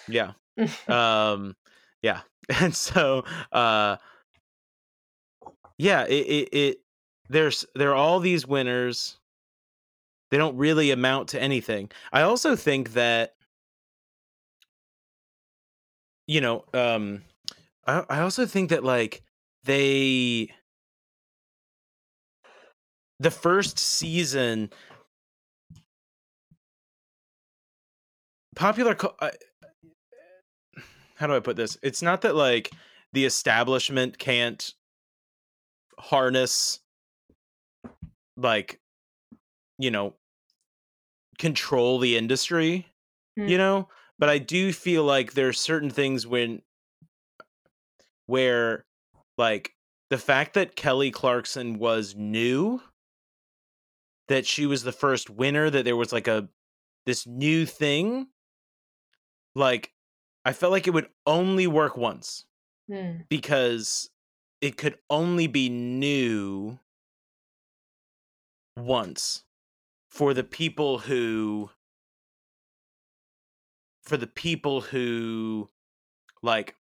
Yeah. 0.07 0.33
um, 0.87 1.55
yeah. 2.01 2.21
And 2.59 2.75
so, 2.75 3.23
uh, 3.51 3.97
yeah, 5.77 6.05
it, 6.05 6.13
it 6.27 6.49
it 6.51 6.77
there's 7.29 7.65
there 7.75 7.91
are 7.91 7.95
all 7.95 8.19
these 8.19 8.45
winners. 8.45 9.17
They 10.31 10.37
don't 10.37 10.57
really 10.57 10.91
amount 10.91 11.29
to 11.29 11.41
anything. 11.41 11.91
I 12.11 12.21
also 12.21 12.55
think 12.55 12.93
that 12.93 13.35
you 16.27 16.41
know, 16.41 16.65
um 16.73 17.23
I 17.85 18.03
I 18.09 18.19
also 18.21 18.45
think 18.45 18.69
that 18.69 18.83
like 18.83 19.23
they 19.63 20.51
the 23.19 23.31
first 23.31 23.77
season 23.77 24.71
popular 28.55 28.95
cu- 28.95 29.09
I- 29.19 29.31
how 31.15 31.27
do 31.27 31.35
I 31.35 31.39
put 31.39 31.55
this? 31.55 31.77
It's 31.83 32.01
not 32.01 32.21
that 32.21 32.35
like 32.35 32.71
the 33.13 33.25
establishment 33.25 34.17
can't 34.17 34.73
harness 35.99 36.79
like 38.37 38.79
you 39.77 39.91
know 39.91 40.15
control 41.41 41.99
the 41.99 42.17
industry, 42.17 42.87
Hmm. 43.37 43.47
you 43.49 43.57
know, 43.59 43.89
but 44.19 44.29
I 44.29 44.39
do 44.39 44.73
feel 44.73 45.03
like 45.05 45.33
there's 45.33 45.59
certain 45.59 45.91
things 45.91 46.27
when 46.27 46.63
where 48.25 48.85
like 49.37 49.75
the 50.09 50.17
fact 50.17 50.53
that 50.53 50.75
Kelly 50.75 51.11
Clarkson 51.11 51.79
was 51.79 52.15
new 52.15 52.81
that 54.27 54.45
she 54.45 54.65
was 54.65 54.83
the 54.83 54.91
first 54.91 55.29
winner 55.29 55.69
that 55.69 55.83
there 55.85 55.95
was 55.95 56.11
like 56.13 56.27
a 56.27 56.49
this 57.05 57.25
new 57.27 57.65
thing 57.65 58.27
like 59.55 59.93
I 60.45 60.53
felt 60.53 60.71
like 60.71 60.87
it 60.87 60.93
would 60.93 61.09
only 61.25 61.67
work 61.67 61.97
once 61.97 62.45
Hmm. 62.87 63.21
because 63.29 64.11
it 64.61 64.77
could 64.77 64.99
only 65.09 65.47
be 65.47 65.69
new 65.69 66.79
once 68.77 69.45
for 70.11 70.33
the 70.33 70.43
people 70.43 70.99
who 70.99 71.69
for 74.03 74.17
the 74.17 74.27
people 74.27 74.81
who 74.81 75.69
like 76.43 76.75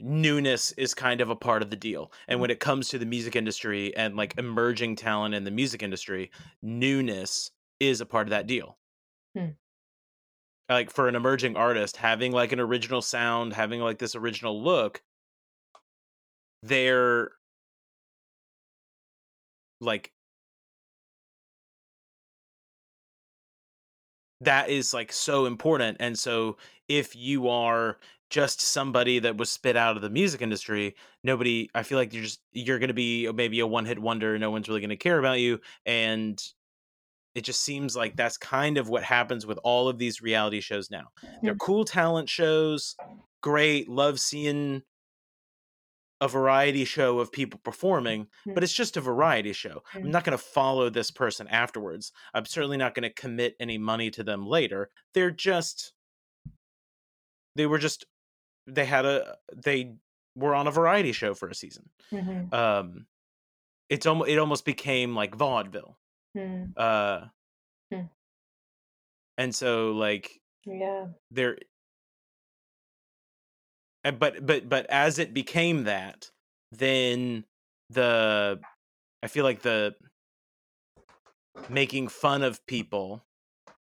newness 0.00 0.72
is 0.72 0.94
kind 0.94 1.20
of 1.20 1.30
a 1.30 1.36
part 1.36 1.62
of 1.62 1.70
the 1.70 1.76
deal 1.76 2.12
and 2.28 2.40
when 2.40 2.50
it 2.50 2.60
comes 2.60 2.88
to 2.88 2.98
the 2.98 3.06
music 3.06 3.36
industry 3.36 3.94
and 3.96 4.16
like 4.16 4.34
emerging 4.38 4.96
talent 4.96 5.34
in 5.34 5.44
the 5.44 5.50
music 5.50 5.82
industry 5.82 6.30
newness 6.62 7.50
is 7.80 8.00
a 8.00 8.06
part 8.06 8.26
of 8.26 8.30
that 8.30 8.46
deal 8.46 8.78
Hmm. 9.34 9.50
like 10.68 10.90
for 10.90 11.08
an 11.08 11.14
emerging 11.14 11.56
artist 11.56 11.96
having 11.96 12.32
like 12.32 12.52
an 12.52 12.60
original 12.60 13.02
sound 13.02 13.52
having 13.52 13.80
like 13.80 13.98
this 13.98 14.14
original 14.14 14.62
look 14.62 15.02
they're 16.62 17.30
like 19.80 20.12
that 24.40 24.68
is 24.68 24.92
like 24.92 25.12
so 25.12 25.46
important 25.46 25.96
and 26.00 26.18
so 26.18 26.56
if 26.88 27.16
you 27.16 27.48
are 27.48 27.98
just 28.28 28.60
somebody 28.60 29.18
that 29.20 29.36
was 29.36 29.48
spit 29.50 29.76
out 29.76 29.96
of 29.96 30.02
the 30.02 30.10
music 30.10 30.42
industry 30.42 30.94
nobody 31.24 31.70
i 31.74 31.82
feel 31.82 31.96
like 31.98 32.12
you're 32.12 32.24
just 32.24 32.40
you're 32.52 32.78
going 32.78 32.88
to 32.88 32.94
be 32.94 33.30
maybe 33.32 33.60
a 33.60 33.66
one 33.66 33.84
hit 33.86 33.98
wonder 33.98 34.38
no 34.38 34.50
one's 34.50 34.68
really 34.68 34.80
going 34.80 34.90
to 34.90 34.96
care 34.96 35.18
about 35.18 35.38
you 35.40 35.60
and 35.86 36.42
it 37.34 37.44
just 37.44 37.62
seems 37.62 37.94
like 37.94 38.16
that's 38.16 38.38
kind 38.38 38.78
of 38.78 38.88
what 38.88 39.02
happens 39.02 39.44
with 39.46 39.58
all 39.62 39.88
of 39.88 39.98
these 39.98 40.20
reality 40.22 40.60
shows 40.60 40.90
now 40.90 41.04
they're 41.42 41.52
Hmm. 41.52 41.58
cool 41.58 41.84
talent 41.84 42.28
shows 42.28 42.96
great 43.42 43.88
love 43.88 44.18
seeing 44.20 44.82
a 46.20 46.28
variety 46.28 46.84
show 46.84 47.18
of 47.20 47.30
people 47.32 47.60
performing 47.62 48.26
but 48.46 48.58
Hmm. 48.58 48.64
it's 48.64 48.72
just 48.72 48.96
a 48.96 49.00
variety 49.02 49.52
show 49.52 49.82
Hmm. 49.92 49.98
i'm 49.98 50.10
not 50.10 50.24
going 50.24 50.36
to 50.36 50.42
follow 50.42 50.88
this 50.90 51.10
person 51.10 51.46
afterwards 51.48 52.12
i'm 52.34 52.46
certainly 52.46 52.76
not 52.78 52.94
going 52.94 53.02
to 53.02 53.12
commit 53.22 53.54
any 53.60 53.78
money 53.78 54.10
to 54.12 54.24
them 54.24 54.46
later 54.46 54.90
they're 55.14 55.30
just 55.30 55.92
they 57.54 57.66
were 57.66 57.78
just 57.78 58.06
they 58.66 58.84
had 58.84 59.04
a 59.06 59.36
they 59.54 59.94
were 60.34 60.54
on 60.54 60.66
a 60.66 60.70
variety 60.70 61.12
show 61.12 61.34
for 61.34 61.48
a 61.48 61.54
season 61.54 61.90
Mhm. 62.12 62.52
um 62.52 63.06
it's 63.88 64.06
almost 64.06 64.30
it 64.30 64.38
almost 64.38 64.64
became 64.64 65.14
like 65.14 65.34
vaudeville 65.34 65.98
Hmm. 66.34 66.64
uh 66.76 67.26
Hmm. 67.92 68.06
and 69.38 69.54
so 69.54 69.92
like 69.92 70.40
Yeah. 70.64 71.08
there 71.30 71.58
but 74.10 74.44
but 74.44 74.68
but 74.68 74.86
as 74.86 75.18
it 75.18 75.34
became 75.34 75.84
that 75.84 76.30
then 76.72 77.44
the 77.90 78.58
i 79.22 79.26
feel 79.26 79.44
like 79.44 79.62
the 79.62 79.94
making 81.68 82.08
fun 82.08 82.42
of 82.42 82.64
people 82.66 83.24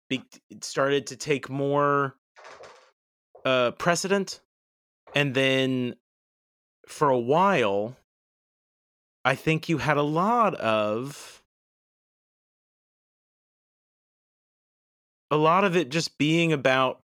be, 0.09 0.23
started 0.61 1.07
to 1.07 1.15
take 1.15 1.49
more 1.49 2.15
uh 3.45 3.71
precedent. 3.71 4.41
And 5.15 5.33
then 5.33 5.95
for 6.87 7.09
a 7.09 7.19
while 7.19 7.95
i 9.25 9.35
think 9.35 9.69
you 9.69 9.77
had 9.77 9.97
a 9.97 10.03
lot 10.03 10.55
of 10.55 11.43
a 15.31 15.37
lot 15.37 15.63
of 15.63 15.75
it 15.75 15.89
just 15.89 16.17
being 16.17 16.51
about 16.53 17.01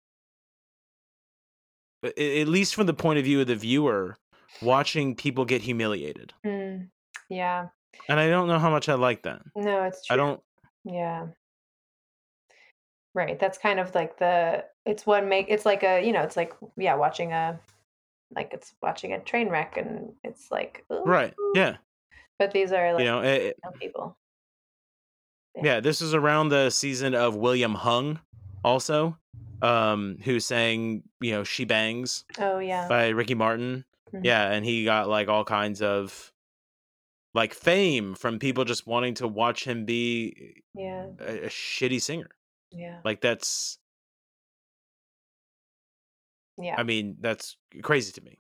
at 2.04 2.48
least 2.48 2.74
from 2.76 2.88
the 2.88 2.94
point 2.94 3.20
of 3.20 3.26
view 3.26 3.42
of 3.42 3.48
the 3.48 3.56
viewer 3.56 4.18
watching 4.62 5.16
people 5.16 5.46
get 5.46 5.62
humiliated 5.62 6.34
Hmm. 6.44 6.84
Yeah. 7.30 7.68
and 8.10 8.20
i 8.20 8.28
don't 8.30 8.48
know 8.48 8.60
how 8.60 8.70
much 8.70 8.90
i 8.90 8.94
like 8.96 9.24
that 9.24 9.42
No, 9.56 9.84
it's 9.84 10.06
true. 10.06 10.14
i 10.14 10.18
don't 10.18 10.42
Yeah. 10.86 11.28
Right. 13.14 13.38
That's 13.38 13.58
kind 13.58 13.80
of 13.80 13.94
like 13.94 14.18
the 14.20 14.64
it's 14.86 15.06
what 15.06 15.26
make 15.26 15.48
it's 15.50 15.66
like 15.66 15.84
a, 15.84 16.02
you 16.02 16.14
know, 16.14 16.22
it's 16.24 16.38
like 16.38 16.54
yeah, 16.78 16.96
watching 16.96 17.34
a 17.34 17.60
like 18.34 18.52
it's 18.54 18.74
watching 18.82 19.12
a 19.12 19.20
train 19.20 19.50
wreck 19.50 19.76
and 19.76 20.14
it's 20.24 20.50
like 20.50 20.86
right 20.90 21.34
"Ooh." 21.38 21.52
yeah 21.56 21.76
But 22.40 22.52
these 22.54 22.72
are 22.72 22.94
like 22.94 23.02
you 23.02 23.06
know 23.06 23.22
it, 23.22 23.58
people. 23.82 24.16
yeah 25.62 25.82
this 25.82 26.02
is 26.02 26.14
around 26.14 26.48
the 26.50 26.70
season 26.70 27.14
of 27.14 27.36
william 27.36 27.74
hung 27.76 28.20
also 28.64 29.18
um 29.62 30.18
who 30.24 30.40
sang 30.40 31.04
you 31.20 31.32
know 31.32 31.44
she 31.44 31.66
bangs 31.66 32.26
Oh 32.40 32.60
yeah. 32.60 32.88
by 32.88 33.10
ricky 33.10 33.36
martin 33.36 33.86
Mhm. 34.14 34.26
yeah 34.26 34.50
and 34.52 34.66
he 34.66 34.84
got 34.86 35.08
like 35.08 35.28
all 35.28 35.44
kinds 35.46 35.82
of 35.82 36.32
like 37.34 37.54
fame 37.54 38.14
from 38.16 38.40
people 38.40 38.66
just 38.66 38.86
wanting 38.88 39.14
to 39.16 39.28
watch 39.28 39.64
him 39.66 39.86
be 39.86 40.64
Yeah. 40.74 41.08
a, 41.20 41.46
a 41.46 41.50
shitty 41.50 42.02
singer 42.02 42.30
Yeah. 42.72 43.00
like 43.06 43.22
that's 43.22 43.78
Yeah. 46.58 46.76
i 46.78 46.84
mean 46.84 47.18
that's 47.20 47.58
crazy 47.82 48.12
to 48.14 48.22
me 48.22 48.38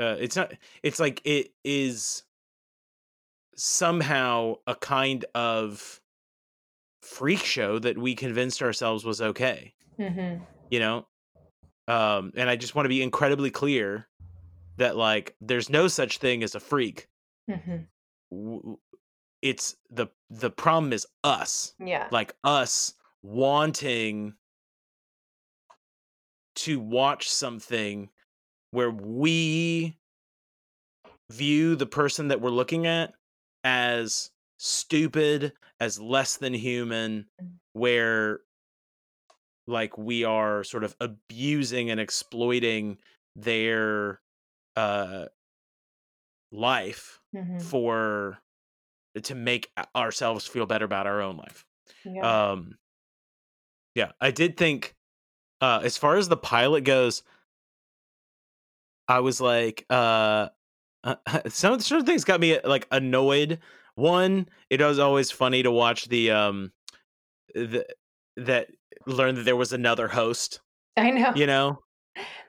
uh, 0.00 0.16
it's 0.18 0.34
not 0.36 0.52
it's 0.82 0.98
like 0.98 1.20
it 1.24 1.52
is 1.62 2.24
somehow 3.56 4.56
a 4.66 4.74
kind 4.74 5.24
of 5.34 6.00
freak 7.04 7.40
show 7.44 7.78
that 7.78 7.98
we 7.98 8.14
convinced 8.14 8.62
ourselves 8.62 9.04
was 9.04 9.20
okay 9.20 9.74
Mhm. 9.98 10.46
you 10.70 10.78
know 10.80 11.06
um 11.88 12.32
and 12.36 12.48
i 12.48 12.56
just 12.56 12.74
want 12.74 12.86
to 12.86 12.88
be 12.88 13.02
incredibly 13.02 13.50
clear 13.50 14.08
that 14.78 14.96
like 14.96 15.36
there's 15.40 15.68
no 15.68 15.86
such 15.88 16.18
thing 16.18 16.42
as 16.42 16.54
a 16.54 16.60
freak 16.60 17.08
Mhm. 17.48 17.86
W- 18.30 18.78
it's 19.42 19.76
the 19.90 20.06
the 20.30 20.50
problem 20.50 20.92
is 20.92 21.06
us 21.22 21.74
Yeah. 21.78 22.08
like 22.10 22.34
us 22.42 22.94
wanting 23.22 24.34
to 26.56 26.80
watch 26.80 27.28
something 27.30 28.08
where 28.70 28.90
we 28.90 29.98
view 31.30 31.76
the 31.76 31.86
person 31.86 32.28
that 32.28 32.40
we're 32.40 32.50
looking 32.50 32.86
at 32.86 33.12
as 33.64 34.30
stupid 34.64 35.52
as 35.80 36.00
less 36.00 36.36
than 36.38 36.54
human 36.54 37.28
Mm. 37.40 37.58
where 37.74 38.40
like 39.66 39.96
we 39.96 40.24
are 40.24 40.62
sort 40.64 40.84
of 40.84 40.96
abusing 41.00 41.90
and 41.90 41.98
exploiting 42.00 42.98
their 43.36 44.20
uh 44.76 45.26
life 46.50 47.20
Mhm. 47.32 47.58
for 47.60 48.38
to 49.22 49.34
make 49.34 49.72
ourselves 49.96 50.46
feel 50.46 50.66
better 50.66 50.84
about 50.84 51.06
our 51.06 51.22
own 51.22 51.36
life 51.36 51.66
Yeah. 52.04 52.36
um 52.44 52.78
yeah 53.94 54.12
i 54.20 54.30
did 54.30 54.56
think 54.56 54.94
uh 55.60 55.80
as 55.84 55.98
far 55.98 56.16
as 56.16 56.28
the 56.28 56.36
pilot 56.36 56.82
goes 56.84 57.22
i 59.08 59.20
was 59.20 59.40
like 59.40 59.84
uh 59.90 60.48
uh, 61.04 61.16
some 61.48 61.80
certain 61.80 62.06
things 62.06 62.24
got 62.24 62.40
me 62.40 62.60
like 62.62 62.88
annoyed 62.90 63.60
one 63.96 64.48
it 64.70 64.80
was 64.80 64.98
always 64.98 65.30
funny 65.30 65.62
to 65.62 65.70
watch 65.70 66.06
the 66.08 66.30
um 66.30 66.72
the, 67.54 67.84
that 68.36 68.68
learn 69.06 69.34
that 69.36 69.44
there 69.44 69.56
was 69.56 69.72
another 69.72 70.08
host 70.08 70.60
I 70.96 71.10
know. 71.10 71.32
you 71.34 71.46
know 71.46 71.78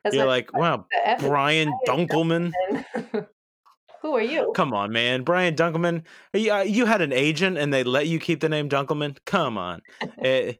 That's 0.03 0.15
you're 0.15 0.25
like 0.25 0.51
wow 0.53 0.85
brian 1.19 1.69
Brian 1.69 1.73
dunkleman 1.87 2.51
Who 4.01 4.13
are 4.15 4.21
you? 4.21 4.51
Come 4.53 4.71
on, 4.71 4.91
man, 4.91 5.23
Brian 5.23 5.55
Dunkleman. 5.55 6.03
You, 6.31 6.53
uh, 6.53 6.61
you 6.61 6.85
had 6.85 7.01
an 7.01 7.11
agent, 7.11 7.57
and 7.57 7.73
they 7.73 7.83
let 7.83 8.05
you 8.07 8.19
keep 8.19 8.39
the 8.39 8.49
name 8.49 8.69
Dunkleman. 8.69 9.17
Come 9.25 9.57
on, 9.57 9.81
Eh, 10.19 10.53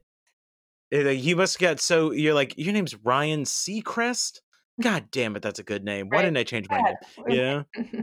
eh, 0.90 1.02
like, 1.04 1.22
you 1.22 1.36
must 1.36 1.60
get 1.60 1.78
so. 1.78 2.10
You're 2.10 2.34
like 2.34 2.58
your 2.58 2.72
name's 2.72 2.96
Ryan 3.04 3.44
Seacrest. 3.44 4.40
God 4.82 5.12
damn 5.12 5.36
it, 5.36 5.42
that's 5.42 5.60
a 5.60 5.62
good 5.62 5.84
name. 5.84 6.08
Why 6.08 6.16
Right. 6.16 6.22
didn't 6.24 6.38
I 6.38 6.42
change 6.42 6.68
my 6.68 6.78
Yeah. 6.78 6.94
name? 7.28 7.62
Yeah. 7.76 8.02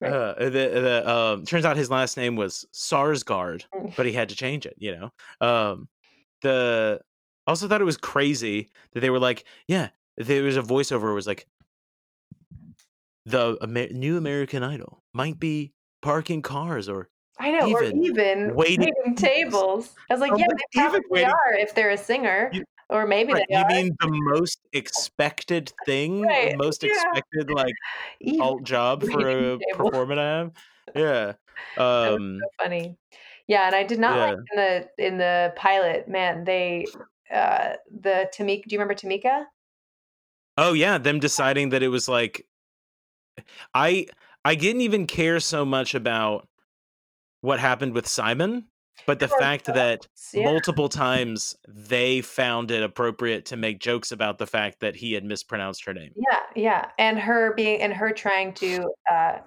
Right. 0.00 0.12
Uh, 0.12 0.34
the 0.38 0.50
the 0.50 1.10
um, 1.10 1.44
turns 1.46 1.64
out 1.64 1.76
his 1.76 1.90
last 1.90 2.16
name 2.18 2.36
was 2.36 2.66
Sarsgaard, 2.74 3.64
Mm. 3.74 3.96
but 3.96 4.04
he 4.06 4.12
had 4.12 4.28
to 4.28 4.36
change 4.36 4.66
it. 4.66 4.74
You 4.78 4.96
know. 5.40 5.46
Um, 5.46 5.88
the 6.42 7.00
also 7.46 7.66
thought 7.68 7.80
it 7.80 7.84
was 7.84 7.96
crazy 7.96 8.68
that 8.92 9.00
they 9.00 9.08
were 9.10 9.18
like, 9.20 9.44
yeah, 9.68 9.88
there 10.18 10.42
was 10.42 10.56
a 10.56 10.62
voiceover. 10.62 11.10
It 11.10 11.14
was 11.14 11.26
like, 11.26 11.46
the 13.24 13.56
Amer- 13.62 13.92
new 13.92 14.16
American 14.16 14.62
Idol 14.62 15.02
might 15.14 15.38
be 15.38 15.72
parking 16.02 16.42
cars 16.42 16.88
or 16.88 17.08
I 17.38 17.50
know, 17.50 17.70
or 17.70 17.82
Even 17.84 18.02
even 18.04 18.54
waiting 18.54 18.80
waiting, 18.96 19.14
tables. 19.16 19.94
I 20.10 20.14
was 20.14 20.20
like, 20.20 20.32
yeah, 20.36 20.46
they 20.48 20.80
even 20.80 20.90
probably 20.90 21.00
waiting- 21.10 21.28
are 21.30 21.54
if 21.58 21.74
they're 21.74 21.90
a 21.90 21.96
singer, 21.98 22.50
You- 22.52 22.64
or 22.88 23.06
maybe 23.06 23.32
Right, 23.32 23.44
they 23.48 23.56
you 23.56 23.62
are. 23.62 23.68
mean 23.68 23.96
the 24.00 24.08
most 24.10 24.58
expected 24.72 25.72
thing, 25.84 26.22
Right, 26.22 26.50
the 26.52 26.56
most 26.56 26.82
yeah. 26.82 26.90
expected 26.90 27.50
like 27.50 27.74
Even- 28.20 28.40
alt 28.42 28.64
job 28.64 29.02
for 29.10 29.28
a 29.28 29.58
performer 29.74 30.16
have? 30.16 30.52
Yeah. 30.94 31.34
Um 31.76 32.40
so 32.40 32.48
funny. 32.62 32.96
Yeah, 33.48 33.66
and 33.66 33.74
I 33.74 33.82
did 33.82 33.98
not 33.98 34.18
like 34.18 34.38
in 34.52 34.56
the 34.56 34.88
in 35.06 35.18
the 35.18 35.52
pilot, 35.56 36.08
man, 36.08 36.44
they 36.44 36.86
uh 37.30 37.74
the 38.00 38.30
Tamika 38.34 38.62
do 38.64 38.74
you 38.74 38.78
remember 38.78 38.94
Tamika? 38.94 39.46
oh 40.56 40.72
yeah, 40.72 40.98
them 40.98 41.20
deciding 41.20 41.70
that 41.70 41.82
it 41.82 41.88
was 41.88 42.08
like 42.08 42.46
I 43.74 44.06
I 44.44 44.54
didn't 44.54 44.82
even 44.82 45.06
care 45.06 45.40
so 45.40 45.64
much 45.64 45.94
about 45.94 46.48
what 47.40 47.60
happened 47.60 47.94
with 47.94 48.06
Simon, 48.06 48.66
but 49.04 49.18
the 49.18 49.28
fact 49.28 49.66
that 49.66 50.06
Yeah. 50.32 50.44
multiple 50.44 50.88
times 50.88 51.54
they 51.68 52.20
found 52.22 52.70
it 52.70 52.82
appropriate 52.82 53.44
to 53.46 53.56
make 53.56 53.78
jokes 53.78 54.12
about 54.12 54.38
the 54.38 54.46
fact 54.46 54.80
that 54.80 54.96
he 54.96 55.12
had 55.12 55.24
mispronounced 55.24 55.84
her 55.84 55.92
name. 55.92 56.12
Yeah, 56.16 56.40
yeah. 56.54 56.90
And 56.98 57.18
her 57.18 57.54
being 57.54 57.80
and 57.82 57.92
her 57.92 58.10
trying 58.12 58.54
to 58.54 58.90
uh 59.10 59.38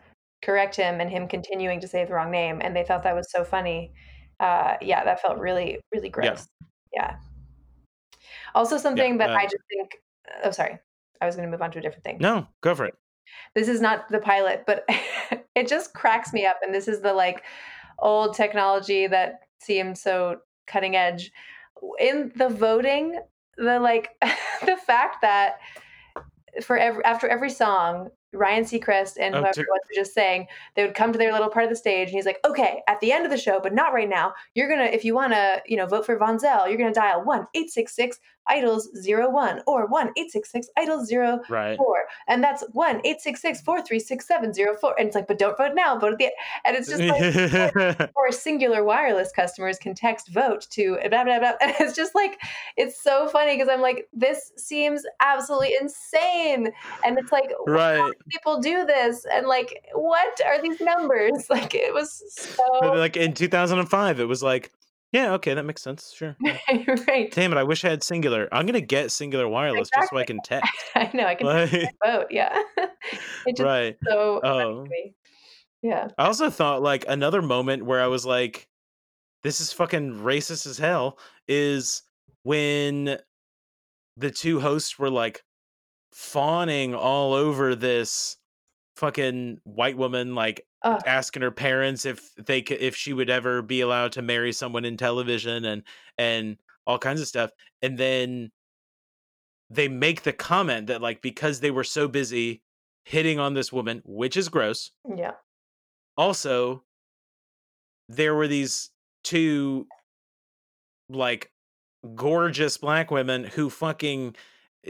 correct 0.41 0.75
him 0.75 1.01
and 1.01 1.09
him 1.09 1.27
continuing 1.27 1.79
to 1.81 1.87
say 1.87 2.05
the 2.05 2.13
wrong 2.13 2.31
name 2.31 2.61
and 2.61 2.75
they 2.75 2.83
thought 2.83 3.03
that 3.03 3.15
was 3.15 3.31
so 3.31 3.43
funny. 3.43 3.91
Uh 4.39 4.75
yeah, 4.81 5.03
that 5.03 5.21
felt 5.21 5.39
really 5.39 5.79
really 5.91 6.09
gross. 6.09 6.47
Yeah. 6.93 7.15
Also 8.55 8.77
something 8.77 9.17
that 9.17 9.29
uh, 9.29 9.33
I 9.33 9.43
just 9.43 9.63
think 9.69 9.97
oh 10.43 10.51
sorry. 10.51 10.79
I 11.21 11.25
was 11.25 11.35
going 11.35 11.45
to 11.47 11.51
move 11.51 11.61
on 11.61 11.69
to 11.71 11.79
a 11.79 11.81
different 11.81 12.05
thing. 12.05 12.17
No, 12.21 12.47
go 12.61 12.73
for 12.73 12.85
it. 12.85 12.95
This 13.53 13.67
is 13.67 13.81
not 13.81 14.07
the 14.07 14.19
pilot, 14.19 14.63
but 14.65 14.85
it 15.55 15.67
just 15.67 15.93
cracks 15.93 16.31
me 16.31 16.45
up 16.45 16.59
and 16.63 16.73
this 16.73 16.87
is 16.87 17.01
the 17.01 17.13
like 17.13 17.43
old 18.01 18.35
technology 18.35 19.07
that 19.07 19.41
seems 19.59 20.01
so 20.01 20.37
cutting 20.67 20.95
edge. 20.95 21.31
In 21.99 22.31
the 22.35 22.49
voting 22.49 23.19
the 23.57 23.79
like 23.79 24.09
the 24.65 24.77
fact 24.77 25.21
that 25.21 25.59
for 26.63 26.77
every 26.77 27.03
after 27.03 27.27
every 27.27 27.49
song 27.49 28.09
Ryan 28.33 28.63
Seacrest 28.63 29.17
and 29.19 29.35
Oh, 29.35 29.39
whoever 29.39 29.61
was 29.69 29.81
just 29.95 30.13
saying 30.13 30.47
they 30.75 30.85
would 30.85 30.95
come 30.95 31.11
to 31.11 31.17
their 31.17 31.31
little 31.31 31.49
part 31.49 31.65
of 31.65 31.69
the 31.69 31.75
stage 31.75 32.07
and 32.09 32.15
he's 32.15 32.25
like, 32.25 32.39
okay, 32.45 32.81
at 32.87 32.99
the 32.99 33.11
end 33.11 33.25
of 33.25 33.31
the 33.31 33.37
show, 33.37 33.59
but 33.59 33.73
not 33.73 33.93
right 33.93 34.09
now. 34.09 34.33
You're 34.53 34.69
gonna, 34.69 34.83
if 34.85 35.03
you 35.03 35.15
wanna, 35.15 35.61
you 35.65 35.77
know, 35.77 35.85
vote 35.85 36.05
for 36.05 36.17
Vonzell, 36.17 36.67
you're 36.67 36.77
gonna 36.77 36.93
dial 36.93 37.23
one 37.23 37.47
eight 37.55 37.69
six 37.69 37.95
six 37.95 38.19
idols 38.47 38.89
zero 38.99 39.29
one 39.29 39.61
or 39.67 39.85
one 39.85 40.11
eight 40.17 40.31
six 40.31 40.51
six 40.51 40.67
idols 40.77 41.07
zero 41.07 41.39
Right. 41.49 41.77
four, 41.77 42.05
and 42.27 42.43
that's 42.43 42.63
one 42.71 42.99
eight 43.05 43.21
six 43.21 43.41
six 43.41 43.61
four 43.61 43.81
three 43.81 43.99
six 43.99 44.27
seven 44.27 44.53
zero 44.53 44.75
four. 44.75 44.95
And 44.97 45.07
it's 45.07 45.15
like, 45.15 45.27
but 45.27 45.37
don't 45.39 45.57
vote 45.57 45.73
now, 45.75 45.97
vote 45.99 46.13
at 46.13 46.17
the 46.17 46.25
end. 46.25 46.33
And 46.65 46.75
it's 46.75 46.89
just 46.89 47.03
like 47.03 48.09
or 48.15 48.29
Cingular 48.29 48.83
wireless 48.83 49.31
customers 49.35 49.77
can 49.77 49.93
text 49.95 50.29
vote 50.29 50.67
to 50.71 50.97
blah 51.09 51.23
blah 51.23 51.39
blah. 51.39 51.53
And 51.61 51.73
it's 51.79 51.95
just 51.95 52.15
like 52.15 52.39
it's 52.77 53.01
so 53.01 53.27
funny 53.27 53.55
because 53.55 53.69
I'm 53.69 53.81
like, 53.81 54.07
this 54.13 54.51
seems 54.57 55.03
absolutely 55.19 55.75
insane. 55.79 56.71
And 57.03 57.17
it's 57.19 57.31
like 57.31 57.51
right. 57.67 58.13
People 58.27 58.59
do 58.59 58.85
this 58.85 59.25
and 59.31 59.47
like 59.47 59.85
what 59.93 60.39
are 60.45 60.61
these 60.61 60.79
numbers? 60.81 61.45
Like 61.49 61.73
it 61.75 61.93
was 61.93 62.21
so 62.35 62.91
like 62.93 63.17
in 63.17 63.33
2005, 63.33 64.19
it 64.19 64.25
was 64.25 64.43
like, 64.43 64.71
yeah, 65.11 65.33
okay, 65.33 65.53
that 65.53 65.63
makes 65.65 65.81
sense. 65.81 66.13
Sure. 66.15 66.35
right. 67.07 67.31
Damn 67.31 67.51
it, 67.53 67.57
I 67.57 67.63
wish 67.63 67.83
I 67.85 67.89
had 67.89 68.01
Cingular. 68.01 68.47
I'm 68.51 68.65
gonna 68.65 68.81
get 68.81 69.07
Cingular 69.07 69.49
wireless 69.49 69.89
just 69.95 70.09
so 70.11 70.17
I 70.17 70.25
can 70.25 70.39
text. 70.43 70.71
I 70.95 71.09
know 71.13 71.25
I 71.25 71.35
can 71.35 71.47
Like, 71.47 71.71
vote. 72.05 72.27
Yeah, 72.29 72.61
it 72.77 73.55
just 73.55 73.61
right. 73.61 73.95
so 74.07 74.39
Oh. 74.43 74.85
Yeah. 75.81 76.09
I 76.17 76.25
also 76.25 76.49
thought 76.49 76.81
like 76.81 77.05
another 77.07 77.41
moment 77.41 77.85
where 77.85 78.01
I 78.01 78.07
was 78.07 78.25
like, 78.25 78.67
this 79.43 79.61
is 79.61 79.71
fucking 79.71 80.19
racist 80.19 80.67
as 80.67 80.77
hell 80.77 81.17
is 81.47 82.03
when 82.43 83.17
the 84.17 84.29
two 84.29 84.59
hosts 84.59 84.99
were 84.99 85.09
like 85.09 85.43
fawning 86.11 86.95
all 86.95 87.33
over 87.33 87.75
this 87.75 88.37
fucking 88.95 89.59
white 89.63 89.97
woman 89.97 90.35
like 90.35 90.65
Ugh. 90.83 91.01
asking 91.05 91.41
her 91.41 91.51
parents 91.51 92.05
if 92.05 92.33
they 92.35 92.61
could 92.61 92.79
if 92.81 92.95
she 92.95 93.13
would 93.13 93.29
ever 93.29 93.61
be 93.61 93.81
allowed 93.81 94.11
to 94.13 94.21
marry 94.21 94.51
someone 94.51 94.85
in 94.85 94.97
television 94.97 95.65
and 95.65 95.83
and 96.17 96.57
all 96.85 96.97
kinds 96.99 97.21
of 97.21 97.27
stuff 97.27 97.51
and 97.81 97.97
then 97.97 98.51
they 99.69 99.87
make 99.87 100.23
the 100.23 100.33
comment 100.33 100.87
that 100.87 101.01
like 101.01 101.21
because 101.21 101.59
they 101.59 101.71
were 101.71 101.83
so 101.83 102.07
busy 102.07 102.61
hitting 103.05 103.39
on 103.39 103.53
this 103.53 103.71
woman 103.71 104.01
which 104.05 104.35
is 104.35 104.49
gross 104.49 104.91
Yeah. 105.07 105.33
also 106.17 106.83
there 108.09 108.35
were 108.35 108.47
these 108.47 108.89
two 109.23 109.87
like 111.09 111.51
gorgeous 112.15 112.77
black 112.77 113.11
women 113.11 113.43
who 113.43 113.69
fucking 113.69 114.35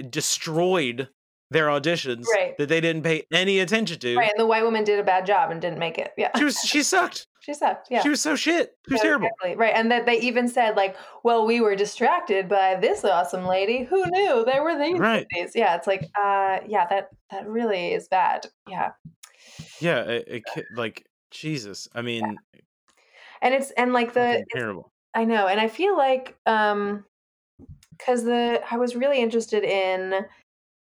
destroyed 0.09 1.09
their 1.51 1.67
auditions 1.67 2.25
Right. 2.31 2.55
that 2.59 2.69
they 2.69 2.79
didn't 2.79 3.01
pay 3.03 3.23
any 3.33 3.59
attention 3.59 3.97
to 3.99 4.15
Right. 4.15 4.29
And 4.31 4.39
the 4.39 4.45
white 4.45 4.63
woman 4.63 4.83
did 4.83 4.99
a 4.99 5.03
bad 5.03 5.25
job 5.25 5.49
and 5.49 5.59
didn't 5.59 5.79
make 5.79 5.97
it. 5.97 6.11
Yeah. 6.17 6.29
she 6.37 6.43
was 6.43 6.57
she 6.59 6.83
sucked 6.83 7.25
She 7.41 7.53
sucked. 7.55 7.87
Yeah. 7.89 8.01
she 8.03 8.09
was 8.09 8.21
so 8.21 8.35
shit 8.35 8.75
she 8.87 8.93
was 8.93 8.99
Yeah, 8.99 9.03
terrible 9.09 9.27
exactly. 9.27 9.55
Right. 9.55 9.73
And 9.75 9.91
that 9.91 10.05
they 10.05 10.19
even 10.19 10.47
said, 10.47 10.75
like, 10.75 10.95
well, 11.23 11.47
we 11.47 11.61
were 11.61 11.75
distracted 11.75 12.47
by 12.47 12.75
this 12.75 13.03
awesome 13.03 13.45
lady. 13.45 13.83
Who 13.85 14.03
knew 14.11 14.43
there 14.45 14.61
were 14.61 14.77
these 14.77 14.99
Right. 14.99 15.25
ladies? 15.33 15.53
Yeah. 15.55 15.75
It's 15.75 15.87
like, 15.87 16.03
uh, 16.21 16.59
yeah, 16.67 16.85
that 16.89 17.09
that 17.31 17.47
really 17.47 17.93
is 17.93 18.07
bad. 18.07 18.45
Yeah. 18.67 18.91
yeah 19.81 20.01
it, 20.01 20.45
it 20.55 20.65
like 20.75 21.05
jesus 21.31 21.87
i 21.95 22.01
mean 22.01 22.37
And 23.41 23.53
it's 23.53 23.71
and 23.71 23.93
like 23.93 24.13
the 24.13 24.43
terrible 24.53 24.91
I 25.15 25.25
know, 25.25 25.47
and 25.47 25.59
I 25.59 25.67
feel 25.69 25.97
like 25.97 26.37
um 26.45 27.03
because 27.99 28.23
the 28.23 28.61
I 28.71 28.77
was 28.77 28.95
really 28.95 29.19
interested 29.19 29.63
in 29.63 30.25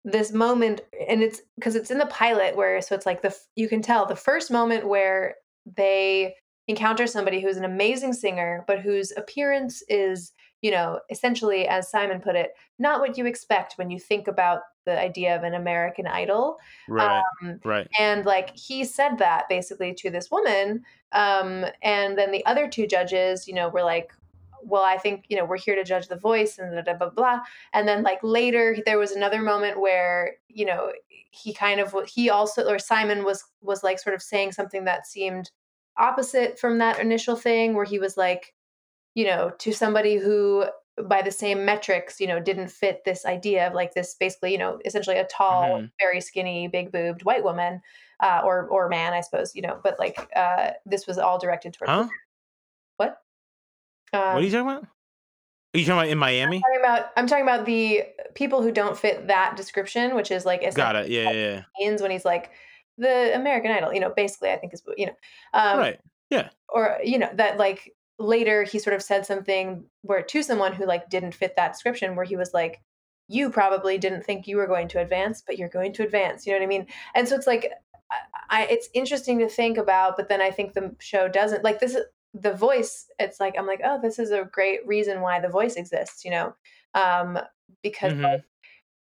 this 0.04 0.32
moment, 0.32 0.82
and 1.10 1.24
it's 1.24 1.42
because 1.56 1.76
it's 1.76 1.92
in 1.92 1.98
the 1.98 2.06
pilot 2.08 2.56
where 2.56 2.82
so 2.82 2.94
it's 2.94 3.06
like 3.06 3.22
the 3.22 3.36
you 3.56 3.68
can 3.68 3.82
tell 3.82 4.06
the 4.06 4.16
first 4.16 4.52
moment 4.52 4.88
where 4.88 5.36
they 5.66 6.36
encounter 6.68 7.08
somebody 7.08 7.42
who's 7.42 7.58
an 7.58 7.66
amazing 7.66 8.14
singer, 8.14 8.64
but 8.68 8.80
whose 8.80 9.12
appearance 9.18 9.82
is 9.90 10.34
you 10.62 10.72
know 10.72 11.00
essentially, 11.10 11.68
as 11.68 11.90
Simon 11.90 12.20
put 12.22 12.36
it, 12.36 12.52
not 12.78 13.00
what 13.00 13.18
you 13.18 13.26
expect 13.26 13.74
when 13.78 13.90
you 13.90 14.00
think 14.00 14.28
about 14.28 14.62
the 14.86 15.00
idea 15.00 15.36
of 15.36 15.44
an 15.44 15.54
American 15.54 16.08
Idol 16.08 16.58
right 16.88 17.22
um, 17.44 17.60
right. 17.64 17.88
and 18.00 18.26
like 18.26 18.56
he 18.56 18.84
said 18.84 19.18
that 19.20 19.48
basically 19.48 19.94
to 19.94 20.10
this 20.10 20.32
woman 20.32 20.82
um 21.12 21.66
and 21.84 22.18
then 22.18 22.32
the 22.32 22.44
other 22.46 22.68
two 22.68 22.88
judges 22.88 23.48
you 23.48 23.54
know 23.54 23.70
were 23.70 23.84
like 23.84 24.12
well 24.64 24.84
i 24.84 24.98
think 24.98 25.26
you 25.30 25.38
know 25.38 25.46
we're 25.46 25.58
here 25.58 25.76
to 25.76 25.84
judge 25.84 26.08
the 26.08 26.16
voice 26.18 26.58
and 26.58 26.72
blah 26.72 26.82
blah 26.82 26.94
blah, 26.96 27.10
blah. 27.10 27.40
and 27.74 27.88
then 27.88 28.04
like 28.04 28.20
later 28.24 28.78
there 28.86 28.98
was 29.00 29.12
another 29.12 29.42
moment 29.42 29.80
where 29.80 30.36
you 30.48 30.66
know 30.66 30.92
he 31.32 31.54
kind 31.54 31.80
of 31.80 31.96
he 32.08 32.30
also 32.30 32.68
or 32.68 32.80
simon 32.80 33.24
was 33.24 33.44
was 33.62 33.84
like 33.84 34.00
sort 34.00 34.16
of 34.16 34.22
saying 34.22 34.52
something 34.52 34.86
that 34.86 35.06
seemed 35.08 35.52
opposite 35.98 36.58
from 36.60 36.78
that 36.78 37.00
initial 37.00 37.36
thing 37.36 37.74
where 37.74 37.86
he 37.86 38.00
was 38.00 38.18
like 38.18 38.54
you 39.16 39.26
know 39.26 39.52
to 39.60 39.72
somebody 39.74 40.16
who 40.18 40.66
by 41.06 41.22
the 41.22 41.32
same 41.32 41.66
metrics 41.66 42.20
you 42.20 42.28
know 42.28 42.40
didn't 42.40 42.70
fit 42.70 43.04
this 43.06 43.26
idea 43.26 43.68
of 43.68 43.74
like 43.74 43.94
this 43.94 44.16
basically 44.20 44.52
you 44.52 44.58
know 44.58 44.80
essentially 44.86 45.18
a 45.18 45.26
tall 45.28 45.80
Mhm. 45.80 45.92
very 46.00 46.22
skinny 46.22 46.68
big 46.68 46.92
boobed 46.92 47.24
white 47.24 47.44
woman 47.44 47.82
uh, 48.20 48.42
or 48.44 48.68
or 48.68 48.90
man 48.90 49.14
i 49.14 49.22
suppose 49.22 49.56
you 49.56 49.62
know 49.62 49.80
but 49.84 49.98
like 50.00 50.30
uh 50.36 50.72
this 50.86 51.08
was 51.08 51.18
all 51.18 51.40
directed 51.40 51.74
towards 51.74 51.90
huh 51.92 52.08
um, 54.14 54.20
what 54.34 54.36
are 54.36 54.42
you 54.42 54.52
talking 54.52 54.68
about? 54.68 54.84
Are 54.84 55.80
you 55.80 55.86
talking 55.86 56.00
about 56.00 56.10
in 56.10 56.18
miami? 56.18 56.60
talking 56.60 56.80
about 56.80 57.12
i'm 57.16 57.28
talking 57.28 57.44
about 57.44 57.66
the 57.66 58.04
people 58.34 58.62
who 58.64 58.72
don't 58.72 58.98
fit 58.98 59.28
that 59.28 59.56
description 59.56 60.16
which 60.16 60.32
is 60.32 60.46
like 60.46 60.62
got 60.76 60.96
it. 60.96 61.10
yeah 61.10 61.30
yeah, 61.30 61.32
yeah. 61.32 61.64
means 61.80 62.02
when 62.02 62.12
he's 62.12 62.26
like 62.26 62.52
the 62.98 63.34
american 63.36 63.72
idol 63.72 63.94
you 63.94 64.00
know 64.00 64.12
basically 64.16 64.50
i 64.50 64.58
think 64.58 64.74
is 64.74 64.82
you 64.98 65.06
know 65.06 65.16
um, 65.54 65.80
right. 65.80 66.00
Yeah, 66.30 66.50
or 66.68 67.00
you 67.04 67.18
know 67.18 67.30
that 67.34 67.58
like 67.58 67.96
later 68.20 68.64
he 68.64 68.78
sort 68.78 68.96
of 68.96 69.02
said 69.02 69.26
something 69.26 69.86
where 70.04 70.22
to 70.22 70.44
someone 70.44 70.74
who 70.74 70.86
like 70.86 71.10
didn't 71.10 71.34
fit 71.34 71.56
that 71.56 71.74
description 71.74 72.16
where 72.16 72.26
he 72.26 72.36
was 72.36 72.54
like 72.54 72.82
you 73.28 73.50
probably 73.50 73.98
didn't 73.98 74.24
think 74.24 74.48
you 74.48 74.58
were 74.58 74.68
going 74.68 74.88
to 74.90 75.00
advance 75.00 75.42
but 75.46 75.58
you're 75.58 75.70
going 75.70 75.94
to 75.94 76.04
advance 76.04 76.46
you 76.46 76.54
know 76.54 76.60
what 76.60 76.64
i 76.64 76.68
mean? 76.68 76.86
And 77.16 77.28
so 77.28 77.36
it's 77.36 77.48
like 77.48 77.72
I, 78.50 78.66
it's 78.66 78.90
interesting 78.94 79.40
to 79.40 79.50
think 79.50 79.78
about, 79.78 80.18
but 80.18 80.30
then 80.30 80.42
I 80.42 80.52
think 80.52 80.74
the 80.74 80.96
show 81.00 81.28
doesn't 81.28 81.64
like 81.64 81.80
this. 81.80 81.96
The 82.34 82.54
voice, 82.54 83.10
it's 83.20 83.40
like 83.40 83.58
I'm 83.58 83.66
like, 83.68 83.82
oh, 83.84 84.00
this 84.02 84.20
is 84.20 84.32
a 84.32 84.46
great 84.46 84.86
reason 84.88 85.22
why 85.22 85.40
the 85.40 85.50
voice 85.50 85.76
exists, 85.76 86.24
you 86.24 86.32
know, 86.32 86.56
um, 86.94 87.40
because 87.84 88.12
Mhm. 88.12 88.44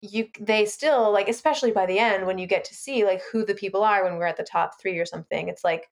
like, 0.04 0.14
you 0.14 0.30
they 0.40 0.66
still 0.66 1.12
like, 1.12 1.30
especially 1.30 1.72
by 1.72 1.86
the 1.88 2.00
end 2.00 2.28
when 2.28 2.38
you 2.40 2.48
get 2.48 2.66
to 2.66 2.76
see 2.76 3.06
like 3.06 3.22
who 3.32 3.46
the 3.46 3.56
people 3.56 3.84
are 3.84 4.04
when 4.04 4.18
we're 4.18 4.26
at 4.28 4.38
the 4.38 4.44
top 4.44 4.80
three 4.82 5.00
or 5.00 5.06
something. 5.06 5.50
It's 5.50 5.64
like 5.66 5.90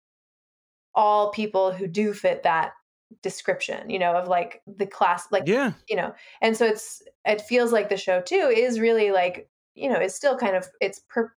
all 0.95 1.31
people 1.31 1.71
who 1.71 1.87
do 1.87 2.13
fit 2.13 2.43
that 2.43 2.73
description, 3.21 3.89
you 3.89 3.99
know, 3.99 4.15
of 4.15 4.27
like 4.27 4.61
the 4.67 4.87
class, 4.87 5.31
like 5.31 5.45
Yeah. 5.45 5.73
you 5.89 5.95
know 5.95 6.13
and 6.41 6.55
so 6.55 6.67
it's 6.67 7.01
it 7.25 7.41
feels 7.41 7.71
like 7.73 7.89
the 7.89 7.97
show 7.97 8.21
too 8.21 8.35
is 8.55 8.79
really 8.79 9.09
like 9.11 9.49
you 9.73 9.89
know 9.89 9.99
it's 9.99 10.13
still 10.13 10.37
kind 10.37 10.55
of 10.55 10.67
it's 10.81 10.99
per 11.09 11.33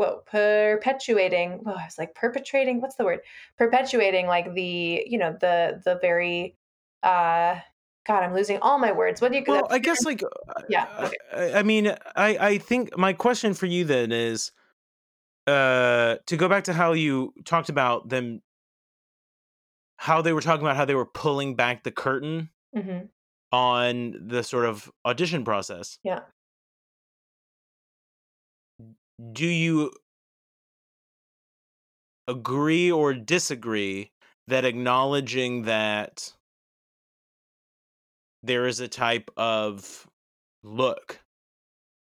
well 0.00 0.22
perpetuating 0.26 1.62
oh, 1.66 1.72
i 1.72 1.84
was 1.84 1.98
like 1.98 2.14
perpetrating 2.14 2.80
what's 2.80 2.94
the 2.94 3.04
word 3.04 3.20
perpetuating 3.58 4.26
like 4.26 4.54
the 4.54 5.04
you 5.06 5.18
know 5.18 5.36
the 5.42 5.78
the 5.84 5.98
very 6.00 6.56
uh 7.02 7.54
god 8.06 8.22
i'm 8.22 8.32
losing 8.32 8.58
all 8.62 8.78
my 8.78 8.92
words 8.92 9.20
what 9.20 9.30
do 9.30 9.36
you 9.36 9.44
Well, 9.46 9.66
I 9.68 9.78
guess 9.78 10.06
like 10.06 10.22
Yeah, 10.70 10.86
uh, 10.96 11.04
okay. 11.04 11.52
I, 11.54 11.58
I 11.58 11.62
mean, 11.62 11.94
I 12.16 12.38
I 12.40 12.58
think 12.58 12.96
my 12.96 13.12
question 13.12 13.52
for 13.52 13.66
you 13.66 13.84
then 13.84 14.10
is 14.10 14.52
uh 15.46 16.16
to 16.26 16.36
go 16.36 16.48
back 16.48 16.64
to 16.64 16.72
how 16.72 16.92
you 16.92 17.34
talked 17.44 17.68
about 17.68 18.08
them 18.08 18.40
how 19.98 20.22
they 20.22 20.32
were 20.32 20.40
talking 20.40 20.64
about 20.64 20.76
how 20.76 20.86
they 20.86 20.94
were 20.94 21.04
pulling 21.04 21.56
back 21.56 21.84
the 21.84 21.90
curtain 21.92 22.48
Mhm. 22.74 23.10
on 23.52 24.28
the 24.28 24.42
sort 24.42 24.64
of 24.64 24.90
audition 25.04 25.44
process. 25.44 25.98
Yeah. 26.02 26.20
Do 29.32 29.46
you 29.46 29.92
agree 32.28 32.90
or 32.90 33.12
disagree 33.12 34.12
that 34.46 34.64
acknowledging 34.64 35.62
that 35.62 36.32
there 38.42 38.66
is 38.66 38.80
a 38.80 38.88
type 38.88 39.30
of 39.36 40.08
look 40.62 41.20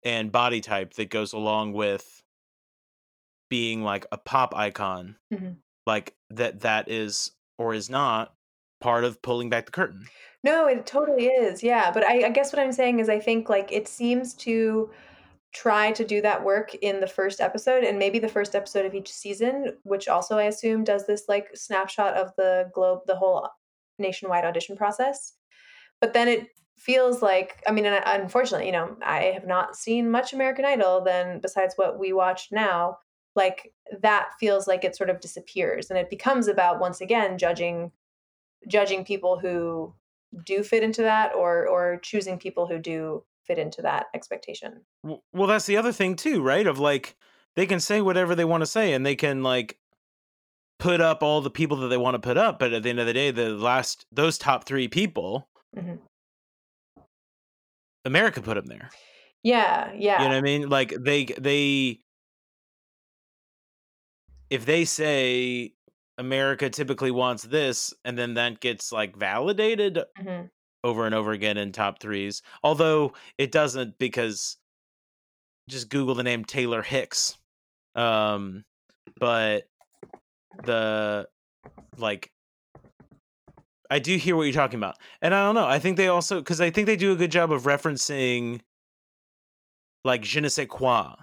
and 0.05 0.31
body 0.31 0.61
type 0.61 0.95
that 0.95 1.11
goes 1.11 1.33
along 1.33 1.73
with 1.73 2.23
being 3.51 3.83
like 3.83 4.07
a 4.13 4.19
pop 4.19 4.55
icon 4.55 5.17
Mhm. 5.33 5.57
like 5.87 6.15
that 6.31 6.61
that 6.61 6.89
is 6.89 7.33
or 7.59 7.75
is 7.75 7.91
not 7.91 8.35
part 8.81 9.05
of 9.05 9.21
pulling 9.23 9.49
back 9.51 9.67
the 9.67 9.73
curtain 9.73 10.07
No, 10.43 10.67
it 10.67 10.85
totally 10.85 11.29
is. 11.29 11.63
Yeah. 11.63 11.91
But 11.91 12.05
I, 12.05 12.27
I 12.27 12.29
guess 12.29 12.53
what 12.53 12.61
I'm 12.61 12.73
saying 12.73 13.01
is 13.01 13.09
I 13.09 13.19
think 13.19 13.49
like 13.49 13.73
it 13.73 13.89
seems 13.89 14.35
to 14.35 14.91
try 15.55 15.93
to 15.93 16.05
do 16.05 16.21
that 16.21 16.45
work 16.45 16.75
in 16.75 17.01
the 17.01 17.07
first 17.07 17.41
episode 17.41 17.85
and 17.85 17.99
maybe 17.99 18.19
the 18.19 18.29
first 18.29 18.55
episode 18.55 18.85
of 18.85 18.95
each 18.95 19.11
season, 19.11 19.77
which 19.85 20.09
also 20.09 20.37
I 20.37 20.45
assume 20.45 20.83
does 20.83 21.07
this 21.07 21.25
like 21.29 21.49
snapshot 21.55 22.15
of 22.15 22.33
the 22.37 22.71
globe, 22.75 23.01
the 23.07 23.15
whole 23.17 23.49
nationwide 23.99 24.45
audition 24.45 24.77
process. 24.77 25.35
But 26.01 26.13
then 26.13 26.27
it 26.27 26.49
feels 26.77 27.23
like, 27.23 27.63
I 27.69 27.71
mean, 27.71 27.87
and 27.87 27.95
uh, 27.95 28.03
unfortunately, 28.05 28.67
you 28.67 28.73
know, 28.73 28.97
I 29.03 29.25
have 29.27 29.47
not 29.47 29.77
seen 29.77 30.11
much 30.11 30.33
American 30.33 30.65
Idol 30.65 31.01
then 31.03 31.39
besides 31.41 31.75
what 31.77 32.01
we 32.01 32.13
watched 32.13 32.51
now. 32.51 32.99
Like 33.37 33.73
that 34.03 34.31
feels 34.41 34.67
like 34.67 34.85
it 34.85 34.97
sort 34.97 35.11
of 35.11 35.21
disappears 35.21 35.89
and 35.89 35.99
it 35.99 36.11
becomes 36.11 36.49
about 36.49 36.81
once 36.81 37.01
again 37.01 37.39
judging 37.39 37.93
judging 38.67 39.05
people 39.05 39.39
who 39.39 39.95
do 40.45 40.63
fit 40.63 40.83
into 40.83 41.03
that 41.03 41.35
or 41.35 41.67
or 41.69 41.99
choosing 42.03 42.39
people 42.39 42.67
who 42.67 42.79
do 42.79 43.23
fit 43.47 43.59
into 43.59 43.83
that 43.83 44.07
expectation. 44.15 44.81
Well 45.03 45.47
that's 45.47 45.67
the 45.67 45.77
other 45.77 45.93
thing 45.93 46.17
too 46.17 46.43
right 46.43 46.67
of 46.67 46.79
like 46.79 47.17
they 47.57 47.67
can 47.67 47.81
say 47.81 48.01
whatever 48.01 48.35
they 48.35 48.45
want 48.45 48.63
to 48.63 48.67
say 48.67 48.93
and 48.93 49.05
they 49.05 49.17
can 49.17 49.43
like 49.43 49.79
put 50.79 51.01
up 51.01 51.23
all 51.23 51.41
the 51.41 51.51
people 51.51 51.77
that 51.79 51.89
they 51.89 51.97
want 51.97 52.15
to 52.15 52.19
put 52.19 52.37
up 52.37 52.59
but 52.59 52.73
at 52.73 52.83
the 52.83 52.91
end 52.91 52.99
of 53.01 53.07
the 53.07 53.13
day 53.13 53.31
the 53.31 53.51
last 53.51 54.07
those 54.13 54.37
top 54.39 54.65
three 54.65 54.89
people 54.89 55.49
Mhm. 55.77 56.01
america 58.05 58.41
put 58.43 58.55
them 58.55 58.67
there 58.67 58.91
Yeah, 59.43 59.93
yeah. 59.95 60.23
you 60.23 60.29
know 60.29 60.35
what 60.35 60.39
i 60.39 60.41
mean 60.43 60.69
like 60.69 60.95
they 60.99 61.25
they 61.27 62.01
if 64.51 64.67
they 64.67 64.85
say 64.85 65.75
america 66.19 66.69
typically 66.71 67.11
wants 67.11 67.45
this 67.45 67.95
and 68.05 68.19
then 68.19 68.35
that 68.35 68.61
gets 68.61 68.91
like 68.93 69.17
validated 69.17 70.01
Mhm. 70.19 70.51
Over 70.85 71.07
and 71.07 71.15
over 71.15 71.33
again 71.33 71.57
in 71.57 71.73
top 71.73 71.99
threes 71.99 72.43
although 72.63 73.13
it 73.39 73.51
doesn't 73.51 73.99
because 73.99 74.57
just 75.69 75.89
google 75.89 76.15
the 76.15 76.23
name 76.23 76.45
taylor 76.45 76.83
hicks 76.83 77.37
um 77.97 78.65
but 79.19 79.67
the 80.65 81.27
like 81.97 82.31
i 83.91 83.99
do 83.99 84.17
hear 84.17 84.37
what 84.37 84.43
you're 84.45 84.53
talking 84.53 84.79
about 84.79 84.97
and 85.23 85.35
i 85.35 85.45
don't 85.45 85.57
know 85.57 85.67
i 85.67 85.79
think 85.81 85.97
they 85.97 86.09
also 86.09 86.39
because 86.39 86.61
i 86.61 86.71
think 86.71 86.87
they 86.87 86.97
do 86.97 87.13
a 87.13 87.17
good 87.17 87.33
job 87.33 87.51
of 87.51 87.63
referencing 87.65 88.61
like 90.05 90.23
je 90.23 90.41
ne 90.41 90.49
sais 90.49 90.67
quoi 90.69 91.15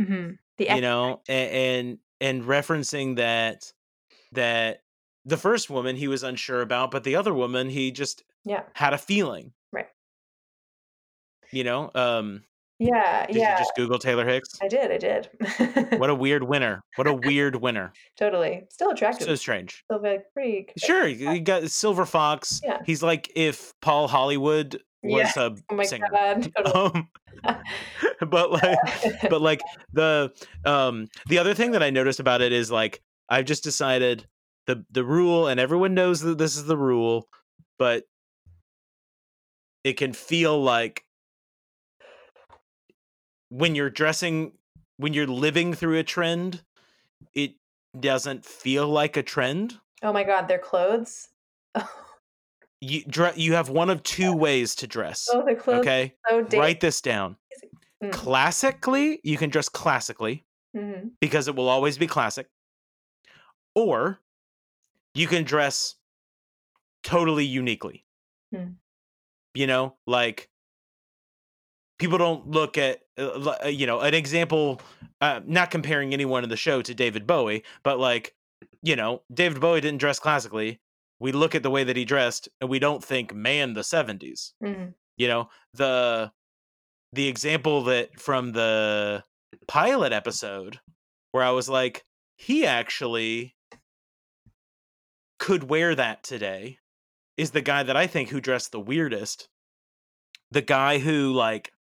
Mhm. 0.00 0.38
The 0.56 0.64
you 0.64 0.80
know 0.80 1.20
and, 1.28 1.50
and 1.50 1.98
and 2.20 2.44
referencing 2.44 3.16
that 3.16 3.70
that 4.32 4.82
the 5.24 5.36
first 5.36 5.68
woman 5.70 5.96
he 5.96 6.08
was 6.08 6.22
unsure 6.22 6.60
about 6.62 6.90
but 6.90 7.04
the 7.04 7.16
other 7.16 7.34
woman 7.34 7.68
he 7.68 7.90
just 7.90 8.22
Yeah. 8.44 8.62
had 8.74 8.92
a 8.94 8.98
feeling 8.98 9.52
Right. 9.72 9.88
you 11.52 11.64
know 11.64 11.90
um 11.94 12.42
Yeah, 12.78 13.26
did 13.26 13.36
yeah. 13.36 13.52
you 13.52 13.58
just 13.58 13.72
google 13.76 13.98
taylor 13.98 14.26
hicks 14.26 14.50
I 14.62 14.68
did, 14.68 14.90
I 14.90 14.98
did. 14.98 15.28
what 15.98 16.10
a 16.10 16.14
weird 16.24 16.42
winner 16.44 16.82
what 16.96 17.06
a 17.06 17.12
weird 17.14 17.56
winner 17.56 17.92
totally. 18.16 18.64
Still 18.70 18.90
attractive. 18.90 19.26
so 19.26 19.34
strange 19.34 19.82
Still 19.84 20.02
like 20.02 20.24
pretty. 20.32 20.68
sure 20.78 21.06
you 21.06 21.40
got 21.40 21.68
silver 21.70 22.06
fox 22.06 22.60
Yeah. 22.64 22.78
he's 22.86 23.02
like 23.02 23.30
if 23.36 23.72
paul 23.82 24.08
hollywood 24.08 24.80
was 25.02 25.32
Yeah. 25.36 25.46
a 25.46 25.50
Oh 25.70 25.74
my 25.74 25.84
singer 25.84 26.08
god. 26.10 26.52
Totally. 26.56 26.74
um 26.94 27.08
but 28.28 28.50
like 28.52 28.78
but 29.30 29.40
like 29.40 29.60
the 29.92 30.30
um 30.64 31.06
the 31.28 31.38
other 31.38 31.54
thing 31.54 31.70
that 31.72 31.82
i 31.82 31.88
noticed 31.90 32.20
about 32.20 32.42
it 32.42 32.52
is 32.52 32.70
like 32.70 33.00
i've 33.30 33.46
just 33.46 33.64
decided 33.64 34.26
the 34.74 34.84
the 34.90 35.04
rule 35.04 35.48
and 35.48 35.58
everyone 35.58 35.94
knows 35.94 36.20
that 36.20 36.38
this 36.38 36.56
is 36.56 36.64
the 36.66 36.76
rule 36.76 37.28
but 37.78 38.04
it 39.82 39.94
can 39.94 40.12
feel 40.12 40.62
like 40.62 41.04
when 43.48 43.74
you're 43.74 43.90
dressing 43.90 44.52
when 44.96 45.12
you're 45.12 45.26
living 45.26 45.74
through 45.74 45.98
a 45.98 46.04
trend 46.04 46.62
it 47.34 47.54
doesn't 47.98 48.44
feel 48.44 48.86
like 48.86 49.16
a 49.16 49.22
trend 49.22 49.78
oh 50.02 50.12
my 50.12 50.22
god, 50.24 50.46
their 50.48 50.58
clothes. 50.58 51.28
you 52.80 53.04
dre- 53.04 53.32
you 53.36 53.54
have 53.54 53.68
one 53.68 53.90
of 53.90 54.02
two 54.02 54.32
ways 54.46 54.74
to 54.76 54.86
dress 54.86 55.28
Oh, 55.32 55.44
their 55.44 55.56
clothes 55.56 55.80
okay 55.80 56.14
so 56.28 56.46
write 56.56 56.80
this 56.80 57.00
down 57.00 57.36
Mm. 58.02 58.12
classically 58.12 59.20
you 59.22 59.36
can 59.36 59.50
dress 59.50 59.68
classically 59.68 60.46
Mhm. 60.74 61.10
because 61.20 61.48
it 61.48 61.54
will 61.54 61.68
always 61.68 61.98
be 61.98 62.06
classic. 62.06 62.46
Or 63.74 64.20
you 65.20 65.26
can 65.26 65.44
dress 65.44 65.96
totally 67.02 67.44
uniquely. 67.44 68.04
Hmm. 68.54 68.72
You 69.54 69.66
know, 69.66 69.96
like 70.06 70.48
people 71.98 72.18
don't 72.18 72.48
look 72.48 72.78
at, 72.78 73.00
uh, 73.18 73.56
uh, 73.64 73.68
you 73.68 73.86
know, 73.86 74.00
an 74.00 74.14
example, 74.14 74.80
uh, 75.20 75.40
not 75.44 75.70
comparing 75.70 76.12
anyone 76.12 76.44
in 76.44 76.50
the 76.50 76.56
show 76.56 76.82
to 76.82 76.94
David 76.94 77.26
Bowie, 77.26 77.62
but 77.82 77.98
like, 77.98 78.34
you 78.82 78.96
know, 78.96 79.22
David 79.32 79.60
Bowie 79.60 79.80
didn't 79.80 79.98
dress 80.00 80.18
classically. 80.18 80.80
We 81.18 81.32
look 81.32 81.54
at 81.54 81.62
the 81.62 81.70
way 81.70 81.84
that 81.84 81.96
he 81.96 82.04
dressed 82.04 82.48
and 82.60 82.70
we 82.70 82.78
don't 82.78 83.04
think, 83.04 83.34
man, 83.34 83.74
the 83.74 83.82
70s 83.82 84.52
Mhm. 84.62 84.94
you 85.18 85.28
know 85.28 85.50
the 85.74 86.32
the 87.12 87.28
example 87.28 87.82
that 87.84 88.18
from 88.18 88.52
the 88.52 89.22
pilot 89.66 90.12
episode 90.12 90.80
where 91.32 91.42
i 91.44 91.50
was 91.50 91.68
like 91.68 92.04
he 92.36 92.64
actually 92.64 93.54
could 95.40 95.64
wear 95.64 95.94
that 95.94 96.22
today 96.22 96.78
is 97.36 97.50
the 97.50 97.62
guy 97.62 97.82
that 97.82 97.96
i 97.96 98.06
think 98.06 98.28
who 98.28 98.40
dressed 98.40 98.70
the 98.70 98.78
weirdest. 98.78 99.48
The 100.52 100.62
guy 100.62 100.98
who 100.98 101.32
like 101.32 101.72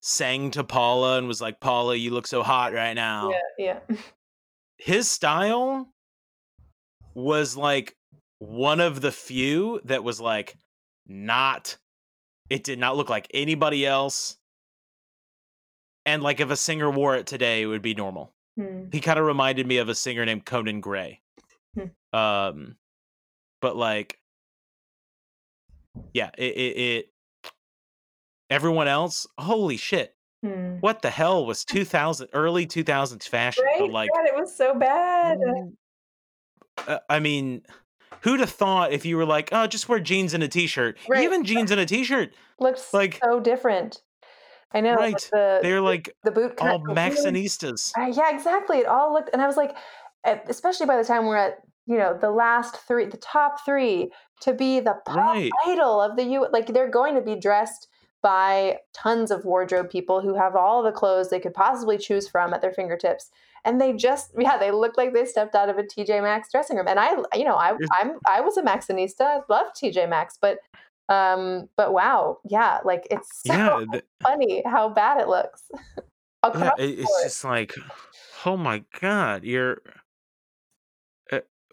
sang 0.00 0.50
to 0.52 0.62
paula 0.62 1.18
and 1.18 1.26
was 1.26 1.40
like 1.40 1.60
paula 1.60 1.96
you 1.96 2.10
look 2.10 2.26
so 2.26 2.42
hot 2.42 2.72
right 2.72 2.94
now. 2.94 3.30
Yeah, 3.58 3.78
yeah. 3.88 3.96
his 4.78 5.10
style 5.10 5.92
was 7.14 7.56
like 7.56 7.96
one 8.38 8.80
of 8.80 9.00
the 9.00 9.12
few 9.12 9.80
that 9.84 10.04
was 10.04 10.20
like 10.20 10.56
not 11.06 11.76
it 12.50 12.62
did 12.62 12.78
not 12.78 12.96
look 12.96 13.08
like 13.08 13.26
anybody 13.34 13.84
else. 13.84 14.36
And 16.06 16.22
like 16.22 16.38
if 16.38 16.50
a 16.50 16.56
singer 16.56 16.90
wore 16.90 17.16
it 17.16 17.26
today 17.26 17.62
it 17.62 17.66
would 17.66 17.82
be 17.82 17.94
normal. 17.94 18.32
Hmm. 18.56 18.84
he 18.92 19.00
kind 19.00 19.18
of 19.18 19.24
reminded 19.24 19.66
me 19.66 19.78
of 19.78 19.88
a 19.88 19.96
singer 19.96 20.24
named 20.24 20.44
conan 20.44 20.80
gray 20.80 21.20
Hmm. 21.74 22.16
um 22.18 22.76
but 23.60 23.76
like 23.76 24.18
yeah 26.12 26.30
it, 26.38 26.56
it, 26.56 26.76
it 26.78 27.12
everyone 28.50 28.88
else 28.88 29.26
holy 29.38 29.76
shit 29.76 30.14
Hmm. 30.42 30.76
what 30.80 31.00
the 31.00 31.08
hell 31.08 31.46
was 31.46 31.64
2000 31.64 32.28
early 32.34 32.66
2000s 32.66 33.26
fashion? 33.26 33.64
Right? 33.64 33.78
But 33.78 33.90
like, 33.90 34.10
God, 34.14 34.26
it 34.26 34.34
was 34.38 34.54
so 34.54 34.74
bad. 34.78 35.38
mm, 35.38 35.72
uh, 36.86 36.98
I 37.08 37.18
mean, 37.18 37.62
who'd 38.20 38.40
have 38.40 38.50
thought 38.50 38.92
if 38.92 39.06
you 39.06 39.16
were 39.16 39.24
like, 39.24 39.48
oh, 39.52 39.66
just 39.66 39.88
wear 39.88 40.00
jeans 40.00 40.34
and 40.34 40.42
a 40.42 40.48
t-shirt, 40.48 40.98
Right. 41.08 41.24
even 41.24 41.44
jeans 41.44 41.70
and 41.70 41.80
a 41.80 41.86
t-shirt, 41.86 42.34
Looks 42.60 42.92
like- 42.92 43.20
so 43.24 43.40
different. 43.40 44.02
I 44.74 44.82
know. 44.82 44.96
Right. 44.96 45.16
The, 45.32 45.60
they're 45.62 45.80
like 45.80 46.14
the 46.24 46.30
boot 46.30 46.56
all 46.60 46.80
Maxxinistas. 46.80 47.92
Uh, 47.96 48.12
yeah, 48.14 48.34
exactly. 48.36 48.80
It 48.80 48.86
all 48.86 49.14
looked, 49.14 49.30
and 49.32 49.40
I 49.40 49.46
was 49.46 49.56
like, 49.56 49.74
especially 50.24 50.86
by 50.86 50.96
the 50.96 51.04
time 51.04 51.26
we're 51.26 51.36
at, 51.36 51.58
you 51.86 51.98
know, 51.98 52.16
the 52.18 52.30
last 52.30 52.76
three, 52.76 53.06
the 53.06 53.16
top 53.18 53.64
three, 53.64 54.10
to 54.40 54.52
be 54.52 54.80
the 54.80 54.96
pop 55.06 55.36
Right. 55.36 55.50
idol 55.66 56.00
of 56.00 56.16
the 56.16 56.24
U. 56.24 56.46
Like 56.52 56.68
they're 56.68 56.90
going 56.90 57.14
to 57.14 57.20
be 57.20 57.36
dressed 57.36 57.88
by 58.22 58.78
tons 58.94 59.30
of 59.30 59.44
wardrobe 59.44 59.90
people 59.90 60.22
who 60.22 60.34
have 60.34 60.56
all 60.56 60.82
the 60.82 60.90
clothes 60.92 61.28
they 61.28 61.38
could 61.40 61.52
possibly 61.52 61.98
choose 61.98 62.26
from 62.26 62.54
at 62.54 62.62
their 62.62 62.72
fingertips, 62.72 63.30
and 63.66 63.80
they 63.80 63.92
just, 63.92 64.30
yeah, 64.38 64.56
they 64.56 64.70
look 64.70 64.96
like 64.96 65.12
they 65.12 65.24
stepped 65.26 65.54
out 65.54 65.68
of 65.68 65.76
a 65.78 65.82
TJ 65.82 66.22
Maxx 66.22 66.50
dressing 66.50 66.76
room. 66.76 66.88
And 66.88 66.98
I, 66.98 67.10
you 67.34 67.44
know, 67.44 67.56
I, 67.56 67.76
I'm, 68.00 68.18
I 68.26 68.40
was 68.40 68.56
a 68.56 68.62
Maxxinista, 68.62 69.20
I 69.20 69.40
loved 69.48 69.76
TJ 69.76 70.08
Maxx, 70.08 70.38
but, 70.40 70.58
um, 71.10 71.68
but 71.76 71.92
wow, 71.92 72.38
yeah, 72.48 72.78
like 72.84 73.06
it's 73.10 73.42
so 73.46 73.52
Yeah, 73.54 73.84
th- 73.92 74.04
funny 74.22 74.62
how 74.64 74.88
bad 74.88 75.20
it 75.20 75.28
looks. 75.28 75.62
yeah, 76.54 76.70
the 76.76 77.00
it's 77.00 77.22
just 77.22 77.44
like, 77.44 77.74
oh 78.46 78.56
my 78.56 78.84
god, 79.00 79.44
you're 79.44 79.78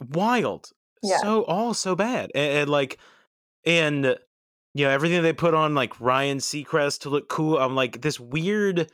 wild. 0.09 0.71
Yeah. 1.03 1.17
So 1.17 1.43
all 1.45 1.73
so 1.73 1.95
bad, 1.95 2.31
and, 2.35 2.51
and 2.59 2.69
like, 2.69 2.97
and 3.65 4.05
you 4.73 4.85
know 4.85 4.89
everything 4.91 5.21
they 5.23 5.33
put 5.33 5.53
on 5.53 5.73
like 5.75 5.99
Ryan 6.01 6.37
Seacrest 6.39 7.01
to 7.01 7.09
look 7.09 7.27
cool. 7.29 7.57
I'm 7.57 7.75
like 7.75 8.01
this 8.01 8.19
weird. 8.19 8.91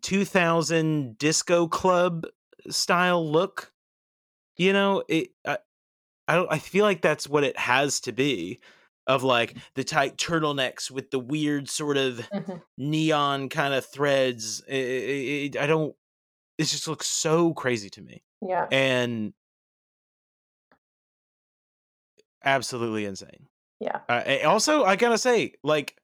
2000 0.00 1.18
disco 1.18 1.66
club 1.68 2.24
style 2.70 3.28
look 3.30 3.72
you 4.56 4.72
know 4.72 5.02
it 5.08 5.30
I, 5.44 5.58
I 6.28 6.34
don't 6.36 6.52
i 6.52 6.58
feel 6.60 6.84
like 6.84 7.02
that's 7.02 7.28
what 7.28 7.42
it 7.44 7.58
has 7.58 7.98
to 8.02 8.12
be 8.12 8.60
of 9.08 9.24
like 9.24 9.56
the 9.74 9.82
tight 9.82 10.16
turtlenecks 10.16 10.88
with 10.90 11.10
the 11.10 11.18
weird 11.18 11.68
sort 11.68 11.96
of 11.96 12.18
Mhm. 12.32 12.62
neon 12.78 13.48
kind 13.48 13.74
of 13.74 13.84
threads 13.84 14.62
I- 14.70 14.74
I 14.74 15.50
I- 15.60 15.64
I 15.64 15.66
don't 15.66 15.96
it 16.58 16.64
just 16.64 16.86
looks 16.88 17.06
so 17.06 17.52
crazy 17.54 17.90
to 17.90 18.00
me 18.02 18.22
yeah. 18.40 18.66
and 18.70 19.32
absolutely 22.44 23.04
insane 23.04 23.46
Yeah. 23.80 24.00
uh, 24.08 24.38
also 24.44 24.84
i 24.84 24.96
gotta 24.96 25.18
say 25.18 25.54
like 25.62 25.96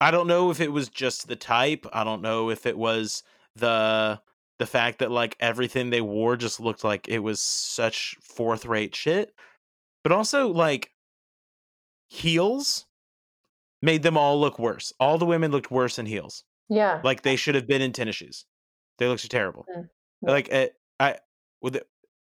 i 0.00 0.10
don't 0.10 0.26
know 0.26 0.50
if 0.50 0.60
it 0.60 0.72
was 0.72 0.88
just 0.88 1.28
the 1.28 1.36
type 1.36 1.86
i 1.92 2.02
don't 2.04 2.22
know 2.22 2.50
if 2.50 2.66
it 2.66 2.76
was 2.78 3.22
the 3.56 4.20
the 4.58 4.66
fact 4.66 5.00
that 5.00 5.10
like 5.10 5.36
everything 5.40 5.90
they 5.90 6.00
wore 6.00 6.36
just 6.36 6.60
looked 6.60 6.82
like 6.84 7.08
it 7.08 7.18
was 7.18 7.40
such 7.40 8.16
fourth 8.22 8.64
rate 8.64 8.94
shit 8.94 9.34
but 10.02 10.12
also 10.12 10.48
like 10.48 10.90
heels 12.08 12.86
made 13.82 14.02
them 14.02 14.16
all 14.16 14.40
look 14.40 14.58
worse 14.58 14.92
all 14.98 15.18
the 15.18 15.26
women 15.26 15.50
looked 15.50 15.70
worse 15.70 15.98
in 15.98 16.06
heels 16.06 16.44
Yeah. 16.70 17.00
like 17.04 17.20
they 17.22 17.36
should 17.36 17.54
have 17.54 17.66
been 17.66 17.82
in 17.82 17.92
tennis 17.92 18.16
shoes. 18.16 18.46
They 18.98 19.06
looked 19.06 19.28
terrible. 19.30 19.66
Yeah. 19.68 19.82
Like 20.22 20.52
uh, 20.52 20.68
I 21.00 21.16
with 21.60 21.74
the, 21.74 21.86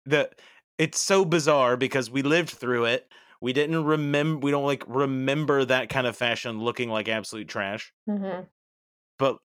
the 0.06 0.30
it's 0.78 1.00
so 1.00 1.24
bizarre 1.24 1.76
because 1.76 2.10
we 2.10 2.22
lived 2.22 2.50
through 2.50 2.86
it. 2.86 3.06
We 3.40 3.52
didn't 3.52 3.84
remember. 3.84 4.38
We 4.40 4.50
don't 4.50 4.64
like 4.64 4.84
remember 4.86 5.64
that 5.64 5.88
kind 5.88 6.06
of 6.06 6.16
fashion 6.16 6.60
looking 6.60 6.90
like 6.90 7.08
absolute 7.08 7.48
trash. 7.48 7.92
hmm 8.06 8.40
But 9.18 9.38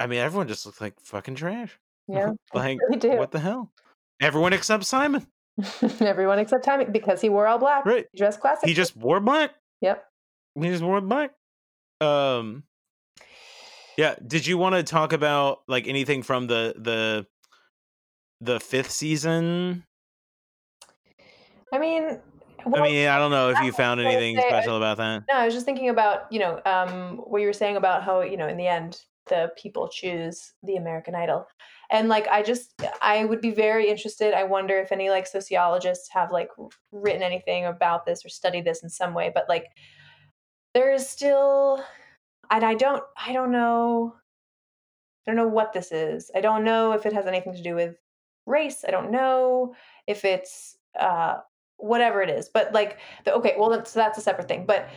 I 0.00 0.06
mean, 0.06 0.18
everyone 0.18 0.48
just 0.48 0.66
looked 0.66 0.80
like 0.80 0.94
fucking 1.02 1.36
trash. 1.36 1.78
Yeah. 2.08 2.32
like 2.54 2.78
really 2.88 3.16
what 3.16 3.30
the 3.30 3.40
hell? 3.40 3.72
Everyone 4.20 4.52
except 4.52 4.84
Simon. 4.84 5.26
Everyone 6.00 6.38
except 6.38 6.64
Tommy 6.64 6.84
because 6.84 7.20
he 7.20 7.28
wore 7.28 7.46
all 7.46 7.58
black. 7.58 7.86
Right. 7.86 8.06
He 8.12 8.18
dressed 8.18 8.40
classic. 8.40 8.68
He 8.68 8.74
just 8.74 8.96
wore 8.96 9.20
black. 9.20 9.52
Yep. 9.80 10.04
He 10.54 10.68
just 10.68 10.82
wore 10.82 11.00
black. 11.00 11.32
Um. 12.00 12.64
Yeah. 13.96 14.14
Did 14.26 14.46
you 14.46 14.58
want 14.58 14.74
to 14.74 14.82
talk 14.82 15.12
about 15.12 15.60
like 15.68 15.86
anything 15.88 16.22
from 16.22 16.46
the 16.46 16.74
the 16.76 17.26
the 18.40 18.60
fifth 18.60 18.90
season? 18.90 19.84
I 21.72 21.78
mean, 21.78 22.20
I 22.74 22.80
mean, 22.80 23.08
I 23.08 23.18
don't 23.18 23.30
know 23.30 23.50
if 23.50 23.60
you 23.60 23.72
found 23.72 24.00
anything 24.00 24.36
say, 24.36 24.44
I- 24.44 24.48
special 24.48 24.76
about 24.76 24.96
that. 24.98 25.24
no, 25.28 25.34
I 25.34 25.44
was 25.44 25.54
just 25.54 25.66
thinking 25.66 25.88
about 25.88 26.30
you 26.32 26.38
know 26.38 26.60
um, 26.64 27.18
what 27.18 27.40
you 27.40 27.46
were 27.46 27.52
saying 27.52 27.76
about 27.76 28.02
how 28.02 28.22
you 28.22 28.36
know 28.36 28.48
in 28.48 28.56
the 28.56 28.66
end 28.66 29.00
the 29.28 29.50
people 29.60 29.88
choose 29.88 30.52
the 30.62 30.76
American 30.76 31.14
Idol, 31.14 31.46
and 31.90 32.08
like 32.08 32.28
I 32.28 32.42
just 32.42 32.72
I 33.02 33.24
would 33.24 33.40
be 33.40 33.50
very 33.50 33.88
interested. 33.88 34.34
I 34.34 34.44
wonder 34.44 34.78
if 34.78 34.92
any 34.92 35.10
like 35.10 35.26
sociologists 35.26 36.08
have 36.12 36.30
like 36.32 36.48
written 36.92 37.22
anything 37.22 37.66
about 37.66 38.06
this 38.06 38.24
or 38.24 38.28
studied 38.28 38.64
this 38.64 38.82
in 38.82 38.88
some 38.88 39.14
way, 39.14 39.30
but 39.34 39.48
like 39.48 39.66
there 40.74 40.92
is 40.92 41.08
still 41.08 41.82
and 42.50 42.64
I 42.64 42.74
don't 42.74 43.02
I 43.16 43.32
don't 43.32 43.52
know 43.52 44.14
I 45.26 45.30
don't 45.30 45.36
know 45.36 45.48
what 45.48 45.72
this 45.72 45.90
is. 45.90 46.30
I 46.34 46.40
don't 46.40 46.64
know 46.64 46.92
if 46.92 47.04
it 47.04 47.12
has 47.12 47.26
anything 47.26 47.54
to 47.54 47.62
do 47.62 47.74
with 47.74 47.96
race. 48.46 48.84
I 48.86 48.90
don't 48.90 49.10
know 49.10 49.74
if 50.06 50.24
it's 50.24 50.76
uh 50.98 51.38
whatever 51.78 52.22
it 52.22 52.30
is. 52.30 52.48
But 52.48 52.72
like 52.72 52.98
the 53.24 53.34
okay, 53.34 53.54
well 53.58 53.70
that's 53.70 53.90
so 53.92 53.98
that's 53.98 54.18
a 54.18 54.22
separate 54.22 54.48
thing. 54.48 54.66
But 54.66 54.88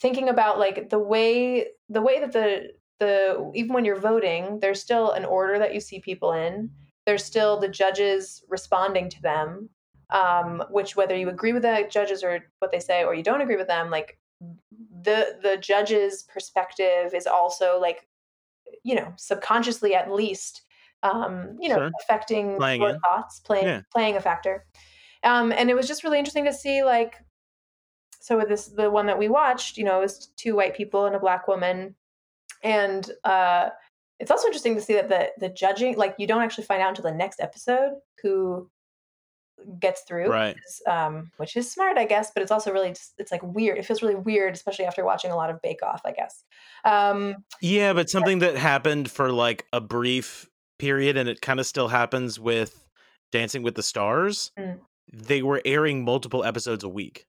thinking 0.00 0.28
about 0.28 0.58
like 0.58 0.90
the 0.90 0.98
way 0.98 1.68
the 1.88 2.02
way 2.02 2.20
that 2.20 2.32
the 2.32 2.70
the 3.00 3.50
even 3.54 3.72
when 3.72 3.84
you're 3.84 4.00
voting, 4.00 4.60
there's 4.60 4.80
still 4.80 5.12
an 5.12 5.24
order 5.24 5.58
that 5.58 5.74
you 5.74 5.80
see 5.80 6.00
people 6.00 6.32
in. 6.32 6.70
There's 7.04 7.24
still 7.24 7.58
the 7.58 7.68
judges 7.68 8.44
responding 8.48 9.08
to 9.10 9.22
them. 9.22 9.70
Um, 10.10 10.62
which 10.68 10.94
whether 10.94 11.16
you 11.16 11.30
agree 11.30 11.54
with 11.54 11.62
the 11.62 11.88
judges 11.90 12.22
or 12.22 12.44
what 12.58 12.70
they 12.70 12.80
say 12.80 13.02
or 13.02 13.14
you 13.14 13.22
don't 13.22 13.40
agree 13.40 13.56
with 13.56 13.66
them, 13.66 13.88
like 13.90 14.18
the 15.02 15.38
the 15.42 15.56
judge's 15.58 16.22
perspective 16.24 17.14
is 17.14 17.26
also 17.26 17.78
like 17.80 18.06
you 18.84 18.94
know 18.94 19.12
subconsciously 19.16 19.94
at 19.94 20.10
least 20.10 20.62
um 21.02 21.56
you 21.60 21.68
know 21.68 21.76
Sure. 21.76 21.90
affecting 22.02 22.56
Playing 22.56 22.80
your 22.80 22.90
in. 22.90 23.00
thoughts 23.00 23.40
playing 23.40 23.66
Yeah. 23.66 23.80
playing 23.90 24.16
a 24.16 24.20
factor 24.20 24.64
um 25.24 25.52
and 25.52 25.70
it 25.70 25.74
was 25.74 25.88
just 25.88 26.04
really 26.04 26.18
interesting 26.18 26.44
to 26.44 26.52
see 26.52 26.82
like 26.84 27.16
so 28.20 28.36
with 28.38 28.48
this 28.48 28.66
the 28.68 28.90
one 28.90 29.06
that 29.06 29.18
we 29.18 29.28
watched 29.28 29.76
you 29.76 29.84
know 29.84 29.98
it 29.98 30.02
was 30.02 30.28
two 30.36 30.54
white 30.54 30.76
people 30.76 31.06
and 31.06 31.14
a 31.16 31.20
black 31.20 31.48
woman 31.48 31.94
and 32.62 33.10
uh 33.24 33.68
it's 34.20 34.30
also 34.30 34.46
interesting 34.46 34.74
to 34.76 34.80
see 34.80 34.94
that 34.94 35.08
the 35.08 35.30
the 35.38 35.48
judging 35.48 35.96
like 35.96 36.14
you 36.18 36.26
don't 36.26 36.42
actually 36.42 36.64
find 36.64 36.80
out 36.80 36.90
until 36.90 37.02
the 37.04 37.10
next 37.16 37.40
episode 37.40 37.94
who 38.22 38.70
gets 39.78 40.02
through 40.02 40.28
Right. 40.28 40.54
which 40.54 40.64
is, 40.64 40.82
um, 40.86 41.30
which 41.36 41.56
is 41.56 41.70
smart, 41.70 41.98
I 41.98 42.04
guess, 42.04 42.30
but 42.32 42.42
it's 42.42 42.52
also 42.52 42.72
really 42.72 42.90
just, 42.90 43.14
it's 43.18 43.32
like 43.32 43.42
weird. 43.42 43.78
It 43.78 43.86
feels 43.86 44.02
really 44.02 44.14
weird, 44.14 44.54
especially 44.54 44.84
after 44.84 45.04
watching 45.04 45.30
a 45.30 45.36
lot 45.36 45.50
of 45.50 45.60
Bake 45.62 45.82
Off, 45.82 46.02
I 46.04 46.12
guess. 46.12 46.44
Um, 46.84 47.44
Yeah, 47.60 47.92
but 47.92 48.10
something 48.10 48.40
that 48.40 48.56
happened 48.56 49.10
for 49.10 49.30
like 49.32 49.66
a 49.72 49.80
brief 49.80 50.48
period, 50.78 51.16
and 51.16 51.28
it 51.28 51.40
kind 51.40 51.60
of 51.60 51.66
still 51.66 51.88
happens 51.88 52.40
with 52.40 52.86
Dancing 53.30 53.62
with 53.62 53.74
the 53.74 53.82
Stars. 53.82 54.50
Mm. 54.58 54.80
They 55.12 55.42
were 55.42 55.60
airing 55.64 56.04
multiple 56.04 56.44
episodes 56.44 56.84
a 56.84 56.88
week. 56.88 57.26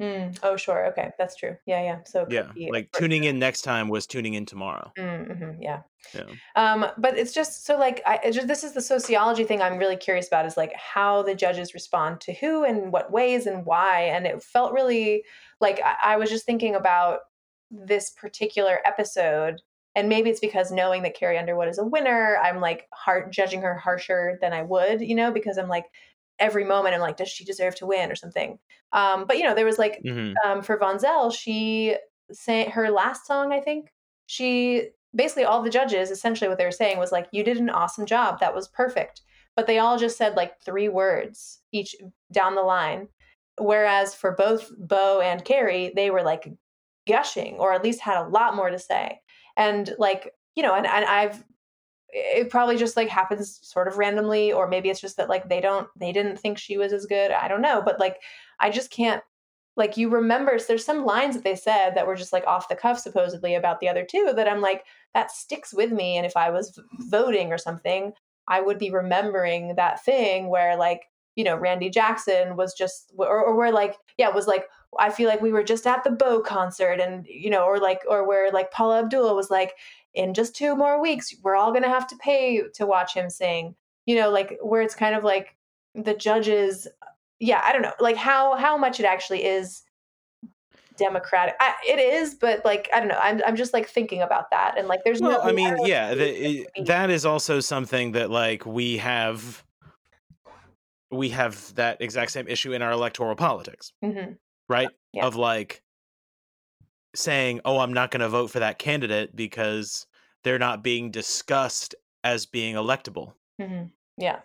Mm, 0.00 0.38
oh, 0.42 0.56
sure, 0.56 0.86
okay, 0.88 1.12
that's 1.18 1.36
true. 1.36 1.56
Yeah, 1.66 1.82
yeah. 1.82 2.02
So 2.04 2.22
it 2.22 2.30
could 2.30 2.34
Yeah, 2.34 2.52
be 2.54 2.70
like 2.70 2.92
tuning 2.92 3.24
in 3.24 3.38
next 3.38 3.62
time 3.62 3.88
was 3.88 4.06
tuning 4.06 4.34
in 4.34 4.46
tomorrow. 4.46 4.92
Mm, 4.98 5.28
mhm, 5.30 5.56
yeah. 5.60 5.82
Yeah. 6.14 6.34
Um, 6.54 6.86
but 6.96 7.18
it's 7.18 7.32
just 7.34 7.66
so 7.66 7.76
like 7.78 8.00
I 8.06 8.30
just, 8.30 8.48
this 8.48 8.64
is 8.64 8.72
the 8.72 8.80
sociology 8.80 9.44
thing 9.44 9.60
I'm 9.60 9.76
really 9.78 9.96
curious 9.96 10.26
about 10.26 10.46
is 10.46 10.56
like 10.56 10.72
how 10.74 11.22
the 11.22 11.34
judges 11.34 11.74
respond 11.74 12.20
to 12.22 12.32
who 12.34 12.64
and 12.64 12.92
what 12.92 13.12
ways 13.12 13.46
and 13.46 13.66
why. 13.66 14.02
And 14.02 14.26
it 14.26 14.42
felt 14.42 14.72
really 14.72 15.24
like 15.60 15.80
I, 15.84 16.14
I 16.14 16.16
was 16.16 16.30
just 16.30 16.46
thinking 16.46 16.74
about 16.74 17.20
this 17.70 18.10
particular 18.10 18.78
episode. 18.86 19.60
And 19.94 20.08
maybe 20.08 20.30
it's 20.30 20.40
because 20.40 20.70
knowing 20.70 21.02
that 21.02 21.14
Carrie 21.14 21.38
Underwood 21.38 21.68
is 21.68 21.78
a 21.78 21.84
winner, 21.84 22.38
I'm 22.42 22.60
like 22.60 22.86
hard 22.94 23.32
judging 23.32 23.62
her 23.62 23.76
harsher 23.76 24.38
than 24.40 24.52
I 24.52 24.62
would, 24.62 25.00
you 25.00 25.14
know, 25.14 25.30
because 25.32 25.58
I'm 25.58 25.68
like 25.68 25.86
every 26.38 26.64
moment 26.64 26.94
I'm 26.94 27.00
like, 27.00 27.16
does 27.16 27.28
she 27.28 27.44
deserve 27.44 27.74
to 27.76 27.86
win 27.86 28.10
or 28.10 28.14
something? 28.14 28.58
Um, 28.92 29.26
but 29.26 29.38
you 29.38 29.44
know, 29.44 29.54
there 29.54 29.66
was 29.66 29.78
like 29.78 30.04
hmm 30.04 30.32
um, 30.44 30.62
for 30.62 30.78
Vonzell, 30.78 31.34
she 31.34 31.96
sang 32.32 32.70
her 32.70 32.90
last 32.90 33.26
song, 33.26 33.52
I 33.52 33.60
think. 33.60 33.92
She 34.26 34.88
basically 35.14 35.44
all 35.44 35.62
the 35.62 35.70
judges 35.70 36.10
essentially 36.10 36.48
what 36.48 36.58
they 36.58 36.64
were 36.64 36.70
saying 36.70 36.98
was 36.98 37.12
like, 37.12 37.28
"You 37.32 37.44
did 37.44 37.58
an 37.58 37.70
awesome 37.70 38.06
job. 38.06 38.40
That 38.40 38.54
was 38.54 38.68
perfect." 38.68 39.22
But 39.56 39.66
they 39.66 39.78
all 39.78 39.98
just 39.98 40.18
said 40.18 40.36
like 40.36 40.60
three 40.60 40.88
words 40.88 41.60
each 41.72 41.94
down 42.32 42.54
the 42.54 42.62
line. 42.62 43.08
Whereas 43.58 44.14
for 44.14 44.32
both 44.32 44.70
Bo 44.78 45.20
and 45.20 45.44
Carrie, 45.44 45.92
they 45.96 46.10
were 46.10 46.22
like 46.22 46.48
gushing, 47.08 47.54
or 47.56 47.72
at 47.72 47.82
least 47.82 48.00
had 48.00 48.18
a 48.20 48.28
lot 48.28 48.56
more 48.56 48.70
to 48.70 48.78
say. 48.78 49.20
And 49.56 49.94
like 49.98 50.34
you 50.54 50.62
know, 50.62 50.74
and, 50.74 50.86
and 50.86 51.04
I've 51.04 51.44
it 52.18 52.48
probably 52.48 52.76
just 52.76 52.96
like 52.96 53.08
happens 53.08 53.58
sort 53.62 53.88
of 53.88 53.98
randomly 53.98 54.52
or 54.52 54.66
maybe 54.66 54.88
it's 54.88 55.00
just 55.00 55.16
that 55.16 55.28
like 55.28 55.48
they 55.48 55.60
don't 55.60 55.88
they 55.96 56.12
didn't 56.12 56.38
think 56.38 56.56
she 56.56 56.78
was 56.78 56.92
as 56.92 57.04
good 57.04 57.30
i 57.30 57.46
don't 57.46 57.60
know 57.60 57.82
but 57.84 58.00
like 58.00 58.16
i 58.58 58.70
just 58.70 58.90
can't 58.90 59.22
like 59.76 59.96
you 59.96 60.08
remember 60.08 60.58
there's 60.58 60.84
some 60.84 61.04
lines 61.04 61.34
that 61.34 61.44
they 61.44 61.54
said 61.54 61.94
that 61.94 62.06
were 62.06 62.16
just 62.16 62.32
like 62.32 62.46
off 62.46 62.68
the 62.68 62.74
cuff 62.74 62.98
supposedly 62.98 63.54
about 63.54 63.78
the 63.80 63.88
other 63.88 64.04
two 64.04 64.32
that 64.34 64.48
I'm 64.48 64.60
like 64.60 64.84
that 65.14 65.30
sticks 65.30 65.72
with 65.72 65.92
me 65.92 66.16
and 66.16 66.26
if 66.26 66.36
I 66.36 66.50
was 66.50 66.78
voting 67.00 67.52
or 67.52 67.58
something 67.58 68.12
I 68.48 68.60
would 68.60 68.78
be 68.78 68.90
remembering 68.90 69.74
that 69.76 70.04
thing 70.04 70.48
where 70.48 70.76
like 70.76 71.02
you 71.36 71.44
know 71.44 71.56
Randy 71.56 71.90
Jackson 71.90 72.56
was 72.56 72.74
just 72.74 73.12
or, 73.16 73.44
or 73.44 73.54
where 73.54 73.72
like 73.72 73.96
yeah 74.18 74.30
was 74.30 74.46
like 74.46 74.64
I 74.98 75.10
feel 75.10 75.28
like 75.28 75.42
we 75.42 75.52
were 75.52 75.64
just 75.64 75.86
at 75.86 76.04
the 76.04 76.10
Bo 76.10 76.40
concert 76.40 77.00
and 77.00 77.26
you 77.28 77.50
know 77.50 77.64
or 77.64 77.78
like 77.78 78.00
or 78.08 78.26
where 78.26 78.50
like 78.50 78.72
Paula 78.72 79.00
Abdul 79.00 79.36
was 79.36 79.50
like 79.50 79.74
in 80.16 80.34
just 80.34 80.56
two 80.56 80.74
more 80.74 81.00
weeks 81.00 81.34
we're 81.44 81.54
all 81.54 81.70
going 81.70 81.82
to 81.82 81.88
have 81.88 82.06
to 82.06 82.16
pay 82.16 82.62
to 82.74 82.86
watch 82.86 83.14
him 83.14 83.30
sing 83.30 83.74
you 84.06 84.16
know 84.16 84.30
like 84.30 84.58
where 84.62 84.82
it's 84.82 84.94
kind 84.94 85.14
of 85.14 85.22
like 85.22 85.54
the 85.94 86.14
judges 86.14 86.88
yeah 87.38 87.60
i 87.64 87.72
don't 87.72 87.82
know 87.82 87.92
like 88.00 88.16
how 88.16 88.56
how 88.56 88.76
much 88.76 88.98
it 88.98 89.06
actually 89.06 89.44
is 89.44 89.82
democratic 90.96 91.54
I, 91.60 91.74
it 91.86 91.98
is 91.98 92.34
but 92.34 92.64
like 92.64 92.88
i 92.94 92.98
don't 92.98 93.08
know 93.08 93.18
I'm, 93.20 93.42
I'm 93.46 93.56
just 93.56 93.74
like 93.74 93.86
thinking 93.86 94.22
about 94.22 94.50
that 94.50 94.76
and 94.78 94.88
like 94.88 95.00
there's 95.04 95.20
well 95.20 95.32
no 95.32 95.40
i 95.42 95.52
mean 95.52 95.76
yeah 95.84 96.14
the, 96.14 96.26
it, 96.26 96.86
that 96.86 97.10
is 97.10 97.26
also 97.26 97.60
something 97.60 98.12
that 98.12 98.30
like 98.30 98.64
we 98.64 98.96
have 98.96 99.62
we 101.10 101.28
have 101.28 101.74
that 101.74 102.00
exact 102.00 102.32
same 102.32 102.48
issue 102.48 102.72
in 102.72 102.80
our 102.80 102.92
electoral 102.92 103.36
politics 103.36 103.92
mm-hmm. 104.02 104.32
right 104.70 104.88
Yeah. 105.12 105.26
of 105.26 105.36
like 105.36 105.82
saying 107.16 107.60
oh 107.64 107.78
i'm 107.78 107.92
not 107.92 108.10
going 108.10 108.20
to 108.20 108.28
vote 108.28 108.50
for 108.50 108.58
that 108.60 108.78
candidate 108.78 109.34
because 109.34 110.06
they're 110.44 110.58
not 110.58 110.82
being 110.84 111.10
discussed 111.10 111.94
as 112.24 112.46
being 112.46 112.74
electable 112.74 113.34
Mm-hmm. 113.60 113.86
yeah 114.18 114.40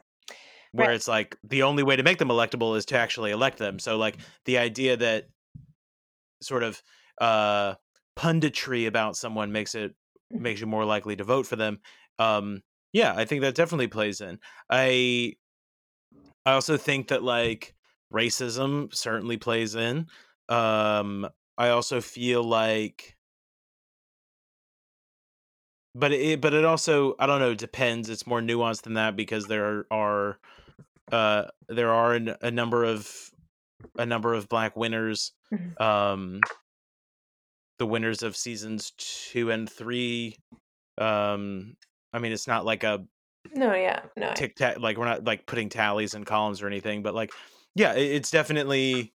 where 0.73 0.87
Right. 0.87 0.95
it's 0.95 1.07
like 1.07 1.35
the 1.43 1.63
only 1.63 1.83
way 1.83 1.95
to 1.97 2.03
make 2.03 2.17
them 2.17 2.29
electable 2.29 2.77
is 2.77 2.85
to 2.87 2.97
actually 2.97 3.31
elect 3.31 3.57
them 3.57 3.79
so 3.79 3.97
like 3.97 4.17
the 4.45 4.57
idea 4.57 4.97
that 4.97 5.29
sort 6.41 6.63
of 6.63 6.81
uh 7.19 7.75
punditry 8.17 8.87
about 8.87 9.15
someone 9.15 9.51
makes 9.51 9.75
it 9.75 9.95
Mhm. 10.33 10.41
makes 10.41 10.59
you 10.61 10.67
more 10.67 10.85
likely 10.85 11.15
to 11.15 11.23
vote 11.23 11.45
for 11.45 11.55
them 11.55 11.79
um 12.19 12.61
yeah 12.93 13.13
i 13.15 13.25
think 13.25 13.41
that 13.41 13.55
definitely 13.55 13.87
plays 13.87 14.21
in 14.21 14.39
i 14.69 15.33
i 16.45 16.53
also 16.53 16.77
think 16.77 17.07
that 17.09 17.23
like 17.23 17.75
racism 18.13 18.93
certainly 18.93 19.37
plays 19.37 19.75
in 19.75 20.07
um 20.49 21.27
i 21.61 21.69
also 21.69 22.01
feel 22.01 22.43
like 22.43 23.15
but 25.93 26.11
it 26.11 26.41
but 26.41 26.53
it 26.53 26.65
also 26.65 27.15
i 27.19 27.25
don't 27.25 27.39
know 27.39 27.53
depends 27.53 28.09
it's 28.09 28.25
more 28.25 28.41
nuanced 28.41 28.81
than 28.83 28.95
that 28.95 29.15
because 29.15 29.45
there 29.47 29.85
are 29.91 30.39
uh 31.11 31.43
there 31.69 31.91
are 31.91 32.13
an, 32.15 32.35
a 32.41 32.49
number 32.51 32.83
of 32.83 33.09
a 33.97 34.05
number 34.05 34.33
of 34.33 34.47
black 34.49 34.75
winners 34.75 35.33
Mhm. 35.53 35.79
um 35.81 36.41
the 37.77 37.85
winners 37.85 38.23
of 38.23 38.35
seasons 38.35 38.91
2 38.97 39.51
and 39.51 39.69
3 39.69 40.35
um 40.97 41.75
i 42.13 42.19
mean 42.19 42.31
it's 42.31 42.47
not 42.47 42.65
like 42.65 42.83
a 42.83 43.03
no 43.53 43.73
yeah 43.73 44.01
no 44.15 44.31
tic 44.33 44.55
tac 44.55 44.79
like 44.79 44.97
we're 44.97 45.05
not 45.05 45.23
like 45.25 45.45
putting 45.45 45.67
tallies 45.69 46.13
and 46.13 46.25
columns 46.25 46.61
or 46.61 46.67
anything 46.67 47.01
but 47.03 47.13
like 47.13 47.31
yeah 47.75 47.93
it's 47.93 48.31
definitely 48.31 49.13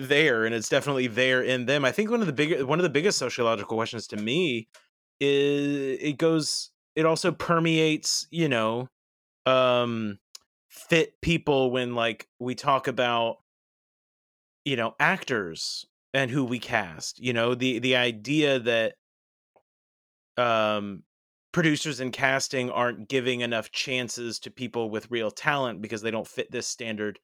there 0.00 0.44
and 0.44 0.54
it's 0.54 0.68
definitely 0.68 1.06
there 1.06 1.42
in 1.42 1.66
them. 1.66 1.84
I 1.84 1.92
think 1.92 2.10
one 2.10 2.20
of 2.20 2.26
the 2.26 2.32
big 2.32 2.62
one 2.62 2.78
of 2.78 2.82
the 2.82 2.90
biggest 2.90 3.18
sociological 3.18 3.76
questions 3.76 4.06
to 4.08 4.16
me 4.16 4.68
is 5.20 5.98
it 6.00 6.18
goes 6.18 6.70
it 6.96 7.06
also 7.06 7.30
permeates 7.30 8.26
you 8.30 8.48
know 8.48 8.88
um 9.46 10.18
fit 10.68 11.20
people 11.20 11.70
when 11.70 11.94
like 11.94 12.28
we 12.38 12.54
talk 12.54 12.88
about 12.88 13.36
you 14.64 14.76
know 14.76 14.94
actors 14.98 15.86
and 16.14 16.30
who 16.30 16.44
we 16.44 16.58
cast 16.58 17.20
you 17.20 17.32
know 17.32 17.54
the 17.54 17.78
the 17.78 17.96
idea 17.96 18.58
that 18.58 18.94
um 20.36 21.02
producers 21.52 22.00
and 22.00 22.12
casting 22.12 22.70
aren't 22.70 23.08
giving 23.08 23.40
enough 23.40 23.72
chances 23.72 24.38
to 24.38 24.50
people 24.50 24.88
with 24.88 25.10
real 25.10 25.30
talent 25.30 25.82
because 25.82 26.02
they 26.02 26.10
don't 26.10 26.28
fit 26.28 26.50
this 26.50 26.66
standard 26.66 27.18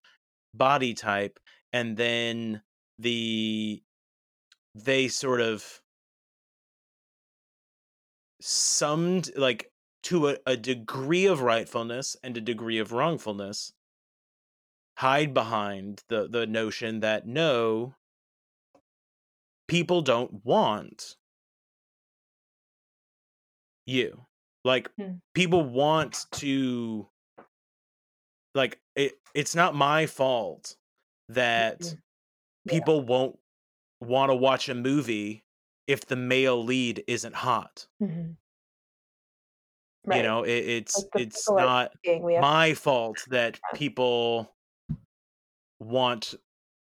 body 0.55 0.95
type 0.95 1.39
and 1.73 1.97
then 1.97 2.63
the 2.99 3.83
they 4.75 5.09
sort 5.09 5.41
of 5.41 5.83
summed 8.41 9.31
like 9.37 9.73
to 10.03 10.29
a, 10.29 10.39
a 10.47 10.57
degree 10.57 11.27
of 11.27 11.41
rightfulness 11.43 12.17
and 12.23 12.37
a 12.37 12.41
degree 12.41 12.79
of 12.79 12.93
wrongfulness 12.93 13.73
hide 14.99 15.33
behind 15.33 16.03
the 16.09 16.27
the 16.29 16.45
notion 16.47 16.99
that 17.01 17.25
no 17.27 17.95
people 19.69 20.03
don't 20.03 20.45
want 20.45 21.17
you 23.87 24.27
like 24.65 24.91
Hmm. 24.97 25.17
people 25.35 25.63
want 25.63 26.27
to 26.33 27.09
like 28.55 28.81
it 28.95 29.15
it's 29.35 29.55
not 29.55 29.75
my 29.75 30.07
fault 30.07 30.77
that 31.29 31.97
Mhm. 32.67 32.73
Yeah. 32.73 32.79
people 32.81 33.03
won't 33.03 33.39
want 34.01 34.31
to 34.31 34.35
watch 34.35 34.69
a 34.69 34.75
movie 34.75 35.45
if 35.87 36.07
the 36.07 36.17
male 36.17 36.63
lead 36.63 37.03
isn't 37.07 37.35
hot 37.35 37.87
Mhm. 38.03 38.37
you 40.13 40.23
know 40.23 40.43
it, 40.45 40.51
it's 40.51 40.97
Like 41.15 41.23
it's 41.23 41.51
not 41.51 41.93
thinking 42.05 42.23
we 42.23 42.35
have 42.35 42.43
my 42.43 42.75
fault 42.75 43.25
that 43.29 43.59
people 43.75 44.55
want 45.81 46.35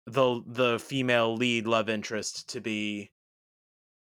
the 0.06 0.42
the 0.46 0.78
female 0.78 1.34
lead 1.36 1.66
love 1.66 1.88
interest 1.88 2.48
to 2.50 2.60
be 2.60 3.10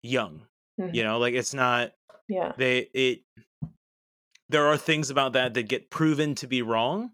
young 0.03 0.47
Mhm. 0.79 0.93
you 0.93 1.03
know 1.03 1.17
like 1.17 1.33
it's 1.33 1.53
not 1.53 1.93
yeah 2.27 2.53
they 2.57 2.79
it 2.93 3.23
there 4.49 4.65
are 4.67 4.77
things 4.77 5.09
about 5.09 5.33
that 5.33 5.53
that 5.53 5.63
get 5.63 5.89
proven 5.89 6.35
to 6.35 6.47
be 6.47 6.61
wrong 6.61 7.11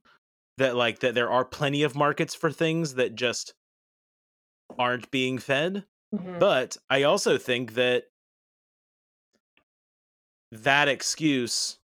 that 0.58 0.76
like 0.76 1.00
that 1.00 1.16
there 1.16 1.32
are 1.32 1.46
plenty 1.46 1.84
of 1.84 1.96
markets 1.96 2.36
for 2.36 2.52
things 2.52 2.96
that 2.96 3.16
just 3.16 3.54
aren't 4.80 5.10
being 5.12 5.38
fed 5.38 5.86
Mhm. 6.14 6.40
but 6.40 6.78
i 6.90 7.04
also 7.04 7.38
think 7.38 7.74
that 7.76 8.06
that 10.52 10.88
excuse 10.90 11.80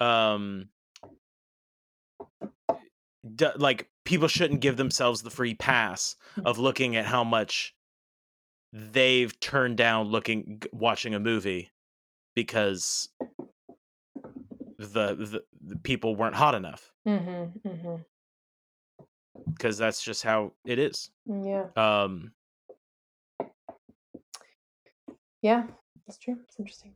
um 0.00 0.68
d- 3.34 3.46
like 3.56 3.88
people 4.04 4.28
shouldn't 4.28 4.60
give 4.60 4.76
themselves 4.76 5.22
the 5.22 5.30
free 5.30 5.54
pass 5.54 6.16
of 6.44 6.58
looking 6.58 6.96
at 6.96 7.06
how 7.06 7.24
much 7.24 7.74
they've 8.72 9.38
turned 9.40 9.76
down 9.76 10.08
looking 10.08 10.58
g- 10.62 10.68
watching 10.72 11.14
a 11.14 11.20
movie 11.20 11.70
because 12.34 13.08
the 14.78 15.14
the, 15.14 15.44
the 15.64 15.76
people 15.76 16.16
weren't 16.16 16.34
hot 16.34 16.54
enough 16.54 16.92
Mhm. 17.06 17.52
Mhm. 17.62 18.04
Because 19.54 19.78
that's 19.78 20.02
just 20.02 20.22
how 20.22 20.52
it 20.64 20.78
is 20.78 21.10
yeah 21.26 21.64
um 21.76 22.32
yeah 25.40 25.64
that's 26.06 26.18
true 26.18 26.36
it's 26.44 26.58
interesting 26.58 26.94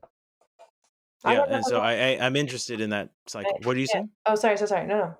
yeah 1.24 1.44
and 1.48 1.64
so 1.64 1.80
I, 1.80 1.92
I 1.92 2.18
i'm 2.26 2.36
interested 2.36 2.80
in 2.80 2.90
that 2.90 3.10
cycle 3.26 3.58
what 3.62 3.76
are 3.76 3.80
you 3.80 3.86
yeah. 3.88 3.92
saying 3.94 4.10
oh 4.26 4.34
sorry 4.34 4.56
so 4.56 4.66
sorry 4.66 4.86
no 4.86 4.98
no 4.98 5.14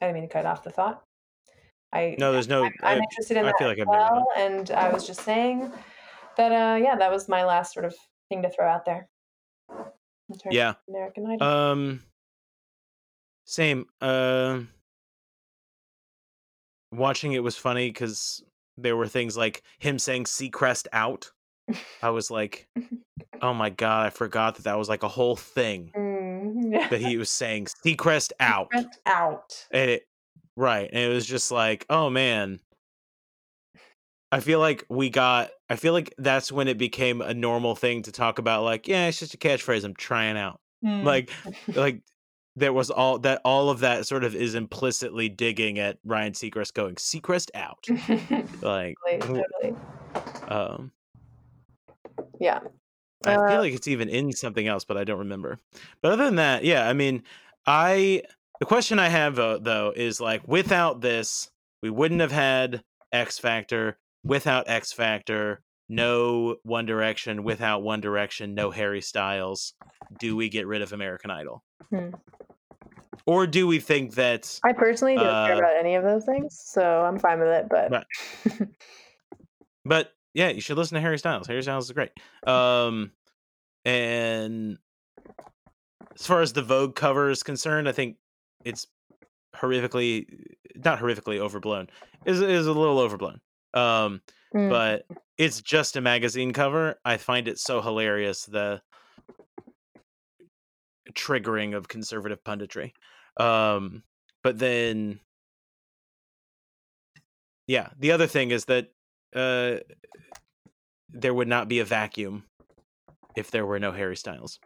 i 0.00 0.06
didn't 0.06 0.14
mean 0.14 0.28
to 0.28 0.32
cut 0.32 0.46
off 0.46 0.62
the 0.62 0.70
thought 0.70 1.02
i 1.92 2.14
no 2.18 2.32
there's 2.32 2.48
no 2.48 2.64
I'm, 2.64 2.72
I'm 2.82 2.98
I- 2.98 3.02
interested 3.02 3.36
in 3.36 3.44
I 3.44 3.46
that 3.48 3.58
feel 3.58 3.68
like 3.68 3.78
I've 3.78 3.88
well, 3.88 4.26
and 4.36 4.70
I 4.70 4.92
was 4.92 5.06
just 5.06 5.22
saying 5.22 5.70
that 6.36 6.52
uh 6.52 6.76
yeah, 6.76 6.96
that 6.96 7.10
was 7.10 7.28
my 7.28 7.44
last 7.44 7.72
sort 7.72 7.84
of 7.86 7.94
thing 8.28 8.42
to 8.42 8.50
throw 8.50 8.68
out 8.68 8.84
there. 8.84 9.08
yeah 10.50 10.74
American 10.88 11.26
Idol. 11.26 11.46
Um, 11.46 12.02
same. 13.44 13.86
Uh, 14.00 14.60
watching 16.92 17.32
it 17.32 17.42
was 17.42 17.56
funny 17.56 17.88
because 17.88 18.42
there 18.76 18.96
were 18.96 19.08
things 19.08 19.36
like 19.36 19.62
him 19.78 19.98
saying 19.98 20.24
"Seacrest 20.24 20.86
out." 20.92 21.30
I 22.02 22.10
was 22.10 22.30
like, 22.30 22.68
"Oh 23.42 23.54
my 23.54 23.70
god, 23.70 24.06
I 24.06 24.10
forgot 24.10 24.54
that 24.56 24.62
that 24.64 24.78
was 24.78 24.88
like 24.88 25.02
a 25.02 25.08
whole 25.08 25.36
thing 25.36 25.90
Mm, 25.96 26.72
yeah. 26.72 26.88
that 26.88 27.00
he 27.00 27.16
was 27.16 27.30
saying 27.30 27.66
Seacrest 27.84 28.32
out." 28.40 28.68
Went 28.74 28.96
out. 29.06 29.66
And 29.70 29.90
it, 29.90 30.04
right, 30.56 30.88
and 30.92 31.00
it 31.00 31.12
was 31.14 31.26
just 31.26 31.50
like, 31.50 31.86
"Oh 31.90 32.10
man." 32.10 32.60
I 34.32 34.40
feel 34.40 34.58
like 34.58 34.84
we 34.90 35.08
got. 35.08 35.50
I 35.70 35.76
feel 35.76 35.92
like 35.92 36.12
that's 36.18 36.50
when 36.50 36.66
it 36.68 36.78
became 36.78 37.20
a 37.22 37.32
normal 37.32 37.74
thing 37.76 38.02
to 38.02 38.12
talk 38.12 38.38
about. 38.38 38.64
Like, 38.64 38.88
yeah, 38.88 39.06
it's 39.06 39.20
just 39.20 39.34
a 39.34 39.38
catchphrase 39.38 39.84
I'm 39.84 39.94
trying 39.94 40.36
out. 40.36 40.60
Mm. 40.84 41.04
Like, 41.04 41.30
like 41.68 42.02
there 42.56 42.72
was 42.72 42.90
all 42.90 43.18
that 43.20 43.40
all 43.44 43.68
of 43.70 43.80
that 43.80 44.06
sort 44.06 44.24
of 44.24 44.34
is 44.34 44.54
implicitly 44.54 45.28
digging 45.28 45.78
at 45.78 45.98
Ryan 46.04 46.32
Seacrest 46.32 46.72
going 46.74 46.94
Seacrest 46.96 47.50
out. 47.54 47.84
Like 48.62 48.96
totally, 49.20 49.42
totally. 49.42 49.74
um 50.48 50.90
Yeah. 52.40 52.60
I 53.24 53.34
Uh, 53.34 53.48
feel 53.48 53.58
like 53.58 53.74
it's 53.74 53.88
even 53.88 54.08
in 54.08 54.32
something 54.32 54.66
else, 54.66 54.84
but 54.84 54.96
I 54.96 55.04
don't 55.04 55.18
remember. 55.18 55.58
But 56.00 56.12
other 56.12 56.24
than 56.24 56.36
that, 56.36 56.64
yeah, 56.64 56.88
I 56.88 56.92
mean, 56.92 57.22
I 57.66 58.22
the 58.60 58.66
question 58.66 58.98
I 58.98 59.08
have 59.08 59.38
uh, 59.38 59.58
though 59.58 59.92
is 59.94 60.20
like 60.20 60.46
without 60.48 61.00
this, 61.00 61.50
we 61.82 61.90
wouldn't 61.90 62.20
have 62.20 62.32
had 62.32 62.82
X 63.12 63.38
Factor, 63.38 63.98
without 64.24 64.68
X 64.68 64.92
Factor, 64.92 65.60
no 65.88 66.56
One 66.62 66.86
Direction, 66.86 67.44
without 67.44 67.82
One 67.82 68.00
Direction, 68.00 68.54
no 68.54 68.70
Harry 68.70 69.00
Styles, 69.02 69.74
do 70.18 70.36
we 70.36 70.48
get 70.48 70.66
rid 70.66 70.82
of 70.82 70.92
American 70.92 71.30
Idol? 71.30 71.62
Hmm. 71.90 72.10
Or 73.26 73.46
do 73.46 73.66
we 73.66 73.80
think 73.80 74.14
that 74.14 74.60
I 74.64 74.72
personally 74.72 75.16
don't 75.16 75.24
care 75.46 75.54
Uh, 75.56 75.58
about 75.58 75.76
any 75.76 75.96
of 75.96 76.04
those 76.04 76.24
things, 76.24 76.56
so 76.64 77.02
I'm 77.04 77.18
fine 77.18 77.40
with 77.40 77.48
it. 77.48 77.66
But 77.68 77.90
Right. 77.90 78.68
but 79.84 80.12
yeah, 80.32 80.48
you 80.50 80.60
should 80.60 80.76
listen 80.78 80.94
to 80.94 81.00
Harry 81.00 81.18
Styles. 81.18 81.46
Harry 81.48 81.62
Styles 81.62 81.86
is 81.86 81.92
great. 81.92 82.12
Um 82.46 83.12
and 83.84 84.78
as 86.14 86.26
far 86.26 86.40
as 86.40 86.52
the 86.52 86.62
Vogue 86.62 86.94
cover 86.94 87.30
is 87.30 87.42
concerned, 87.42 87.88
I 87.88 87.92
think 87.92 88.16
it's 88.64 88.86
horrifically 89.54 90.26
not 90.76 90.98
horrifically 91.00 91.38
overblown. 91.38 91.88
Is 92.24 92.40
is 92.40 92.66
a 92.66 92.72
little 92.72 92.98
overblown. 93.00 93.40
Um 93.74 94.22
Mm. 94.54 94.70
but 94.70 95.06
it's 95.36 95.60
just 95.60 95.96
a 95.96 96.00
magazine 96.00 96.52
cover. 96.52 96.98
I 97.04 97.16
find 97.16 97.48
it 97.48 97.58
so 97.58 97.82
hilarious 97.82 98.44
the 98.46 98.80
triggering 101.12 101.76
of 101.76 101.88
conservative 101.88 102.42
punditry. 102.44 102.92
Um, 103.38 104.02
but 104.42 104.58
then, 104.58 105.20
yeah, 107.66 107.90
the 107.98 108.12
other 108.12 108.26
thing 108.26 108.50
is 108.50 108.64
that 108.66 108.92
uh, 109.34 109.76
there 111.10 111.34
would 111.34 111.48
not 111.48 111.68
be 111.68 111.80
a 111.80 111.84
vacuum 111.84 112.44
if 113.36 113.50
there 113.50 113.66
were 113.66 113.78
no 113.78 113.92
Harry 113.92 114.16
Styles. 114.16 114.58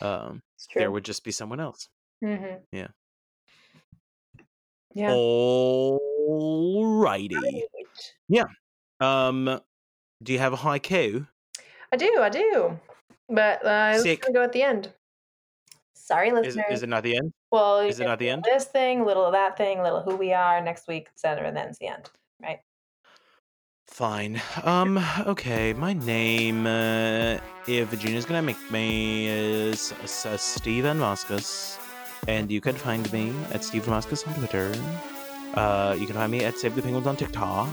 um, 0.00 0.42
there 0.74 0.90
would 0.90 1.04
just 1.04 1.24
be 1.24 1.30
someone 1.30 1.60
else. 1.60 1.88
Mhm. 2.22 2.60
Yeah. 2.72 2.88
Yeah. 4.94 5.10
Alrighty. 6.20 7.62
Yeah. 8.28 8.44
Um, 9.00 9.60
do 10.22 10.32
you 10.32 10.38
have 10.38 10.52
a 10.54 10.56
haiku? 10.56 11.26
I 11.92 11.96
do. 11.96 12.18
I 12.20 12.28
do. 12.30 12.78
But 13.28 13.64
uh, 13.64 13.68
I 13.68 13.92
was 13.92 14.04
gonna 14.04 14.32
go 14.32 14.42
at 14.42 14.52
the 14.52 14.62
end. 14.62 14.92
Sorry, 16.06 16.28
Is, 16.28 16.34
listeners. 16.34 16.66
is 16.70 16.82
it 16.84 16.88
not 16.88 17.02
the 17.02 17.16
end? 17.16 17.32
well, 17.50 17.80
is 17.80 17.98
it 17.98 18.04
not 18.04 18.20
the 18.20 18.28
end? 18.30 18.44
This 18.44 18.64
thing, 18.66 19.04
little 19.04 19.24
of 19.24 19.32
that 19.32 19.56
thing, 19.56 19.82
little 19.82 20.02
who 20.02 20.14
we 20.14 20.32
are 20.32 20.60
next 20.60 20.86
week, 20.86 21.08
etc. 21.12 21.48
And 21.48 21.56
then 21.56 21.66
it's 21.66 21.78
the 21.80 21.88
end. 21.88 22.08
Right. 22.40 22.60
Fine. 23.88 24.40
Um. 24.62 25.04
Okay. 25.26 25.72
My 25.72 25.94
name, 25.94 26.64
uh, 26.64 27.38
if 27.66 27.88
Virginia's 27.88 28.24
gonna 28.24 28.42
make 28.42 28.70
me, 28.70 29.26
is 29.26 29.92
uh, 30.24 30.36
Steven 30.36 30.96
Moscus, 30.98 31.76
and 32.28 32.52
you 32.52 32.60
can 32.60 32.76
find 32.76 33.12
me 33.12 33.32
at 33.52 33.64
Steven 33.64 33.90
Moscus 33.90 34.24
on 34.28 34.34
Twitter. 34.34 34.72
Uh, 35.54 35.96
you 35.98 36.06
can 36.06 36.14
find 36.14 36.30
me 36.30 36.44
at 36.44 36.56
Save 36.56 36.76
the 36.76 36.82
Penguins 36.82 37.08
on 37.08 37.16
TikTok. 37.16 37.68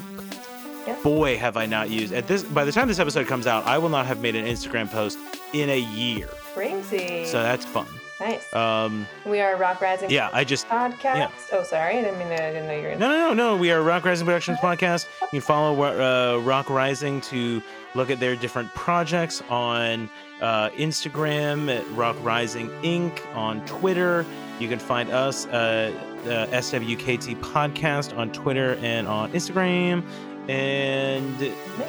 Yeah. 0.87 0.95
Boy, 1.03 1.37
have 1.37 1.55
I 1.55 1.67
not 1.67 1.91
used 1.91 2.13
at 2.13 2.27
this. 2.27 2.41
By 2.41 2.65
the 2.65 2.71
time 2.71 2.87
this 2.87 2.99
episode 2.99 3.27
comes 3.27 3.45
out, 3.45 3.63
I 3.65 3.77
will 3.77 3.89
not 3.89 4.07
have 4.07 4.21
made 4.21 4.35
an 4.35 4.45
Instagram 4.45 4.89
post 4.89 5.19
in 5.53 5.69
a 5.69 5.79
year. 5.79 6.27
Crazy. 6.55 7.25
So 7.27 7.43
that's 7.43 7.65
fun. 7.65 7.85
Nice. 8.23 8.53
Um. 8.53 9.07
we 9.25 9.39
are 9.41 9.55
Rock 9.57 9.81
Rising. 9.81 10.09
Yeah. 10.09 10.29
I 10.33 10.43
just. 10.43 10.67
podcast. 10.67 11.31
Oh, 11.51 11.63
sorry. 11.63 11.99
I 11.99 12.01
didn't 12.01 12.19
mean 12.19 12.29
to, 12.29 12.33
I 12.43 12.51
didn't 12.51 12.67
know 12.67 12.75
you 12.75 12.83
were 12.83 12.89
in. 12.89 12.99
No, 12.99 13.07
no, 13.09 13.27
no, 13.29 13.33
no. 13.33 13.57
We 13.57 13.71
are 13.71 13.81
Rock 13.81 14.05
Rising 14.05 14.25
Productions 14.25 14.57
podcast. 14.59 15.07
You 15.21 15.39
can 15.39 15.41
follow 15.41 15.81
uh, 15.83 16.39
Rock 16.39 16.69
Rising 16.69 17.21
to 17.21 17.61
look 17.95 18.09
at 18.09 18.19
their 18.19 18.35
different 18.35 18.73
projects 18.73 19.41
on 19.49 20.09
uh, 20.41 20.69
Instagram 20.71 21.75
at 21.75 21.89
Rock 21.91 22.15
Rising 22.21 22.69
Inc. 22.81 23.19
on 23.35 23.65
Twitter. 23.65 24.25
You 24.59 24.67
can 24.67 24.79
find 24.79 25.09
us 25.11 25.45
uh, 25.47 25.91
uh, 26.25 26.47
SWKT 26.47 27.39
podcast 27.39 28.17
on 28.17 28.31
Twitter 28.31 28.75
and 28.81 29.07
on 29.07 29.31
Instagram. 29.31 30.03
And 30.49 31.39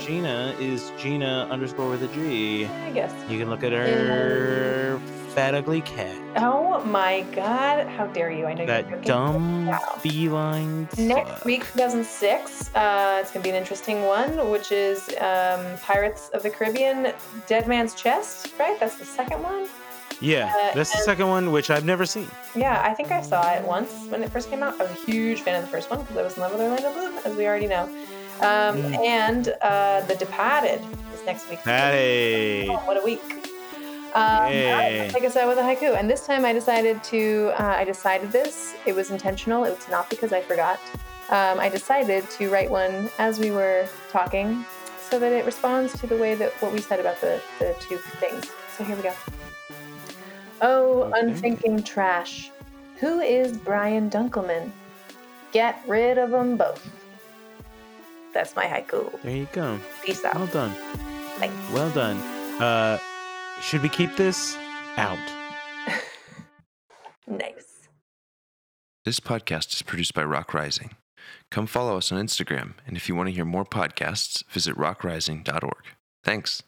Gina 0.00 0.54
is 0.60 0.92
Gina 0.96 1.48
underscore 1.50 1.90
with 1.90 2.04
a 2.04 2.08
G. 2.08 2.66
I 2.66 2.92
guess. 2.92 3.12
You 3.28 3.38
can 3.38 3.50
look 3.50 3.64
at 3.64 3.72
her 3.72 5.00
fat 5.34 5.54
ugly 5.54 5.80
cat. 5.82 6.16
Oh 6.36 6.82
my 6.84 7.22
God! 7.34 7.86
How 7.88 8.06
dare 8.06 8.30
you? 8.30 8.46
I 8.46 8.54
know 8.54 8.58
you're 8.64 8.66
That 8.66 9.02
dumb 9.02 9.70
feline. 9.98 10.88
Next 10.96 11.44
week, 11.44 11.62
2006, 11.72 12.70
uh, 12.74 13.18
it's 13.20 13.30
going 13.32 13.42
to 13.42 13.46
be 13.46 13.50
an 13.50 13.56
interesting 13.56 14.02
one, 14.04 14.50
which 14.50 14.70
is 14.72 15.08
um, 15.20 15.64
Pirates 15.82 16.30
of 16.34 16.42
the 16.42 16.50
Caribbean, 16.50 17.12
Dead 17.46 17.66
Man's 17.68 17.94
Chest, 17.94 18.52
right? 18.58 18.78
That's 18.78 18.96
the 18.96 19.04
second 19.04 19.42
one. 19.42 19.66
Yeah, 20.20 20.46
Uh, 20.46 20.74
that's 20.74 20.92
the 20.92 20.98
second 21.02 21.28
one, 21.28 21.50
which 21.50 21.70
I've 21.70 21.84
never 21.84 22.06
seen. 22.06 22.28
Yeah, 22.54 22.80
I 22.84 22.94
think 22.94 23.10
I 23.10 23.20
saw 23.20 23.52
it 23.52 23.62
once 23.64 23.92
when 24.08 24.22
it 24.22 24.30
first 24.30 24.48
came 24.48 24.62
out. 24.62 24.80
I 24.80 24.84
was 24.84 24.92
a 24.92 25.10
huge 25.10 25.40
fan 25.40 25.56
of 25.56 25.62
the 25.62 25.70
first 25.70 25.90
one 25.90 26.00
because 26.02 26.16
I 26.16 26.22
was 26.22 26.36
in 26.36 26.42
love 26.42 26.52
with 26.52 26.60
Orlando 26.60 26.92
Bloom, 26.92 27.18
as 27.24 27.36
we 27.36 27.46
already 27.46 27.66
know. 27.66 27.84
Um, 28.40 28.76
Mm. 28.76 28.98
And 29.04 29.48
uh, 29.62 30.00
The 30.06 30.14
Departed 30.16 30.80
is 31.14 31.24
next 31.26 31.48
week. 31.50 31.58
Hey, 31.60 32.68
Oh, 32.70 32.76
what 32.86 32.96
a 32.96 33.04
week. 33.04 33.20
Um, 34.14 34.20
all 34.22 34.40
right, 34.42 34.52
Yay. 34.54 34.98
let's 35.00 35.12
take 35.14 35.24
us 35.24 35.36
out 35.36 35.48
with 35.48 35.58
a 35.58 35.62
haiku. 35.62 35.98
And 35.98 36.08
this 36.08 36.24
time 36.26 36.44
I 36.44 36.52
decided 36.52 37.02
to, 37.04 37.50
uh, 37.58 37.64
I 37.64 37.84
decided 37.84 38.30
this. 38.30 38.74
It 38.86 38.94
was 38.94 39.10
intentional. 39.10 39.64
It 39.64 39.70
was 39.70 39.88
not 39.88 40.08
because 40.08 40.32
I 40.32 40.40
forgot. 40.40 40.78
Um, 41.30 41.58
I 41.58 41.68
decided 41.68 42.28
to 42.30 42.48
write 42.50 42.70
one 42.70 43.10
as 43.18 43.40
we 43.40 43.50
were 43.50 43.88
talking 44.10 44.64
so 45.10 45.18
that 45.18 45.32
it 45.32 45.44
responds 45.44 45.98
to 46.00 46.06
the 46.06 46.16
way 46.16 46.34
that 46.36 46.52
what 46.62 46.72
we 46.72 46.80
said 46.80 47.00
about 47.00 47.20
the, 47.20 47.40
the 47.58 47.74
two 47.80 47.96
things. 47.96 48.50
So 48.76 48.84
here 48.84 48.94
we 48.96 49.02
go. 49.02 49.12
Oh, 50.62 51.02
Okay. 51.04 51.20
unthinking 51.20 51.82
trash. 51.82 52.50
Who 53.00 53.20
is 53.20 53.56
Brian 53.56 54.08
Dunkleman? 54.10 54.70
Get 55.52 55.80
rid 55.88 56.18
of 56.18 56.30
them 56.30 56.56
both. 56.56 56.88
That's 58.32 58.54
my 58.56 58.66
haiku. 58.66 59.10
there 59.22 59.36
you 59.36 59.48
go. 59.52 59.78
Peace 60.04 60.24
out. 60.24 60.34
Well 60.36 60.46
done. 60.48 60.72
Thanks. 61.38 61.54
Well 61.72 61.90
done. 61.90 62.16
Uh, 62.60 62.98
should 63.64 63.82
we 63.82 63.88
keep 63.88 64.16
this 64.16 64.56
out? 64.96 65.18
Nice. 67.26 67.88
This 69.06 69.18
podcast 69.18 69.72
is 69.72 69.80
produced 69.80 70.12
by 70.12 70.22
Rock 70.24 70.52
Rising. 70.52 70.90
Come 71.50 71.66
follow 71.66 71.96
us 71.96 72.12
on 72.12 72.22
Instagram, 72.22 72.74
and 72.86 72.98
if 72.98 73.08
you 73.08 73.14
want 73.14 73.28
to 73.30 73.34
hear 73.34 73.46
more 73.46 73.64
podcasts, 73.64 74.44
visit 74.50 74.76
rockrising.org. 74.76 75.84
Thanks. 76.22 76.62